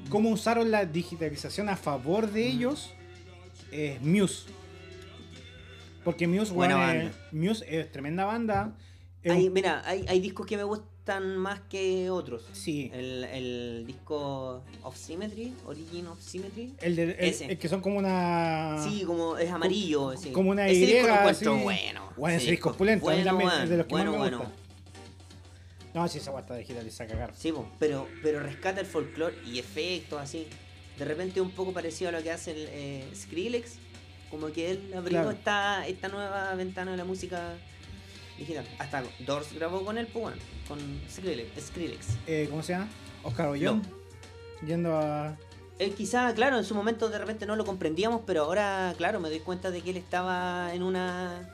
cómo 0.08 0.30
usaron 0.30 0.70
la 0.70 0.86
digitalización 0.86 1.68
a 1.68 1.76
favor 1.76 2.30
de 2.30 2.46
ellos 2.46 2.90
es 3.70 4.00
Muse. 4.00 4.46
Porque 6.04 6.26
Muse, 6.26 6.52
es, 7.06 7.12
Muse 7.32 7.64
es 7.68 7.90
tremenda 7.92 8.24
banda. 8.24 8.76
Hay, 9.24 9.50
mira, 9.50 9.82
hay, 9.86 10.04
hay 10.08 10.20
discos 10.20 10.46
que 10.46 10.56
me 10.56 10.64
gustan 10.64 10.88
más 11.06 11.60
que 11.68 12.10
otros. 12.10 12.44
sí, 12.52 12.90
El, 12.94 13.24
el 13.24 13.84
disco 13.86 14.62
Of 14.82 14.96
Symmetry, 14.96 15.52
Origin 15.66 16.06
of 16.06 16.20
Symmetry. 16.20 16.74
el, 16.80 16.94
de, 16.96 17.10
el- 17.48 17.58
que 17.58 17.68
son 17.68 17.80
como 17.80 17.98
una. 17.98 18.76
Sí, 18.82 19.02
como 19.04 19.36
es 19.36 19.50
amarillo. 19.50 20.14
sí. 20.16 20.30
como 20.30 20.50
una 20.50 20.68
ese 20.68 20.80
Y, 20.80 20.86
disco 20.86 21.08
lo 21.08 21.14
encuentro 21.14 21.54
así. 21.54 21.62
bueno. 21.64 22.12
Bueno, 22.16 22.36
ese 22.36 22.50
disco 22.52 22.70
es 22.70 22.78
bueno, 22.78 22.92
es 22.92 23.00
bueno, 23.34 23.66
de 23.68 23.76
los 23.76 23.86
que 23.86 23.92
bueno, 23.94 24.12
más 24.16 24.30
me 24.30 24.36
gusta. 24.36 24.52
No, 25.94 26.08
sí, 26.08 26.18
esa 26.18 26.30
guata 26.30 26.54
digitaliza 26.56 27.04
a 27.04 27.06
cagar. 27.06 27.34
Sí, 27.36 27.52
pero, 27.78 28.08
pero 28.22 28.40
rescata 28.40 28.80
el 28.80 28.86
folclore 28.86 29.36
y 29.46 29.58
efectos 29.58 30.20
así. 30.20 30.46
De 30.98 31.04
repente 31.04 31.40
un 31.40 31.50
poco 31.50 31.72
parecido 31.72 32.10
a 32.10 32.12
lo 32.12 32.22
que 32.22 32.30
hace 32.30 32.52
el 32.52 32.68
eh, 32.70 33.04
Skrillex. 33.14 33.72
Como 34.30 34.46
que 34.52 34.70
él 34.70 34.92
abrió 34.96 35.18
Claro. 35.20 35.30
esta, 35.32 35.86
esta 35.86 36.08
nueva 36.08 36.54
ventana 36.54 36.92
de 36.92 36.96
la 36.96 37.04
música 37.04 37.54
digital. 38.38 38.64
Hasta 38.78 39.04
Doors 39.26 39.52
grabó 39.52 39.84
con 39.84 39.98
él, 39.98 40.06
pues 40.06 40.22
bueno, 40.22 40.36
con 40.72 41.00
Skrillex. 41.10 41.66
Skrillex. 41.66 42.06
Eh, 42.26 42.46
¿Cómo 42.50 42.62
se 42.62 42.72
llama? 42.72 42.88
Oscar 43.22 43.48
Ollón. 43.48 43.82
Yendo 44.66 44.96
a. 44.96 45.36
Él 45.78 45.92
quizá, 45.94 46.32
claro, 46.34 46.58
en 46.58 46.64
su 46.64 46.74
momento 46.74 47.08
de 47.08 47.18
repente 47.18 47.44
no 47.46 47.56
lo 47.56 47.64
comprendíamos, 47.64 48.22
pero 48.26 48.44
ahora, 48.44 48.94
claro, 48.96 49.20
me 49.20 49.28
doy 49.28 49.40
cuenta 49.40 49.70
de 49.70 49.80
que 49.82 49.90
él 49.90 49.96
estaba 49.96 50.72
en 50.74 50.82
una 50.82 51.50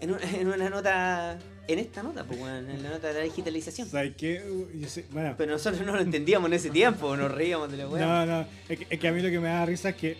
en, 0.00 0.10
un- 0.12 0.22
en 0.22 0.48
una 0.48 0.68
nota, 0.68 1.38
en 1.66 1.78
esta 1.78 2.02
nota, 2.02 2.24
pues, 2.24 2.38
en 2.40 2.82
la 2.82 2.90
nota 2.90 3.08
de 3.08 3.14
la 3.14 3.20
digitalización. 3.20 3.88
¿Sabes 3.88 4.12
qué? 4.16 4.42
Uh, 4.48 4.78
yo 4.78 4.88
sé- 4.88 5.06
bueno, 5.10 5.34
Pero 5.38 5.52
nosotros 5.52 5.84
no 5.86 5.94
lo 5.94 6.00
entendíamos 6.00 6.48
en 6.48 6.54
ese 6.54 6.70
tiempo, 6.70 7.16
nos 7.16 7.30
reíamos 7.32 7.70
de 7.70 7.78
la 7.78 7.88
weá. 7.88 8.04
no, 8.04 8.26
no. 8.26 8.46
Es 8.68 8.78
que, 8.80 8.86
es 8.90 9.00
que 9.00 9.08
a 9.08 9.12
mí 9.12 9.22
lo 9.22 9.30
que 9.30 9.40
me 9.40 9.48
da 9.48 9.64
risa 9.64 9.88
es 9.90 9.96
que, 9.96 10.18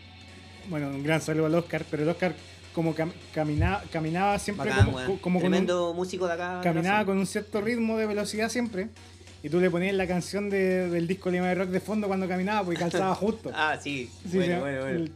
bueno, 0.70 0.89
un 0.89 1.02
gran 1.05 1.20
saludo 1.20 1.47
al 1.47 1.55
Oscar, 1.56 1.85
pero 1.90 2.02
el 2.05 2.09
Oscar 2.09 2.35
como 2.74 2.94
cam- 2.94 3.12
caminaba, 3.34 3.82
caminaba 3.92 4.38
siempre 4.38 4.68
Bacán, 4.70 4.86
como, 4.86 5.20
con 5.20 5.34
un, 5.36 5.40
Tremendo 5.40 5.94
músico 5.94 6.26
de 6.26 6.32
acá. 6.34 6.60
caminaba 6.62 7.05
con 7.05 7.16
un 7.18 7.26
cierto 7.26 7.60
ritmo 7.60 7.96
de 7.96 8.06
velocidad 8.06 8.48
siempre. 8.48 8.88
Y 9.42 9.51
tú 9.51 9.60
le 9.60 9.70
ponías 9.70 9.94
la 9.94 10.06
canción 10.06 10.48
de- 10.51 10.88
del 10.88 11.06
disco 11.06 11.30
Lima 11.30 11.48
de 11.48 11.55
Rock 11.55 11.68
de 11.68 11.80
fondo 11.80 12.06
cuando 12.09 12.26
caminaba, 12.26 12.64
porque 12.64 12.80
calzaba 12.80 13.14
justo. 13.14 13.51
Ah, 13.55 13.78
sí. 13.80 14.10
Sí, 14.30 14.38
bueno, 14.38 14.60
bueno, 14.60 15.10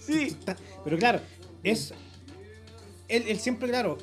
Sí. 0.00 0.36
Pero 0.84 0.98
claro, 0.98 1.20
es. 1.62 1.92
Él, 3.08 3.24
él 3.28 3.38
siempre, 3.38 3.68
claro, 3.68 3.98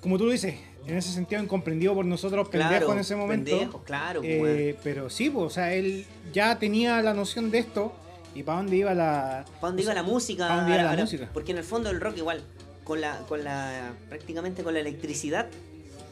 como 0.00 0.16
tú 0.18 0.24
lo 0.26 0.32
dices, 0.32 0.54
en 0.86 0.96
ese 0.96 1.12
sentido 1.12 1.42
incomprendido 1.42 1.94
por 1.94 2.04
nosotros, 2.06 2.48
pendejos 2.48 2.76
Claro, 2.78 2.92
en 2.94 2.98
ese 3.00 3.16
momento. 3.16 3.50
pendejos, 3.50 3.82
claro, 3.84 4.20
pues, 4.20 4.30
Eh, 4.32 4.76
pero 4.82 5.10
sí, 5.10 5.28
pues, 5.30 5.44
o 5.46 5.50
sea, 5.50 5.74
él 5.74 6.06
ya 6.32 6.58
tenía 6.58 7.02
la 7.02 7.12
noción 7.12 7.50
de 7.50 7.58
esto 7.58 7.94
y 8.34 8.42
para 8.42 8.58
dónde 8.58 8.76
iba 8.76 8.94
la. 8.94 9.44
¿Para 9.60 9.68
dónde 9.68 9.82
iba 9.82 9.94
la 9.94 10.02
música? 10.02 10.48
¿Pa' 10.48 10.56
dónde 10.56 10.70
iba 10.74 10.82
la 10.82 10.88
música? 11.02 11.30
Porque 11.32 11.52
en 11.52 11.58
el 11.58 11.64
fondo 11.64 11.90
el 11.90 12.00
rock 12.00 12.16
igual, 12.18 12.42
con 12.84 13.00
la, 13.00 13.18
con 13.28 13.44
la, 13.44 13.92
prácticamente 14.08 14.62
con 14.62 14.74
la 14.74 14.80
electricidad, 14.80 15.46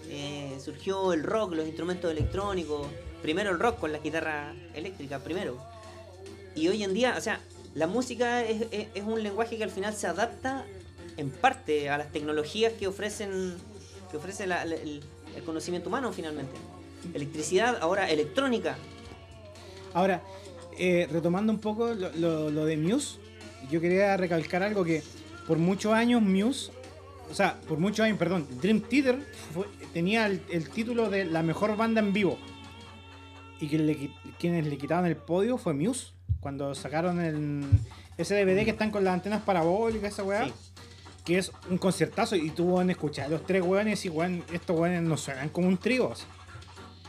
eh, 0.08 0.58
surgió 0.62 1.12
el 1.12 1.22
rock, 1.22 1.54
los 1.54 1.66
instrumentos 1.66 2.10
electrónicos. 2.10 2.86
Primero 3.22 3.50
el 3.50 3.58
rock 3.60 3.78
con 3.78 3.92
la 3.92 3.98
guitarra 3.98 4.52
eléctrica, 4.74 5.18
primero. 5.20 5.56
Y 6.54 6.68
hoy 6.68 6.82
en 6.82 6.92
día, 6.94 7.14
o 7.16 7.20
sea, 7.20 7.40
la 7.74 7.86
música 7.86 8.42
es, 8.44 8.62
es- 8.72 8.88
es 8.94 9.02
un 9.04 9.22
lenguaje 9.22 9.56
que 9.56 9.64
al 9.64 9.70
final 9.70 9.94
se 9.94 10.06
adapta 10.06 10.64
en 11.16 11.30
parte 11.30 11.88
a 11.90 11.98
las 11.98 12.10
tecnologías 12.10 12.72
que 12.74 12.86
ofrecen, 12.86 13.54
que 14.10 14.16
ofrece 14.16 14.46
la- 14.46 14.64
la- 14.64 14.74
el, 14.74 15.02
el 15.36 15.42
conocimiento 15.44 15.88
humano 15.88 16.12
finalmente. 16.12 16.52
Electricidad, 17.14 17.78
ahora 17.80 18.10
electrónica. 18.10 18.76
Ahora, 19.94 20.22
eh, 20.78 21.08
retomando 21.10 21.52
un 21.52 21.58
poco 21.58 21.92
lo, 21.94 22.10
lo- 22.12 22.50
lo 22.50 22.64
de 22.64 22.76
Muse, 22.76 23.18
yo 23.70 23.80
quería 23.80 24.16
recalcar 24.16 24.62
algo 24.62 24.84
que 24.84 25.02
por 25.46 25.58
muchos 25.58 25.92
años 25.92 26.22
Muse, 26.22 26.70
o 27.30 27.34
sea, 27.34 27.58
por 27.68 27.78
muchos 27.78 28.04
años, 28.04 28.18
perdón, 28.18 28.46
Dream 28.60 28.80
Theater 28.80 29.18
fue- 29.54 29.66
tenía 29.92 30.26
el, 30.26 30.40
el 30.50 30.68
título 30.70 31.08
de 31.10 31.24
la 31.24 31.42
mejor 31.42 31.76
banda 31.76 32.00
en 32.00 32.12
vivo. 32.12 32.38
Y 33.60 33.68
que 33.68 33.78
le 33.78 33.96
qui- 33.98 34.14
quienes 34.38 34.66
le 34.66 34.76
quitaron 34.76 35.06
el 35.06 35.16
podio 35.16 35.56
fue 35.56 35.72
Muse, 35.74 36.08
cuando 36.40 36.74
sacaron 36.74 37.20
el, 37.20 37.64
ese 38.18 38.34
DVD 38.34 38.64
que 38.64 38.70
están 38.72 38.90
con 38.90 39.04
las 39.04 39.14
antenas 39.14 39.42
parabólicas, 39.42 40.12
esa 40.12 40.24
weá. 40.24 40.46
Sí. 40.46 40.52
Que 41.24 41.38
es 41.38 41.52
un 41.70 41.78
conciertazo 41.78 42.34
y 42.34 42.50
tú 42.50 42.72
van 42.72 42.88
a 42.88 42.92
escuchar 42.92 43.26
a 43.26 43.28
los 43.28 43.46
tres 43.46 43.62
weones 43.62 44.04
y 44.04 44.08
weón, 44.08 44.42
estos 44.52 44.76
weones 44.76 45.02
no 45.02 45.16
suenan 45.16 45.48
como 45.50 45.68
un 45.68 45.78
trío. 45.78 46.10
así. 46.12 46.24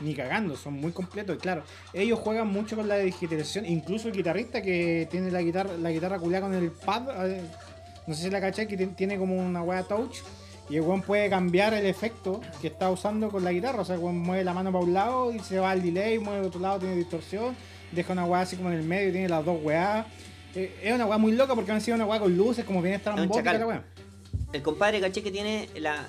Ni 0.00 0.14
cagando, 0.14 0.56
son 0.56 0.74
muy 0.74 0.90
completos. 0.92 1.36
Y 1.36 1.38
claro, 1.38 1.62
ellos 1.92 2.18
juegan 2.18 2.48
mucho 2.48 2.74
con 2.76 2.88
la 2.88 2.96
digitalización. 2.98 3.64
Incluso 3.66 4.08
el 4.08 4.14
guitarrista 4.14 4.60
que 4.60 5.06
tiene 5.10 5.30
la 5.30 5.40
guitarra, 5.40 5.76
la 5.76 5.90
guitarra 5.92 6.18
culiada 6.18 6.46
con 6.46 6.54
el 6.54 6.70
pad. 6.70 7.26
eh, 7.30 7.40
No 8.06 8.14
sé 8.14 8.24
si 8.24 8.30
la 8.30 8.40
caché, 8.40 8.66
que 8.66 8.76
ti- 8.76 8.86
tiene 8.88 9.16
como 9.18 9.36
una 9.36 9.62
wea 9.62 9.82
touch. 9.84 10.18
Y 10.68 10.76
el 10.76 10.82
weón 10.82 11.02
puede 11.02 11.28
cambiar 11.30 11.74
el 11.74 11.86
efecto 11.86 12.40
que 12.60 12.68
está 12.68 12.90
usando 12.90 13.28
con 13.30 13.44
la 13.44 13.52
guitarra. 13.52 13.82
O 13.82 13.84
sea, 13.84 13.94
el 13.94 14.00
weón 14.00 14.18
mueve 14.18 14.42
la 14.44 14.52
mano 14.52 14.72
para 14.72 14.84
un 14.84 14.92
lado 14.94 15.32
y 15.32 15.38
se 15.40 15.58
va 15.58 15.70
al 15.70 15.82
delay, 15.82 16.18
mueve 16.18 16.40
al 16.40 16.46
otro 16.46 16.60
lado, 16.60 16.80
tiene 16.80 16.96
distorsión. 16.96 17.54
Deja 17.92 18.12
una 18.14 18.24
weá 18.24 18.40
así 18.40 18.56
como 18.56 18.70
en 18.72 18.78
el 18.78 18.84
medio, 18.84 19.12
tiene 19.12 19.28
las 19.28 19.44
dos 19.44 19.58
weas. 19.62 20.06
Eh, 20.56 20.74
es 20.82 20.92
una 20.94 21.06
weá 21.06 21.18
muy 21.18 21.32
loca 21.32 21.54
porque 21.54 21.70
han 21.70 21.80
sido 21.80 21.94
una 21.96 22.06
weá 22.06 22.18
con 22.18 22.36
luces, 22.36 22.64
como 22.64 22.82
bien 22.82 22.94
estrambótica 22.96 23.52
la 23.58 23.66
weá. 23.66 23.84
el 24.52 24.62
compadre 24.62 25.00
caché 25.00 25.22
que 25.22 25.30
tiene 25.30 25.68
la, 25.76 26.04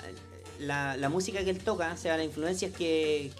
la, 0.58 0.96
la 0.96 1.08
música 1.08 1.44
que 1.44 1.50
él 1.50 1.58
toca, 1.58 1.92
o 1.92 1.96
sea, 1.96 2.16
las 2.16 2.26
influencias 2.26 2.72
que, 2.72 3.30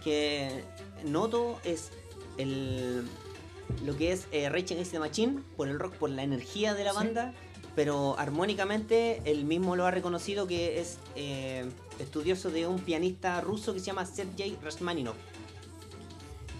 que 0.00 0.62
noto 1.04 1.58
es 1.64 1.90
el 2.38 3.06
lo 3.84 3.96
que 3.96 4.10
es 4.12 4.26
eh, 4.32 4.48
Rage 4.48 4.74
Against 4.74 4.90
the 4.92 4.98
Machine 4.98 5.40
por 5.56 5.68
el 5.68 5.78
rock, 5.78 5.94
por 5.94 6.10
la 6.10 6.22
energía 6.24 6.74
de 6.74 6.82
la 6.84 6.90
Sí. 6.90 6.96
banda, 6.96 7.32
pero 7.76 8.18
armónicamente 8.18 9.22
él 9.24 9.44
mismo 9.44 9.76
lo 9.76 9.86
ha 9.86 9.90
reconocido 9.92 10.46
que 10.48 10.80
es 10.80 10.98
eh, 11.14 11.64
estudioso 12.00 12.50
de 12.50 12.66
un 12.66 12.80
pianista 12.80 13.40
ruso 13.40 13.72
que 13.72 13.78
se 13.78 13.86
llama 13.86 14.04
Sergei 14.06 14.56
Rachmaninoff. 14.62 15.16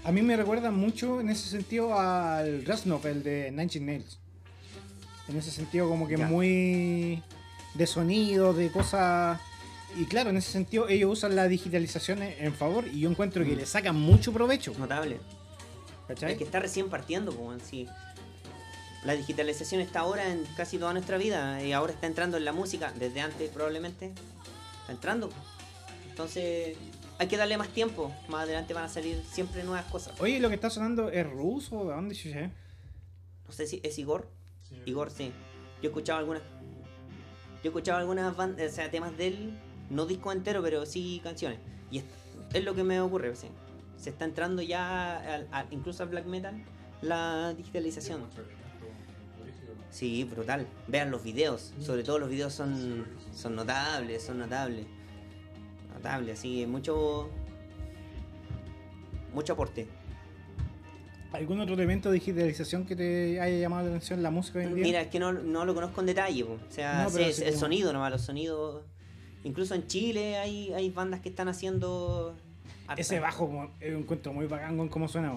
A 0.05 0.13
mí 0.13 0.23
me 0.23 0.37
recuerda 0.37 0.71
mucho 0.71 1.21
en 1.21 1.29
ese 1.31 1.49
sentido 1.49 1.99
al 1.99 2.65
Rasnov, 2.65 3.05
el 3.07 3.23
de 3.23 3.51
Nine 3.51 3.65
Inch 3.65 3.81
Nails. 3.81 4.19
En 5.29 5.37
ese 5.37 5.51
sentido 5.51 5.89
como 5.89 6.07
que 6.09 6.17
Ya. 6.17 6.27
muy 6.27 7.23
de 7.75 7.87
sonido, 7.87 8.53
de 8.55 8.71
cosas... 8.71 9.41
Y 9.97 10.05
claro, 10.07 10.31
en 10.31 10.37
ese 10.37 10.53
sentido 10.53 10.89
ellos 10.89 11.11
usan 11.13 11.35
la 11.37 11.49
digitalización 11.49 12.23
en 12.23 12.35
en 12.45 12.55
favor 12.55 12.87
y 12.87 13.01
yo 13.01 13.11
encuentro 13.11 13.45
que 13.45 13.53
Mm. 13.53 13.59
le 13.59 13.67
sacan 13.67 13.97
mucho 13.97 14.33
provecho. 14.33 14.73
Notable. 14.79 15.19
¿Cachai? 16.09 16.33
Es 16.33 16.39
que 16.39 16.45
está 16.45 16.61
recién 16.61 16.89
partiendo, 16.89 17.35
como 17.35 17.53
en 17.53 17.61
sí. 17.61 17.87
La 19.05 19.15
digitalización 19.15 19.81
está 19.81 20.01
ahora 20.01 20.31
en 20.31 20.45
casi 20.57 20.77
toda 20.79 20.93
nuestra 20.93 21.17
vida 21.19 21.63
y 21.65 21.73
ahora 21.73 21.93
está 21.93 22.07
entrando 22.07 22.37
en 22.37 22.45
la 22.45 22.53
música, 22.53 22.93
desde 22.99 23.21
antes 23.21 23.49
probablemente. 23.51 24.13
Está 24.83 24.93
entrando. 24.93 25.31
Entonces 26.09 26.77
hay 27.19 27.29
que 27.29 27.37
darle 27.37 27.57
más 27.57 27.69
tiempo. 27.69 28.15
Más 28.29 28.43
adelante 28.43 28.75
van 28.75 28.85
a 28.85 28.89
salir 28.89 29.23
siempre 29.31 29.65
nuevas 29.65 29.85
cosas. 29.87 30.21
Oye, 30.21 30.39
lo 30.41 30.49
que 30.49 30.55
está 30.57 30.71
sonando 30.71 31.11
es 31.11 31.29
ruso, 31.29 31.85
¿de 31.87 31.95
dónde 31.95 32.15
chucha 32.15 32.41
es? 32.41 32.51
No 33.47 33.53
sé 33.53 33.67
si 33.67 33.81
es 33.83 33.99
Igor. 33.99 34.29
Sí. 34.69 34.77
Igor, 34.87 35.11
sí. 35.11 35.33
Yo 35.83 35.85
he 35.85 35.87
escuchado 35.89 36.19
algunas. 36.19 36.43
Yo 36.43 37.65
he 37.65 37.69
escuchado 37.69 37.99
algunas 37.99 38.37
bandas, 38.37 38.73
o 38.73 38.75
sea, 38.75 38.91
temas 38.91 39.17
de 39.17 39.27
él, 39.29 39.59
no 39.91 40.07
disco 40.07 40.33
entero, 40.33 40.63
pero 40.63 40.87
sí 40.87 41.21
canciones. 41.23 41.59
Y 41.91 41.99
es, 41.99 42.05
es 42.55 42.65
lo 42.65 42.75
que 42.75 42.85
me 42.85 43.01
ocurre, 43.01 43.35
sí. 43.37 43.49
Se 43.97 44.11
está 44.11 44.25
entrando 44.25 44.63
ya, 44.63 45.45
al- 45.51 45.67
incluso 45.71 46.03
al 46.03 46.09
black 46.09 46.25
metal, 46.27 46.63
la 47.03 47.53
digitalización. 47.55 48.23
Sí, 49.91 50.25
brutal. 50.25 50.67
Vean 50.87 51.11
los 51.11 51.23
videos. 51.23 51.75
Sobre 51.81 52.05
todo 52.05 52.19
los 52.19 52.31
videos 52.31 52.53
son, 52.55 53.05
son 53.35 53.57
notables, 53.57 54.23
son 54.23 54.39
notables. 54.39 54.87
Notables, 55.93 56.39
así, 56.39 56.65
mucho. 56.67 57.29
Mucho 59.35 59.53
aporte. 59.53 59.87
¿Algún 61.33 61.61
otro 61.61 61.75
elemento 61.75 62.09
de 62.09 62.15
digitalización 62.15 62.85
que 62.87 62.97
te 62.97 63.41
haya 63.41 63.59
llamado 63.59 63.85
la 63.85 63.89
atención 63.91 64.21
la 64.23 64.31
música 64.33 64.59
hoy 64.59 64.65
en 64.65 64.75
día? 64.75 64.83
Mira, 64.85 65.01
es 65.03 65.09
que 65.09 65.21
no, 65.21 65.33
no 65.33 65.65
lo 65.65 65.75
conozco 65.75 66.01
en 66.01 66.07
detalle. 66.09 66.45
po. 66.45 66.55
O 66.55 66.73
sea, 66.73 67.05
No, 67.09 67.19
es 67.19 67.39
el 67.41 67.49
como- 67.51 67.61
sonido 67.61 67.93
nomás, 67.93 68.11
los 68.11 68.23
sonidos. 68.23 68.85
Incluso 69.45 69.75
en 69.75 69.87
Chile 69.87 70.37
hay, 70.37 70.73
hay 70.73 70.91
bandas 70.91 71.21
que 71.21 71.29
están 71.31 71.49
haciendo. 71.49 72.37
harta. 72.87 73.01
Ese 73.01 73.21
bajo 73.21 73.47
como, 73.47 73.71
es 73.81 73.93
un 73.95 74.01
encuentro 74.01 74.33
muy 74.33 74.47
bacán 74.47 74.77
con 74.77 74.89
cómo 74.89 75.09
suena. 75.09 75.33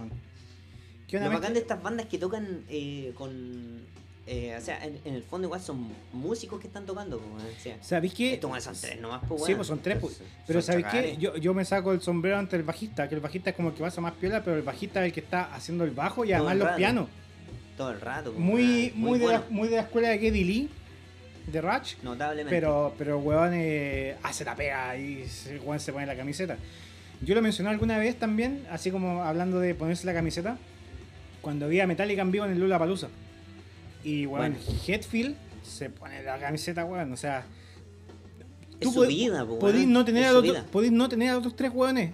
¿Qué 1.08 1.20
Lo 1.20 1.30
bacán 1.30 1.54
de 1.54 1.60
estas 1.60 1.82
bandas 1.82 2.08
que 2.08 2.18
tocan 2.18 2.64
eh, 2.70 3.14
con. 3.16 3.82
eh, 4.26 4.56
o 4.58 4.62
sea, 4.62 4.84
en, 4.84 5.00
en 5.06 5.14
el 5.14 5.24
fondo 5.24 5.48
igual 5.48 5.62
son 5.62 5.90
músicos 6.12 6.60
que 6.60 6.68
están 6.68 6.86
tocando. 6.86 7.18
o 7.18 7.62
sea, 7.62 7.78
¿Sabéis 7.84 8.14
qué? 8.14 8.40
son 8.42 8.76
tres 8.82 9.00
nomás, 9.00 9.22
pues, 9.28 9.42
Sí, 9.42 9.48
weón. 9.48 9.58
pues 9.58 9.68
son 9.68 9.80
tres, 9.80 9.98
pues. 10.00 10.22
Pero 10.48 10.62
son 10.62 10.82
¿sabéis 10.82 10.88
qué? 10.92 11.18
Yo, 11.18 11.38
yo 11.38 11.54
me 11.54 11.64
saco 11.66 11.92
el 11.94 12.02
sombrero 12.02 12.38
ante 12.40 12.56
el 12.56 12.64
bajista, 12.64 13.08
que 13.08 13.16
el 13.16 13.22
bajista 13.22 13.52
es 13.52 13.56
como 13.56 13.70
el 13.70 13.76
que 13.76 13.82
pasa 13.82 14.02
más 14.02 14.14
piola, 14.14 14.44
pero 14.44 14.58
el 14.58 14.64
bajista 14.64 15.02
es 15.02 15.08
el 15.08 15.14
que 15.14 15.20
está 15.20 15.54
haciendo 15.54 15.84
el 15.84 15.92
bajo 15.92 16.26
y 16.26 16.30
Todo 16.30 16.48
además 16.48 16.58
los 16.58 16.76
pianos. 16.78 17.10
Todo 17.78 17.92
el 17.92 18.02
rato. 18.02 18.34
Muy, 18.34 18.64
weón, 18.96 19.00
muy, 19.00 19.20
de 19.20 19.26
bueno, 19.26 19.40
la, 19.40 19.46
muy 19.50 19.68
de 19.68 19.76
la 19.76 19.82
escuela 19.84 20.10
de 20.10 20.20
Geddy 20.20 20.44
Lee, 20.44 20.70
de 21.48 21.62
Ratch. 21.62 21.96
Notablemente. 22.04 22.50
Pero, 22.56 22.94
pero 22.98 23.20
weón 23.20 23.52
eh, 23.54 24.16
hace 24.24 24.46
la 24.46 24.56
pega 24.56 24.96
y 24.98 25.26
weón 25.66 25.80
se 25.80 25.92
pone 25.94 26.06
la 26.06 26.16
camiseta. 26.16 26.58
Yo 27.22 27.36
lo 27.36 27.42
mencioné 27.42 27.70
alguna 27.70 27.98
vez 27.98 28.18
también, 28.18 28.66
así 28.70 28.92
como 28.92 29.24
hablando 29.24 29.60
de 29.60 29.76
ponerse 29.76 30.06
la 30.06 30.14
camiseta, 30.14 30.58
cuando 31.42 31.68
vi 31.70 31.80
a 31.80 31.88
Metallica 31.88 32.22
en 32.22 32.32
vivo 32.32 32.46
en 32.46 32.52
el 32.52 32.60
Lula 32.60 32.78
Palusa. 32.80 33.08
Y 34.04 34.26
weón, 34.26 34.54
Bueno. 34.56 34.80
Hetfield 34.88 35.36
se 35.64 35.90
pone 35.90 36.22
la 36.24 36.38
camiseta, 36.40 36.84
weón. 36.86 37.12
O 37.14 37.18
sea, 37.18 37.46
es 38.80 38.88
tú 38.88 38.92
su 38.92 39.02
pod- 39.04 39.08
vida, 39.08 39.44
weón, 39.44 39.94
no 39.94 40.04
tener 40.06 40.24
es 40.24 40.28
a 40.28 40.32
su 40.32 40.36
los 40.36 40.44
otros- 40.50 40.62
vida. 40.64 40.72
podéis 40.72 40.92
no 40.92 41.08
tener 41.10 41.30
a 41.30 41.38
otros 41.38 41.56
tres 41.56 41.72
weones. 41.74 42.12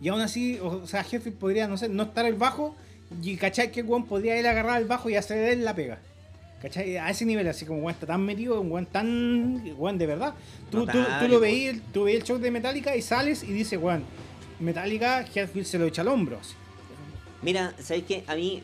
Y 0.00 0.08
aún 0.08 0.20
así, 0.20 0.58
o 0.60 0.86
sea, 0.86 1.00
Hetfield 1.02 1.36
podría, 1.38 1.68
no 1.68 1.76
sé, 1.76 1.88
no 1.88 2.02
estar 2.02 2.26
el 2.26 2.34
bajo 2.34 2.74
y 3.22 3.36
cachai 3.36 3.70
que 3.70 3.82
weón 3.82 4.04
podría 4.06 4.38
ir 4.38 4.46
a 4.46 4.50
agarrar 4.50 4.80
el 4.82 4.88
bajo 4.88 5.08
y 5.08 5.16
hacer 5.16 5.38
él 5.50 5.64
la 5.64 5.74
pega. 5.74 5.98
¿Cachai? 6.62 6.96
A 6.96 7.10
ese 7.10 7.24
nivel, 7.24 7.48
así 7.48 7.66
como 7.66 7.80
weón 7.80 7.90
está 7.90 8.06
tan 8.06 8.24
metido, 8.24 8.60
un 8.60 8.70
weón 8.70 8.86
tan. 8.86 9.74
weón 9.76 9.98
de 9.98 10.06
verdad. 10.06 10.32
Tú, 10.70 10.86
tú, 10.86 10.92
tú 10.92 11.28
lo 11.28 11.34
po. 11.34 11.40
veías, 11.40 11.76
tú 11.92 12.04
veías 12.04 12.20
el 12.20 12.26
show 12.26 12.38
de 12.38 12.52
Metallica 12.52 12.94
y 12.94 13.02
sales 13.02 13.42
y 13.42 13.52
dices, 13.52 13.80
weón, 13.82 14.04
Metallica, 14.60 15.22
Hetfield 15.22 15.66
se 15.66 15.78
lo 15.78 15.86
echa 15.86 16.02
al 16.02 16.08
hombro. 16.08 16.38
así. 16.40 16.54
Mira, 17.42 17.74
¿sabéis 17.80 18.04
qué? 18.06 18.24
A 18.28 18.36
mí, 18.36 18.62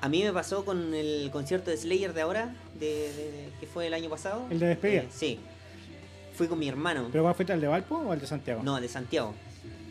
a 0.00 0.08
mí 0.08 0.22
me 0.22 0.32
pasó 0.32 0.64
con 0.64 0.94
el 0.94 1.28
concierto 1.32 1.72
de 1.72 1.76
Slayer 1.76 2.14
de 2.14 2.20
ahora, 2.20 2.54
de, 2.78 3.48
que 3.58 3.66
fue 3.66 3.88
el 3.88 3.94
año 3.94 4.08
pasado. 4.08 4.46
¿El 4.48 4.60
de 4.60 4.66
despedida? 4.68 5.02
Eh, 5.02 5.08
sí. 5.12 5.40
Fui 6.34 6.46
con 6.46 6.60
mi 6.60 6.68
hermano. 6.68 7.08
¿Pero 7.10 7.24
cuál 7.24 7.34
fue 7.34 7.44
el 7.48 7.60
de 7.60 7.66
Valpo 7.66 7.96
o 7.96 8.12
el 8.12 8.20
de 8.20 8.28
Santiago? 8.28 8.62
No, 8.62 8.80
de 8.80 8.88
Santiago. 8.88 9.34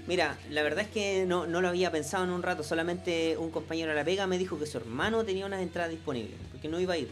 Mira, 0.08 0.38
la 0.50 0.64
verdad 0.64 0.86
es 0.86 0.90
que 0.90 1.26
no, 1.28 1.46
no 1.46 1.62
lo 1.62 1.68
había 1.68 1.92
pensado 1.92 2.24
en 2.24 2.32
un 2.32 2.42
rato, 2.42 2.64
solamente 2.64 3.38
un 3.38 3.52
compañero 3.52 3.92
de 3.92 3.96
la 3.96 4.04
pega 4.04 4.26
me 4.28 4.38
dijo 4.38 4.58
que 4.58 4.66
su 4.66 4.78
hermano 4.78 5.24
tenía 5.24 5.46
unas 5.46 5.62
entradas 5.62 5.92
disponibles, 5.92 6.38
porque 6.52 6.68
no 6.68 6.80
iba 6.80 6.96
a 6.96 6.98
ir. 6.98 7.10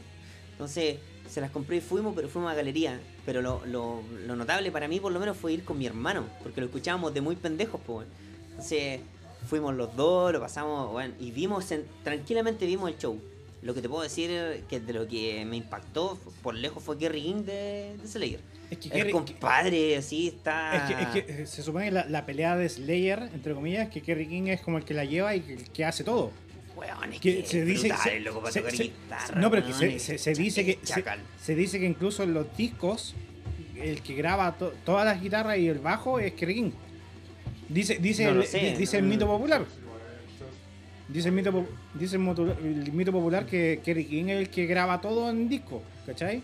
Entonces, 0.53 0.97
se 1.29 1.39
las 1.39 1.51
compré 1.51 1.77
y 1.77 1.81
fuimos, 1.81 2.13
pero 2.15 2.27
fuimos 2.27 2.51
a 2.51 2.55
galería. 2.55 2.99
Pero 3.25 3.41
lo, 3.41 3.61
lo, 3.67 4.01
notable 4.35 4.71
para 4.71 4.87
mí, 4.87 4.99
por 4.99 5.11
lo 5.11 5.19
menos, 5.19 5.37
fue 5.37 5.53
ir 5.53 5.63
con 5.63 5.77
mi 5.77 5.85
hermano, 5.85 6.25
porque 6.41 6.59
lo 6.61 6.65
escuchábamos 6.67 7.13
de 7.13 7.21
muy 7.21 7.35
pendejos, 7.35 7.79
pues. 7.85 8.07
Entonces, 8.49 9.01
fuimos 9.47 9.75
los 9.75 9.95
dos, 9.95 10.33
lo 10.33 10.39
pasamos, 10.39 10.93
weón, 10.93 11.13
y 11.19 11.31
vimos, 11.31 11.71
en- 11.71 11.85
tranquilamente 12.03 12.65
vimos 12.65 12.89
el 12.89 12.97
show. 12.97 13.21
Lo 13.61 13.73
que 13.73 13.81
te 13.81 13.89
puedo 13.89 14.01
decir 14.01 14.63
que 14.67 14.79
de 14.79 14.93
lo 14.93 15.07
que 15.07 15.45
me 15.45 15.57
impactó 15.57 16.17
por 16.41 16.55
lejos 16.55 16.81
fue 16.81 16.97
Kerry 16.97 17.21
King 17.21 17.43
de, 17.43 17.95
de 18.01 18.07
Slayer. 18.07 18.39
Es 18.71 18.77
que 18.77 18.87
el 18.89 19.07
Kerry- 19.07 19.11
compadre, 19.11 19.97
así 19.97 20.27
está. 20.27 20.75
Es 20.75 20.95
que, 20.95 21.01
es 21.19 21.25
que, 21.25 21.41
eh, 21.41 21.45
se 21.47 21.63
supone 21.63 21.85
que 21.85 21.91
la, 21.91 22.05
la 22.05 22.25
pelea 22.25 22.55
de 22.55 22.69
Slayer, 22.69 23.29
entre 23.33 23.53
comillas, 23.53 23.89
que 23.89 24.01
Kerry 24.01 24.27
King 24.27 24.43
es 24.47 24.61
como 24.61 24.77
el 24.77 24.85
que 24.85 24.93
la 24.93 25.05
lleva 25.05 25.35
y 25.35 25.41
que, 25.41 25.55
que 25.57 25.85
hace 25.85 26.03
todo. 26.03 26.31
Weón, 26.75 27.11
es 27.13 27.19
Que 27.19 27.45
se 27.45 27.65
dice 27.65 27.89
no 29.35 29.51
pero 29.51 29.65
que 29.65 29.73
se, 29.73 30.33
dice 30.33 30.63
que 30.65 30.79
se, 31.41 31.55
dice 31.55 31.79
que 31.79 31.85
incluso 31.85 32.23
en 32.23 32.33
los 32.33 32.55
discos 32.55 33.15
el 33.75 34.01
que 34.01 34.13
graba 34.15 34.57
to- 34.57 34.73
todas 34.85 35.03
las 35.05 35.21
guitarras 35.21 35.57
y 35.57 35.67
el 35.67 35.79
bajo 35.79 36.19
es 36.19 36.31
Kerry 36.33 36.53
King 36.55 36.71
dice 37.67 37.97
dice 37.97 38.31
No 38.31 38.41
el, 38.41 38.47
sé, 38.47 38.75
dice 38.77 38.97
el 38.97 39.03
mito 39.03 39.27
popular 39.27 39.65
dice 41.09 41.27
el 41.29 41.33
mito 41.35 41.65
dice 41.95 42.15
el 42.15 42.91
mito 42.93 43.11
popular 43.11 43.45
que 43.45 43.81
Kerry 43.83 44.05
King 44.05 44.25
es 44.25 44.37
el 44.39 44.49
que 44.49 44.65
graba 44.65 45.01
todo 45.01 45.29
en 45.29 45.49
disco 45.49 45.81
¿cachai? 46.05 46.41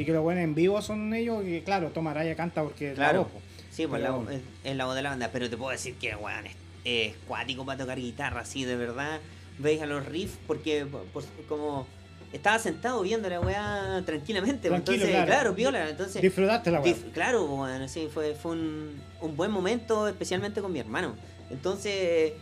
Y 0.00 0.04
que 0.04 0.12
los 0.12 0.22
buenos 0.22 0.44
en 0.44 0.54
vivo 0.54 0.80
son 0.80 1.12
ellos 1.12 1.44
y 1.44 1.60
claro 1.62 1.90
Tom 1.90 2.06
Araya 2.06 2.36
canta 2.36 2.62
porque 2.62 2.92
es 2.92 2.98
la 2.98 3.04
Claro. 3.06 3.24
voz. 3.24 3.42
Sí, 3.70 3.86
pues 3.86 4.00
la, 4.02 4.16
es, 4.30 4.40
es 4.64 4.76
la 4.76 4.86
voz 4.86 4.94
de 4.94 5.02
la 5.02 5.10
banda, 5.10 5.30
pero 5.32 5.50
te 5.50 5.56
puedo 5.56 5.70
decir 5.70 5.94
que, 5.96 6.14
weón, 6.16 6.46
es, 6.46 6.54
es 6.84 7.14
cuático 7.26 7.64
para 7.66 7.78
tocar 7.78 7.98
guitarra, 7.98 8.40
así, 8.40 8.64
de 8.64 8.76
verdad. 8.76 9.20
Veis 9.58 9.82
a 9.82 9.86
los 9.86 10.04
riffs, 10.06 10.38
porque 10.46 10.84
por- 10.86 11.04
por- 11.06 11.24
como 11.48 11.86
estaba 12.32 12.58
sentado 12.58 13.00
viendo 13.02 13.28
la 13.28 13.40
weá 13.40 14.02
tranquilamente, 14.06 14.68
Tranquilo, 14.68 14.94
entonces, 14.96 15.10
claro. 15.10 15.26
claro, 15.26 15.54
piola, 15.54 15.88
entonces... 15.90 16.22
disfrutaste 16.22 16.70
la 16.70 16.80
weá. 16.80 16.92
dif- 16.94 17.12
claro, 17.12 17.46
bueno, 17.46 17.88
sí, 17.88 18.08
fue, 18.12 18.34
fue 18.34 18.52
un, 18.52 19.00
un 19.20 19.36
buen 19.36 19.50
momento, 19.50 20.06
especialmente 20.08 20.60
con 20.60 20.72
mi 20.72 20.78
hermano. 20.80 21.14
Entonces, 21.50 22.32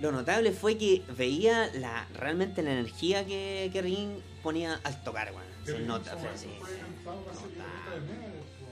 lo 0.00 0.10
notable 0.12 0.52
fue 0.52 0.76
que 0.78 1.02
veía 1.16 1.68
la 1.74 2.06
realmente 2.18 2.62
la 2.62 2.72
energía 2.72 3.24
que, 3.24 3.70
que 3.72 3.82
Ring 3.82 4.10
ponía 4.42 4.80
al 4.84 5.02
tocar, 5.04 5.28
weón. 5.32 5.51
Se 5.64 5.72
Kerry 5.72 5.84
nota, 5.86 6.10
King 6.10 6.18
fue 6.18 6.28
fue- 6.28 6.34
así. 6.34 6.46
fue 6.60 6.70
lanzado 6.78 7.20
para 7.24 7.36
ser 7.38 7.48
guitarrista 7.50 7.90
de 7.94 8.00
Megadeth, 8.00 8.42
po. 8.42 8.66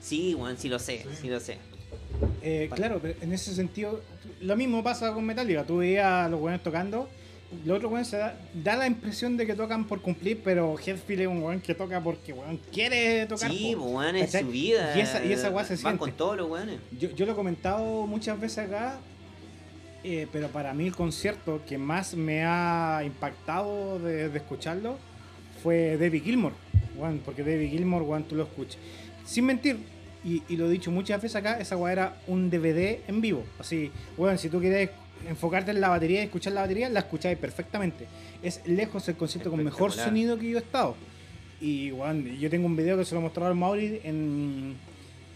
Sí, 0.00 0.34
weón, 0.34 0.56
sí 0.58 0.68
lo 0.68 0.78
sé, 0.78 0.98
Sí. 1.02 1.08
sí 1.22 1.28
lo 1.28 1.40
sé. 1.40 1.58
Eh, 2.42 2.70
claro, 2.74 2.98
pero 3.02 3.14
en 3.20 3.32
ese 3.32 3.54
sentido, 3.54 4.00
lo 4.40 4.56
mismo 4.56 4.82
pasa 4.82 5.12
con 5.12 5.24
Metallica. 5.24 5.64
Tú 5.64 5.78
veías 5.78 6.06
a 6.06 6.28
los 6.28 6.40
buenos 6.40 6.62
tocando, 6.62 7.08
los 7.64 7.76
otros 7.76 7.90
buenos 7.90 8.08
se 8.08 8.16
da, 8.18 8.38
da 8.54 8.76
la 8.76 8.86
impresión 8.86 9.36
de 9.36 9.46
que 9.46 9.54
tocan 9.54 9.86
por 9.86 10.00
cumplir, 10.02 10.40
pero 10.42 10.76
Headfield 10.78 11.22
es 11.22 11.26
un 11.28 11.42
weón 11.42 11.60
que 11.60 11.74
toca 11.74 12.00
porque 12.02 12.32
weón 12.32 12.58
quiere 12.72 13.26
tocar. 13.26 13.50
Sí, 13.50 13.74
po. 13.76 13.84
weón, 13.86 14.16
es 14.16 14.32
su 14.32 14.46
vida. 14.48 14.96
Y 14.96 15.00
esa, 15.00 15.24
y 15.24 15.32
esa 15.32 15.50
weá 15.50 15.64
se 15.64 15.74
Van 15.74 15.78
siente. 15.78 15.98
con 15.98 16.12
todos 16.12 16.36
los 16.36 16.48
weones. 16.50 16.78
Yo, 16.98 17.10
yo 17.10 17.26
lo 17.26 17.32
he 17.32 17.34
comentado 17.34 18.06
muchas 18.06 18.38
veces 18.40 18.58
acá, 18.66 18.98
eh, 20.04 20.26
pero 20.32 20.48
para 20.48 20.72
mí 20.72 20.86
el 20.86 20.94
concierto 20.94 21.60
que 21.66 21.78
más 21.78 22.14
me 22.14 22.44
ha 22.44 23.02
impactado 23.04 23.98
de, 23.98 24.28
de 24.28 24.38
escucharlo 24.38 24.96
fue 25.62 25.96
David 25.96 26.22
Gilmour. 26.22 26.52
weón, 26.96 27.20
porque 27.24 27.42
David 27.42 27.70
Gilmour, 27.70 28.02
weón, 28.02 28.24
tú 28.24 28.34
lo 28.34 28.44
escuchas. 28.44 28.78
Sin 29.24 29.46
mentir, 29.46 29.78
y, 30.24 30.42
y 30.48 30.56
lo 30.56 30.66
he 30.66 30.70
dicho 30.70 30.90
muchas 30.90 31.20
veces 31.20 31.36
acá, 31.36 31.58
esa 31.60 31.76
weá 31.76 31.92
era 31.92 32.16
un 32.26 32.50
DVD 32.50 33.00
en 33.08 33.20
vivo. 33.20 33.44
Así, 33.58 33.90
weón, 34.16 34.38
si 34.38 34.48
tú 34.48 34.60
quieres 34.60 34.90
enfocarte 35.28 35.70
en 35.70 35.80
la 35.80 35.88
batería 35.88 36.20
y 36.20 36.24
escuchar 36.24 36.52
la 36.52 36.62
batería, 36.62 36.88
la 36.88 37.00
escucháis 37.00 37.38
perfectamente. 37.38 38.06
Es 38.42 38.60
lejos 38.66 39.08
el 39.08 39.16
concierto 39.16 39.50
con 39.50 39.62
mejor 39.62 39.92
sonido 39.92 40.38
que 40.38 40.50
yo 40.50 40.58
he 40.58 40.60
estado. 40.60 40.94
Y 41.60 41.90
weón, 41.92 42.24
yo 42.36 42.50
tengo 42.50 42.66
un 42.66 42.76
video 42.76 42.96
que 42.96 43.04
se 43.04 43.14
lo 43.14 43.20
mostraba 43.20 43.48
al 43.48 43.54
Mauri 43.54 44.00
en 44.04 44.76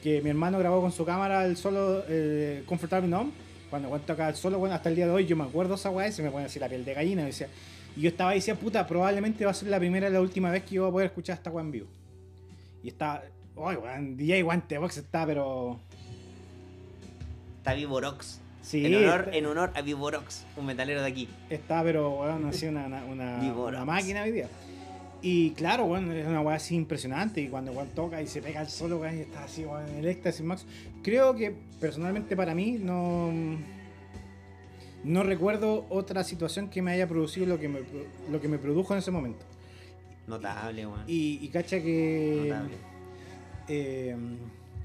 que 0.03 0.21
mi 0.23 0.31
hermano 0.31 0.59
grabó 0.59 0.81
con 0.81 0.93
su 0.93 1.05
cámara 1.05 1.45
el 1.45 1.57
solo 1.57 2.05
eh, 2.09 2.63
Comfortable 2.67 3.09
Numb. 3.09 3.33
Cuando 3.69 3.89
cuento 3.89 4.13
acá 4.13 4.29
el 4.29 4.35
solo, 4.35 4.59
bueno, 4.59 4.75
hasta 4.75 4.89
el 4.89 4.97
día 4.97 5.07
de 5.07 5.13
hoy 5.13 5.27
yo 5.27 5.37
me 5.37 5.45
acuerdo 5.45 5.75
esa 5.75 5.91
weá 5.91 6.09
y 6.09 6.13
se 6.13 6.23
me 6.23 6.31
pone 6.31 6.47
así 6.47 6.59
la 6.59 6.69
piel 6.69 6.85
de 6.85 6.95
gallina. 6.95 7.23
Y, 7.23 7.27
decía, 7.27 7.49
y 7.97 8.03
yo 8.03 8.09
estaba 8.09 8.33
decía, 8.33 8.55
puta, 8.55 8.87
probablemente 8.87 9.45
va 9.45 9.51
a 9.51 9.55
ser 9.55 9.69
la 9.69 9.79
primera 9.79 10.09
y 10.09 10.12
la 10.12 10.21
última 10.21 10.51
vez 10.51 10.65
que 10.65 10.77
yo 10.77 10.83
voy 10.83 10.89
a 10.89 10.93
poder 10.93 11.07
escuchar 11.09 11.37
esta 11.37 11.51
weá 11.51 11.65
en 11.65 11.71
vivo. 11.71 11.87
Y 12.83 12.89
está, 12.89 13.23
ay, 13.57 13.77
weón, 13.77 14.17
DJ 14.17 14.43
Guante 14.43 14.79
Box 14.79 14.99
está, 14.99 15.27
pero. 15.27 15.79
Está 17.59 17.75
Vivorox. 17.75 18.41
Sí, 18.62 18.87
en, 18.87 18.95
honor, 18.95 19.21
está, 19.21 19.37
en 19.37 19.47
honor 19.47 19.73
a 19.75 19.83
Vivorox, 19.83 20.45
un 20.57 20.67
metalero 20.67 21.01
de 21.03 21.09
aquí. 21.09 21.29
está, 21.49 21.83
pero, 21.83 22.11
weón, 22.11 22.47
así 22.47 22.67
una, 22.67 22.87
una, 22.87 23.05
una, 23.05 23.41
Viborox. 23.41 23.85
máquina 23.85 24.23
hoy 24.23 24.33
día. 24.33 24.49
Y 25.23 25.51
claro, 25.51 25.85
weón, 25.85 26.11
es 26.12 26.27
una 26.27 26.41
weá 26.41 26.57
así 26.57 26.75
impresionante. 26.77 27.41
Y 27.41 27.49
cuando 27.49 27.73
weón 27.73 27.89
toca 27.89 28.23
y 28.23 28.27
se 28.27 28.41
pega 28.41 28.62
el 28.62 28.69
solo, 28.69 28.99
weón, 28.99 29.19
y 29.19 29.21
está 29.21 29.45
así, 29.45 29.65
weón, 29.65 29.89
en 29.89 29.97
el 29.99 30.07
éxtasis 30.07 30.45
max. 30.45 30.65
Creo 31.03 31.35
que 31.35 31.55
personalmente 31.81 32.37
para 32.37 32.55
mí 32.55 32.79
no. 32.81 33.31
No 35.05 35.22
recuerdo 35.22 35.86
otra 35.89 36.24
situación 36.24 36.68
que 36.68 36.82
me 36.82 36.93
haya 36.93 37.09
producido 37.09 37.47
lo 37.47 37.59
que 37.59 37.68
me, 37.68 37.81
lo 38.31 38.40
que 38.40 38.48
me 38.48 38.59
produjo 38.59 38.93
en 38.93 38.98
ese 38.98 39.10
momento. 39.10 39.44
Notable, 40.27 40.86
weón. 40.86 41.05
Y, 41.06 41.39
y 41.43 41.48
cacha 41.48 41.81
que. 41.81 42.47
Notable. 42.48 42.74
eh, 43.68 44.16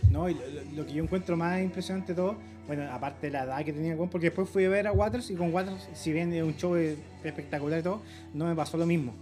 no, 0.10 0.30
y 0.30 0.38
lo, 0.76 0.86
que 0.86 0.94
yo 0.94 1.04
encuentro 1.04 1.36
más 1.36 1.62
impresionante 1.62 2.14
de 2.14 2.16
todo, 2.16 2.36
bueno, 2.68 2.90
aparte 2.92 3.28
de 3.28 3.34
la 3.34 3.44
edad 3.44 3.66
que 3.66 3.74
tenía 3.74 3.96
porque 3.98 4.28
después 4.28 4.50
fui 4.50 4.66
a 4.66 4.70
ver 4.70 4.88
a 4.88 4.92
Waters 4.92 5.30
y 5.32 5.36
con 5.36 5.54
Waters, 5.54 5.90
si 5.94 6.14
bien 6.14 6.32
es 6.34 6.44
un 6.44 6.56
show 6.56 6.76
espectacular 7.24 7.80
y 7.80 7.84
todo, 7.84 8.02
no 8.34 8.46
me 8.46 8.56
pasó 8.56 8.78
lo 8.78 8.86
mismo. 8.86 9.14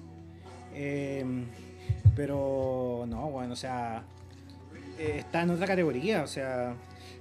Eh, 0.76 1.24
pero 2.16 3.06
no, 3.08 3.30
bueno, 3.30 3.54
o 3.54 3.56
sea, 3.56 4.04
eh, 5.00 5.16
está 5.20 5.42
en 5.42 5.52
otra 5.52 5.68
categoría, 5.68 6.24
o 6.24 6.28
sea, 6.28 6.76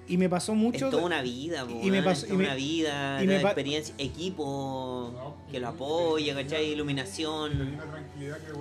y 0.08 0.16
me 0.18 0.28
pasó 0.28 0.54
mucho. 0.54 0.86
es 0.86 0.90
toda 0.90 1.04
una 1.04 1.22
vida, 1.22 1.64
po, 1.66 1.80
y 1.82 1.90
me 1.90 2.02
pasó- 2.02 2.26
es 2.26 2.28
toda 2.28 2.34
y 2.34 2.38
me- 2.38 2.44
una 2.44 2.54
vida, 2.54 3.22
y 3.22 3.26
me 3.26 3.40
experiencia, 3.40 3.94
equipo 3.98 5.10
No, 5.14 5.36
que 5.50 5.60
lo 5.60 5.68
apoya, 5.68 6.34
¿cachai? 6.34 6.50
Tenía 6.58 6.72
Iluminación, 6.74 7.60
una 7.60 7.84
tranquilidad 7.84 8.38
que 8.38 8.52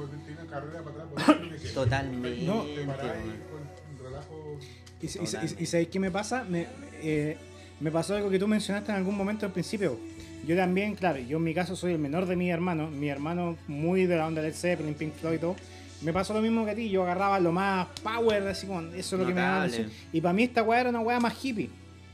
carrera 0.49 0.83
para 0.83 1.03
atrás. 1.03 1.73
Totalmente, 1.73 2.41
No. 2.43 2.63
Te 2.63 2.85
con 2.85 4.05
relajo. 4.05 4.59
Y, 5.01 5.05
y- 5.05 5.09
y- 5.09 5.63
y 5.63 5.65
¿sabéis 5.65 5.87
qué 5.89 5.99
me 5.99 6.11
pasa? 6.11 6.43
Me, 6.43 6.67
eh, 7.01 7.37
me 7.79 7.91
pasó 7.91 8.15
algo 8.15 8.29
que 8.29 8.37
tú 8.37 8.47
mencionaste 8.47 8.91
en 8.91 8.97
algún 8.97 9.15
momento 9.17 9.45
al 9.45 9.51
principio. 9.53 9.97
Yo 10.45 10.55
también, 10.55 10.95
claro, 10.95 11.19
yo 11.19 11.37
en 11.37 11.43
mi 11.43 11.53
caso 11.53 11.75
soy 11.75 11.93
el 11.93 11.99
menor 11.99 12.25
de 12.25 12.35
mis 12.35 12.51
hermanos. 12.51 12.91
Mi 12.91 13.09
hermano 13.09 13.57
muy 13.67 14.05
de 14.05 14.17
la 14.17 14.27
onda 14.27 14.41
Led 14.41 14.53
Zeppelin, 14.53 14.93
Pink 14.95 15.13
Floyd 15.13 15.35
y 15.35 15.39
todo. 15.39 15.55
Me 16.01 16.11
pasó 16.13 16.33
lo 16.33 16.41
mismo 16.41 16.65
que 16.65 16.71
a 16.71 16.75
ti. 16.75 16.89
Yo 16.89 17.03
agarraba 17.03 17.39
lo 17.39 17.51
más 17.51 17.87
power, 18.03 18.47
así 18.47 18.67
como, 18.67 18.81
eso 18.93 19.15
es 19.15 19.21
lo 19.21 19.27
que 19.27 19.33
me 19.33 19.41
daba. 19.41 19.67
Y 20.11 20.21
para 20.21 20.33
mí 20.33 20.43
esta 20.43 20.63
weá 20.63 20.81
era 20.81 20.89
una 20.89 20.99
weá 21.01 21.19
más 21.19 21.33
hippie. 21.43 21.69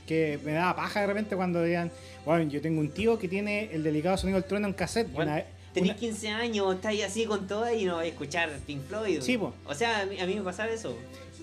Que 0.05 0.39
me 0.43 0.53
daba 0.53 0.75
paja 0.75 1.01
de 1.01 1.07
repente 1.07 1.35
cuando 1.35 1.59
decían, 1.61 1.91
bueno, 2.25 2.49
yo 2.49 2.61
tengo 2.61 2.79
un 2.79 2.89
tío 2.91 3.17
que 3.19 3.27
tiene 3.27 3.69
el 3.73 3.83
delicado 3.83 4.15
sonido 4.17 4.39
del 4.39 4.47
trueno 4.47 4.67
en 4.67 4.73
cassette. 4.73 5.11
Bueno, 5.11 5.31
Una- 5.33 5.43
Tenés 5.73 5.89
una- 5.91 5.99
15 5.99 6.29
años, 6.29 6.75
estás 6.75 6.89
ahí 6.91 7.01
así 7.01 7.25
con 7.25 7.45
todo 7.45 7.71
y 7.71 7.83
no 7.85 7.97
vais 7.97 8.07
a 8.09 8.11
escuchar 8.13 8.49
Pink 8.65 8.81
Floyd. 8.87 9.21
Sí, 9.21 9.37
po. 9.37 9.53
O 9.65 9.75
sea, 9.75 10.01
a 10.01 10.05
mí, 10.05 10.19
a 10.19 10.25
mí 10.25 10.35
me 10.35 10.41
pasaba 10.41 10.69
eso. 10.71 10.97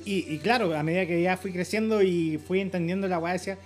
Y, 0.05 0.33
y 0.35 0.39
claro, 0.39 0.77
a 0.77 0.83
medida 0.83 1.07
que 1.07 1.23
ya 1.23 1.37
fui 1.37 1.53
creciendo 1.53 2.03
y 2.03 2.39
fui 2.39 2.61
entendiendo 2.61 3.07
la 3.07 3.19
weá, 3.19 3.35
decía. 3.35 3.59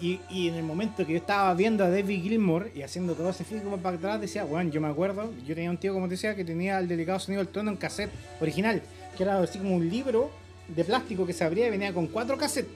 Y, 0.00 0.20
y 0.28 0.48
en 0.48 0.54
el 0.54 0.62
momento 0.64 1.06
que 1.06 1.12
yo 1.12 1.18
estaba 1.18 1.52
viendo 1.54 1.84
a 1.84 1.88
David 1.88 2.22
Gilmour 2.22 2.70
y 2.74 2.82
haciendo 2.82 3.14
todo 3.14 3.30
ese 3.30 3.44
film 3.44 3.62
como 3.62 3.78
para 3.78 3.96
atrás, 3.96 4.20
decía, 4.20 4.44
bueno, 4.44 4.70
yo 4.70 4.80
me 4.80 4.88
acuerdo, 4.88 5.32
yo 5.46 5.54
tenía 5.54 5.70
un 5.70 5.78
tío, 5.78 5.92
como 5.94 6.06
te 6.06 6.12
decía, 6.12 6.34
que 6.34 6.44
tenía 6.44 6.78
el 6.78 6.88
delicado 6.88 7.18
sonido 7.20 7.42
del 7.42 7.52
trono 7.52 7.70
en 7.70 7.76
cassette 7.76 8.10
original, 8.40 8.82
que 9.16 9.22
era 9.22 9.38
así 9.40 9.58
como 9.58 9.74
un 9.76 9.88
libro 9.88 10.30
de 10.68 10.84
plástico 10.84 11.26
que 11.26 11.32
se 11.32 11.44
abría 11.44 11.68
y 11.68 11.70
venía 11.70 11.92
con 11.92 12.06
cuatro 12.08 12.36
cassettes. 12.36 12.70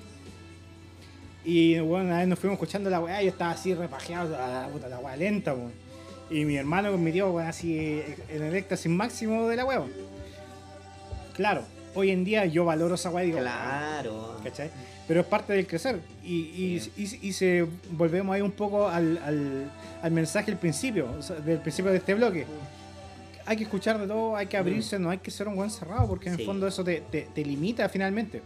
Y 1.45 1.79
bueno, 1.81 2.07
una 2.07 2.19
vez 2.19 2.29
nos 2.29 2.39
fuimos 2.39 2.57
escuchando 2.57 2.91
la 2.91 3.01
weá, 3.01 3.23
yo 3.23 3.31
estaba 3.31 3.53
así 3.53 3.75
repajeado, 3.75 4.37
ah, 4.39 4.69
puta, 4.73 4.89
la 4.89 4.99
weá 4.99 5.17
lenta, 5.17 5.55
weón. 5.55 5.73
Y 6.31 6.45
mi 6.45 6.57
hermano 6.57 6.91
con 6.93 7.03
mi 7.03 7.11
tío, 7.11 7.31
weón, 7.31 7.49
así 7.49 8.03
en 8.29 8.43
el 8.43 8.55
éxtasis 8.55 8.91
máximo 8.91 9.49
de 9.49 9.57
la 9.57 9.65
weá. 9.65 9.83
Claro, 11.35 11.63
hoy 11.95 12.11
en 12.11 12.25
día 12.25 12.45
yo 12.47 12.65
valoro 12.65 12.97
esa 12.97 13.11
weá 13.11 13.25
y 13.25 13.29
digo, 13.29 13.39
Claro. 13.39 14.37
¿cachai? 14.45 14.71
Pero 15.09 15.21
es 15.23 15.27
parte 15.27 15.55
del 15.55 15.67
crecer. 15.67 16.01
Y, 16.23 16.35
y, 16.35 16.93
y, 16.99 17.29
y 17.29 17.33
se 17.33 17.67
volvemos 17.93 18.35
ahí 18.35 18.43
un 18.43 18.53
poco 18.53 18.89
al, 18.89 19.19
al, 19.19 19.71
al 20.03 20.11
mensaje 20.13 20.47
del 20.51 20.61
principio, 20.61 21.11
o 21.19 21.23
sea, 21.23 21.37
del 21.37 21.59
principio 21.61 21.91
de 21.91 21.97
este 21.99 22.15
bloque. 22.15 22.47
Hay 23.47 23.57
que 23.57 23.63
escuchar 23.65 23.99
de 23.99 24.07
todo, 24.07 24.37
hay 24.37 24.47
que 24.47 24.59
abrirse, 24.59 24.99
no 24.99 25.09
hay 25.09 25.19
que 25.19 25.31
ser 25.31 25.49
un 25.49 25.57
buen 25.57 25.71
cerrado, 25.71 26.07
porque 26.07 26.29
en 26.29 26.37
Sí. 26.37 26.43
el 26.43 26.47
fondo 26.47 26.67
eso 26.69 26.85
te, 26.85 27.01
te, 27.01 27.23
te 27.35 27.43
limita 27.45 27.89
finalmente. 27.89 28.43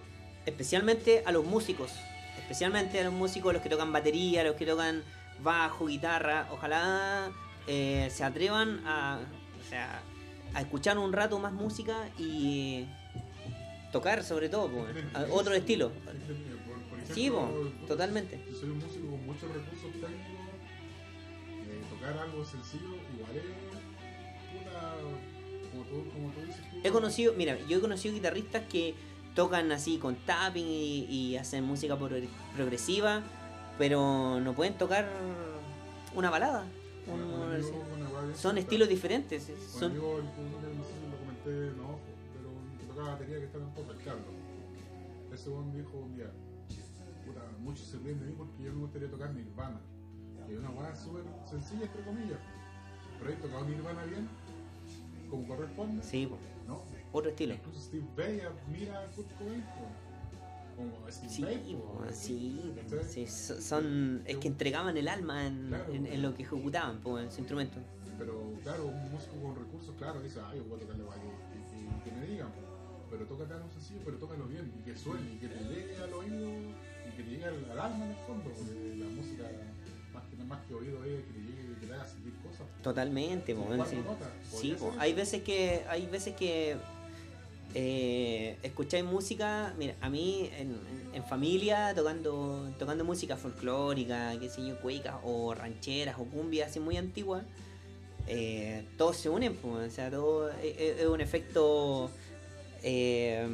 Especialmente 0.46 1.24
a 1.26 1.32
los 1.32 1.44
músicos. 1.44 1.90
Especialmente 2.38 3.00
a 3.00 3.04
los 3.04 3.12
músicos, 3.12 3.52
los 3.52 3.62
que 3.62 3.68
tocan 3.68 3.90
batería, 3.92 4.44
los 4.44 4.54
que 4.54 4.64
tocan 4.64 5.02
bajo, 5.42 5.86
guitarra. 5.86 6.46
Ojalá 6.52 7.30
eh, 7.66 8.08
se 8.12 8.22
atrevan 8.22 8.80
a, 8.86 9.18
o 9.66 9.68
sea, 9.68 10.00
a 10.54 10.60
escuchar 10.60 10.96
un 10.98 11.12
rato 11.12 11.38
más 11.40 11.52
música 11.52 11.96
y 12.16 12.86
tocar 13.90 14.22
sobre 14.22 14.48
todo, 14.48 14.70
a- 15.14 15.24
otro 15.32 15.52
estilo. 15.54 15.90
Sí, 17.06 17.26
ejemplo, 17.26 17.70
po, 17.80 17.86
totalmente. 17.86 18.40
Yo 18.50 18.56
soy 18.56 18.70
un 18.70 18.78
músico 18.78 19.06
con 19.10 19.26
muchos 19.26 19.48
recursos 19.52 19.90
técnicos. 19.92 20.42
eh, 21.64 21.80
tocar 21.90 22.18
algo 22.18 22.44
sencillo 22.44 22.88
igual 23.16 23.36
es 23.36 23.44
una, 24.60 24.90
como 25.70 25.84
tú- 25.84 26.10
como 26.12 26.30
tú 26.32 26.40
dices 26.40 26.60
He 26.84 26.90
conocido, 26.90 27.32
mira, 27.34 27.56
yo 27.68 27.78
he 27.78 27.80
conocido 27.80 28.14
guitarristas 28.14 28.62
que 28.68 28.94
tocan 29.34 29.72
así 29.72 29.96
con 29.98 30.16
tapping 30.16 30.66
y, 30.66 31.04
y 31.08 31.36
hacen 31.36 31.64
música 31.64 31.96
progre- 31.98 32.28
progresiva, 32.54 33.22
pero 33.78 34.40
no 34.40 34.52
pueden 34.54 34.74
tocar 34.74 35.08
una 36.14 36.28
balada. 36.30 36.64
Un- 37.06 37.20
un 37.22 37.42
amigo, 37.42 37.68
weá 38.12 38.22
bien 38.24 38.36
son 38.36 38.58
estilos 38.58 38.88
diferentes. 38.88 39.48
Un 39.48 39.80
Son, 39.80 39.90
amigo, 39.92 40.18
el 40.18 40.24
sé 40.84 40.90
si 40.92 41.10
lo 41.10 41.16
comenté, 41.18 41.76
no, 41.76 41.98
pero 42.34 42.86
tocaba 42.88 43.12
batería 43.14 43.38
que 43.38 43.44
estaba 43.46 43.64
en 43.64 43.70
poco, 43.72 43.92
el 43.92 43.98
Carlos. 43.98 44.26
Ese 45.32 45.48
weón 45.50 45.72
dijo 45.74 45.96
un 45.96 46.14
día, 46.14 46.26
puta, 46.26 46.41
muchos 47.62 47.86
se 47.86 47.98
ríen 47.98 48.18
de 48.20 48.26
mí 48.26 48.34
porque 48.36 48.62
yo 48.64 48.72
me 48.72 48.80
gustaría 48.80 49.10
tocar 49.10 49.32
Nirvana. 49.34 49.80
Y 50.48 50.52
es 50.54 50.58
una 50.58 50.70
weá 50.70 50.94
súper 50.94 51.22
sencilla, 51.48 51.84
entre 51.86 52.02
comillas. 52.04 52.38
Pero 53.18 53.30
he 53.32 53.36
tocado 53.36 53.64
Nirvana 53.64 54.04
bien, 54.04 54.28
como 55.30 55.46
corresponde. 55.46 56.02
sí, 56.02 56.26
po, 56.26 56.36
¿No? 56.66 56.82
otro 57.12 57.30
estilo. 57.30 57.54
Incluso 57.54 57.80
Steve 57.80 58.04
Vai 58.16 58.42
mira 58.68 59.00
a 59.02 59.06
Kurt 59.12 59.32
Cobain, 59.38 59.64
como 60.76 61.10
Steve 61.10 61.30
Sí, 61.30 61.76
po, 61.76 62.04
sí, 62.10 62.72
sí, 63.08 63.26
so- 63.26 63.60
son, 63.60 64.22
es 64.26 64.36
que 64.38 64.48
entregaban 64.48 64.96
el 64.96 65.06
alma 65.08 65.46
en, 65.46 65.68
Claro. 65.68 65.92
en- 65.92 66.06
en 66.06 66.22
lo 66.22 66.34
que 66.34 66.42
ejecutaban, 66.42 67.00
po, 67.00 67.18
en 67.18 67.30
su 67.30 67.38
instrumento. 67.40 67.78
Pero 68.18 68.52
claro, 68.62 68.86
un 68.86 69.10
músico 69.12 69.36
con 69.40 69.54
recursos, 69.56 69.94
claro, 69.96 70.20
dice, 70.20 70.40
ay, 70.44 70.58
yo 70.58 70.64
voy 70.64 70.76
a 70.78 70.80
tocarle 70.80 71.04
guay, 71.04 71.20
que, 71.20 72.04
que, 72.04 72.10
que 72.10 72.16
me 72.20 72.26
digan, 72.26 72.48
pero 73.10 73.26
tócate 73.26 73.54
algo 73.54 73.68
sencillo, 73.70 74.00
pero 74.04 74.16
tócalo 74.18 74.46
bien, 74.46 74.72
y 74.78 74.82
que 74.84 74.96
suene, 74.96 75.32
y 75.34 75.38
que 75.38 75.48
te 75.48 75.58
llegue 75.64 75.96
al 76.02 76.12
oído, 76.12 76.50
y 76.50 76.72
que 76.72 76.91
llegue 77.42 77.56
al, 77.70 77.70
al 77.78 77.80
alma 77.92 78.04
en 78.04 78.10
el 78.10 78.16
fondo, 78.26 78.50
porque 78.50 78.96
la 78.98 79.06
música, 79.10 79.42
más 80.14 80.22
que, 80.30 80.36
más 80.44 80.60
que 80.66 80.74
oído, 80.74 81.04
es 81.04 81.24
que 81.24 81.32
te 81.32 81.40
llegue, 81.40 81.74
que 81.80 81.86
te 81.86 81.94
haga 81.94 82.06
sentir 82.06 82.32
cosas. 82.42 82.66
Totalmente, 82.82 83.54
po, 83.54 83.64
Con 83.66 83.76
cuatro 83.76 83.96
sí. 84.50 84.56
Sí, 84.60 84.76
po, 84.78 84.92
hay 84.98 85.12
veces 85.14 85.42
que 85.42 85.84
hay 85.88 86.06
veces 86.06 86.34
que 86.36 86.76
eh, 87.74 88.56
escucháis 88.62 89.04
música, 89.04 89.74
mira, 89.78 89.94
a 90.00 90.10
mí 90.10 90.50
en, 90.58 90.70
en- 90.72 91.02
en 91.14 91.24
familia 91.24 91.92
tocando 91.94 92.70
tocando 92.78 93.04
música 93.04 93.36
folclórica, 93.36 94.34
qué 94.40 94.48
sé 94.50 94.66
yo, 94.66 94.78
cuecas 94.80 95.14
o 95.24 95.54
rancheras 95.54 96.16
o 96.18 96.24
cumbias 96.24 96.70
así 96.70 96.80
muy 96.80 96.96
antiguas, 96.96 97.44
eh, 98.26 98.84
todos 98.98 99.16
se 99.16 99.28
unen, 99.30 99.54
po, 99.56 99.68
o 99.72 99.90
sea, 99.90 100.10
todo 100.10 100.50
es, 100.50 100.76
es- 100.78 101.00
es 101.00 101.06
un 101.06 101.20
efecto 101.20 102.10
eh, 102.82 103.46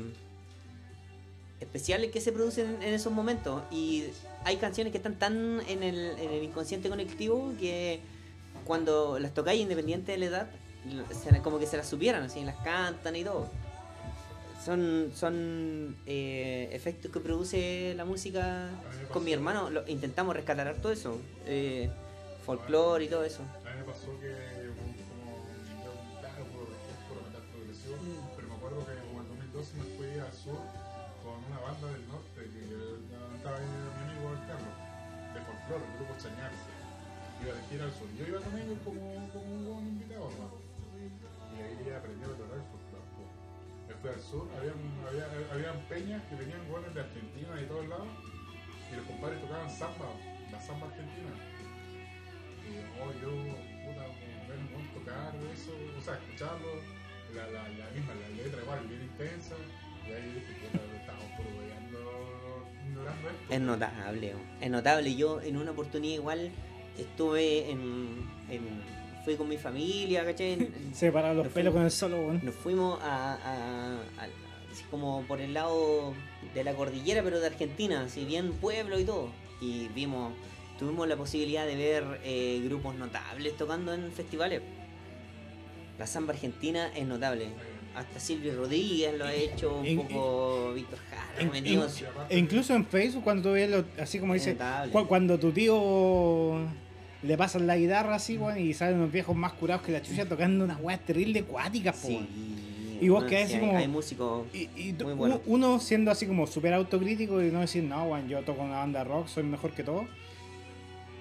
especial 1.60 2.10
que 2.10 2.20
se 2.20 2.32
produce 2.32 2.62
en, 2.62 2.82
esos 2.82 3.12
momentos 3.12 3.62
y 3.70 4.04
hay 4.44 4.56
canciones 4.56 4.92
que 4.92 4.98
están 4.98 5.18
tan 5.18 5.60
en 5.68 5.82
el, 5.82 6.18
en 6.18 6.30
el 6.30 6.42
inconsciente 6.44 6.88
colectivo 6.88 7.52
que 7.58 8.00
cuando 8.64 9.18
las 9.18 9.34
tocáis 9.34 9.60
independiente 9.60 10.12
de 10.12 10.18
la 10.18 10.26
edad, 10.26 10.50
se 11.10 11.40
como 11.40 11.58
que 11.58 11.66
se 11.66 11.76
las 11.76 11.88
supieran, 11.88 12.22
así, 12.22 12.44
las 12.44 12.56
cantan 12.56 13.16
y 13.16 13.24
todo. 13.24 13.48
Son, 14.64 15.10
son 15.14 15.96
eh, 16.06 16.68
efectos 16.72 17.10
que 17.10 17.20
produce 17.20 17.94
la 17.96 18.04
música 18.04 18.68
con 19.12 19.24
mi 19.24 19.32
hermano. 19.32 19.70
Lo, 19.70 19.86
intentamos 19.88 20.34
rescatar 20.34 20.74
todo 20.76 20.92
eso, 20.92 21.18
eh, 21.46 21.88
folclore 22.44 23.04
y 23.04 23.08
todo 23.08 23.24
eso. 23.24 23.40
De 37.68 37.74
gira 37.74 37.84
al 37.84 37.92
sur. 37.92 38.08
Yo 38.16 38.26
iba 38.26 38.40
con 38.40 38.52
como, 38.84 39.28
como 39.32 39.44
un 39.44 39.64
buen 39.64 39.86
invitado, 39.88 40.30
hermano. 40.30 40.56
Y 41.52 41.60
ahí 41.60 41.92
aprendí 41.92 42.24
a 42.24 42.28
tocar 42.28 42.56
el 42.56 42.64
po. 42.64 42.78
Me 43.88 43.94
fui 43.94 44.10
al 44.10 44.20
sur, 44.20 44.48
habían, 44.56 44.78
había, 45.04 45.26
habían 45.52 45.80
peñas 45.88 46.22
que 46.28 46.36
venían 46.36 46.60
buenos 46.70 46.94
de 46.94 47.00
Argentina 47.00 47.48
y 47.56 47.60
de 47.62 47.66
todos 47.66 47.88
lados, 47.88 48.08
y 48.92 48.96
los 48.96 49.06
compadres 49.06 49.40
tocaban 49.40 49.70
samba, 49.70 50.12
la 50.52 50.60
samba 50.60 50.86
argentina. 50.88 51.32
Y 52.64 52.84
oh, 53.00 53.12
yo, 53.20 53.30
puta, 53.84 54.04
ver 54.48 54.60
un 54.60 54.88
tocar 54.92 55.34
eso, 55.52 55.72
o 55.72 56.00
sea, 56.00 56.14
escucharlo, 56.20 56.68
la, 57.34 57.46
la, 57.48 57.62
la 57.68 57.90
misma, 57.90 58.12
la 58.14 58.28
letra 58.28 58.62
igual, 58.62 58.86
bien 58.86 59.02
intensa, 59.02 59.56
y 60.06 60.12
ahí 60.12 60.32
dije, 60.32 60.68
puta, 60.68 60.84
estamos 60.96 61.24
esto. 61.24 61.48
Es 63.50 63.60
notable, 63.60 64.34
es 64.60 64.70
notable. 64.70 65.16
Yo 65.16 65.40
en 65.40 65.56
una 65.56 65.70
oportunidad 65.70 66.14
igual 66.14 66.52
estuve 66.98 67.70
en... 67.70 68.08
en- 68.50 68.98
fui 69.24 69.36
con 69.36 69.48
mi 69.48 69.58
familia, 69.58 70.24
¿cachai? 70.24 70.52
En- 70.54 70.60
en- 70.62 70.94
Separar 70.94 71.34
los 71.36 71.44
Nos 71.46 71.52
pelos 71.52 71.72
fuimos- 71.72 71.74
con 71.74 71.84
el 71.84 71.90
solo, 71.90 72.16
weón. 72.28 72.40
Nos 72.44 72.54
fuimos 72.54 72.98
a, 73.02 73.34
a- 73.34 74.28
como 74.90 75.22
por 75.28 75.40
el 75.40 75.52
lado 75.54 76.14
de 76.54 76.64
la 76.64 76.72
cordillera, 76.74 77.22
pero 77.22 77.40
de 77.40 77.46
Argentina, 77.48 78.04
así 78.04 78.24
bien 78.24 78.52
pueblo 78.52 78.98
y 78.98 79.04
todo. 79.04 79.28
Y 79.60 79.88
vimos, 79.88 80.32
tuvimos 80.78 81.06
la 81.08 81.16
posibilidad 81.16 81.66
de 81.66 81.76
ver 81.76 82.20
eh, 82.24 82.60
grupos 82.64 82.94
notables 82.94 83.54
tocando 83.56 83.92
en 83.92 84.10
festivales. 84.12 84.62
La 85.98 86.06
samba 86.06 86.32
argentina 86.32 86.90
es 86.96 87.06
notable. 87.06 87.48
Hasta 87.96 88.20
Silvio 88.20 88.54
Rodríguez 88.54 89.18
lo 89.18 89.24
ha 89.24 89.34
hecho, 89.34 89.78
un 89.78 89.84
En- 89.86 89.96
poco 90.06 90.72
Víctor 90.74 90.98
Jara, 91.10 91.40
en- 91.40 91.66
E 92.30 92.38
incluso 92.38 92.74
en 92.74 92.86
Facebook, 92.86 93.24
cuando 93.24 93.48
tú 93.48 93.54
ves, 93.54 93.68
lo- 93.68 93.84
así 94.00 94.20
como 94.20 94.34
dice, 94.34 94.52
notable. 94.52 94.92
cuando 95.08 95.38
tu 95.38 95.50
tío 95.50 96.60
le 97.22 97.36
pasan 97.36 97.66
la 97.66 97.76
guitarra 97.76 98.14
así, 98.14 98.36
weón, 98.38 98.58
y 98.58 98.74
salen 98.74 98.96
unos 98.98 99.12
viejos 99.12 99.34
más 99.36 99.52
curados 99.54 99.82
que 99.82 99.92
la 99.92 100.02
chucha 100.02 100.26
tocando 100.28 100.64
unas 100.64 100.80
weas 100.80 101.00
terribles 101.04 101.44
cuáticas, 101.44 101.96
po, 101.96 102.08
Sí. 102.08 102.26
Y 103.00 103.08
vos 103.10 103.22
quedás 103.24 103.48
sí, 103.48 103.54
así 103.54 103.54
hay- 103.54 103.60
como- 103.60 103.78
Hay 103.78 103.88
músicos 103.88 104.46
Y, 104.52 104.92
Muy 105.04 105.14
bueno. 105.14 105.40
uno 105.46 105.78
siendo 105.78 106.10
así 106.10 106.26
como 106.26 106.46
súper 106.48 106.74
autocrítico 106.74 107.40
y 107.42 107.50
no 107.52 107.60
decir, 107.60 107.84
no, 107.84 108.04
weón, 108.04 108.28
yo 108.28 108.42
toco 108.42 108.62
una 108.62 108.78
banda 108.78 109.00
de 109.00 109.04
rock, 109.04 109.28
soy 109.28 109.44
mejor 109.44 109.70
que 109.72 109.84
todo. 109.84 110.06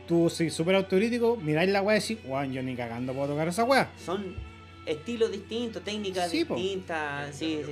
Tú, 0.07 0.29
sí, 0.29 0.49
súper 0.49 0.73
autocrítico, 0.75 1.35
miráis 1.37 1.69
la 1.69 1.81
wea 1.81 1.97
y 1.97 1.99
decís, 1.99 2.17
weón, 2.25 2.51
yo 2.53 2.63
ni 2.63 2.75
cagando 2.75 3.13
puedo 3.13 3.27
tocar 3.29 3.47
esa 3.49 3.63
wea. 3.63 3.91
son 4.03 4.35
estilos 4.87 5.31
distintos, 5.31 5.83
técnicas 5.83 6.31
Sí, 6.31 6.45
po. 6.45 6.55
distintas. 6.55 7.35
Sí, 7.35 7.59
sí. 7.65 7.71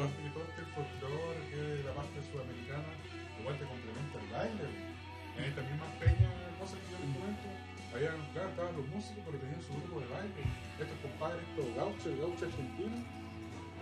Habían, 7.95 8.15
claro, 8.33 8.49
estaban 8.49 8.75
los 8.75 8.87
músicos, 8.87 9.23
pero 9.25 9.37
tenían 9.39 9.61
su 9.61 9.71
grupo 9.73 9.99
de 10.01 10.07
baile. 10.11 10.41
Estos 10.79 10.97
compadres, 10.99 11.41
estos 11.49 11.67
gauchos, 11.75 12.05
el 12.05 12.17
gaucho 12.19 12.43
argentino, 12.45 12.95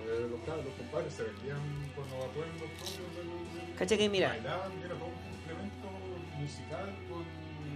eh, 0.03 0.27
los, 0.29 0.39
los 0.65 0.73
compadres 0.77 1.13
se 1.13 1.23
vestían 1.23 1.61
con 1.95 2.03
los 2.09 2.19
atuendos 2.29 2.67
propios 2.77 3.09
del, 3.17 3.27
del- 3.27 3.75
Cacha 3.75 3.97
que 3.97 4.09
mira, 4.09 4.29
Bailaban 4.29 4.71
era 4.79 4.93
todo 4.95 5.09
un 5.09 5.19
complemento 5.33 5.87
musical 6.39 6.87
con 7.09 7.23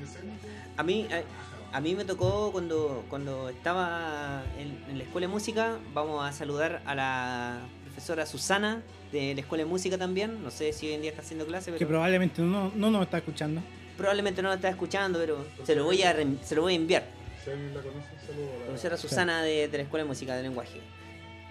escénico. 0.03 0.47
a 0.77 0.83
mí, 0.83 1.07
a, 1.11 1.77
a 1.77 1.81
mí 1.81 1.95
me 1.95 2.05
tocó 2.05 2.51
cuando, 2.51 3.03
cuando 3.09 3.49
estaba 3.49 4.43
en, 4.59 4.77
en 4.89 4.97
la 4.99 5.03
escuela 5.05 5.27
de 5.27 5.33
música, 5.33 5.79
vamos 5.93 6.23
a 6.23 6.31
saludar 6.31 6.81
a 6.85 6.93
la 6.95 7.59
profesora 7.85 8.25
Susana 8.25 8.83
de 9.11 9.33
la 9.33 9.41
escuela 9.41 9.63
de 9.63 9.69
música 9.69 9.97
también, 9.97 10.43
no 10.43 10.51
sé 10.51 10.73
si 10.73 10.87
hoy 10.87 10.93
en 10.93 11.01
día 11.01 11.11
está 11.11 11.21
haciendo 11.23 11.45
clase, 11.47 11.71
Que 11.71 11.77
pero 11.79 11.89
probablemente 11.89 12.41
no, 12.41 12.71
no 12.75 12.91
nos 12.91 13.03
está 13.03 13.17
escuchando. 13.19 13.61
Probablemente 13.97 14.41
no 14.41 14.49
la 14.49 14.55
está 14.55 14.69
escuchando, 14.69 15.19
pero 15.19 15.45
se 15.63 15.75
lo 15.75 15.85
voy 15.85 16.03
a, 16.03 16.15
se 16.43 16.55
lo 16.55 16.61
voy 16.61 16.73
a 16.73 16.75
enviar. 16.75 17.03
Si 17.43 17.49
alguien 17.49 17.73
la 17.73 17.81
conoce, 17.81 18.07
saludo 18.25 18.53
a 18.53 18.59
la 18.59 18.65
profesora 18.65 18.97
Susana 18.97 19.41
de, 19.41 19.67
de 19.67 19.77
la 19.77 19.83
Escuela 19.83 20.03
de 20.03 20.07
Música 20.07 20.35
de 20.35 20.43
Lenguaje. 20.43 20.81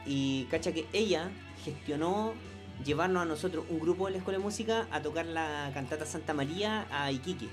Y 0.07 0.45
cacha 0.45 0.73
que 0.73 0.87
ella 0.93 1.29
gestionó 1.65 2.35
llevarnos 2.85 3.23
a 3.23 3.25
nosotros 3.25 3.65
un 3.69 3.81
grupo 3.81 4.07
de 4.07 4.13
la 4.13 4.19
Escuela 4.19 4.39
de 4.39 4.45
Música 4.45 4.87
a 4.91 5.03
tocar 5.03 5.27
la 5.27 5.71
cantata 5.75 6.07
Santa 6.07 6.35
María 6.35 6.87
a 6.91 7.11
Iquique. 7.11 7.49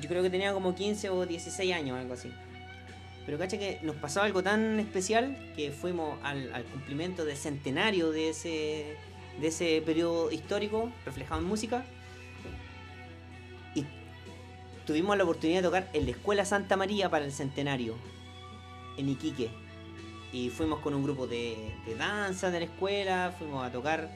Yo 0.00 0.08
creo 0.08 0.22
que 0.22 0.30
tenía 0.30 0.52
como 0.52 0.74
15 0.74 1.10
o 1.10 1.26
16 1.26 1.72
años, 1.72 1.98
algo 1.98 2.14
así. 2.14 2.32
Pero 3.24 3.38
cacha 3.38 3.58
que 3.58 3.78
nos 3.82 3.96
pasó 3.96 4.22
algo 4.22 4.42
tan 4.42 4.80
especial 4.80 5.36
que 5.54 5.70
fuimos 5.70 6.18
al, 6.24 6.52
al 6.52 6.64
cumplimiento 6.64 7.24
del 7.24 7.36
centenario 7.36 8.10
de 8.10 8.30
ese, 8.30 8.96
de 9.40 9.46
ese 9.46 9.82
periodo 9.84 10.32
histórico 10.32 10.90
reflejado 11.04 11.40
en 11.40 11.46
música. 11.46 11.84
Tuvimos 14.86 15.16
la 15.16 15.24
oportunidad 15.24 15.60
de 15.60 15.68
tocar 15.68 15.88
en 15.92 16.04
la 16.06 16.10
Escuela 16.10 16.44
Santa 16.44 16.76
María 16.76 17.08
para 17.10 17.24
el 17.24 17.32
centenario, 17.32 17.94
en 18.96 19.08
Iquique. 19.08 19.50
Y 20.32 20.48
fuimos 20.50 20.80
con 20.80 20.94
un 20.94 21.02
grupo 21.04 21.26
de, 21.26 21.72
de 21.86 21.94
danza 21.94 22.50
de 22.50 22.60
la 22.60 22.64
escuela, 22.66 23.34
fuimos 23.38 23.64
a 23.64 23.70
tocar. 23.70 24.10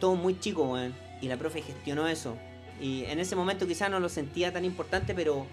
Todo 0.00 0.14
muy 0.16 0.38
chico, 0.40 0.64
weón. 0.64 0.94
Y 1.20 1.28
la 1.28 1.36
profe 1.36 1.62
gestionó 1.62 2.08
eso. 2.08 2.36
Y 2.80 3.04
en 3.04 3.20
ese 3.20 3.36
momento 3.36 3.66
quizás 3.66 3.88
no 3.90 4.00
lo 4.00 4.08
sentía 4.08 4.52
tan 4.52 4.64
importante, 4.64 5.14
pero 5.14 5.46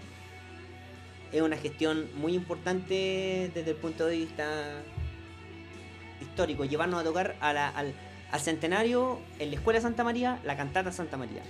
es 1.32 1.40
una 1.40 1.56
gestión 1.56 2.08
muy 2.16 2.34
importante 2.34 3.50
desde 3.54 3.70
el 3.70 3.76
punto 3.76 4.06
de 4.06 4.16
vista 4.16 4.82
histórico. 6.20 6.64
Llevarnos 6.64 7.00
a 7.00 7.04
tocar 7.04 7.36
a 7.40 7.52
la- 7.52 7.68
al, 7.68 7.94
al 8.32 8.40
centenario 8.40 9.20
en 9.38 9.50
la 9.50 9.56
Escuela 9.56 9.80
Santa 9.80 10.02
María, 10.04 10.40
la 10.44 10.56
cantata 10.56 10.90
Santa 10.90 11.16
María. 11.16 11.42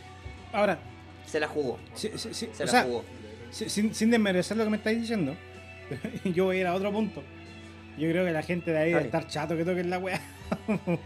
Ahora, 0.53 0.79
Se 1.27 1.39
la 1.41 1.49
jugó. 1.49 1.79
si- 1.95 2.11
si- 2.17 2.35
si- 2.35 2.49
Se 2.53 2.63
o 2.63 2.67
la 2.67 2.73
sea, 2.73 2.83
jugó. 2.85 3.05
si- 3.51 3.69
sin, 3.69 3.95
sin 3.95 4.11
desmerecer 4.11 4.57
lo 4.57 4.65
que 4.65 4.71
me 4.71 4.77
estáis 4.77 5.01
diciendo, 5.01 5.37
yo 6.25 6.45
voy 6.47 6.57
a 6.59 6.61
ir 6.61 6.67
a 6.67 6.75
otro 6.75 6.91
punto. 6.93 7.23
Yo 7.99 8.09
creo 8.11 8.25
que 8.25 8.33
la 8.33 8.43
gente 8.43 8.71
de 8.73 8.79
ahí 8.79 8.91
debe 8.93 9.05
estar 9.05 9.27
chato 9.29 9.57
que 9.57 9.65
toquen 9.65 9.91
la 9.91 9.99
weá. 9.99 10.21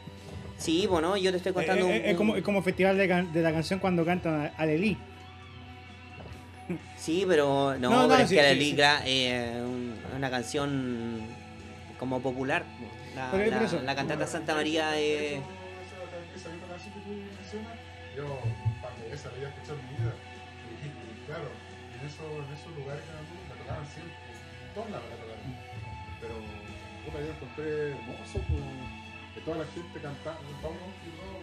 Sí, 0.57 0.87
bueno, 0.87 1.17
yo 1.17 1.33
te 1.33 1.39
estoy 1.39 1.53
contando 1.53 1.89
Eh, 1.89 1.97
eh, 1.97 2.01
un- 2.01 2.07
es, 2.11 2.17
como, 2.17 2.37
es 2.37 2.43
como 2.45 2.63
festival 2.63 2.97
de, 2.97 3.09
can- 3.09 3.33
de 3.33 3.43
la 3.43 3.53
canción 3.53 3.81
cuando 3.81 4.05
cantan 4.05 4.53
a. 4.57 4.65
Sí, 6.97 7.25
pero 7.29 7.75
no, 7.79 7.91
No, 7.91 8.03
no, 8.03 8.09
pero 8.09 8.23
es 8.23 8.29
sí, 8.29 8.37
que 8.37 8.43
la 8.43 8.49
sí, 8.51 8.55
sí. 8.55 8.61
liga 8.71 9.03
es 9.05 9.57
una 10.17 10.31
canción 10.31 11.21
como 11.99 12.21
popular. 12.23 12.65
La, 13.15 13.33
la- 13.83 13.95
cantata 13.95 14.27
Santa 14.27 14.55
María 14.55 14.97
es... 14.99 15.41
Esa 16.35 16.49
misma 16.49 16.67
canción 16.69 16.95
que 16.95 17.01
tú 17.01 17.11
mencionas, 17.11 17.79
yo 18.17 18.39
había 19.45 19.55
escuchado 19.55 19.79
en 19.81 19.87
mi 19.89 19.95
vida. 20.01 20.15
Y, 20.81 20.87
y 20.89 21.27
claro, 21.27 21.49
en, 21.95 22.01
eso, 22.09 22.25
en 22.25 22.49
esos 22.57 22.71
lugares 22.77 23.03
que 23.05 23.13
la 23.13 23.55
tocaban 23.61 23.87
siempre, 23.87 24.17
todos 24.75 24.91
la 24.91 24.99
tocaban. 24.99 25.41
Pero 26.21 26.35
puta, 27.05 27.19
yo 27.21 27.31
encontré 27.37 27.91
hermoso 27.93 28.37
pues, 28.49 28.65
que 29.35 29.41
toda 29.45 29.57
la 29.59 29.67
gente 29.73 29.99
todo, 30.63 30.77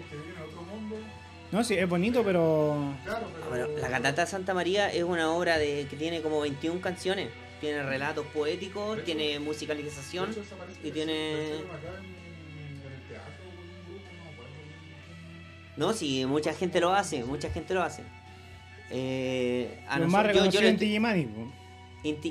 que 0.09 0.15
viene 0.17 0.39
a 0.39 0.43
otro 0.45 0.61
mundo. 0.63 0.95
No, 1.51 1.63
sí, 1.63 1.75
es 1.75 1.87
bonito, 1.89 2.23
pero. 2.23 2.95
Claro, 3.03 3.27
pero. 3.33 3.49
Bueno, 3.49 3.67
la 3.79 3.89
cantata 3.89 4.25
Santa 4.25 4.53
María 4.53 4.91
es 4.91 5.03
una 5.03 5.31
obra 5.31 5.57
de 5.57 5.85
que 5.89 5.97
tiene 5.97 6.21
como 6.21 6.39
21 6.41 6.79
canciones. 6.81 7.29
Tiene 7.59 7.83
relatos 7.83 8.25
poéticos, 8.27 8.95
De 8.95 9.01
hecho- 9.01 9.05
tiene 9.05 9.33
de 9.33 9.39
musicalización. 9.39 10.31
hecho, 10.31 10.41
y 10.83 10.91
tiene- 10.91 11.57
en 11.57 11.61
No, 15.77 15.93
sí, 15.93 16.25
mucha 16.25 16.53
gente 16.53 16.79
lo 16.79 16.93
hace, 16.93 17.23
mucha 17.23 17.49
gente 17.49 17.73
lo 17.73 17.81
hace. 17.83 18.03
Eh, 18.89 19.79
a 19.87 19.99
Los 19.99 20.09
más 20.09 20.33
yo- 20.33 20.45
yo 20.49 20.59
en 20.61 20.77
Digimani. 20.77 21.27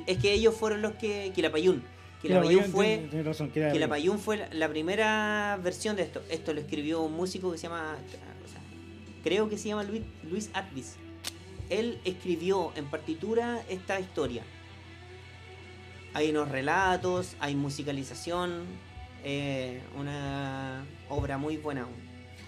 es 0.06 0.18
que 0.18 0.32
ellos 0.32 0.54
fueron 0.54 0.82
los 0.82 0.92
que. 0.92 1.32
Quilapayún. 1.34 1.82
Quilapayún 2.20 2.64
fue. 2.64 3.08
razón, 3.24 3.50
Quilapayún. 3.50 4.18
Fue 4.18 4.36
la, 4.36 4.48
la 4.52 4.68
primera 4.68 5.58
versión 5.62 5.96
de 5.96 6.02
esto. 6.02 6.22
Esto 6.28 6.52
lo 6.52 6.60
escribió 6.60 7.00
un 7.00 7.14
músico 7.14 7.50
que 7.50 7.56
se 7.56 7.62
llama. 7.68 7.96
o 8.44 8.48
sea, 8.48 8.60
creo 9.24 9.48
que 9.48 9.56
se 9.56 9.68
llama 9.68 9.84
Luis, 9.84 10.02
Luis 10.28 10.50
Atvis. 10.52 10.96
Él 11.70 11.98
escribió 12.04 12.72
en 12.76 12.84
partitura 12.90 13.62
esta 13.70 13.98
historia. 14.00 14.42
Hay 16.12 16.30
unos 16.30 16.48
relatos, 16.50 17.36
hay 17.40 17.54
musicalización. 17.54 18.64
eh, 19.22 19.80
una 19.98 20.84
obra 21.10 21.36
muy 21.38 21.56
buena. 21.58 21.86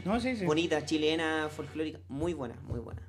No, 0.05 0.21
sí, 0.21 0.37
sí. 0.37 0.45
Bonita, 0.45 0.85
chilena, 0.85 1.49
folclórica. 1.49 2.01
Muy 2.09 2.35
buena, 2.35 2.57
muy 2.67 2.81
buena. 2.81 3.03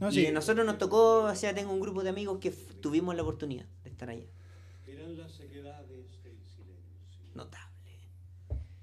No, 0.00 0.08
y 0.10 0.12
sí. 0.26 0.32
nosotros 0.32 0.66
nos 0.66 0.78
tocó, 0.78 1.24
o 1.24 1.34
sea, 1.34 1.54
tengo 1.54 1.72
un 1.72 1.80
grupo 1.80 2.02
de 2.02 2.10
amigos 2.10 2.38
que 2.40 2.50
tuvimos 2.50 3.14
la 3.14 3.22
oportunidad 3.22 3.66
de 3.84 3.90
estar 3.90 4.08
allá. 4.10 4.24
Eran 4.86 5.16
las 5.16 5.32
sequedades 5.32 5.88
del 5.88 6.06
silencio, 6.08 6.64
Notable. 7.34 7.90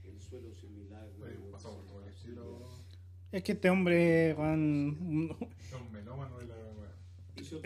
el 0.04 0.20
suelo 0.22 0.50
pasamos 1.52 1.86
por 1.92 2.04
el 2.04 2.10
estilo. 2.10 2.60
Es 3.32 3.44
que 3.44 3.52
este 3.54 3.70
hombre, 3.70 4.34
Juan, 4.36 5.38
Es 5.60 5.74
un 5.74 5.92
melómano 5.92 6.38
de 6.40 6.48
la 6.48 6.56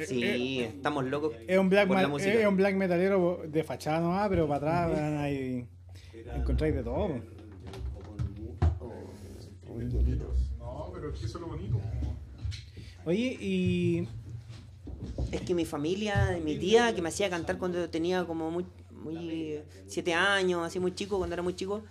Sí, 0.05 0.23
eh, 0.23 0.65
estamos 0.65 1.05
locos. 1.05 1.33
es 1.47 1.57
un 1.59 1.69
black, 1.69 1.87
por 1.87 1.97
la 1.97 2.03
es 2.17 2.47
un 2.47 2.57
black 2.57 2.75
metalero 2.75 3.41
de 3.47 3.63
fachada 3.63 3.99
nomás, 3.99 4.29
pero 4.29 4.47
para 4.47 4.85
atrás 4.85 4.99
ahí 5.21 5.67
encontráis 6.35 6.73
de 6.75 6.83
todo. 6.83 7.07
po. 7.07 7.21
como 7.99 8.15
el 8.15 8.29
mu- 8.41 8.55
No, 10.59 10.89
pero 10.93 11.11
es 11.13 11.19
que 11.19 11.25
eso 11.25 11.37
es 11.37 11.41
lo 11.41 11.47
bonito. 11.47 11.73
como- 11.79 12.15
Oye, 13.05 13.37
y 13.39 14.07
Es 15.31 15.41
que 15.41 15.53
mi 15.53 15.65
familia, 15.65 16.39
mi 16.43 16.57
tía, 16.57 16.93
que 16.95 17.01
me 17.01 17.09
hacía 17.09 17.29
cantar 17.29 17.57
cuando 17.57 17.87
tenía 17.89 18.25
como 18.25 18.49
muy, 18.49 18.65
muy 18.91 19.59
siete 19.87 20.13
años, 20.13 20.65
así 20.65 20.79
muy 20.79 20.95
chico, 20.95 21.17
cuando 21.17 21.33
era 21.33 21.43
muy 21.43 21.55
chico, 21.55 21.83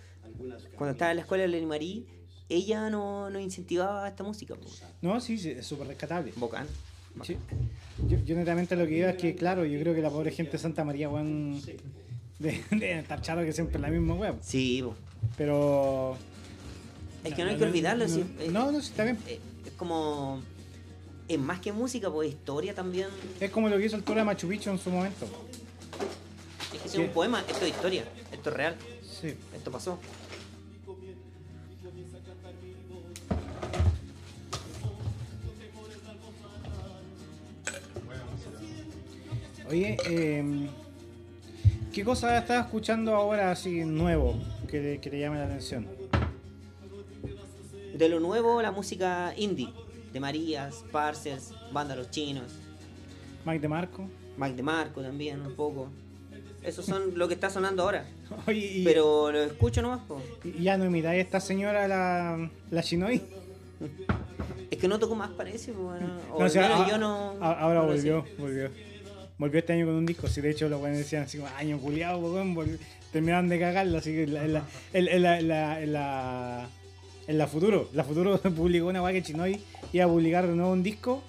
cuando 0.75 0.91
estaba 0.91 1.11
en 1.11 1.17
la 1.17 1.21
escuela 1.21 1.43
de 1.43 1.47
Lenny 1.49 1.65
Marí, 1.65 2.05
ella 2.49 2.89
no, 2.89 3.29
no 3.29 3.39
incentivaba 3.39 4.07
esta 4.07 4.23
música. 4.23 4.55
po. 4.55 4.65
no, 5.01 5.19
sí, 5.21 5.37
sí, 5.37 5.51
es 5.51 5.65
súper 5.65 5.87
rescatable. 5.87 6.33
Bocán. 6.35 6.67
Sí. 7.23 7.37
Yo, 8.09 8.17
yo 8.25 8.35
netamente 8.35 8.75
lo 8.75 8.85
que 8.85 8.97
iba 8.97 9.09
es 9.11 9.15
que, 9.15 9.35
claro, 9.35 9.63
yo 9.65 9.79
creo 9.79 9.95
que 9.95 10.01
la 10.01 10.09
pobre 10.09 10.31
gente 10.31 10.51
de 10.53 10.57
Santa 10.57 10.83
María, 10.83 11.09
weón, 11.09 11.61
de, 12.39 12.61
de 12.71 12.99
estar 12.99 13.21
chato 13.21 13.41
que 13.41 13.53
siempre 13.53 13.75
es 13.77 13.81
la 13.81 13.87
misma 13.89 14.15
weón. 14.15 14.37
Sí, 14.41 14.81
po. 14.83 14.95
Pero. 15.37 16.17
Es 17.25 17.33
que 17.33 17.43
no 17.43 17.49
hay 17.49 17.57
que 17.57 17.63
olvidarlo. 17.63 18.07
No, 18.07 18.15
eh, 18.15 18.49
no, 18.51 18.71
no, 18.71 18.81
sí, 18.81 18.89
está 18.89 19.03
bien. 19.03 19.17
eh, 19.27 19.39
es 19.65 19.71
como. 19.73 20.41
Es 21.27 21.39
más 21.39 21.59
que 21.59 21.71
música, 21.71 22.11
pues 22.11 22.29
historia 22.29 22.75
también. 22.75 23.07
Es 23.39 23.49
como 23.49 23.67
lo 23.67 23.77
que 23.77 23.85
hizo 23.85 23.95
el 23.95 24.03
Toro 24.03 24.19
de 24.19 24.25
Machu 24.25 24.47
Picchu 24.47 24.69
en 24.69 24.77
su 24.77 24.91
momento. 24.91 25.25
Es 26.73 26.81
que 26.81 26.87
si 26.89 26.95
Sí. 26.97 27.01
es 27.01 27.07
un 27.07 27.13
poema, 27.13 27.43
esto 27.49 27.65
es 27.65 27.71
historia, 27.71 28.03
esto 28.31 28.49
es 28.51 28.55
real, 28.55 28.75
Sí. 29.21 29.33
esto 29.55 29.71
pasó. 29.71 29.97
Oye, 39.69 39.97
eh, 40.07 40.67
¿qué 41.93 42.03
cosa 42.03 42.37
estás 42.37 42.65
escuchando 42.65 43.15
ahora 43.15 43.51
así 43.51 43.83
nuevo 43.83 44.35
que 44.69 44.99
te 45.01 45.19
llame 45.19 45.37
la 45.39 45.45
atención? 45.45 45.87
De 47.97 48.09
lo 48.09 48.19
nuevo, 48.19 48.61
la 48.61 48.71
música 48.71 49.33
indie, 49.37 49.69
de 50.11 50.19
Marías, 50.19 50.83
Parcels, 50.91 51.53
Banda 51.71 51.95
Los 51.95 52.11
Chinos, 52.11 52.51
Mike 53.45 53.59
de 53.61 53.67
Marco. 53.67 54.09
Mike 54.37 54.55
de 54.55 54.63
Marco 54.63 55.01
también, 55.01 55.39
un 55.41 55.55
poco. 55.55 55.87
Esos 56.63 56.85
son 56.85 57.17
lo 57.17 57.27
que 57.27 57.35
está 57.35 57.49
sonando 57.49 57.83
ahora. 57.83 58.05
Oye, 58.47 58.79
y, 58.79 58.83
Pero 58.83 59.31
lo 59.31 59.43
escucho 59.43 59.81
nomás, 59.81 60.01
po. 60.07 60.21
y 60.43 60.63
ya 60.63 60.77
no 60.77 60.85
imitáis 60.85 61.19
a 61.19 61.21
esta 61.21 61.39
señora, 61.39 61.87
la, 61.87 62.49
la 62.71 62.81
Shinoi. 62.81 63.21
Es 64.71 64.79
que 64.79 64.87
no 64.87 64.97
toco 64.99 65.13
más, 65.15 65.29
parece, 65.29 65.71
bueno. 65.71 66.17
O 66.33 66.39
No, 66.39 66.45
o 66.45 66.49
sea, 66.49 66.65
al 66.65 66.69
menos 66.71 66.87
a- 66.87 66.89
yo 66.89 66.97
no. 66.97 67.29
ahora 67.39 67.75
no 67.75 67.85
lo 67.85 67.93
volvió, 67.93 68.25
volvió. 68.37 68.69
Volvió 69.37 69.59
este 69.59 69.73
año 69.73 69.85
con 69.85 69.95
un 69.95 70.05
disco. 70.05 70.27
Si 70.27 70.41
de 70.41 70.49
hecho 70.51 70.67
los 70.67 70.79
buenos 70.79 70.97
decían 70.97 71.23
así 71.23 71.37
como 71.37 71.49
año 71.55 71.77
culiado, 71.77 72.19
terminaban 73.13 73.47
de 73.47 73.59
cagarlo. 73.59 73.99
Así 73.99 74.11
que 74.11 74.27
la, 74.27 74.63
en 77.27 77.37
la, 77.37 77.47
futuro, 77.47 77.89
la 77.93 78.03
futuro 78.03 78.39
publicó 78.55 78.87
una 78.87 79.01
weá 79.01 79.13
que 79.13 79.23
Chinoy 79.23 79.59
iba 79.93 80.05
a 80.05 80.07
publicar 80.07 80.47
de 80.47 80.55
nuevo 80.55 80.71
un 80.71 80.83
disco. 80.83 81.23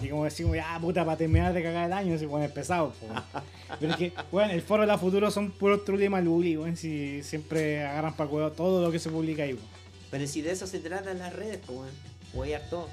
Y 0.00 0.08
como 0.10 0.28
como, 0.28 0.54
ah, 0.64 0.78
puta, 0.80 1.04
para 1.04 1.16
terminar 1.16 1.52
de 1.52 1.60
cagar 1.60 1.86
el 1.86 1.92
año, 1.92 2.14
así 2.14 2.24
como 2.26 2.40
es 2.40 2.50
pesado, 2.52 2.92
po. 2.92 3.06
Pero 3.80 3.92
es 3.92 3.98
que, 3.98 4.12
weón, 4.30 4.50
el 4.50 4.62
foro 4.62 4.82
de 4.82 4.86
la 4.86 4.96
futuro 4.96 5.28
son 5.30 5.50
puros 5.50 5.84
trules 5.84 6.06
y 6.06 6.08
maluli, 6.08 6.56
weón, 6.56 6.76
si 6.76 7.20
siempre 7.24 7.84
agarran 7.84 8.14
para 8.14 8.30
cuidado 8.30 8.52
todo 8.52 8.80
lo 8.80 8.92
que 8.92 9.00
se 9.00 9.10
publica 9.10 9.42
ahí, 9.42 9.54
weón. 9.54 9.66
Pero 10.10 10.26
si 10.28 10.40
de 10.40 10.52
eso 10.52 10.66
se 10.68 10.78
trata 10.78 11.10
en 11.10 11.18
las 11.18 11.32
redes, 11.32 11.58
pues, 11.66 11.78
weón. 11.78 11.90
Huear 12.34 12.62
todo. 12.70 12.88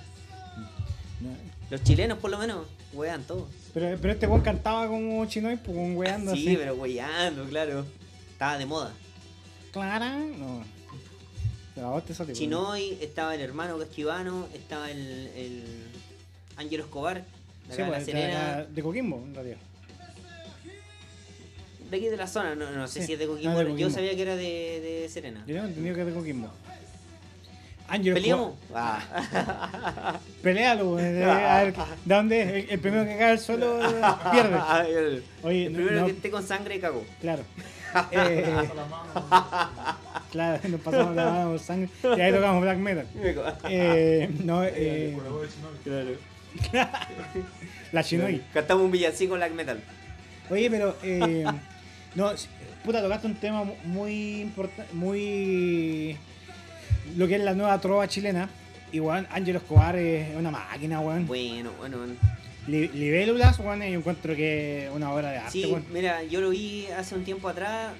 No. 1.21 1.29
Los 1.69 1.83
chilenos, 1.83 2.17
por 2.17 2.31
lo 2.31 2.37
menos, 2.39 2.65
huean 2.93 3.23
todo. 3.23 3.47
Pero, 3.73 3.97
pero 4.01 4.13
este 4.13 4.25
weón 4.27 4.41
cantaba 4.41 4.87
como 4.87 5.25
Chinoy, 5.27 5.57
pues, 5.57 5.77
weando 5.95 6.33
Sí, 6.33 6.47
así. 6.47 6.57
pero 6.57 6.73
hueando, 6.75 7.45
claro. 7.45 7.85
Estaba 8.31 8.57
de 8.57 8.65
moda. 8.65 8.93
Clara, 9.71 10.15
no. 10.17 10.63
Te 11.75 12.13
sale, 12.13 12.27
weón. 12.27 12.33
Chinoy, 12.33 12.97
estaba 13.01 13.35
el 13.35 13.41
hermano 13.41 13.77
Casquivano, 13.77 14.47
estaba 14.53 14.89
el, 14.89 14.97
el 15.35 15.63
Ángelo 16.55 16.83
Escobar, 16.85 17.23
de 17.67 17.75
Sí, 17.75 17.81
acá 17.81 17.83
de 17.83 17.89
La 17.91 17.95
pues, 17.97 18.05
de, 18.05 18.11
Serena, 18.13 18.65
de 18.69 18.81
Coquimbo, 18.81 19.17
en 19.25 19.35
realidad. 19.35 19.57
de 21.89 21.97
aquí 21.97 22.05
de 22.07 22.17
la 22.17 22.27
zona, 22.27 22.55
no, 22.55 22.71
no 22.71 22.87
sé 22.87 23.01
Sí, 23.01 23.07
si 23.07 23.13
es 23.13 23.19
de 23.19 23.25
no, 23.25 23.33
Coquimbo, 23.33 23.57
de 23.59 23.63
yo 23.65 23.69
Coquimbo. 23.71 23.89
sabía 23.91 24.15
que 24.15 24.21
era 24.21 24.35
de, 24.37 25.01
de 25.01 25.09
Serena. 25.09 25.43
Yo 25.45 25.53
tengo 25.55 25.67
entendido 25.67 25.95
que 25.95 26.01
es 26.01 26.07
de 26.07 26.13
Coquimbo. 26.13 26.49
Ángel 27.87 28.13
¿Peleamos? 28.15 28.53
Escobar- 28.53 29.03
Ah. 29.13 30.19
Pelealo, 30.41 30.99
eh, 30.99 31.23
A 31.25 31.63
ver, 31.63 31.73
¿de 31.75 32.15
dónde 32.15 32.41
es? 32.41 32.47
El, 32.65 32.69
el 32.71 32.79
primero 32.79 33.03
que 33.03 33.17
cae 33.17 33.31
al 33.31 33.39
suelo 33.39 33.79
eh, 33.85 34.01
pierde. 34.31 34.59
el, 35.07 35.23
Oye, 35.43 35.65
el 35.67 35.71
no, 35.73 35.77
primero 35.77 35.99
no, 35.99 36.05
que 36.07 36.11
esté 36.13 36.31
con 36.31 36.47
sangre 36.47 36.79
cagó. 36.79 37.03
claro. 37.21 37.43
Eh, 38.11 38.53
Pasa 38.55 38.73
la 38.73 38.85
mano. 38.85 39.97
claro, 40.31 40.69
nos 40.69 40.81
pasamos 40.81 41.15
la 41.15 41.25
mano 41.31 41.49
por 41.51 41.59
sangre 41.59 41.89
y 42.03 42.21
ahí 42.21 42.31
tocamos 42.33 42.61
black 42.61 42.77
metal. 42.77 43.07
Eh, 43.69 44.29
no, 44.43 44.63
eh, 44.63 45.17
la 47.91 48.01
Shinoi. 48.01 48.41
Cantamos 48.53 48.85
un 48.85 48.91
villancico 48.91 49.35
black 49.35 49.53
metal. 49.53 49.79
Oye, 50.49 50.69
pero 50.69 50.95
eh, 51.03 51.45
no, 52.15 52.31
puta, 52.83 53.01
tocaste 53.01 53.27
un 53.27 53.35
tema 53.35 53.63
mu- 53.63 53.75
muy 53.85 54.41
importante, 54.41 54.93
muy 54.93 56.17
lo 57.17 57.27
que 57.27 57.35
es 57.35 57.41
la 57.43 57.53
nueva 57.53 57.79
trova 57.79 58.07
chilena. 58.07 58.49
Y 58.91 58.99
weón, 58.99 59.27
Ángel 59.31 59.57
Escobar 59.57 59.95
es 59.97 60.35
una 60.35 60.51
máquina, 60.51 61.01
weón. 61.01 61.27
Bueno, 61.27 61.71
bueno, 61.77 61.97
bueno. 61.97 62.13
Li- 62.67 62.87
Libélulas, 62.89 63.59
weón, 63.59 63.81
yo 63.81 63.99
encuentro 63.99 64.35
que 64.35 64.85
es 64.87 64.91
una 64.91 65.13
obra 65.13 65.29
de 65.31 65.37
arte, 65.37 65.51
Sí, 65.51 65.75
mira, 65.93 66.23
yo 66.23 66.41
lo 66.41 66.49
vi 66.49 66.87
hace 66.87 67.13
un 67.15 67.23
tiempo 67.23 67.47
atrás. 67.47 67.93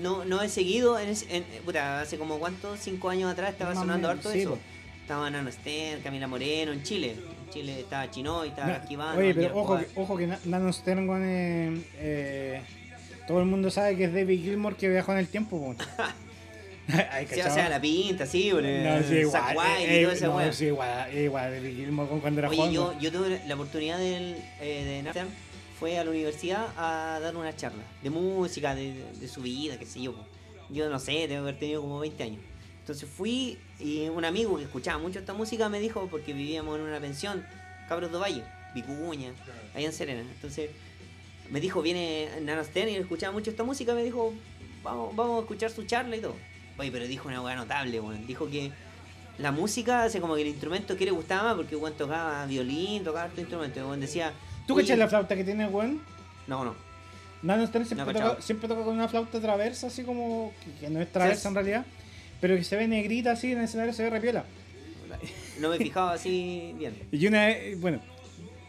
No, 0.00 0.24
no 0.24 0.40
he 0.40 0.48
seguido, 0.48 0.98
en, 0.98 1.08
ese- 1.10 1.36
en- 1.36 1.44
puta, 1.64 2.00
hace 2.00 2.16
como 2.16 2.38
cuánto, 2.38 2.76
cinco 2.76 3.10
años 3.10 3.30
atrás 3.30 3.50
estaba 3.50 3.70
Más 3.70 3.80
sonando 3.80 4.08
menos, 4.08 4.24
harto 4.24 4.32
sí, 4.32 4.40
eso. 4.42 4.50
po. 4.54 4.58
Estaba 5.02 5.28
Nano 5.28 5.50
Stern, 5.50 6.00
Camila 6.02 6.28
Moreno 6.28 6.70
en 6.72 6.82
Chile. 6.84 7.16
En 7.46 7.50
Chile 7.52 7.80
estaba 7.80 8.08
Chinoy, 8.10 8.48
estaba 8.48 8.74
Esquivano. 8.76 9.18
Oye, 9.18 9.34
pero 9.34 9.56
ojo 9.58 9.76
que, 9.78 9.86
ojo 9.96 10.16
que 10.16 10.26
Na- 10.28 10.38
Nano 10.44 10.72
Stern, 10.72 11.08
weón, 11.08 11.22
eh, 11.24 11.82
eh, 11.98 12.62
todo 13.26 13.40
el 13.40 13.46
mundo 13.46 13.70
sabe 13.70 13.96
que 13.96 14.04
es 14.04 14.14
David 14.14 14.40
Gilmour 14.42 14.76
que 14.76 14.88
viajó 14.88 15.10
en 15.12 15.18
el 15.18 15.26
tiempo. 15.28 15.74
Ay, 17.12 17.26
Sí, 17.30 17.40
o 17.40 17.50
sea, 17.50 17.68
la 17.68 17.80
pinta, 17.80 18.26
sí, 18.26 18.52
boludo. 18.52 18.70
No, 18.70 19.02
sí, 19.02 19.14
igual. 19.16 19.82
Eh, 19.82 20.00
y 20.00 20.02
toda 20.02 20.14
esa 20.14 20.26
no, 20.26 20.36
weá. 20.36 20.52
sí, 20.52 20.66
igual, 20.66 21.14
igual, 21.16 22.20
cuando 22.20 22.40
era 22.40 22.48
Oye, 22.48 22.58
joven. 22.58 22.72
yo, 22.72 22.98
yo 23.00 23.12
tuve 23.12 23.40
la 23.46 23.54
oportunidad 23.54 23.98
del, 23.98 24.36
eh, 24.60 24.84
de 24.84 25.02
Nathan 25.02 25.28
fue 25.78 25.98
a 25.98 26.04
la 26.04 26.10
universidad 26.10 26.68
a 26.76 27.20
dar 27.20 27.36
una 27.36 27.56
charla 27.56 27.82
de 28.02 28.10
música, 28.10 28.74
de, 28.74 29.02
de 29.18 29.28
su 29.28 29.40
vida, 29.42 29.78
qué 29.78 29.86
sé 29.86 30.02
yo. 30.02 30.14
Yo 30.68 30.88
no 30.90 30.98
sé, 30.98 31.26
que 31.26 31.36
haber 31.36 31.58
tenido 31.58 31.80
como 31.80 31.98
20 32.00 32.22
años. 32.22 32.40
Entonces 32.80 33.08
fui 33.08 33.56
y 33.78 34.08
un 34.08 34.24
amigo 34.24 34.56
que 34.56 34.64
escuchaba 34.64 34.98
mucho 34.98 35.18
esta 35.20 35.32
música 35.32 35.68
me 35.68 35.80
dijo, 35.80 36.06
porque 36.10 36.32
vivíamos 36.32 36.76
en 36.78 36.84
una 36.84 37.00
pensión, 37.00 37.44
Cabros 37.88 38.10
de 38.12 38.18
Valle, 38.18 38.42
Vicuña, 38.74 39.30
allá 39.74 39.86
en 39.86 39.92
Serena. 39.92 40.20
Entonces 40.20 40.70
me 41.50 41.60
dijo, 41.60 41.82
viene 41.82 42.28
Nanosten 42.42 42.88
y 42.88 42.94
él 42.96 43.02
escuchaba 43.02 43.32
mucho 43.32 43.50
esta 43.50 43.64
música, 43.64 43.94
me 43.94 44.02
dijo, 44.04 44.32
vamos, 44.82 45.14
vamos 45.16 45.38
a 45.38 45.40
escuchar 45.42 45.70
su 45.70 45.84
charla 45.84 46.16
y 46.16 46.20
todo. 46.20 46.34
Oye, 46.80 46.90
pero 46.90 47.06
dijo 47.06 47.28
una 47.28 47.42
hueá 47.42 47.54
notable, 47.56 48.00
weón. 48.00 48.26
Dijo 48.26 48.48
que 48.48 48.70
la 49.38 49.52
música 49.52 50.04
hace 50.04 50.20
como 50.20 50.34
que 50.34 50.42
el 50.42 50.48
instrumento 50.48 50.96
que 50.96 51.04
le 51.04 51.10
gustaba 51.10 51.42
más 51.44 51.54
porque 51.56 51.76
Juan 51.76 51.92
tocaba 51.92 52.46
violín, 52.46 53.04
tocaba 53.04 53.26
otro 53.26 53.40
instrumento. 53.40 53.84
Juan 53.86 54.00
decía. 54.00 54.32
¿Tú 54.66 54.74
"Oye, 54.74 54.84
cachas 54.84 54.98
la 54.98 55.08
flauta 55.08 55.36
que 55.36 55.44
tiene, 55.44 55.66
weón? 55.66 56.00
No, 56.46 56.64
no. 56.64 56.74
Nano 57.42 57.66
Stern 57.66 57.86
siempre, 57.86 58.12
No, 58.14 58.20
toca, 58.30 58.42
siempre 58.42 58.68
toca 58.68 58.82
con 58.82 58.94
una 58.94 59.08
flauta 59.08 59.40
traversa, 59.40 59.86
así 59.88 60.02
como. 60.04 60.52
que, 60.64 60.86
que 60.86 60.90
no 60.90 61.00
es 61.00 61.10
traversa 61.12 61.48
en 61.48 61.54
realidad, 61.54 61.84
pero 62.40 62.56
que 62.56 62.64
se 62.64 62.76
ve 62.76 62.88
negrita 62.88 63.32
así 63.32 63.52
en 63.52 63.58
el 63.58 63.64
escenario, 63.64 63.92
se 63.92 64.02
ve 64.02 64.10
repiola. 64.10 64.44
No 65.58 65.68
me 65.70 65.76
fijaba 65.76 66.12
así 66.12 66.74
bien. 66.78 66.94
Y 67.12 67.26
una 67.26 67.46
vez, 67.46 67.80
bueno, 67.80 68.00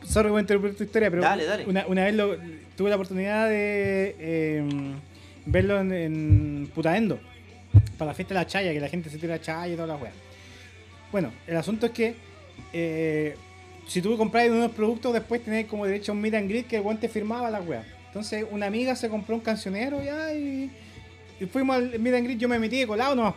sorry 0.03 0.29
voy 0.29 0.39
a 0.39 0.41
interrumpir 0.41 0.75
tu 0.75 0.83
historia, 0.83 1.09
pero 1.09 1.21
Dale, 1.21 1.45
dale. 1.45 1.65
Una, 1.65 1.85
una 1.87 2.03
vez 2.05 2.15
lo- 2.15 2.35
tuve 2.75 2.89
la 2.89 2.95
oportunidad 2.95 3.47
de 3.47 4.15
eh, 4.19 4.63
verlo 5.45 5.79
en, 5.79 5.91
en 5.93 6.71
Putaendo, 6.73 7.19
para 8.01 8.13
la 8.13 8.15
fiesta 8.15 8.33
de 8.33 8.39
la 8.39 8.47
chaya, 8.47 8.73
que 8.73 8.79
la 8.79 8.89
gente 8.89 9.11
se 9.11 9.19
tira 9.19 9.39
chaya 9.39 9.71
y 9.71 9.75
toda 9.75 9.89
la 9.89 9.95
wea. 9.95 10.11
Bueno, 11.11 11.31
el 11.45 11.55
asunto 11.55 11.85
es 11.85 11.91
que 11.91 12.15
eh, 12.73 13.35
si 13.87 14.01
tú 14.01 14.17
compras 14.17 14.49
unos 14.49 14.71
productos, 14.71 15.13
después 15.13 15.43
tenés 15.43 15.67
como 15.67 15.85
derecho 15.85 16.11
a 16.11 16.15
un 16.15 16.21
meet 16.21 16.33
and 16.33 16.49
greet 16.49 16.65
que 16.65 16.77
el 16.77 16.81
guante 16.81 17.07
firmaba 17.09 17.51
la 17.51 17.61
wea. 17.61 17.85
Entonces, 18.07 18.43
una 18.49 18.65
amiga 18.65 18.95
se 18.95 19.07
compró 19.07 19.35
un 19.35 19.41
cancionero 19.41 20.03
ya 20.03 20.33
y, 20.33 20.71
y 21.39 21.45
fuimos 21.45 21.75
al 21.75 21.99
meet 21.99 22.15
and 22.15 22.23
greet, 22.25 22.39
yo 22.39 22.49
me 22.49 22.57
metí 22.57 22.79
de 22.79 22.87
colado 22.87 23.13
nomás. 23.13 23.35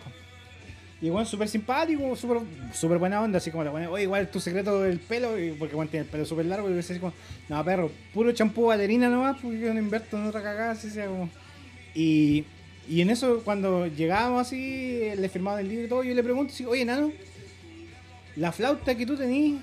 Y 1.02 1.08
igual 1.08 1.26
súper 1.26 1.48
simpático, 1.48 2.16
súper 2.16 2.38
super 2.72 2.96
buena 2.96 3.20
onda, 3.20 3.36
así 3.36 3.50
como 3.50 3.64
la 3.64 3.70
buena, 3.70 3.90
oye, 3.90 4.04
igual 4.04 4.30
tu 4.30 4.40
secreto 4.40 4.80
del 4.80 4.98
pelo, 4.98 5.32
porque 5.58 5.74
Juan 5.74 5.88
tiene 5.88 6.04
el 6.04 6.10
pelo 6.10 6.24
súper 6.24 6.46
largo, 6.46 6.70
y 6.70 6.72
yo 6.72 6.78
así 6.78 6.98
como, 6.98 7.12
no, 7.50 7.62
perro, 7.62 7.90
puro 8.14 8.32
champú 8.32 8.68
valerina 8.68 9.10
nomás, 9.10 9.36
porque 9.42 9.60
yo 9.60 9.74
no 9.74 9.78
invierto 9.78 10.16
en 10.16 10.24
otra 10.24 10.42
cagada, 10.42 10.70
así 10.70 10.88
sea 10.88 11.06
como. 11.06 11.28
Y, 11.94 12.46
y 12.88 13.00
en 13.00 13.10
eso, 13.10 13.40
cuando 13.44 13.86
llegábamos 13.86 14.46
así, 14.46 15.10
le 15.16 15.28
firmaban 15.28 15.60
el 15.60 15.68
libro 15.68 15.84
y 15.86 15.88
todo, 15.88 16.02
yo 16.04 16.14
le 16.14 16.22
pregunto, 16.22 16.52
así, 16.52 16.64
oye, 16.64 16.84
nano, 16.84 17.10
la 18.36 18.52
flauta 18.52 18.94
que 18.94 19.06
tú 19.06 19.16
tenís, 19.16 19.60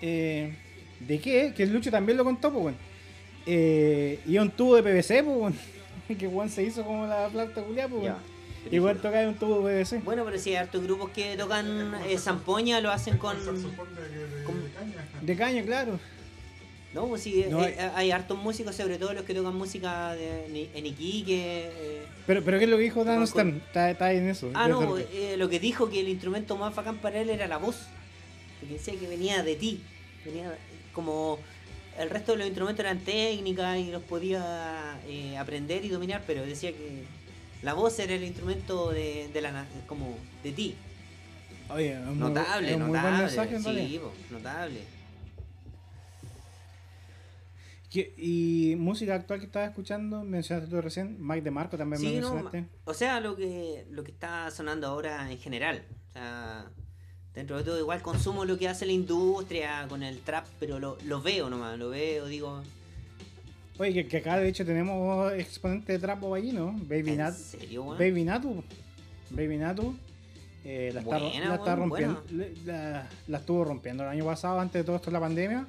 eh, 0.00 0.54
¿de 1.00 1.18
qué? 1.18 1.52
Que 1.56 1.62
el 1.64 1.72
Lucho 1.72 1.90
también 1.90 2.18
lo 2.18 2.24
contó, 2.24 2.50
pues, 2.52 2.62
bueno. 2.62 2.78
Eh, 3.46 4.20
y 4.26 4.38
un 4.38 4.50
tubo 4.50 4.76
de 4.76 4.82
PVC, 4.82 5.22
pues, 5.24 5.36
bueno. 5.36 5.56
que 6.18 6.28
Juan 6.28 6.48
se 6.50 6.62
hizo 6.62 6.84
como 6.84 7.06
la 7.06 7.28
flauta 7.30 7.62
culiada, 7.62 7.88
pues, 7.88 8.02
bueno. 8.02 8.16
Igual 8.70 8.98
toca 9.00 9.26
un 9.26 9.34
tubo 9.34 9.66
de 9.66 9.82
PVC. 9.82 9.98
Bueno, 10.04 10.24
pero 10.24 10.38
si 10.38 10.50
hay 10.50 10.56
hartos 10.56 10.84
grupos 10.84 11.10
que 11.10 11.36
tocan 11.36 11.94
eh, 12.06 12.16
zampoña, 12.16 12.80
lo 12.80 12.92
hacen 12.92 13.18
con. 13.18 13.36
Con- 13.44 13.56
de 13.56 14.70
caña. 14.72 15.08
De 15.20 15.36
caña, 15.36 15.62
claro. 15.64 15.98
No, 16.94 17.06
pues 17.06 17.22
sí, 17.22 17.46
No, 17.48 17.64
eh, 17.64 17.74
hay 17.94 18.10
hartos 18.10 18.36
músicos, 18.38 18.76
sobre 18.76 18.98
todo 18.98 19.14
los 19.14 19.24
que 19.24 19.32
tocan 19.34 19.54
música 19.56 20.12
de, 20.14 20.68
en 20.74 20.86
Iquique. 20.86 21.70
eh. 21.72 22.02
Pero, 22.26 22.42
pero 22.44 22.58
¿qué 22.58 22.64
es 22.64 22.70
lo 22.70 22.76
que 22.76 22.82
dijo 22.82 23.02
Dan 23.04 23.26
Stern? 23.26 23.62
Está, 23.66 23.90
está 23.90 24.12
en 24.12 24.28
eso. 24.28 24.50
Ah, 24.54 24.68
no, 24.68 24.98
eh, 24.98 25.36
lo 25.38 25.48
que 25.48 25.58
dijo 25.58 25.88
que 25.88 26.00
el 26.00 26.08
instrumento 26.08 26.56
más 26.56 26.74
bacán 26.74 26.98
para 26.98 27.18
él 27.20 27.30
era 27.30 27.46
la 27.48 27.56
voz. 27.56 27.86
Porque 28.60 28.74
decía 28.74 28.94
que 28.98 29.06
venía 29.08 29.42
de 29.42 29.56
ti. 29.56 29.80
Venía 30.24 30.54
como. 30.92 31.38
El 31.98 32.08
resto 32.10 32.32
de 32.32 32.38
los 32.38 32.46
instrumentos 32.46 32.84
eran 32.84 33.00
técnicas 33.00 33.78
y 33.78 33.90
los 33.90 34.02
podía 34.02 34.98
eh, 35.06 35.36
aprender 35.36 35.84
y 35.84 35.88
dominar, 35.88 36.22
pero 36.26 36.44
decía 36.46 36.72
que 36.72 37.02
la 37.62 37.74
voz 37.74 37.98
era 37.98 38.14
el 38.14 38.24
instrumento 38.24 38.90
de, 38.90 39.28
de 39.32 39.40
la 39.42 39.66
como 39.86 40.16
de 40.42 40.52
ti. 40.52 40.74
Oye, 41.68 41.92
es 41.92 42.00
muy- 42.00 42.16
Notable, 42.16 42.70
es 42.72 42.78
muy 42.78 42.88
buen 42.88 43.02
notable. 43.02 43.26
mensaje 43.26 43.58
realidad. 43.58 43.86
sí, 43.88 43.98
po, 43.98 44.12
notable. 44.30 44.80
¿Qué- 47.92 48.14
Y 48.16 48.74
música 48.78 49.14
actual 49.14 49.40
que 49.40 49.46
estabas 49.46 49.68
escuchando, 49.68 50.24
mencionaste 50.24 50.70
tú 50.70 50.80
recién, 50.80 51.16
Mike 51.20 51.42
DeMarco 51.42 51.76
también 51.76 52.00
me 52.00 52.20
no, 52.20 52.32
mencionaste. 52.34 52.64
o 52.84 52.94
sea, 52.94 53.20
lo 53.20 53.36
que 53.36 53.84
lo 53.90 54.02
que 54.02 54.10
está 54.12 54.50
sonando 54.50 54.86
ahora 54.86 55.30
en 55.30 55.38
general. 55.38 55.82
O 56.08 56.12
sea, 56.14 56.70
dentro 57.34 57.58
de 57.58 57.64
todo 57.64 57.78
igual 57.78 58.00
consumo 58.02 58.44
lo 58.46 58.56
que 58.58 58.68
hace 58.68 58.86
la 58.86 58.92
industria 58.92 59.86
con 59.88 60.02
el 60.02 60.20
trap, 60.20 60.46
pero 60.58 60.78
lo, 60.78 60.96
lo 61.04 61.20
veo 61.20 61.50
nomás, 61.50 61.78
lo 61.78 61.90
veo, 61.90 62.26
digo, 62.26 62.62
Oye, 63.78 63.92
que, 63.94 64.06
que 64.06 64.16
acá 64.18 64.38
de 64.38 64.48
hecho 64.48 64.64
tenemos 64.66 65.32
exponente 65.32 65.92
de 65.92 65.98
trapo 65.98 66.30
ballino, 66.30 66.72
Baby, 66.88 67.10
¿en 67.12 67.18
Nat, 67.18 67.34
serio, 67.34 67.82
weón? 67.84 67.98
Baby 67.98 68.24
Natu. 68.24 68.62
Baby 69.30 69.56
Natu. 69.56 69.96
eh, 70.64 70.90
la, 70.94 71.00
está, 71.00 71.54
está 71.54 71.76
rompiendo. 71.76 72.22
La, 72.66 73.08
la 73.28 73.38
estuvo 73.38 73.64
rompiendo 73.64 74.02
el 74.04 74.10
año 74.10 74.24
pasado, 74.26 74.60
antes 74.60 74.80
de 74.80 74.84
todo 74.84 74.96
esto 74.96 75.10
de 75.10 75.14
la 75.14 75.20
pandemia. 75.20 75.66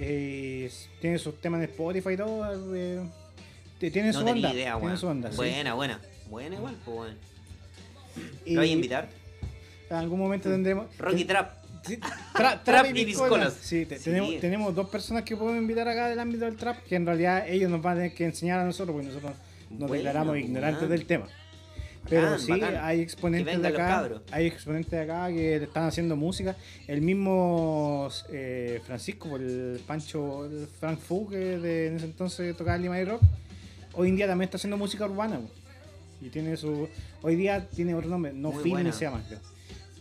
Eh, 0.00 0.70
tiene 1.00 1.18
sus 1.18 1.40
temas 1.40 1.58
en 1.62 1.64
Spotify 1.70 2.10
y 2.12 2.16
todo. 2.16 2.74
eh, 2.76 3.00
tiene 3.78 4.12
no 4.12 4.20
su 4.20 4.26
onda. 4.26 4.52
idea, 4.52 4.78
tiene 4.78 4.96
su 4.96 5.06
onda, 5.06 5.30
sí. 5.30 5.36
Buena, 5.36 5.74
buena. 5.74 6.00
Buena 6.28 6.56
igual, 6.56 6.76
pues 6.84 7.12
¿Lo 8.46 8.60
voy 8.60 8.68
a 8.68 8.72
invitar? 8.72 9.08
En 9.90 9.96
algún 9.96 10.18
momento 10.18 10.50
tendremos. 10.50 10.86
Rocky 10.98 11.18
ten- 11.18 11.26
Trap. 11.28 11.52
Sí, 11.86 11.96
tra- 12.34 12.62
Trap 12.62 12.86
y 12.94 13.04
piscolas. 13.04 13.54
Sí, 13.60 13.86
te- 13.86 13.98
Sí. 13.98 14.04
Tenemos, 14.04 14.40
tenemos 14.40 14.74
dos 14.74 14.88
personas 14.90 15.22
que 15.24 15.36
podemos 15.36 15.60
invitar 15.62 15.88
acá 15.88 16.08
del 16.08 16.18
ámbito 16.18 16.44
del 16.44 16.56
trap, 16.56 16.82
que 16.84 16.96
en 16.96 17.06
realidad 17.06 17.48
ellos 17.48 17.70
nos 17.70 17.80
van 17.80 17.94
a 17.94 17.96
tener 18.00 18.14
que 18.14 18.24
enseñar 18.24 18.58
a 18.60 18.64
nosotros, 18.64 18.92
porque 18.94 19.08
nosotros 19.08 19.32
nos 19.70 19.78
Bueno, 19.80 19.94
declaramos 19.94 20.36
ignorantes 20.38 20.88
del 20.88 21.06
tema. 21.06 21.26
Pero 22.08 22.22
Bacán, 22.22 22.40
sí, 22.40 22.50
bacán. 22.52 22.76
hay 22.82 23.00
exponentes 23.00 23.60
de 23.60 23.68
acá, 23.68 24.22
hay 24.30 24.46
exponentes 24.46 24.90
de 24.90 25.00
acá 25.00 25.28
que 25.28 25.56
están 25.56 25.84
haciendo 25.84 26.16
música. 26.16 26.56
El 26.86 27.02
mismo 27.02 28.08
eh, 28.30 28.80
Francisco, 28.86 29.36
el 29.36 29.80
Pancho, 29.86 30.46
el 30.46 30.66
Frank 30.80 30.98
Fu, 30.98 31.28
que 31.28 31.36
de, 31.36 31.88
en 31.88 31.96
ese 31.96 32.06
entonces 32.06 32.56
tocaba 32.56 32.78
Lima 32.78 32.98
y 32.98 33.04
Rock, 33.04 33.20
hoy 33.92 34.08
en 34.08 34.16
día 34.16 34.26
también 34.26 34.46
está 34.46 34.56
haciendo 34.56 34.76
música 34.78 35.04
urbana. 35.04 35.40
Y 36.20 36.30
tiene 36.30 36.56
su. 36.56 36.88
Hoy 37.22 37.36
día 37.36 37.68
tiene 37.68 37.94
otro 37.94 38.08
nombre, 38.10 38.32
No 38.32 38.52
Feeling 38.52 38.90
se 38.92 39.04
llama, 39.04 39.22
creo. 39.28 39.40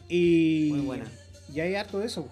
Y. 0.09 0.69
Muy 0.71 0.85
buena. 0.85 1.05
Y 1.53 1.59
hay 1.59 1.75
harto 1.75 1.99
de 1.99 2.07
eso. 2.07 2.27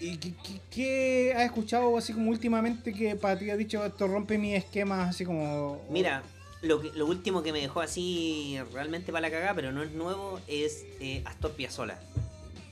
¿Y 0.00 0.16
qué, 0.18 0.32
qué- 0.42 0.60
qué 0.70 1.34
has 1.34 1.44
escuchado 1.44 1.96
así 1.96 2.12
como 2.12 2.30
últimamente 2.30 2.92
que 2.92 3.16
para 3.16 3.38
ti 3.38 3.48
ha 3.50 3.56
dicho 3.56 3.84
esto 3.86 4.06
rompe 4.06 4.36
mis 4.36 4.54
esquemas 4.56 5.08
así 5.08 5.24
como... 5.24 5.80
Mira, 5.88 6.22
lo, 6.64 6.80
que, 6.80 6.90
lo 6.92 7.06
último 7.06 7.42
que 7.42 7.52
me 7.52 7.60
dejó 7.60 7.80
así 7.80 8.58
realmente 8.72 9.12
para 9.12 9.28
la 9.28 9.30
cagada, 9.30 9.54
pero 9.54 9.72
no 9.72 9.82
es 9.82 9.92
nuevo, 9.92 10.40
es 10.48 10.84
eh, 11.00 11.22
Astor 11.24 11.52
Piazzolla. 11.52 12.00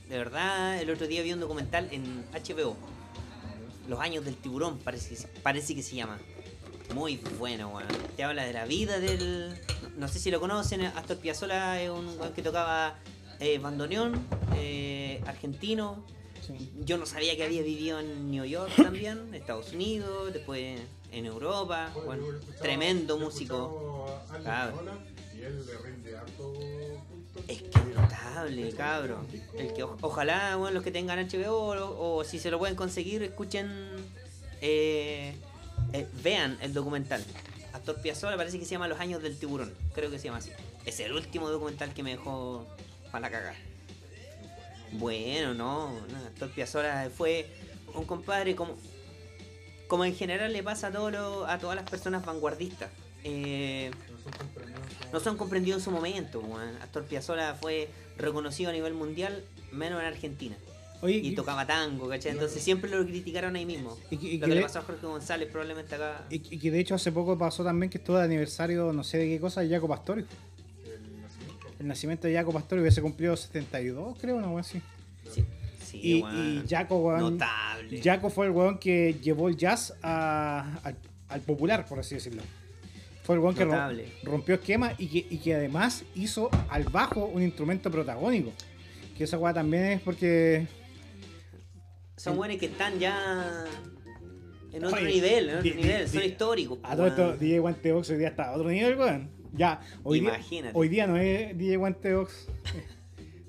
De 0.09 0.17
verdad, 0.17 0.81
el 0.81 0.89
otro 0.89 1.07
día 1.07 1.21
vi 1.21 1.33
un 1.33 1.39
documental 1.39 1.87
en 1.91 2.25
HBO. 2.31 2.75
Los 3.87 3.99
años 3.99 4.25
del 4.25 4.35
tiburón, 4.35 4.79
parece 4.79 5.27
parece 5.41 5.75
que 5.75 5.83
se 5.83 5.95
llama. 5.95 6.17
Muy 6.93 7.17
bueno, 7.39 7.69
weón. 7.69 7.87
Te 8.15 8.23
habla 8.23 8.45
de 8.45 8.53
la 8.53 8.65
vida 8.65 8.99
del... 8.99 9.59
No 9.97 10.07
sé 10.07 10.19
si 10.19 10.31
lo 10.31 10.39
conocen, 10.39 10.81
Astor 10.81 11.17
Piazzolla 11.17 11.81
es 11.81 11.89
un 11.89 12.07
weón 12.19 12.33
que 12.33 12.41
tocaba 12.41 12.99
eh, 13.39 13.59
bandoneón, 13.59 14.25
eh, 14.55 15.21
argentino. 15.25 16.03
Sí. 16.45 16.71
Yo 16.83 16.97
no 16.97 17.05
sabía 17.05 17.35
que 17.37 17.43
había 17.43 17.61
vivido 17.61 17.99
en 17.99 18.31
New 18.31 18.43
York 18.45 18.71
también, 18.77 19.33
Estados 19.33 19.71
Unidos, 19.73 20.33
después 20.33 20.79
en 21.11 21.25
Europa. 21.25 21.91
Bueno, 22.05 22.23
yo 22.25 22.33
he 22.33 22.35
escuchado- 22.39 22.61
tremendo 22.61 23.17
yo 23.19 23.25
músico. 23.25 24.19
Y 25.35 25.41
él 25.41 25.65
le 25.65 25.77
rinde 25.77 26.17
harto. 26.17 26.53
Es 27.47 27.61
que 27.63 27.79
notable, 27.95 28.71
cabro. 28.73 29.25
El 29.57 29.73
que 29.73 29.83
o- 29.83 29.97
ojalá, 30.01 30.55
bueno, 30.55 30.75
los 30.75 30.83
que 30.83 30.91
tengan 30.91 31.19
HBO 31.19 31.51
o, 31.75 32.17
o 32.17 32.23
si 32.23 32.39
se 32.39 32.51
lo 32.51 32.59
pueden 32.59 32.75
conseguir, 32.75 33.23
escuchen, 33.23 33.69
eh, 34.61 35.33
eh, 35.93 36.07
vean 36.23 36.57
el 36.61 36.73
documental. 36.73 37.23
Astor 37.73 38.01
Piazzolla 38.01 38.37
parece 38.37 38.59
que 38.59 38.65
se 38.65 38.71
llama 38.71 38.87
Los 38.87 38.99
años 38.99 39.21
del 39.23 39.37
tiburón, 39.37 39.73
creo 39.95 40.11
que 40.11 40.19
se 40.19 40.25
llama 40.25 40.37
así. 40.37 40.51
Es 40.85 40.99
el 40.99 41.11
último 41.13 41.49
documental 41.49 41.93
que 41.93 42.03
me 42.03 42.11
dejó 42.11 42.67
para 43.11 43.21
la 43.21 43.31
cagar. 43.31 43.55
Bueno, 44.93 45.53
no, 45.53 45.91
no, 45.91 46.17
Astor 46.27 46.49
Piazzolla 46.51 47.09
fue 47.15 47.47
un 47.95 48.05
compadre 48.05 48.55
como, 48.55 48.75
como 49.87 50.05
en 50.05 50.15
general 50.15 50.51
le 50.53 50.63
pasa 50.63 50.87
a, 50.87 50.91
todo 50.91 51.11
lo- 51.11 51.45
a 51.45 51.57
todas 51.59 51.75
las 51.75 51.89
personas 51.89 52.25
vanguardistas. 52.25 52.89
Eh, 53.23 53.91
No 53.91 54.31
son 54.31 55.13
no 55.13 55.19
son 55.19 55.37
comprendidos 55.37 55.79
en 55.81 55.85
su 55.85 55.91
momento. 55.91 56.39
weón. 56.39 56.75
Astor 56.81 57.03
Piazzolla 57.05 57.53
fue 57.55 57.89
reconocido 58.17 58.69
a 58.69 58.73
nivel 58.73 58.93
mundial, 58.93 59.43
menos 59.71 59.99
en 60.01 60.07
Argentina. 60.07 60.55
Oye, 61.01 61.17
y 61.17 61.29
y- 61.29 61.35
tocaba 61.35 61.67
tango, 61.67 62.07
¿cachai? 62.07 62.31
Entonces 62.31 62.63
siempre 62.63 62.89
lo 62.89 63.03
criticaron 63.05 63.55
ahí 63.57 63.65
mismo. 63.65 63.97
Y 64.09 64.17
que- 64.17 64.27
y 64.27 64.37
lo 64.37 64.45
que 64.45 64.49
que 64.49 64.55
le 64.55 64.55
de- 64.55 64.61
pasó 64.61 64.79
a 64.79 64.81
Jorge 64.83 65.05
González 65.05 65.49
probablemente 65.51 65.95
acá. 65.95 66.23
Y, 66.29 66.35
y 66.55 66.59
que 66.59 66.71
de 66.71 66.79
hecho 66.79 66.95
hace 66.95 67.11
poco 67.11 67.37
pasó 67.37 67.63
también 67.63 67.89
que 67.89 67.97
estuvo 67.97 68.17
de 68.17 68.23
aniversario, 68.23 68.93
no 68.93 69.03
sé 69.03 69.17
de 69.17 69.27
qué 69.27 69.39
cosa, 69.39 69.61
de 69.61 69.69
Jaco 69.69 69.87
Pastori. 69.87 70.25
El 71.83 71.89
nacimiento. 71.89 72.27
De 72.27 72.33
Jaco 72.33 72.51
Pastori 72.53 72.81
hubiese 72.81 73.01
cumplido 73.01 73.35
72, 73.35 74.17
creo, 74.19 74.37
una 74.37 74.59
así. 74.59 74.81
Sí, 75.31 75.43
sí, 75.83 75.99
Y, 76.01 76.21
weón. 76.23 76.63
y 76.65 76.69
Jaco, 76.69 76.97
weón, 76.99 77.19
Notable. 77.37 78.01
Jaco 78.01 78.29
fue 78.29 78.45
el 78.45 78.51
weón 78.53 78.77
que 78.79 79.15
llevó 79.21 79.49
el 79.49 79.57
jazz 79.57 79.93
a- 80.01 80.79
al, 80.83 80.95
al 81.27 81.41
popular, 81.41 81.85
por 81.85 81.99
así 81.99 82.15
decirlo. 82.15 82.41
Fue 83.23 83.35
el 83.35 83.41
weón 83.41 83.53
que 83.55 83.65
Notable. 83.65 84.07
rompió 84.23 84.55
esquemas 84.55 84.93
y 84.97 85.07
que, 85.07 85.27
y 85.29 85.37
que 85.39 85.55
además 85.55 86.03
hizo 86.15 86.49
al 86.69 86.85
bajo 86.85 87.25
un 87.25 87.43
instrumento 87.43 87.91
protagónico. 87.91 88.51
Que 89.17 89.25
esa 89.25 89.37
weá 89.37 89.53
también 89.53 89.83
es 89.83 90.01
porque. 90.01 90.65
Son 92.15 92.37
buenos 92.37 92.57
que 92.57 92.67
están 92.67 92.97
ya 92.99 93.65
en 94.71 94.85
otro 94.85 94.97
Oye, 94.97 95.07
nivel, 95.07 95.49
en 95.49 95.57
otro 95.57 95.63
di- 95.63 95.69
di- 95.71 95.81
nivel, 95.83 96.07
son 96.07 96.21
di- 96.21 96.27
históricos. 96.27 96.79
A 96.83 96.95
todo 96.95 97.07
esto. 97.07 97.35
DJ 97.37 97.59
Guantebox 97.59 98.09
hoy 98.09 98.17
día 98.17 98.29
está 98.29 98.49
a 98.49 98.53
otro 98.53 98.69
nivel, 98.69 98.97
weón. 98.97 99.29
Ya, 99.53 99.81
hoy 100.03 100.19
día, 100.21 100.39
hoy 100.73 100.89
día 100.89 101.07
no 101.07 101.17
es 101.17 101.57
DJ 101.57 101.77
Guantebox. 101.77 102.47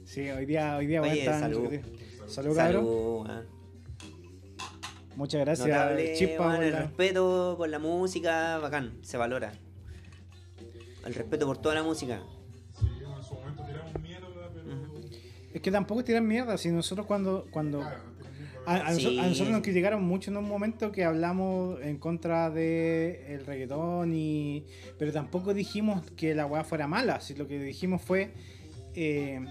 Sí, 0.04 0.28
hoy 0.30 0.44
día, 0.46 0.76
hoy 0.76 0.86
día 0.86 1.00
Oye, 1.02 1.24
salud. 1.24 1.72
Salud, 2.28 2.54
cabrón. 2.54 3.26
Salud. 3.26 3.44
Muchas 5.16 5.40
gracias, 5.40 5.66
Notable, 5.66 6.14
Chispa. 6.14 6.58
el 6.64 6.72
la- 6.72 6.78
respeto 6.82 7.54
por 7.56 7.68
la 7.68 7.78
música, 7.80 8.58
bacán, 8.58 8.98
se 9.02 9.16
valora. 9.16 9.52
El 11.04 11.14
respeto 11.14 11.46
por 11.46 11.58
toda 11.58 11.74
la 11.74 11.82
música. 11.82 12.22
Sí, 12.78 12.86
en 12.86 13.24
su 13.24 13.34
momento 13.34 13.64
tiramos 13.64 14.00
mierda, 14.00 14.28
pero. 14.54 14.70
Es 15.52 15.60
que 15.62 15.70
tampoco 15.72 16.00
es 16.00 16.06
tirar 16.06 16.22
mierda, 16.22 16.58
si 16.58 16.70
nosotros 16.70 17.06
cuando, 17.06 17.46
cuando 17.50 17.80
Claro, 17.80 18.00
a, 18.66 18.76
a 18.88 18.94
Sí. 18.94 19.18
a 19.18 19.26
nosotros 19.28 19.50
nos 19.52 19.62
criticaron 19.62 20.02
mucho 20.04 20.30
en 20.30 20.36
un 20.36 20.48
momento 20.48 20.90
que 20.92 21.04
hablamos 21.04 21.80
en 21.82 21.98
contra 21.98 22.50
de 22.50 23.24
el 23.34 23.44
reggaetón 23.46 24.14
y 24.14 24.64
pero 24.98 25.12
tampoco 25.12 25.54
dijimos 25.54 26.10
que 26.12 26.34
la 26.34 26.46
weá 26.46 26.64
fuera 26.64 26.86
mala, 26.86 27.20
si 27.20 27.34
lo 27.34 27.46
que 27.46 27.58
dijimos 27.58 28.02
fue 28.02 28.32
eh, 28.94 29.44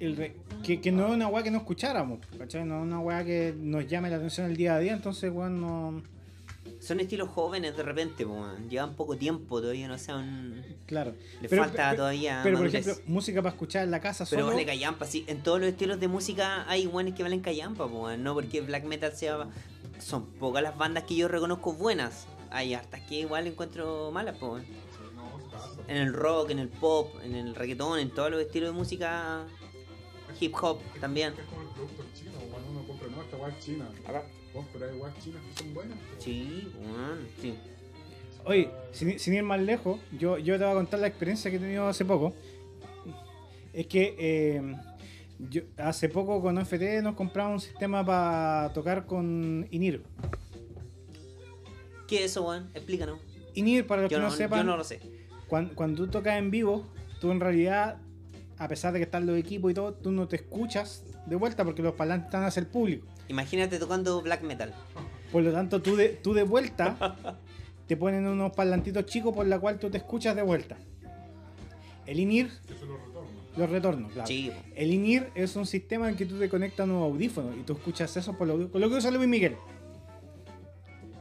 el 0.00 0.16
re- 0.16 0.34
que, 0.62 0.80
que 0.80 0.92
no 0.92 1.06
es 1.08 1.12
una 1.14 1.28
weá 1.28 1.42
que 1.42 1.50
no 1.50 1.58
escucháramos, 1.58 2.20
¿cachai? 2.38 2.64
No 2.64 2.78
es 2.78 2.82
una 2.86 3.00
weá 3.00 3.24
que 3.24 3.54
nos 3.58 3.86
llame 3.86 4.10
la 4.10 4.16
atención 4.16 4.46
el 4.50 4.56
día 4.56 4.74
a 4.76 4.78
día, 4.78 4.92
entonces 4.92 5.30
weón 5.32 5.60
no 5.60 6.02
Son 6.86 7.00
estilos 7.00 7.28
jóvenes 7.30 7.76
de 7.76 7.82
repente, 7.82 8.24
po, 8.24 8.34
weón. 8.34 8.70
llevan 8.70 8.94
poco 8.94 9.16
tiempo, 9.16 9.60
todavía 9.60 9.88
no 9.88 9.98
sean. 9.98 10.64
claro. 10.86 11.14
Le 11.40 11.48
Pero- 11.48 11.64
falta 11.64 11.90
pero- 11.90 11.96
todavía. 11.96 12.40
Pero 12.44 12.58
por 12.58 12.66
ejemplo, 12.68 12.94
música 13.08 13.42
para 13.42 13.52
escuchar 13.54 13.82
en 13.82 13.90
la 13.90 14.00
casa 14.00 14.24
Pero 14.30 14.42
solo 14.42 14.52
vale 14.54 14.64
callampa, 14.64 15.04
sí. 15.04 15.24
En 15.26 15.42
todos 15.42 15.58
los 15.58 15.68
estilos 15.68 15.98
de 15.98 16.06
música 16.06 16.64
hay 16.70 16.86
guanes 16.86 17.14
que 17.14 17.24
valen 17.24 17.40
callampa, 17.40 17.88
no 18.16 18.34
porque 18.34 18.60
black 18.60 18.84
metal 18.84 19.12
sea. 19.12 19.48
Son 19.98 20.26
pocas 20.26 20.62
las 20.62 20.78
bandas 20.78 21.02
que 21.04 21.16
yo 21.16 21.26
reconozco 21.26 21.72
buenas. 21.72 22.26
Hay 22.50 22.74
hartas 22.74 23.00
que 23.08 23.16
igual 23.16 23.48
encuentro 23.48 24.12
malas, 24.12 24.36
pasa. 24.38 24.62
En 25.88 25.96
el 25.96 26.12
rock, 26.12 26.50
en 26.50 26.60
el 26.60 26.68
pop, 26.68 27.14
en 27.24 27.34
el 27.34 27.54
reggaetón, 27.56 27.98
en 27.98 28.10
todos 28.10 28.30
los 28.30 28.40
estilos 28.40 28.70
de 28.70 28.78
música 28.78 29.44
hip 30.38 30.54
hop 30.62 30.78
también. 31.00 31.32
Es 31.36 31.44
como 31.46 31.62
el 31.62 31.68
producto 31.68 32.04
chino, 32.14 32.32
cuando 32.50 32.70
uno 32.70 32.86
compra, 32.86 33.48
es 33.48 33.64
china. 33.64 33.88
Vos, 34.56 34.64
pero 34.72 34.86
hay 34.90 34.96
guayas 34.96 35.18
chinas 35.22 35.42
que 35.42 35.62
son 35.62 35.74
buenas. 35.74 35.98
Sí, 36.18 36.72
weón, 36.80 37.28
sí. 37.42 37.54
Oye, 38.46 38.70
sin, 38.92 39.18
sin 39.18 39.34
ir 39.34 39.42
más 39.42 39.60
lejos, 39.60 40.00
yo, 40.18 40.38
yo 40.38 40.56
te 40.56 40.64
voy 40.64 40.72
a 40.72 40.76
contar 40.76 41.00
la 41.00 41.08
experiencia 41.08 41.50
que 41.50 41.58
he 41.58 41.60
tenido 41.60 41.86
hace 41.88 42.04
poco. 42.06 42.32
Es 43.74 43.86
que 43.86 44.16
eh, 44.18 44.74
yo, 45.50 45.62
hace 45.76 46.08
poco 46.08 46.40
con 46.40 46.56
OFT 46.56 47.02
nos 47.02 47.14
compramos 47.16 47.62
un 47.64 47.68
sistema 47.68 48.04
para 48.06 48.72
tocar 48.72 49.04
con 49.04 49.68
INIR. 49.70 50.02
¿Qué 52.08 52.24
es 52.24 52.30
eso, 52.30 52.48
weón? 52.48 52.70
Explícanos. 52.72 53.18
INIR, 53.54 53.86
para 53.86 54.02
los 54.02 54.10
Yo 54.10 54.16
que 54.18 54.22
no, 54.22 54.30
no, 54.30 54.34
sepan, 54.34 54.58
yo 54.60 54.64
no 54.64 54.76
lo 54.78 54.84
sé. 54.84 55.00
cuan- 55.48 55.70
cuando, 55.74 56.04
tú 56.04 56.10
tocas 56.10 56.38
en 56.38 56.50
vivo, 56.50 56.86
tú 57.20 57.30
en 57.32 57.40
realidad, 57.40 57.98
a 58.58 58.68
pesar 58.68 58.92
de 58.94 59.00
que 59.00 59.04
están 59.04 59.26
los 59.26 59.36
equipos 59.36 59.70
y 59.70 59.74
todo, 59.74 59.92
tú 59.92 60.12
no 60.12 60.28
te 60.28 60.36
escuchas 60.36 61.04
de 61.26 61.36
vuelta 61.36 61.64
porque 61.64 61.82
los 61.82 61.94
parlantes 61.94 62.26
están 62.28 62.44
hacia 62.44 62.60
el 62.60 62.66
público. 62.68 63.06
Imagínate 63.28 63.78
tocando 63.78 64.22
black 64.22 64.42
metal. 64.42 64.72
Por 65.32 65.42
lo 65.42 65.52
tanto, 65.52 65.82
tú 65.82 65.96
de, 65.96 66.10
tú 66.10 66.32
de 66.34 66.42
vuelta 66.44 67.36
te 67.86 67.96
ponen 67.96 68.26
unos 68.26 68.52
parlantitos 68.52 69.06
chicos 69.06 69.34
por 69.34 69.46
la 69.46 69.58
cual 69.58 69.78
tú 69.78 69.90
te 69.90 69.98
escuchas 69.98 70.36
de 70.36 70.42
vuelta. 70.42 70.76
El 72.06 72.20
INIR, 72.20 72.46
Eso 72.68 72.86
lo 72.86 72.96
retorno. 72.98 73.30
los 73.56 73.70
retornos, 73.70 74.12
claro. 74.12 74.30
El 74.76 74.92
INIR 74.92 75.30
es 75.34 75.56
un 75.56 75.66
sistema 75.66 76.08
en 76.08 76.14
que 76.16 76.24
tú 76.26 76.38
te 76.38 76.48
conectas 76.48 76.80
a 76.80 76.84
unos 76.92 77.02
audífonos 77.02 77.56
y 77.56 77.62
tú 77.64 77.72
escuchas 77.72 78.16
eso 78.16 78.32
por 78.38 78.46
los 78.46 78.54
audífonos. 78.56 78.80
Lo 78.80 78.88
que 78.90 78.94
usa 78.96 79.10
Luis 79.10 79.28
Miguel. 79.28 79.56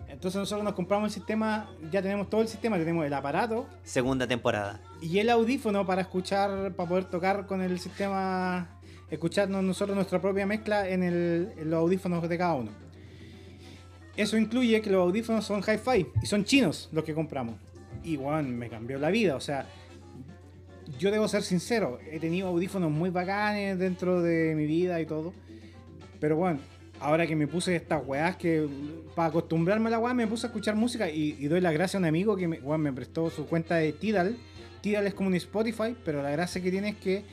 Entonces 0.07 0.39
nosotros 0.39 0.63
nos 0.63 0.73
compramos 0.75 1.09
el 1.09 1.13
sistema, 1.13 1.69
ya 1.91 2.01
tenemos 2.01 2.29
todo 2.29 2.41
el 2.41 2.47
sistema, 2.47 2.77
tenemos 2.77 3.05
el 3.05 3.13
aparato 3.13 3.67
Segunda 3.83 4.25
temporada. 4.25 4.79
y 5.01 5.19
el 5.19 5.29
audífono 5.29 5.85
para 5.85 6.01
escuchar, 6.03 6.71
para 6.73 6.87
poder 6.87 7.05
tocar 7.05 7.47
con 7.47 7.61
el 7.61 7.79
sistema, 7.79 8.74
escucharnos 9.09 9.63
nosotros 9.63 9.95
nuestra 9.95 10.21
propia 10.21 10.45
mezcla 10.45 10.87
en, 10.89 11.03
el- 11.03 11.51
los 11.63 11.79
audífonos 11.79 12.27
de 12.27 12.37
cada 12.37 12.55
uno. 12.55 12.71
Eso 14.15 14.37
incluye 14.37 14.81
que 14.81 14.89
los 14.89 15.01
audífonos 15.01 15.45
son 15.45 15.61
hi-fi 15.61 16.07
y 16.21 16.25
son 16.25 16.45
chinos 16.45 16.89
los 16.91 17.03
que 17.03 17.13
compramos. 17.13 17.55
Y 18.03 18.17
bueno, 18.17 18.47
me 18.47 18.69
cambió 18.69 18.97
la 18.97 19.09
vida, 19.09 19.35
o 19.35 19.39
sea, 19.39 19.67
yo 20.99 21.11
debo 21.11 21.27
ser 21.27 21.41
sincero, 21.43 21.99
he 22.09 22.19
tenido 22.19 22.47
audífonos 22.47 22.91
muy 22.91 23.09
bacanes 23.09 23.77
dentro 23.79 24.21
de 24.21 24.53
mi 24.55 24.65
vida 24.67 25.01
y 25.01 25.05
todo. 25.05 25.33
Pero 26.19 26.37
bueno, 26.37 26.59
ahora 26.99 27.27
que 27.27 27.35
me 27.35 27.47
puse 27.47 27.75
estas 27.75 28.05
weás 28.05 28.37
que 28.37 28.67
para 29.15 29.29
acostumbrarme 29.29 29.87
a 29.87 29.91
la 29.91 29.99
weá 29.99 30.13
me 30.13 30.27
puse 30.27 30.45
a 30.45 30.49
escuchar 30.49 30.75
música 30.75 31.09
y, 31.09 31.33
doy 31.47 31.59
las 31.59 31.73
gracias 31.73 31.95
a 31.95 31.97
un 31.99 32.05
amigo 32.05 32.35
que 32.37 32.47
me, 32.47 32.59
weón, 32.59 32.81
me 32.81 32.93
prestó 32.93 33.29
su 33.29 33.47
cuenta 33.47 33.75
de 33.75 33.91
Tidal. 33.91 34.37
Tidal 34.81 35.07
es 35.07 35.13
como 35.13 35.27
un 35.27 35.35
Spotify, 35.35 35.95
pero 36.05 36.21
la 36.21 36.29
gracia 36.29 36.61
que 36.61 36.71
tiene 36.71 36.89
es 36.89 36.95
que 36.97 37.23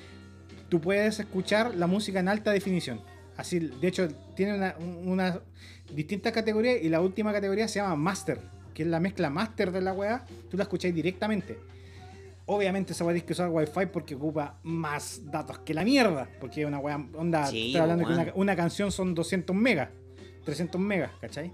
tú 0.72 0.80
puedes 0.80 1.20
escuchar 1.20 1.74
la 1.74 1.86
música 1.86 2.20
en 2.20 2.28
alta 2.28 2.50
definición. 2.50 2.98
Así, 3.36 3.58
de 3.58 3.88
hecho, 3.88 4.08
tiene 4.34 4.54
una, 4.54 4.74
una 5.04 5.40
distintas 5.92 6.32
categorías 6.32 6.78
y 6.80 6.88
la 6.88 7.02
última 7.02 7.30
categoría 7.30 7.68
se 7.68 7.78
llama 7.78 7.94
Master, 7.94 8.40
que 8.72 8.84
es 8.84 8.88
la 8.88 8.98
mezcla 8.98 9.28
master 9.28 9.70
de 9.70 9.82
la 9.82 9.92
weá. 9.92 10.24
Tú 10.50 10.56
la 10.56 10.62
escucháis 10.62 10.94
directamente. 10.94 11.58
Obviamente 12.46 12.94
esa 12.94 13.04
weá 13.04 13.12
tienes 13.12 13.26
que 13.26 13.34
usar 13.34 13.50
Wi-Fi 13.50 13.84
porque 13.92 14.14
ocupa 14.14 14.60
más 14.62 15.20
datos 15.30 15.58
que 15.58 15.74
la 15.74 15.84
mierda. 15.84 16.26
Porque 16.40 16.64
una 16.64 16.78
weá, 16.78 17.06
onda, 17.18 17.48
Sí, 17.48 17.66
estoy 17.66 17.82
hablando 17.82 18.06
que 18.06 18.14
una, 18.14 18.32
una 18.34 18.56
canción 18.56 18.90
son 18.90 19.14
200 19.14 19.54
megas, 19.54 19.90
300 20.46 20.80
megas, 20.80 21.10
¿cachai? 21.20 21.52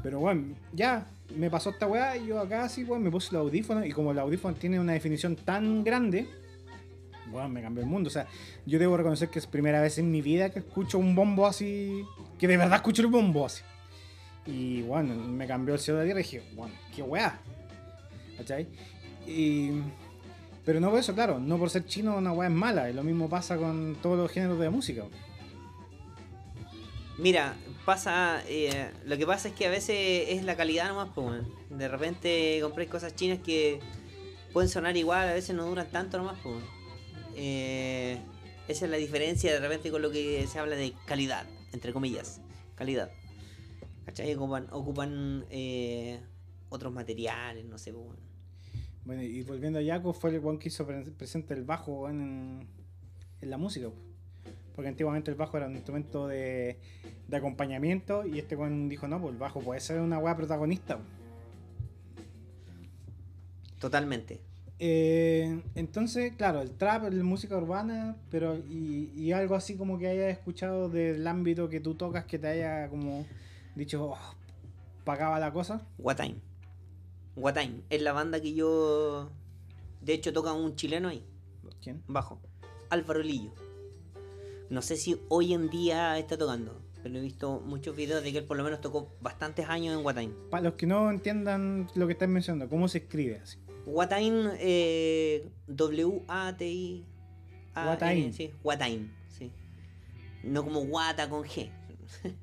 Pero 0.00 0.20
bueno, 0.20 0.54
ya 0.72 1.08
me 1.36 1.50
pasó 1.50 1.70
esta 1.70 1.88
weá 1.88 2.16
y 2.16 2.28
yo 2.28 2.38
acá 2.38 2.68
sí, 2.68 2.84
weón, 2.84 3.02
me 3.02 3.10
puse 3.10 3.30
el 3.30 3.38
audífono 3.38 3.84
y 3.84 3.90
como 3.90 4.12
el 4.12 4.18
audífono 4.20 4.54
tiene 4.54 4.78
una 4.78 4.92
definición 4.92 5.34
tan 5.34 5.82
grande, 5.82 6.28
weón, 7.30 7.52
me 7.52 7.62
cambió 7.62 7.82
el 7.82 7.88
mundo. 7.88 8.08
O 8.08 8.10
sea, 8.10 8.26
yo 8.66 8.78
debo 8.78 8.96
reconocer 8.96 9.28
que 9.28 9.38
es 9.38 9.46
primera 9.46 9.80
vez 9.80 9.98
en 9.98 10.10
mi 10.10 10.22
vida 10.22 10.50
que 10.50 10.60
escucho 10.60 10.98
un 10.98 11.14
bombo 11.14 11.46
así, 11.46 12.04
que 12.38 12.48
de 12.48 12.56
verdad 12.56 12.76
escucho 12.76 13.02
el 13.02 13.08
bombo 13.08 13.46
así. 13.46 13.62
Y 14.46 14.82
bueno, 14.82 15.14
me 15.14 15.46
cambió 15.46 15.74
el 15.74 15.80
cielo 15.80 16.00
de 16.00 16.04
la 16.04 16.06
tierra 16.08 16.20
y 16.20 16.22
dije, 16.24 16.42
bueno, 16.54 16.74
qué 16.94 17.02
weá. 17.02 17.38
¿Cachai? 18.36 18.66
Y... 19.26 19.70
Pero 20.64 20.80
no 20.80 20.90
por 20.90 20.98
eso, 20.98 21.14
claro, 21.14 21.38
no 21.38 21.58
por 21.58 21.68
ser 21.68 21.84
chino 21.84 22.16
una 22.16 22.32
weá 22.32 22.48
es 22.48 22.54
mala. 22.54 22.88
Y 22.88 22.94
lo 22.94 23.02
mismo 23.02 23.28
pasa 23.28 23.56
con 23.56 23.96
todos 24.00 24.16
los 24.16 24.30
géneros 24.30 24.58
de 24.58 24.70
música. 24.70 25.04
Mira, 27.18 27.54
pasa. 27.84 28.42
eh, 28.48 28.90
lo 29.04 29.16
que 29.16 29.26
pasa 29.26 29.48
es 29.48 29.54
que 29.54 29.66
a 29.66 29.70
veces 29.70 30.26
es 30.28 30.42
la 30.44 30.56
calidad 30.56 30.88
nomás, 30.88 31.10
pues. 31.14 31.42
De 31.70 31.88
repente 31.88 32.58
compré 32.62 32.86
cosas 32.86 33.14
chinas 33.14 33.38
que 33.40 33.80
pueden 34.52 34.68
sonar 34.68 34.96
igual, 34.96 35.28
a 35.28 35.34
veces 35.34 35.54
no 35.54 35.66
duran 35.66 35.86
tanto 35.90 36.18
nomás, 36.18 36.38
pues. 36.42 36.56
Eh, 37.36 38.18
esa 38.68 38.84
es 38.86 38.90
la 38.90 38.96
diferencia 38.96 39.52
de 39.52 39.60
repente 39.60 39.90
con 39.90 40.02
lo 40.02 40.10
que 40.10 40.46
se 40.46 40.58
habla 40.58 40.76
de 40.76 40.94
calidad, 41.06 41.46
entre 41.72 41.92
comillas. 41.92 42.40
Calidad. 42.74 43.10
¿Cachai? 44.06 44.34
Ocupan, 44.34 44.66
ocupan 44.70 45.44
eh, 45.50 46.20
otros 46.68 46.92
materiales, 46.92 47.64
no 47.64 47.78
sé, 47.78 47.92
pues, 47.92 48.04
weón. 48.04 48.18
Bueno, 49.04 49.22
y 49.22 49.42
volviendo 49.42 49.78
a 49.78 49.82
Yaco, 49.82 50.12
fue 50.14 50.30
el 50.30 50.40
weón 50.40 50.58
que 50.58 50.68
hizo 50.68 50.86
pre- 50.86 51.02
presente 51.10 51.52
el 51.54 51.64
bajo 51.64 52.08
en, 52.08 52.66
en 53.40 53.50
la 53.50 53.58
música. 53.58 53.88
po. 53.88 53.94
Porque 54.74 54.88
antiguamente 54.88 55.30
el 55.30 55.36
bajo 55.36 55.56
era 55.56 55.66
un 55.66 55.74
instrumento 55.76 56.26
de, 56.26 56.78
de 57.28 57.36
acompañamiento 57.36 58.26
y 58.26 58.38
este 58.38 58.56
weón 58.56 58.88
dijo, 58.88 59.06
no, 59.08 59.20
pues 59.20 59.32
el 59.32 59.38
bajo 59.38 59.60
puede 59.60 59.80
ser 59.80 60.00
una 60.00 60.18
weá 60.18 60.36
protagonista. 60.36 60.96
po". 60.98 61.04
Totalmente. 63.78 64.40
Eh, 64.78 65.62
entonces, 65.74 66.32
claro, 66.36 66.60
el 66.60 66.72
trap, 66.72 67.12
la 67.12 67.24
música 67.24 67.56
urbana, 67.56 68.16
pero 68.30 68.56
y, 68.56 69.10
y 69.16 69.32
algo 69.32 69.54
así 69.54 69.76
como 69.76 69.98
que 69.98 70.08
hayas 70.08 70.32
escuchado 70.32 70.88
del 70.88 71.26
ámbito 71.26 71.68
que 71.68 71.80
tú 71.80 71.94
tocas 71.94 72.24
que 72.24 72.38
te 72.38 72.48
haya 72.48 72.88
como 72.88 73.24
dicho, 73.74 74.04
oh, 74.04 74.34
pagaba 75.04 75.38
la 75.38 75.52
cosa. 75.52 75.86
Guatime. 75.98 76.36
Guatime. 77.36 77.82
Es 77.90 78.02
la 78.02 78.12
banda 78.12 78.40
que 78.40 78.54
yo. 78.54 79.30
De 80.00 80.14
hecho, 80.14 80.32
toca 80.32 80.52
un 80.52 80.76
chileno 80.76 81.08
ahí. 81.08 81.24
¿Quién? 81.82 82.02
bajo. 82.06 82.40
Álvaro 82.90 83.22
Lillo. 83.22 83.52
No 84.70 84.82
sé 84.82 84.96
si 84.96 85.20
hoy 85.28 85.52
en 85.52 85.68
día 85.68 86.18
está 86.18 86.38
tocando, 86.38 86.80
pero 87.02 87.18
he 87.18 87.20
visto 87.20 87.60
muchos 87.60 87.94
videos 87.94 88.22
de 88.22 88.32
que 88.32 88.38
él 88.38 88.44
por 88.44 88.56
lo 88.56 88.64
menos 88.64 88.80
tocó 88.80 89.14
bastantes 89.20 89.68
años 89.68 89.98
en 89.98 90.04
Watain. 90.04 90.34
Para 90.50 90.64
los 90.64 90.74
que 90.74 90.86
no 90.86 91.10
entiendan 91.10 91.88
lo 91.94 92.06
que 92.06 92.14
estás 92.14 92.28
mencionando, 92.28 92.68
¿cómo 92.68 92.88
se 92.88 92.98
escribe 92.98 93.40
así? 93.42 93.58
Watain, 93.86 94.50
eh, 94.58 95.48
W-A-T-I. 95.66 97.04
A- 97.74 97.86
Watain. 97.88 98.18
N, 98.24 98.32
Sí, 98.32 98.50
Watain, 98.62 99.12
sí. 99.28 99.50
No 100.42 100.62
como 100.64 100.80
Wata 100.80 101.28
con 101.28 101.44
G. 101.44 101.70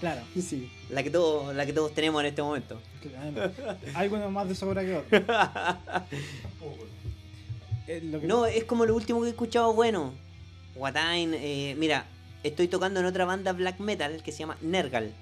Claro. 0.00 0.20
Sí. 0.38 0.70
La 0.90 1.02
que 1.02 1.10
todos, 1.10 1.54
la 1.56 1.64
que 1.64 1.72
todos 1.72 1.94
tenemos 1.94 2.20
en 2.20 2.26
este 2.26 2.42
momento. 2.42 2.80
claro. 3.00 3.52
Algunos 3.94 4.30
más 4.30 4.48
de 4.48 4.54
sobra 4.54 4.82
que 4.84 4.96
otros. 4.96 5.22
Tampoco. 5.26 6.86
Eh, 7.86 8.00
lo 8.04 8.20
que- 8.20 8.26
No, 8.26 8.46
es 8.46 8.64
como 8.64 8.84
lo 8.86 8.94
último 8.94 9.20
que 9.22 9.28
he 9.28 9.30
escuchado 9.30 9.72
bueno. 9.72 10.12
Watain, 10.76 11.32
eh, 11.34 11.74
mira, 11.78 12.06
estoy 12.42 12.68
tocando 12.68 13.00
en 13.00 13.06
otra 13.06 13.24
banda 13.24 13.52
black 13.52 13.78
metal 13.80 14.22
que 14.22 14.30
se 14.32 14.40
llama 14.40 14.56
Nergal. 14.60 15.14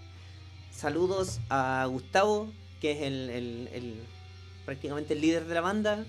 Saludos 0.73 1.41
a 1.49 1.87
Gustavo, 1.91 2.51
que 2.81 2.93
es 2.93 3.03
el, 3.03 3.31
el- 3.31 3.69
el- 3.73 4.01
prácticamente 4.65 5.15
el 5.15 5.21
líder 5.21 5.45
de 5.47 5.55
la 5.55 5.61
banda. 5.61 6.05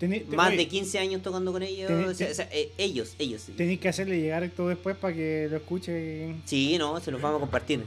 tení- 0.00 0.24
te- 0.28 0.36
Más 0.36 0.48
oye, 0.48 0.58
de 0.58 0.68
15 0.68 0.98
años 1.00 1.22
tocando 1.22 1.50
con 1.52 1.62
ellos. 1.62 1.90
Tení- 1.90 2.06
o 2.06 2.14
sea, 2.14 2.30
o 2.30 2.34
sea, 2.34 2.48
eh, 2.52 2.70
ellos, 2.78 3.14
ellos. 3.18 3.46
Tenéis 3.56 3.80
que 3.80 3.88
hacerle 3.88 4.20
llegar 4.20 4.42
esto 4.44 4.68
después 4.68 4.96
para 4.96 5.12
que 5.14 5.48
lo 5.50 5.56
escuche. 5.56 6.34
Sí, 6.44 6.78
no, 6.78 7.00
se 7.00 7.10
los 7.10 7.20
vamos 7.20 7.38
a 7.38 7.40
compartir. 7.40 7.82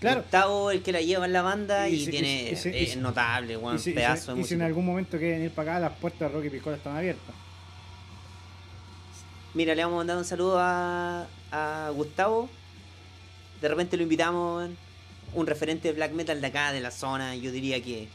Claro. 0.00 0.22
Gustavo, 0.22 0.70
el 0.70 0.82
que 0.82 0.92
la 0.92 1.00
lleva 1.00 1.24
en 1.26 1.32
la 1.32 1.42
banda 1.42 1.88
Y 1.88 1.94
y, 1.94 2.04
si- 2.06 2.10
tiene 2.10 2.50
y 2.52 2.56
si- 2.56 2.68
y 2.70 2.76
es 2.76 2.90
si- 2.92 2.96
notable, 2.98 3.58
si- 3.78 3.92
pedazo 3.92 4.34
de 4.34 4.40
y 4.40 4.44
si 4.44 4.54
en 4.54 4.62
algún 4.62 4.84
momento 4.84 5.18
quieren 5.18 5.42
ir 5.42 5.50
para 5.50 5.72
acá, 5.76 5.80
las 5.88 5.98
puertas 5.98 6.20
de 6.20 6.28
Rocky 6.36 6.50
Piscola 6.50 6.76
están 6.76 6.96
abiertas. 6.96 7.34
Mira, 9.54 9.74
le 9.74 9.82
vamos 9.84 9.96
a 9.96 9.98
mandar 9.98 10.16
un 10.16 10.24
saludo 10.24 10.58
a, 10.58 11.26
a 11.52 11.90
Gustavo. 11.94 12.48
De 13.60 13.68
repente 13.68 13.96
lo 13.96 14.02
invitamos, 14.02 14.68
un 15.32 15.46
referente 15.46 15.88
de 15.88 15.94
black 15.94 16.12
metal 16.12 16.40
de 16.40 16.46
acá, 16.46 16.72
de 16.72 16.80
la 16.80 16.90
zona, 16.90 17.36
yo 17.36 17.50
diría 17.52 17.82
que 17.82 18.08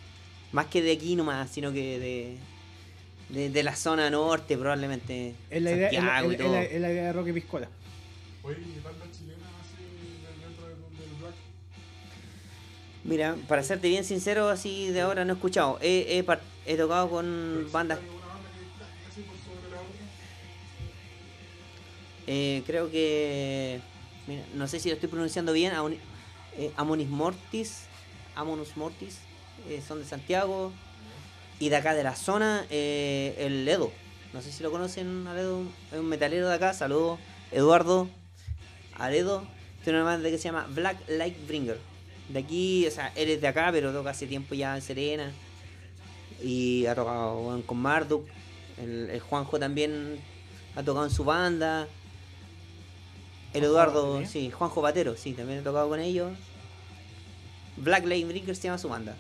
más 0.52 0.66
que 0.68 0.82
de 0.82 0.92
aquí 0.92 1.16
nomás, 1.16 1.50
sino 1.52 1.72
que 1.72 2.00
de, 2.00 2.38
de, 3.30 3.50
de 3.50 3.64
la 3.64 3.76
zona 3.76 4.10
norte 4.10 4.58
probablemente. 4.58 5.36
Es 5.50 5.62
la 5.62 5.72
idea, 5.72 5.88
es 5.90 5.94
la, 5.94 6.00
Santiago 6.02 6.32
y 6.32 6.36
es 6.36 6.40
la- 6.40 6.46
todo. 6.46 6.58
es 6.58 6.82
la 6.82 6.92
idea 6.92 7.04
de 7.06 7.14
Rocky 7.14 7.32
Piscola. 7.34 7.70
Oye, 8.44 8.58
¿y 8.60 8.80
banda 8.84 9.06
chilena 9.12 9.46
así 9.62 9.84
dentro 10.42 10.66
del, 10.68 10.76
del 10.76 11.20
black? 11.22 11.34
Mira, 13.04 13.36
para 13.48 13.64
serte 13.64 13.90
bien 13.90 14.04
sincero, 14.04 14.50
así 14.50 14.88
de 14.90 15.02
ahora 15.02 15.26
no 15.26 15.34
he 15.34 15.36
escuchado. 15.36 15.78
He, 15.82 16.18
he 16.20 16.26
he 16.72 16.78
tocado 16.78 17.10
con 17.10 17.26
¿Pero 17.26 17.72
bandas 17.72 17.98
existe 18.00 18.16
alguna 18.16 18.34
banda 18.34 18.50
que 18.54 18.66
destaque 18.66 19.08
así 19.12 19.22
por 19.22 19.36
sobre 19.38 19.72
la 19.72 19.82
otra? 19.82 20.06
Eh, 22.28 22.64
creo 22.66 22.92
que. 22.92 23.80
Mira, 24.28 24.44
no 24.54 24.68
sé 24.68 24.80
si 24.80 24.90
lo 24.90 24.96
estoy 24.96 25.10
pronunciando 25.10 25.52
bien. 25.54 25.74
Amoni- 25.74 25.98
eh, 26.58 26.72
Amonis 26.78 27.08
Mortis. 27.10 27.84
Amonus 28.36 28.78
Mortis. 28.78 29.18
Eh, 29.70 29.82
son 29.86 30.00
de 30.00 30.06
Santiago. 30.06 30.72
Y 31.60 31.70
de 31.70 31.76
acá 31.76 31.94
de 31.94 32.04
la 32.04 32.16
zona, 32.16 32.66
eh, 32.70 33.36
el 33.38 33.68
Edo. 33.68 33.92
No 34.34 34.42
sé 34.42 34.52
si 34.52 34.64
lo 34.64 34.72
conocen, 34.72 35.28
Aledo. 35.28 35.64
Es 35.92 36.00
un 36.00 36.08
metalero 36.08 36.48
de 36.48 36.56
acá. 36.56 36.74
Saludos, 36.74 37.20
Eduardo. 37.52 38.10
Aledo. 38.98 39.44
Tiene 39.84 40.00
una 40.00 40.12
banda 40.12 40.30
que 40.30 40.38
se 40.38 40.46
llama 40.46 40.68
Black 40.70 40.98
Light 41.08 41.36
Bringer. 41.48 41.80
De 42.30 42.40
aquí, 42.40 42.86
o 42.88 42.92
sea, 42.92 43.12
él 43.16 43.30
es 43.30 43.42
de 43.42 43.48
acá, 43.48 43.70
pero 43.72 43.92
toca 43.92 44.12
hace 44.12 44.28
tiempo 44.28 44.56
ya 44.56 44.76
en 44.76 44.82
Serena. 44.82 45.32
Y 46.42 46.86
ha 46.86 46.96
tocado 46.96 47.62
con 47.66 47.78
Marduk. 47.78 48.28
El, 48.78 49.10
el 49.10 49.20
Juanjo 49.20 49.60
también 49.60 50.20
ha 50.76 50.84
tocado 50.84 51.06
en 51.06 51.12
su 51.12 51.24
banda. 51.24 51.88
El 53.54 53.64
Eduardo, 53.64 54.24
sí, 54.26 54.52
Juanjo 54.52 54.82
Batero, 54.82 55.18
sí, 55.18 55.34
también 55.34 55.60
he 55.60 55.62
tocado 55.64 55.90
con 55.90 56.00
ellos. 56.00 56.32
Black 57.78 58.06
Light 58.06 58.28
Bringer 58.28 58.56
se 58.56 58.64
llama 58.64 58.78
su 58.78 58.90
banda. 58.90 59.16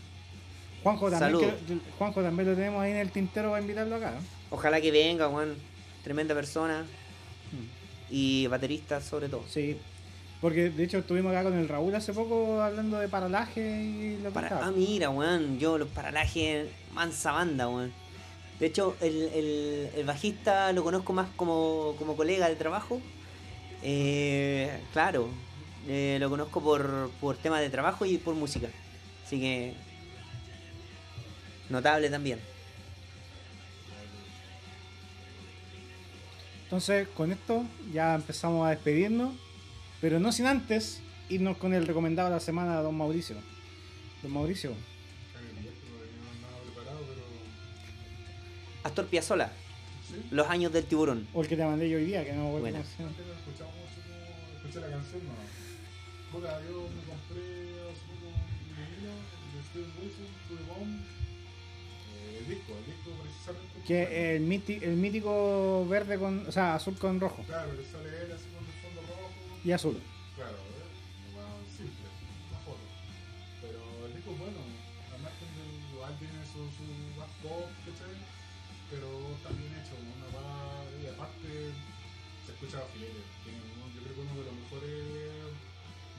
Juanjo 0.83 1.09
también, 1.11 1.39
que- 1.67 1.77
Juanjo 1.97 2.21
también 2.21 2.49
lo 2.49 2.55
tenemos 2.55 2.81
ahí 2.81 2.91
en 2.91 2.97
el 2.97 3.11
tintero 3.11 3.49
para 3.49 3.61
invitarlo 3.61 3.95
acá. 3.95 4.11
¿no? 4.11 4.17
Ojalá 4.55 4.79
que 4.81 4.91
venga, 4.91 5.27
Juan. 5.27 5.55
Tremenda 6.03 6.33
persona. 6.33 6.85
Y 8.09 8.47
baterista 8.47 9.01
sobre 9.01 9.29
todo. 9.29 9.43
Sí. 9.47 9.77
Porque 10.41 10.69
de 10.69 10.83
hecho 10.83 10.99
estuvimos 10.99 11.31
acá 11.31 11.43
con 11.43 11.57
el 11.57 11.67
Raúl 11.67 11.93
hace 11.95 12.13
poco 12.13 12.61
hablando 12.61 12.97
de 12.97 13.07
paralaje 13.09 13.61
y 13.83 14.17
lo 14.23 14.29
que 14.29 14.33
Para, 14.33 14.65
ah, 14.65 14.71
mira, 14.75 15.09
weón. 15.09 15.59
Yo 15.59 15.77
los 15.77 15.89
paralajes, 15.89 16.67
mansa 16.93 17.33
banda, 17.33 17.67
weón. 17.67 17.91
De 18.59 18.65
hecho, 18.67 18.95
el, 19.01 19.15
el- 19.33 19.89
el 19.95 20.05
bajista 20.05 20.71
lo 20.73 20.83
conozco 20.83 21.13
más 21.13 21.27
como, 21.35 21.95
como 21.99 22.15
colega 22.15 22.47
de 22.49 22.55
trabajo. 22.55 22.99
Eh, 23.83 24.69
claro, 24.93 25.29
eh, 25.87 26.17
lo 26.19 26.29
conozco 26.29 26.61
por, 26.61 27.09
por 27.21 27.37
temas 27.37 27.61
de 27.61 27.69
trabajo 27.69 28.05
y 28.05 28.17
por 28.17 28.33
música. 28.35 28.67
Así 29.25 29.39
que. 29.39 29.73
Notable 31.69 32.09
también. 32.09 32.39
Entonces, 36.63 37.07
con 37.09 37.31
esto 37.31 37.65
ya 37.91 38.13
empezamos 38.15 38.65
a 38.67 38.69
despedirnos, 38.71 39.33
pero 40.01 40.19
no 40.19 40.31
sin 40.31 40.45
antes 40.45 41.01
irnos 41.29 41.57
con 41.57 41.73
el 41.73 41.85
recomendado 41.87 42.29
de 42.29 42.35
la 42.35 42.39
semana 42.39 42.77
de 42.77 42.83
Don 42.83 42.95
Mauricio. 42.95 43.35
Don 44.21 44.31
Mauricio. 44.31 44.73
Astor 48.83 49.07
Piazzolla, 49.07 49.51
Sí. 50.09 50.15
Los 50.31 50.47
años 50.49 50.73
del 50.73 50.85
tiburón. 50.85 51.27
o 51.35 51.41
el 51.43 51.47
que 51.47 51.55
te 51.55 51.63
mandé 51.63 51.87
yo 51.87 51.97
hoy 51.99 52.05
día, 52.05 52.25
que 52.25 52.31
no 52.33 52.41
me 52.41 52.47
acuerdo 52.47 52.61
Buena. 52.61 52.79
cómo 52.79 52.89
se 52.89 52.97
llama. 52.97 53.09
Antes 53.09 53.25
no 53.27 53.33
escuchaba 53.33 53.69
mucho 53.69 54.01
como. 54.01 54.57
Escuché 54.57 54.79
la 54.79 54.89
canción, 54.89 55.21
no. 55.21 55.33
Yo 56.33 56.89
me 56.89 57.03
compré 57.05 57.45
hace 57.85 58.03
poco 58.09 58.33
vinilo 58.73 59.13
de 59.53 59.59
Steven 59.69 59.91
Wilson, 60.01 60.65
Bomb. 60.65 60.97
El 62.37 62.47
disco, 62.47 62.71
el 62.77 62.85
disco 62.85 63.09
precisamente. 63.21 63.81
Que 63.87 64.35
el, 64.35 64.41
míti- 64.43 64.81
el 64.83 64.95
mítico 64.95 65.85
verde 65.87 66.17
con, 66.19 66.45
o 66.47 66.51
sea, 66.51 66.75
azul 66.75 66.97
con 66.97 67.19
rojo 67.19 67.43
Claro, 67.47 67.73
le 67.73 67.83
sale 67.85 68.09
él 68.09 68.31
así 68.31 68.45
con 68.53 68.61
el 68.65 68.75
fondo 68.83 69.01
rojo. 69.09 69.29
y 69.65 69.71
azul. 69.71 69.97
Claro, 70.35 70.55
¿eh? 70.55 70.87
Más 71.35 71.65
simple, 71.75 72.05
una 72.49 72.59
foto. 72.63 72.85
Pero 73.61 73.79
el 74.07 74.13
disco 74.15 74.31
es 74.31 74.39
bueno, 74.39 74.59
margen 75.23 75.49
del 75.57 75.73
igual 75.93 76.13
tiene 76.21 76.39
su, 76.47 76.61
su 76.77 76.85
más 77.17 77.31
pop, 77.41 77.65
¿cachai? 77.89 78.13
Pero 78.93 79.07
está 79.37 79.49
bien 79.57 79.73
hecho, 79.77 79.93
una 79.99 80.27
va 80.33 80.85
y 81.01 81.05
aparte 81.09 81.49
se 82.45 82.51
escucha 82.53 82.81
filete. 82.93 83.21
Tiene 83.45 83.59
uno- 83.73 83.89
yo 83.93 83.99
creo 84.05 84.13
que 84.15 84.21
uno 84.25 84.35
de 84.37 84.45
los 84.49 84.55
mejores 84.63 85.01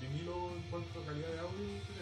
vinilos 0.02 0.58
en 0.58 0.62
cuanto 0.70 0.94
a 1.00 1.06
calidad 1.06 1.32
de 1.34 1.40
audio 1.44 1.66
que 1.86 1.99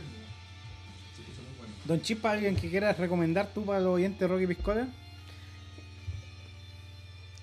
Don 1.88 2.02
Chispa, 2.02 2.32
¿alguien 2.32 2.54
que 2.54 2.68
quieras 2.68 2.98
recomendar 2.98 3.48
tú 3.54 3.64
para 3.64 3.80
los 3.80 3.94
oyentes 3.94 4.20
de 4.20 4.28
Rocky 4.28 4.46
Piscola? 4.46 4.86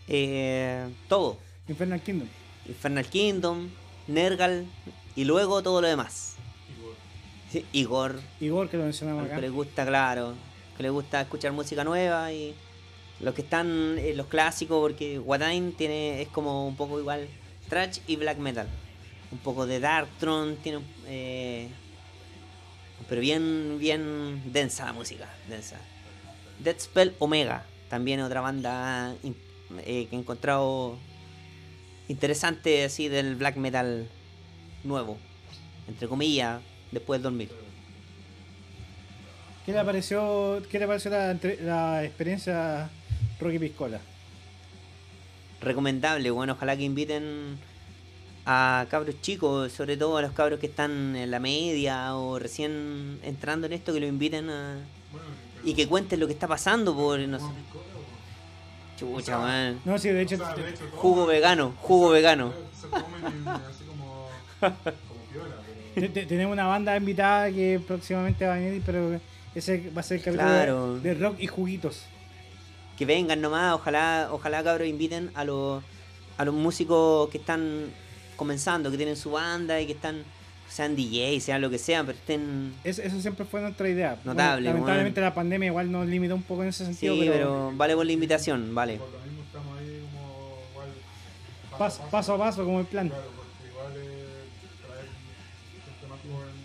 Eh, 0.07 0.87
todo. 1.09 1.39
Infernal 1.67 1.99
Kingdom. 1.99 2.27
Infernal 2.67 3.05
Kingdom, 3.07 3.69
Nergal 4.07 4.67
y 5.15 5.23
luego 5.25 5.63
todo 5.63 5.81
lo 5.81 5.87
demás. 5.87 6.35
Igor, 6.77 6.93
Sí, 7.51 7.65
Igor, 7.73 8.19
Igor, 8.39 8.69
que 8.69 8.77
lo 8.77 8.83
mencionamos 8.83 9.25
acá. 9.25 9.35
que 9.35 9.41
le 9.41 9.49
gusta, 9.49 9.83
claro, 9.83 10.35
que 10.77 10.83
le 10.83 10.91
gusta 10.91 11.21
escuchar 11.21 11.51
música 11.51 11.83
nueva 11.83 12.31
y 12.31 12.53
los 13.21 13.33
que 13.33 13.41
están 13.41 13.97
en 13.97 14.15
los 14.15 14.27
clásicos, 14.27 14.79
porque 14.79 15.17
Watain 15.17 15.71
tiene, 15.71 16.21
es 16.21 16.27
como 16.27 16.67
un 16.67 16.75
poco 16.75 16.99
igual 16.99 17.27
thrash 17.67 17.97
y 18.05 18.15
black 18.15 18.37
metal. 18.37 18.67
Un 19.31 19.39
poco 19.39 19.65
de 19.65 19.79
Darktron, 19.79 20.57
tiene 20.57 20.81
eh, 21.07 21.67
pero 23.07 23.21
bien, 23.21 23.77
bien 23.79 24.41
densa 24.51 24.85
la 24.85 24.93
música, 24.93 25.27
densa. 25.49 25.77
Dead 26.59 26.79
Spell 26.79 27.15
Omega, 27.19 27.65
también 27.89 28.21
otra 28.21 28.41
banda 28.41 29.15
eh, 29.23 30.07
que 30.09 30.15
he 30.15 30.19
encontrado 30.19 30.97
interesante 32.07 32.85
así 32.85 33.07
del 33.07 33.35
black 33.35 33.57
metal 33.57 34.07
nuevo, 34.83 35.17
entre 35.87 36.07
comillas, 36.07 36.61
después 36.91 37.19
del 37.19 37.23
2000. 37.23 37.49
¿Qué 39.65 39.73
le 39.73 39.83
pareció, 39.83 40.61
qué 40.69 40.79
le 40.79 40.87
pareció 40.87 41.11
la 41.11 42.03
experiencia 42.03 42.89
Rocky 43.39 43.59
Piscola? 43.59 43.99
recomendable, 45.65 46.31
bueno, 46.31 46.53
ojalá 46.53 46.77
que 46.77 46.83
inviten 46.83 47.57
a 48.45 48.85
cabros 48.89 49.19
chicos, 49.21 49.71
sobre 49.71 49.97
todo 49.97 50.17
a 50.17 50.21
los 50.21 50.31
cabros 50.33 50.59
que 50.59 50.67
están 50.67 51.15
en 51.15 51.31
la 51.31 51.39
media 51.39 52.15
o 52.15 52.37
recién 52.39 53.19
entrando 53.23 53.65
en 53.67 53.73
esto, 53.73 53.93
que 53.93 53.99
lo 53.99 54.05
inviten 54.07 54.49
a... 54.49 54.77
bueno, 55.11 55.27
y 55.63 55.73
que 55.73 55.87
cuenten 55.87 56.19
lo 56.19 56.27
que 56.27 56.33
está 56.33 56.47
pasando 56.47 56.95
por, 56.95 57.19
no 57.19 57.37
sé, 57.39 57.43
¿Cómo 57.45 57.55
piscola 57.55 57.83
o- 59.15 59.19
chucha, 59.19 59.37
man. 59.39 59.79
No, 59.83 59.97
sí, 59.97 60.09
de 60.09 60.21
hecho, 60.21 60.35
O 60.35 60.37
sea, 60.37 60.53
de 60.55 60.69
hecho, 60.69 60.83
Jugo 60.95 61.25
vegano, 61.25 61.73
jugo 61.81 62.09
vegano. 62.09 62.53
Se 62.79 62.87
comen 62.87 63.47
así 63.47 63.83
como, 63.85 64.29
como 64.59 64.75
piola, 65.31 65.55
pero... 65.95 66.07
te- 66.07 66.09
te- 66.21 66.25
tenemos 66.27 66.53
una 66.53 66.67
banda 66.67 66.95
invitada 66.95 67.51
que 67.51 67.81
próximamente 67.85 68.45
va 68.45 68.53
a 68.53 68.57
venir, 68.57 68.81
pero 68.85 69.19
ese 69.55 69.89
va 69.89 70.01
a 70.01 70.03
ser 70.03 70.17
el 70.19 70.23
capítulo 70.23 70.47
Claro. 70.49 70.95
de, 70.99 71.13
de 71.15 71.19
rock 71.19 71.37
y 71.39 71.47
juguitos. 71.47 72.03
Que 72.97 73.05
vengan 73.05 73.41
nomás, 73.41 73.73
ojalá, 73.73 74.29
ojalá 74.31 74.63
cabros 74.63 74.87
inviten 74.87 75.31
a 75.33 75.43
los 75.43 75.83
a 76.37 76.43
los 76.45 76.53
músicos 76.53 77.29
que 77.29 77.37
están 77.37 77.85
comenzando, 78.35 78.91
que 78.91 78.97
tienen 78.97 79.15
su 79.15 79.31
banda 79.31 79.79
y 79.81 79.85
que 79.87 79.93
están, 79.93 80.23
sean 80.69 80.95
DJ, 80.95 81.39
sean 81.41 81.61
lo 81.61 81.69
que 81.69 81.77
sean, 81.77 82.05
pero 82.05 82.17
estén... 82.17 82.73
Es- 82.83 82.99
eso 82.99 83.19
siempre 83.21 83.45
fue 83.45 83.61
nuestra 83.61 83.87
idea. 83.89 84.15
Bueno, 84.23 84.33
Notable, 84.33 84.69
lamentablemente 84.69 85.19
weón. 85.19 85.29
la 85.29 85.35
pandemia 85.35 85.67
igual 85.67 85.91
nos 85.91 86.07
limitó 86.07 86.35
un 86.35 86.43
poco 86.43 86.63
en 86.63 86.69
ese 86.69 86.85
Sí, 86.85 86.93
sentido, 86.95 87.15
pero, 87.19 87.31
pero, 87.33 87.71
vale 87.75 87.95
por 87.95 88.05
la 88.05 88.11
invitación, 88.11 88.73
vale. 88.75 88.97
Por 88.97 89.11
lo 89.11 89.19
mismo 89.19 89.43
estamos 89.43 89.77
ahí 89.79 90.01
como 90.11 90.57
igual 90.71 90.89
paso, 91.79 92.01
paso 92.11 92.33
a 92.33 92.37
paso 92.37 92.65
como 92.65 92.79
el 92.79 92.85
plan. 92.85 93.09
Claro, 93.09 93.23
porque 93.35 93.69
igual 93.69 93.93
eh, 93.95 94.25
traer 94.85 95.05
gente 95.85 96.07
más 96.09 96.19
joven 96.21 96.55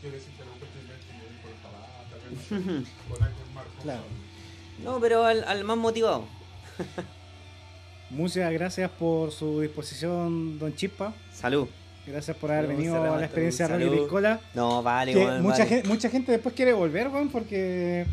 quiere 0.00 0.16
decir 0.16 0.32
que 0.34 0.42
a 0.42 0.44
lo 0.46 0.52
mejor 0.52 0.68
tiene 0.68 0.88
que 1.00 1.12
ir 1.16 1.40
por 1.42 1.52
banda, 1.64 2.84
que 2.84 3.12
con 3.12 3.22
algo 3.22 3.38
más 3.54 3.64
Claro. 3.82 4.02
No, 4.84 5.00
pero 5.00 5.24
al, 5.24 5.44
al 5.44 5.64
más 5.64 5.76
motivado. 5.76 6.24
Muchas 8.10 8.50
gracias 8.52 8.90
por 8.90 9.30
su 9.32 9.60
disposición, 9.60 10.58
Don 10.58 10.74
Chispa. 10.74 11.12
Salud. 11.32 11.68
Gracias 12.06 12.34
por 12.38 12.50
haber 12.50 12.68
venido 12.68 12.96
a 13.02 13.18
la 13.18 13.24
experiencia 13.24 13.68
de. 13.68 13.86
Piscola. 13.86 14.40
No, 14.54 14.82
vale, 14.82 15.12
Que 15.12 15.18
weón, 15.18 15.42
mucha, 15.42 15.58
vale. 15.58 15.68
gente, 15.68 15.88
mucha 15.88 16.08
gente 16.08 16.32
después 16.32 16.54
quiere 16.54 16.72
volver, 16.72 17.08
weón, 17.08 17.28
porque 17.28 18.06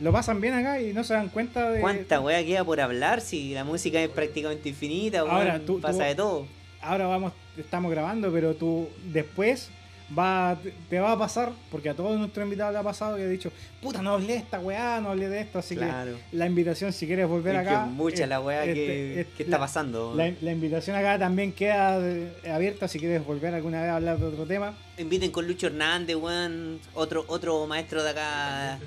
lo 0.00 0.10
pasan 0.10 0.40
bien 0.40 0.54
acá 0.54 0.80
y 0.80 0.92
no 0.92 1.04
se 1.04 1.14
dan 1.14 1.28
cuenta 1.28 1.70
de. 1.70 1.80
¿Cuánta 1.80 2.20
weá 2.20 2.44
queda 2.44 2.64
por 2.64 2.80
hablar 2.80 3.20
si 3.20 3.54
la 3.54 3.62
música 3.62 4.00
es 4.00 4.08
prácticamente 4.08 4.68
infinita, 4.68 5.22
weón? 5.22 5.36
Ahora, 5.36 5.60
tú- 5.60 5.80
pasa 5.80 5.98
tú- 5.98 6.04
de 6.04 6.14
todo. 6.16 6.46
Ahora 6.82 7.06
vamos, 7.06 7.32
estamos 7.56 7.90
grabando, 7.90 8.32
pero 8.32 8.54
tú 8.54 8.88
después 9.12 9.70
va, 10.16 10.56
te 10.88 10.98
va 11.00 11.12
a 11.12 11.18
pasar, 11.18 11.52
porque 11.70 11.88
a 11.90 11.94
todos 11.94 12.18
nuestros 12.18 12.44
invitados 12.44 12.72
le 12.72 12.78
ha 12.78 12.82
pasado 12.82 13.16
que 13.16 13.22
he 13.24 13.28
dicho, 13.28 13.50
puta, 13.82 14.02
no 14.02 14.12
hablé 14.12 14.34
de 14.34 14.38
esta 14.38 14.58
weá, 14.60 15.00
no 15.00 15.10
hablé 15.10 15.28
de 15.28 15.40
esto, 15.40 15.58
así 15.58 15.76
Claro. 15.76 16.12
que 16.30 16.36
la 16.36 16.46
invitación 16.46 16.92
si 16.92 17.06
quieres 17.06 17.26
volver 17.28 17.54
Es 17.56 17.62
que 17.62 17.68
acá. 17.68 17.86
mucha 17.86 18.22
es- 18.24 18.28
la 18.28 18.40
weá 18.40 18.64
este- 18.64 18.74
que, 18.74 19.20
es- 19.20 19.26
que 19.36 19.42
está 19.42 19.58
pasando. 19.58 20.14
La, 20.14 20.32
la 20.40 20.52
invitación 20.52 20.96
acá 20.96 21.18
también 21.18 21.52
queda 21.52 21.98
eh, 22.00 22.32
abierta 22.52 22.88
si 22.88 22.98
quieres 22.98 23.24
volver 23.24 23.54
alguna 23.54 23.80
vez 23.82 23.90
a 23.90 23.96
hablar 23.96 24.18
de 24.18 24.26
otro 24.26 24.44
tema. 24.46 24.74
Inviten 24.98 25.30
con 25.30 25.46
Lucho 25.46 25.66
Hernández, 25.66 26.16
weón. 26.16 26.80
Otro, 26.94 27.24
otro 27.28 27.66
maestro 27.66 28.02
de 28.02 28.10
acá. 28.10 28.78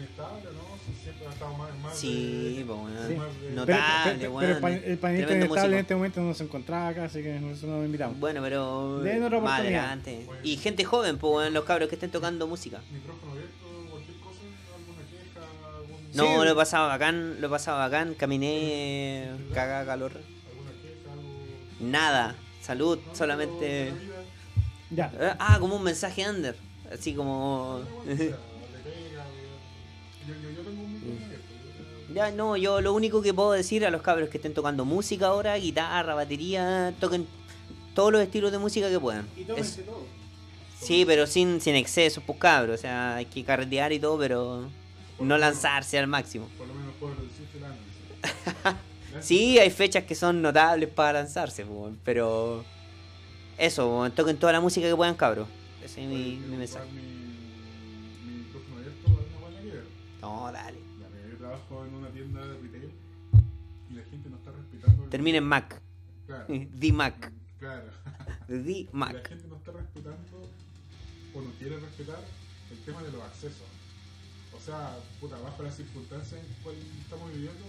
Estado 1.39 1.57
más, 1.57 1.77
más 1.79 1.97
Sí, 1.97 2.55
de- 2.59 2.65
pues, 2.65 3.07
de- 3.07 3.15
Pero, 3.15 3.55
Notable, 3.55 4.15
pero- 4.19 4.31
weón. 4.31 4.39
pero 4.41 4.53
el, 4.55 4.59
pan- 4.61 4.81
el 4.91 4.97
panelista 4.97 5.35
inestable 5.35 5.75
en 5.75 5.81
este 5.81 5.95
momento 5.95 6.21
no 6.21 6.33
se 6.33 6.43
encontraba 6.43 6.87
acá, 6.89 7.03
así 7.05 7.21
que 7.23 7.39
nosotros 7.39 7.71
no 7.71 7.77
lo 7.79 7.85
invitamos. 7.85 8.19
Bueno, 8.19 8.41
pero 8.41 8.99
Den 8.99 9.23
otra 9.23 9.39
más 9.39 9.59
adelante. 9.61 10.27
Y 10.43 10.57
gente 10.57 10.83
joven, 10.83 11.17
pues, 11.17 11.51
los 11.51 11.63
cabros 11.63 11.89
que 11.89 11.95
estén 11.95 12.11
tocando 12.11 12.45
música. 12.47 12.81
Micrófono 12.91 13.31
abierto, 13.31 13.55
cualquier 13.89 14.17
cosa, 14.19 14.39
alguna 14.75 15.03
queja, 15.09 15.75
algún... 15.77 16.11
No, 16.13 16.41
Sí. 16.41 16.45
lo 16.45 16.51
he 16.51 16.55
pasado 16.55 16.87
bacán, 16.87 17.41
lo 17.41 17.47
he 17.47 17.49
pasado 17.49 17.77
bacán. 17.79 18.13
Caminé, 18.15 19.29
cagá 19.53 19.85
calor. 19.85 20.11
alguna 20.11 20.71
queja, 20.81 21.13
algo... 21.13 21.89
Nada, 21.91 22.35
salud, 22.61 22.99
No, 23.07 23.15
solamente. 23.15 23.91
pero 23.93 24.19
de 24.89 24.95
Ya. 24.95 25.37
Ah, 25.39 25.57
como 25.59 25.75
un 25.77 25.83
mensaje 25.83 26.27
under. 26.29 26.55
Así 26.91 27.13
como. 27.13 27.81
Ya, 32.13 32.31
no, 32.31 32.57
yo 32.57 32.81
lo 32.81 32.93
único 32.93 33.21
que 33.21 33.33
puedo 33.33 33.51
decir 33.51 33.85
a 33.85 33.91
los 33.91 34.01
cabros 34.01 34.29
que 34.29 34.37
estén 34.37 34.53
tocando 34.53 34.83
música 34.85 35.27
ahora, 35.27 35.55
guitarra, 35.57 36.15
batería, 36.15 36.93
toquen 36.99 37.27
todos 37.93 38.11
los 38.11 38.21
estilos 38.21 38.51
de 38.51 38.57
música 38.57 38.89
que 38.89 38.99
puedan. 38.99 39.27
Es- 39.57 39.77
todo. 39.85 40.05
sí, 40.81 41.03
pero 41.05 41.27
sin, 41.27 41.61
sin 41.61 41.75
excesos, 41.75 42.23
pues 42.25 42.39
cabros. 42.39 42.79
O 42.79 42.81
sea, 42.81 43.15
hay 43.17 43.25
que 43.25 43.43
carretear 43.43 43.91
y 43.93 43.99
todo, 43.99 44.17
pero 44.17 44.67
no 45.19 45.37
lanzarse 45.37 45.99
al 45.99 46.07
máximo. 46.07 46.47
Por 46.57 46.67
lo 46.67 46.73
menos 46.73 46.93
puedo 46.99 47.13
reducir 47.15 47.47
el. 47.53 48.75
Sí, 49.21 49.57
hay 49.57 49.71
fechas 49.71 50.03
que 50.03 50.13
son 50.13 50.39
notables 50.41 50.87
para 50.87 51.13
lanzarse, 51.19 51.65
pues, 51.65 51.95
pero 52.03 52.63
eso, 53.57 54.07
toquen 54.15 54.37
toda 54.37 54.53
la 54.53 54.61
música 54.61 54.87
que 54.87 54.95
puedan, 54.95 55.15
cabros. 55.15 55.47
Ese 55.83 56.03
es 56.03 56.07
mi, 56.07 56.35
mi 56.47 56.55
mensaje. 56.57 56.85
Mi, 56.91 57.01
mi 58.31 58.37
micrófono 58.43 58.77
abierto. 59.57 59.89
No, 60.21 60.51
dale. 60.51 60.77
Termina 65.09 65.37
en 65.37 65.43
Mac. 65.45 65.81
Claro. 66.27 66.45
The 66.79 66.91
Mac. 66.93 67.31
Claro. 67.59 67.89
The 68.47 68.55
Y 68.71 68.83
La 68.85 68.89
Mac. 68.93 69.27
gente 69.29 69.47
no 69.47 69.55
está 69.57 69.71
respetando 69.71 70.49
o 71.33 71.41
no 71.41 71.49
quiere 71.59 71.79
respetar 71.79 72.19
el 72.71 72.77
tema 72.85 73.01
de 73.03 73.11
los 73.11 73.21
accesos. 73.23 73.67
O 74.55 74.59
sea, 74.59 74.97
puta, 75.19 75.37
bajo 75.39 75.63
las 75.63 75.75
circunstancias 75.75 76.39
en 76.41 76.49
las 76.49 76.57
cuales 76.59 76.81
estamos 77.01 77.31
viviendo, 77.33 77.65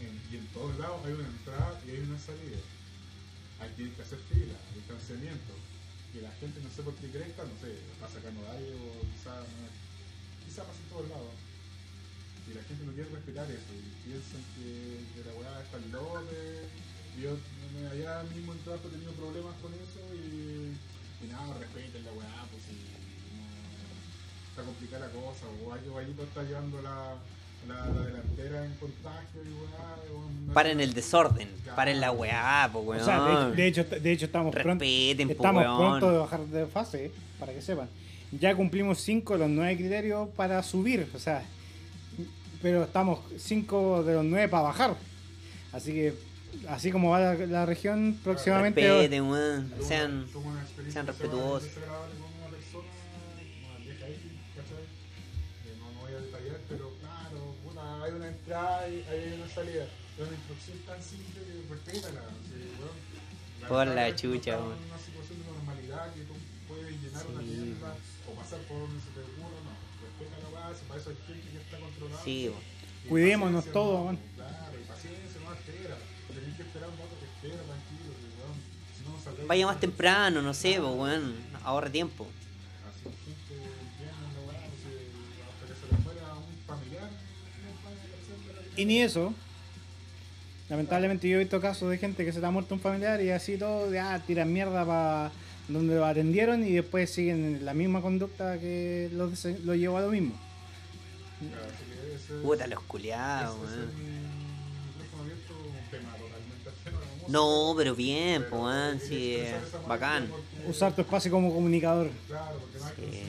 en- 0.00 0.20
y 0.32 0.36
en 0.40 0.46
todos 0.52 0.76
lados 0.78 1.00
hay 1.04 1.12
una 1.12 1.28
entrada 1.28 1.80
y 1.86 1.90
hay 1.90 2.00
una 2.00 2.18
salida. 2.18 2.58
Aquí 3.60 3.82
hay 3.84 3.90
que 3.90 4.02
hacer 4.02 4.18
fila, 4.32 4.54
distanciamiento. 4.74 5.52
Y 6.14 6.20
la 6.20 6.30
gente 6.40 6.60
no 6.62 6.70
sé 6.70 6.82
por 6.82 6.94
qué 6.94 7.08
cree, 7.10 7.28
no 7.36 7.56
sé, 7.60 7.74
va 8.02 8.08
sacando 8.08 8.40
aire 8.52 8.72
o 8.74 9.00
quizá, 9.14 9.34
no, 9.34 9.66
quizá 10.46 10.62
pasa 10.64 10.78
en 10.82 10.88
todos 10.90 11.08
lados. 11.10 11.34
Y 12.50 12.54
la 12.54 12.62
gente 12.64 12.84
no 12.84 12.92
quiere 12.92 13.08
respetar 13.10 13.46
eso 13.50 13.72
y 13.72 13.84
piensan 14.08 14.42
que, 14.54 15.00
que 15.14 15.20
la 15.28 15.32
weá 15.40 15.60
está 15.62 15.76
al 15.78 15.88
lote. 15.90 16.68
Y 17.16 17.22
Yo 17.22 17.30
allá 17.90 18.22
mismo 18.34 18.52
en 18.52 18.58
trabajo 18.60 18.88
he 18.88 18.90
tenido 18.90 19.12
problemas 19.12 19.54
con 19.62 19.72
eso 19.74 20.00
y, 20.12 20.74
y 21.24 21.28
nada, 21.30 21.56
respeten 21.58 22.04
la 22.04 22.12
weá, 22.12 22.44
pues 22.50 22.62
si 22.68 22.74
no, 22.74 23.48
está 24.50 24.62
complicada 24.62 25.06
la 25.06 25.12
cosa, 25.12 25.46
o 25.64 25.72
hay 25.72 25.80
Guayito 25.88 26.22
está 26.24 26.42
llevando 26.42 26.82
la, 26.82 27.16
la, 27.68 27.86
la 27.86 28.02
delantera 28.04 28.66
en 28.66 28.74
contagio 28.74 29.40
y 29.42 29.48
weá. 29.48 29.96
una- 30.12 30.52
Paren 30.54 30.80
el 30.80 30.92
desorden, 30.92 31.48
paren 31.74 32.00
la 32.00 32.12
weá, 32.12 32.68
pues, 32.72 32.84
weón. 32.86 33.02
O 33.02 33.04
sea, 33.04 33.24
de, 33.24 33.32
hecho- 33.32 33.54
de 33.56 33.66
hecho, 33.66 33.84
de 34.02 34.12
hecho 34.12 34.26
estamos 34.26 34.52
pronto. 34.54 34.84
Respeten, 34.84 35.28
po, 35.28 35.34
Estamos 35.34 35.62
weón. 35.64 35.78
pronto 35.78 36.10
de 36.12 36.18
bajar 36.18 36.40
de 36.46 36.66
fase, 36.66 37.10
para 37.40 37.52
que 37.54 37.62
sepan. 37.62 37.88
Ya 38.32 38.54
cumplimos 38.56 39.00
5 39.00 39.34
de 39.34 39.38
los 39.38 39.48
9 39.50 39.76
criterios 39.76 40.28
para 40.30 40.62
subir, 40.62 41.08
o 41.14 41.18
sea, 41.18 41.44
pero 42.64 42.84
estamos 42.84 43.18
5 43.36 44.04
de 44.04 44.14
los 44.14 44.24
9 44.24 44.48
para 44.48 44.62
bajar. 44.62 44.96
Así 45.70 45.92
que, 45.92 46.14
así 46.66 46.90
como 46.90 47.10
va 47.10 47.20
la, 47.20 47.34
la 47.46 47.66
región, 47.66 48.18
próximamente. 48.24 48.80
Respeten, 48.80 49.24
weón. 49.28 49.70
Sean. 49.86 50.26
sean 50.90 51.06
respetuosos. 51.06 51.68
desagradable 51.68 52.14
con 52.16 52.32
una 52.40 52.48
persona, 52.56 52.88
una 53.68 53.78
vieja 53.84 54.08
X, 54.08 54.32
¿cachai? 54.56 54.84
No, 55.76 55.92
no 55.92 56.00
voy 56.08 56.12
a 56.14 56.20
detallar, 56.24 56.58
pero 56.66 56.90
claro, 57.04 57.54
puta, 57.62 58.02
hay 58.02 58.12
una 58.12 58.28
entrada 58.28 58.88
y 58.88 59.04
hay 59.12 59.34
una 59.36 59.48
salida. 59.52 59.84
Es 59.84 60.20
una 60.26 60.36
instrucción 60.36 60.78
tan 60.86 61.02
simple 61.02 61.40
que 61.44 61.68
respétala. 61.68 62.22
Por 63.68 63.86
la 63.88 64.16
chucha, 64.16 64.56
weón. 64.56 64.72
En 64.72 64.88
una 64.88 64.98
situación 65.04 65.36
de 65.36 65.52
normalidad 65.52 66.14
que 66.14 66.20
tú 66.22 66.32
puedes 66.66 66.96
llenar 66.96 67.26
una 67.28 67.40
Sí. 67.44 67.46
tienda 67.60 67.92
o 68.24 68.30
pasar 68.40 68.60
por 68.64 68.78
donde 68.88 69.00
se 69.04 69.10
te 69.12 69.20
ocurra, 69.20 69.60
no. 69.68 69.84
Respeta 70.00 70.36
la 70.40 70.50
base, 70.68 70.80
para 70.88 71.00
eso 71.00 71.10
hay 71.10 71.16
gente 71.28 71.48
que 71.50 71.58
está 71.58 71.58
controlada. 71.58 71.63
Sí, 72.24 72.50
Cuidémonos 73.08 73.64
todos, 73.66 74.16
Vaya 79.46 79.66
más 79.66 79.78
temprano, 79.80 80.40
no 80.42 80.54
sé, 80.54 80.76
pues, 80.80 80.94
weón. 80.96 81.34
Ahorra 81.64 81.90
tiempo. 81.90 82.26
Y 88.76 88.84
ni 88.84 89.00
eso. 89.00 89.32
Lamentablemente 90.68 91.28
yo 91.28 91.36
he 91.36 91.40
visto 91.40 91.60
casos 91.60 91.90
de 91.90 91.98
gente 91.98 92.24
que 92.24 92.32
se 92.32 92.40
le 92.40 92.46
ha 92.46 92.50
muerto 92.50 92.74
un 92.74 92.80
familiar 92.80 93.20
y 93.22 93.30
así 93.30 93.56
todo, 93.58 93.92
ya 93.92 94.18
tiran 94.26 94.52
mierda 94.52 94.84
para 94.84 95.30
donde 95.68 95.94
lo 95.94 96.04
atendieron 96.04 96.66
y 96.66 96.72
después 96.72 97.10
siguen 97.10 97.64
la 97.64 97.74
misma 97.74 98.00
conducta 98.00 98.58
que 98.58 99.10
los 99.12 99.30
dese- 99.32 99.58
lo 99.64 99.74
llevó 99.74 99.98
a 99.98 100.02
lo 100.02 100.08
mismo. 100.10 100.34
Claro, 101.38 101.66
Puta, 102.42 102.66
los 102.66 102.80
culiados, 102.84 103.56
ese 103.56 103.64
es 103.64 103.78
weón. 103.78 103.94
mi 103.96 104.02
micrófono 105.02 105.22
abierto, 105.22 105.54
un 105.54 105.90
tema 105.90 106.10
totalmente 106.12 106.68
ajeno 106.70 106.98
a 106.98 107.00
la 107.00 107.06
música. 107.06 107.28
No, 107.28 107.74
pero 107.76 107.94
bien, 107.94 108.42
Pero 108.50 108.62
pues, 108.62 109.02
Sí, 109.08 109.38
bacán. 109.86 110.28
Usar 110.66 110.94
tu 110.94 111.02
espacio 111.02 111.30
como 111.30 111.52
comunicador. 111.52 112.10
Sí. 112.96 113.22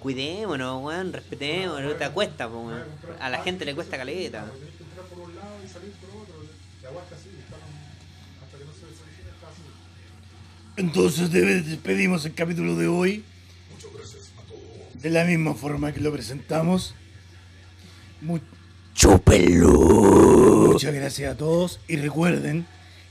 Cuidémonos, 0.00 0.82
weón. 0.82 1.12
Respetemos. 1.12 1.80
No 1.80 1.92
te 1.94 2.10
cuesta, 2.10 2.48
pues, 2.48 2.64
weón. 2.64 2.84
A 3.20 3.30
la 3.30 3.42
gente 3.42 3.64
le 3.64 3.74
cuesta 3.74 3.96
caleta. 3.96 4.46
Entonces 10.76 11.30
despedimos 11.30 12.24
el 12.24 12.34
capítulo 12.34 12.76
de 12.76 12.88
hoy. 12.88 13.24
De 15.02 15.10
la 15.10 15.24
misma 15.24 15.54
forma 15.54 15.92
que 15.92 16.00
lo 16.00 16.12
presentamos. 16.12 16.94
Mu- 18.20 18.38
Muchas 20.72 20.94
gracias 20.94 21.32
a 21.34 21.36
todos 21.36 21.80
y 21.88 21.96
recuerden 21.96 22.66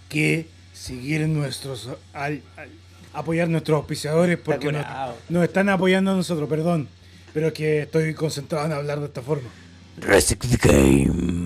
que 0.09 0.47
seguir 0.73 1.27
nuestros 1.27 1.89
al- 2.13 2.41
al- 2.55 2.69
apoyar 3.13 3.49
nuestros 3.49 3.77
auspiciadores 3.77 4.38
porque 4.38 4.72
nos, 5.30 5.43
están 5.43 5.69
apoyando 5.69 6.11
a 6.11 6.15
nosotros, 6.15 6.47
perdón, 6.47 6.88
pero 7.34 7.47
es 7.47 7.53
que 7.53 7.81
estoy 7.81 8.13
concentrado 8.13 8.65
en 8.68 8.73
hablar 8.73 8.99
de 8.99 9.07
esta 9.07 9.22
forma. 9.22 9.49
Reset 9.97 10.39
the 10.39 10.57
game. 10.57 11.43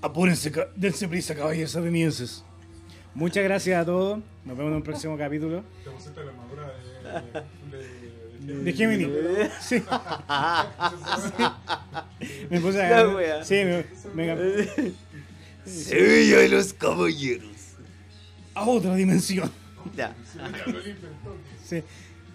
Apúrense, 0.00 0.52
dense 0.76 1.08
prisa, 1.08 1.34
caballeros 1.34 1.74
atenienses. 1.76 2.42
Muchas 3.14 3.44
gracias 3.44 3.80
a 3.80 3.84
todos. 3.84 4.18
Nos 4.44 4.56
vemos 4.56 4.70
en 4.72 4.76
un 4.76 4.82
próximo 4.82 5.16
capítulo. 5.16 5.62
Te 5.84 5.90
pusiste 5.90 6.24
la 6.24 6.30
armadura 6.30 6.72
de. 7.20 8.54
de, 8.54 8.62
De 8.64 8.72
Gemini. 8.72 9.08
Sí. 9.60 9.82
Me 12.50 12.60
puse 12.60 12.82
a. 12.82 13.08
wea. 13.08 13.44
Sí, 13.44 13.54
me, 13.64 13.84
me- 14.14 14.92
Sevilla 15.64 16.38
de 16.38 16.48
los 16.48 16.72
caballeros. 16.72 17.46
a 18.54 18.64
otra 18.64 18.94
dimensión. 18.96 19.50
Ya. 19.96 20.14
Sí. 21.64 21.82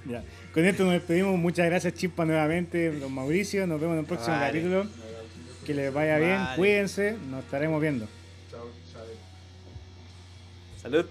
Ya. 0.06 0.24
Con 0.54 0.66
esto 0.66 0.84
nos 0.84 0.94
despedimos. 0.94 1.38
Muchas 1.38 1.66
gracias, 1.66 1.94
Chispa, 1.94 2.26
nuevamente. 2.26 2.91
Don 2.91 3.14
Mauricio. 3.14 3.68
Nos 3.68 3.80
vemos 3.80 3.95
en 3.95 3.99
el 3.99 4.06
próximo 4.06 4.36
Vale. 4.36 4.48
capítulo. 4.48 4.88
Que 5.66 5.74
les 5.74 5.94
vaya 5.94 6.18
bien. 6.18 6.38
Vale. 6.38 6.56
Cuídense. 6.56 7.18
Nos 7.30 7.44
estaremos 7.44 7.82
viendo. 7.82 8.08
Chao, 8.49 8.70
chao. 8.94 9.04
Salud. 10.82 11.06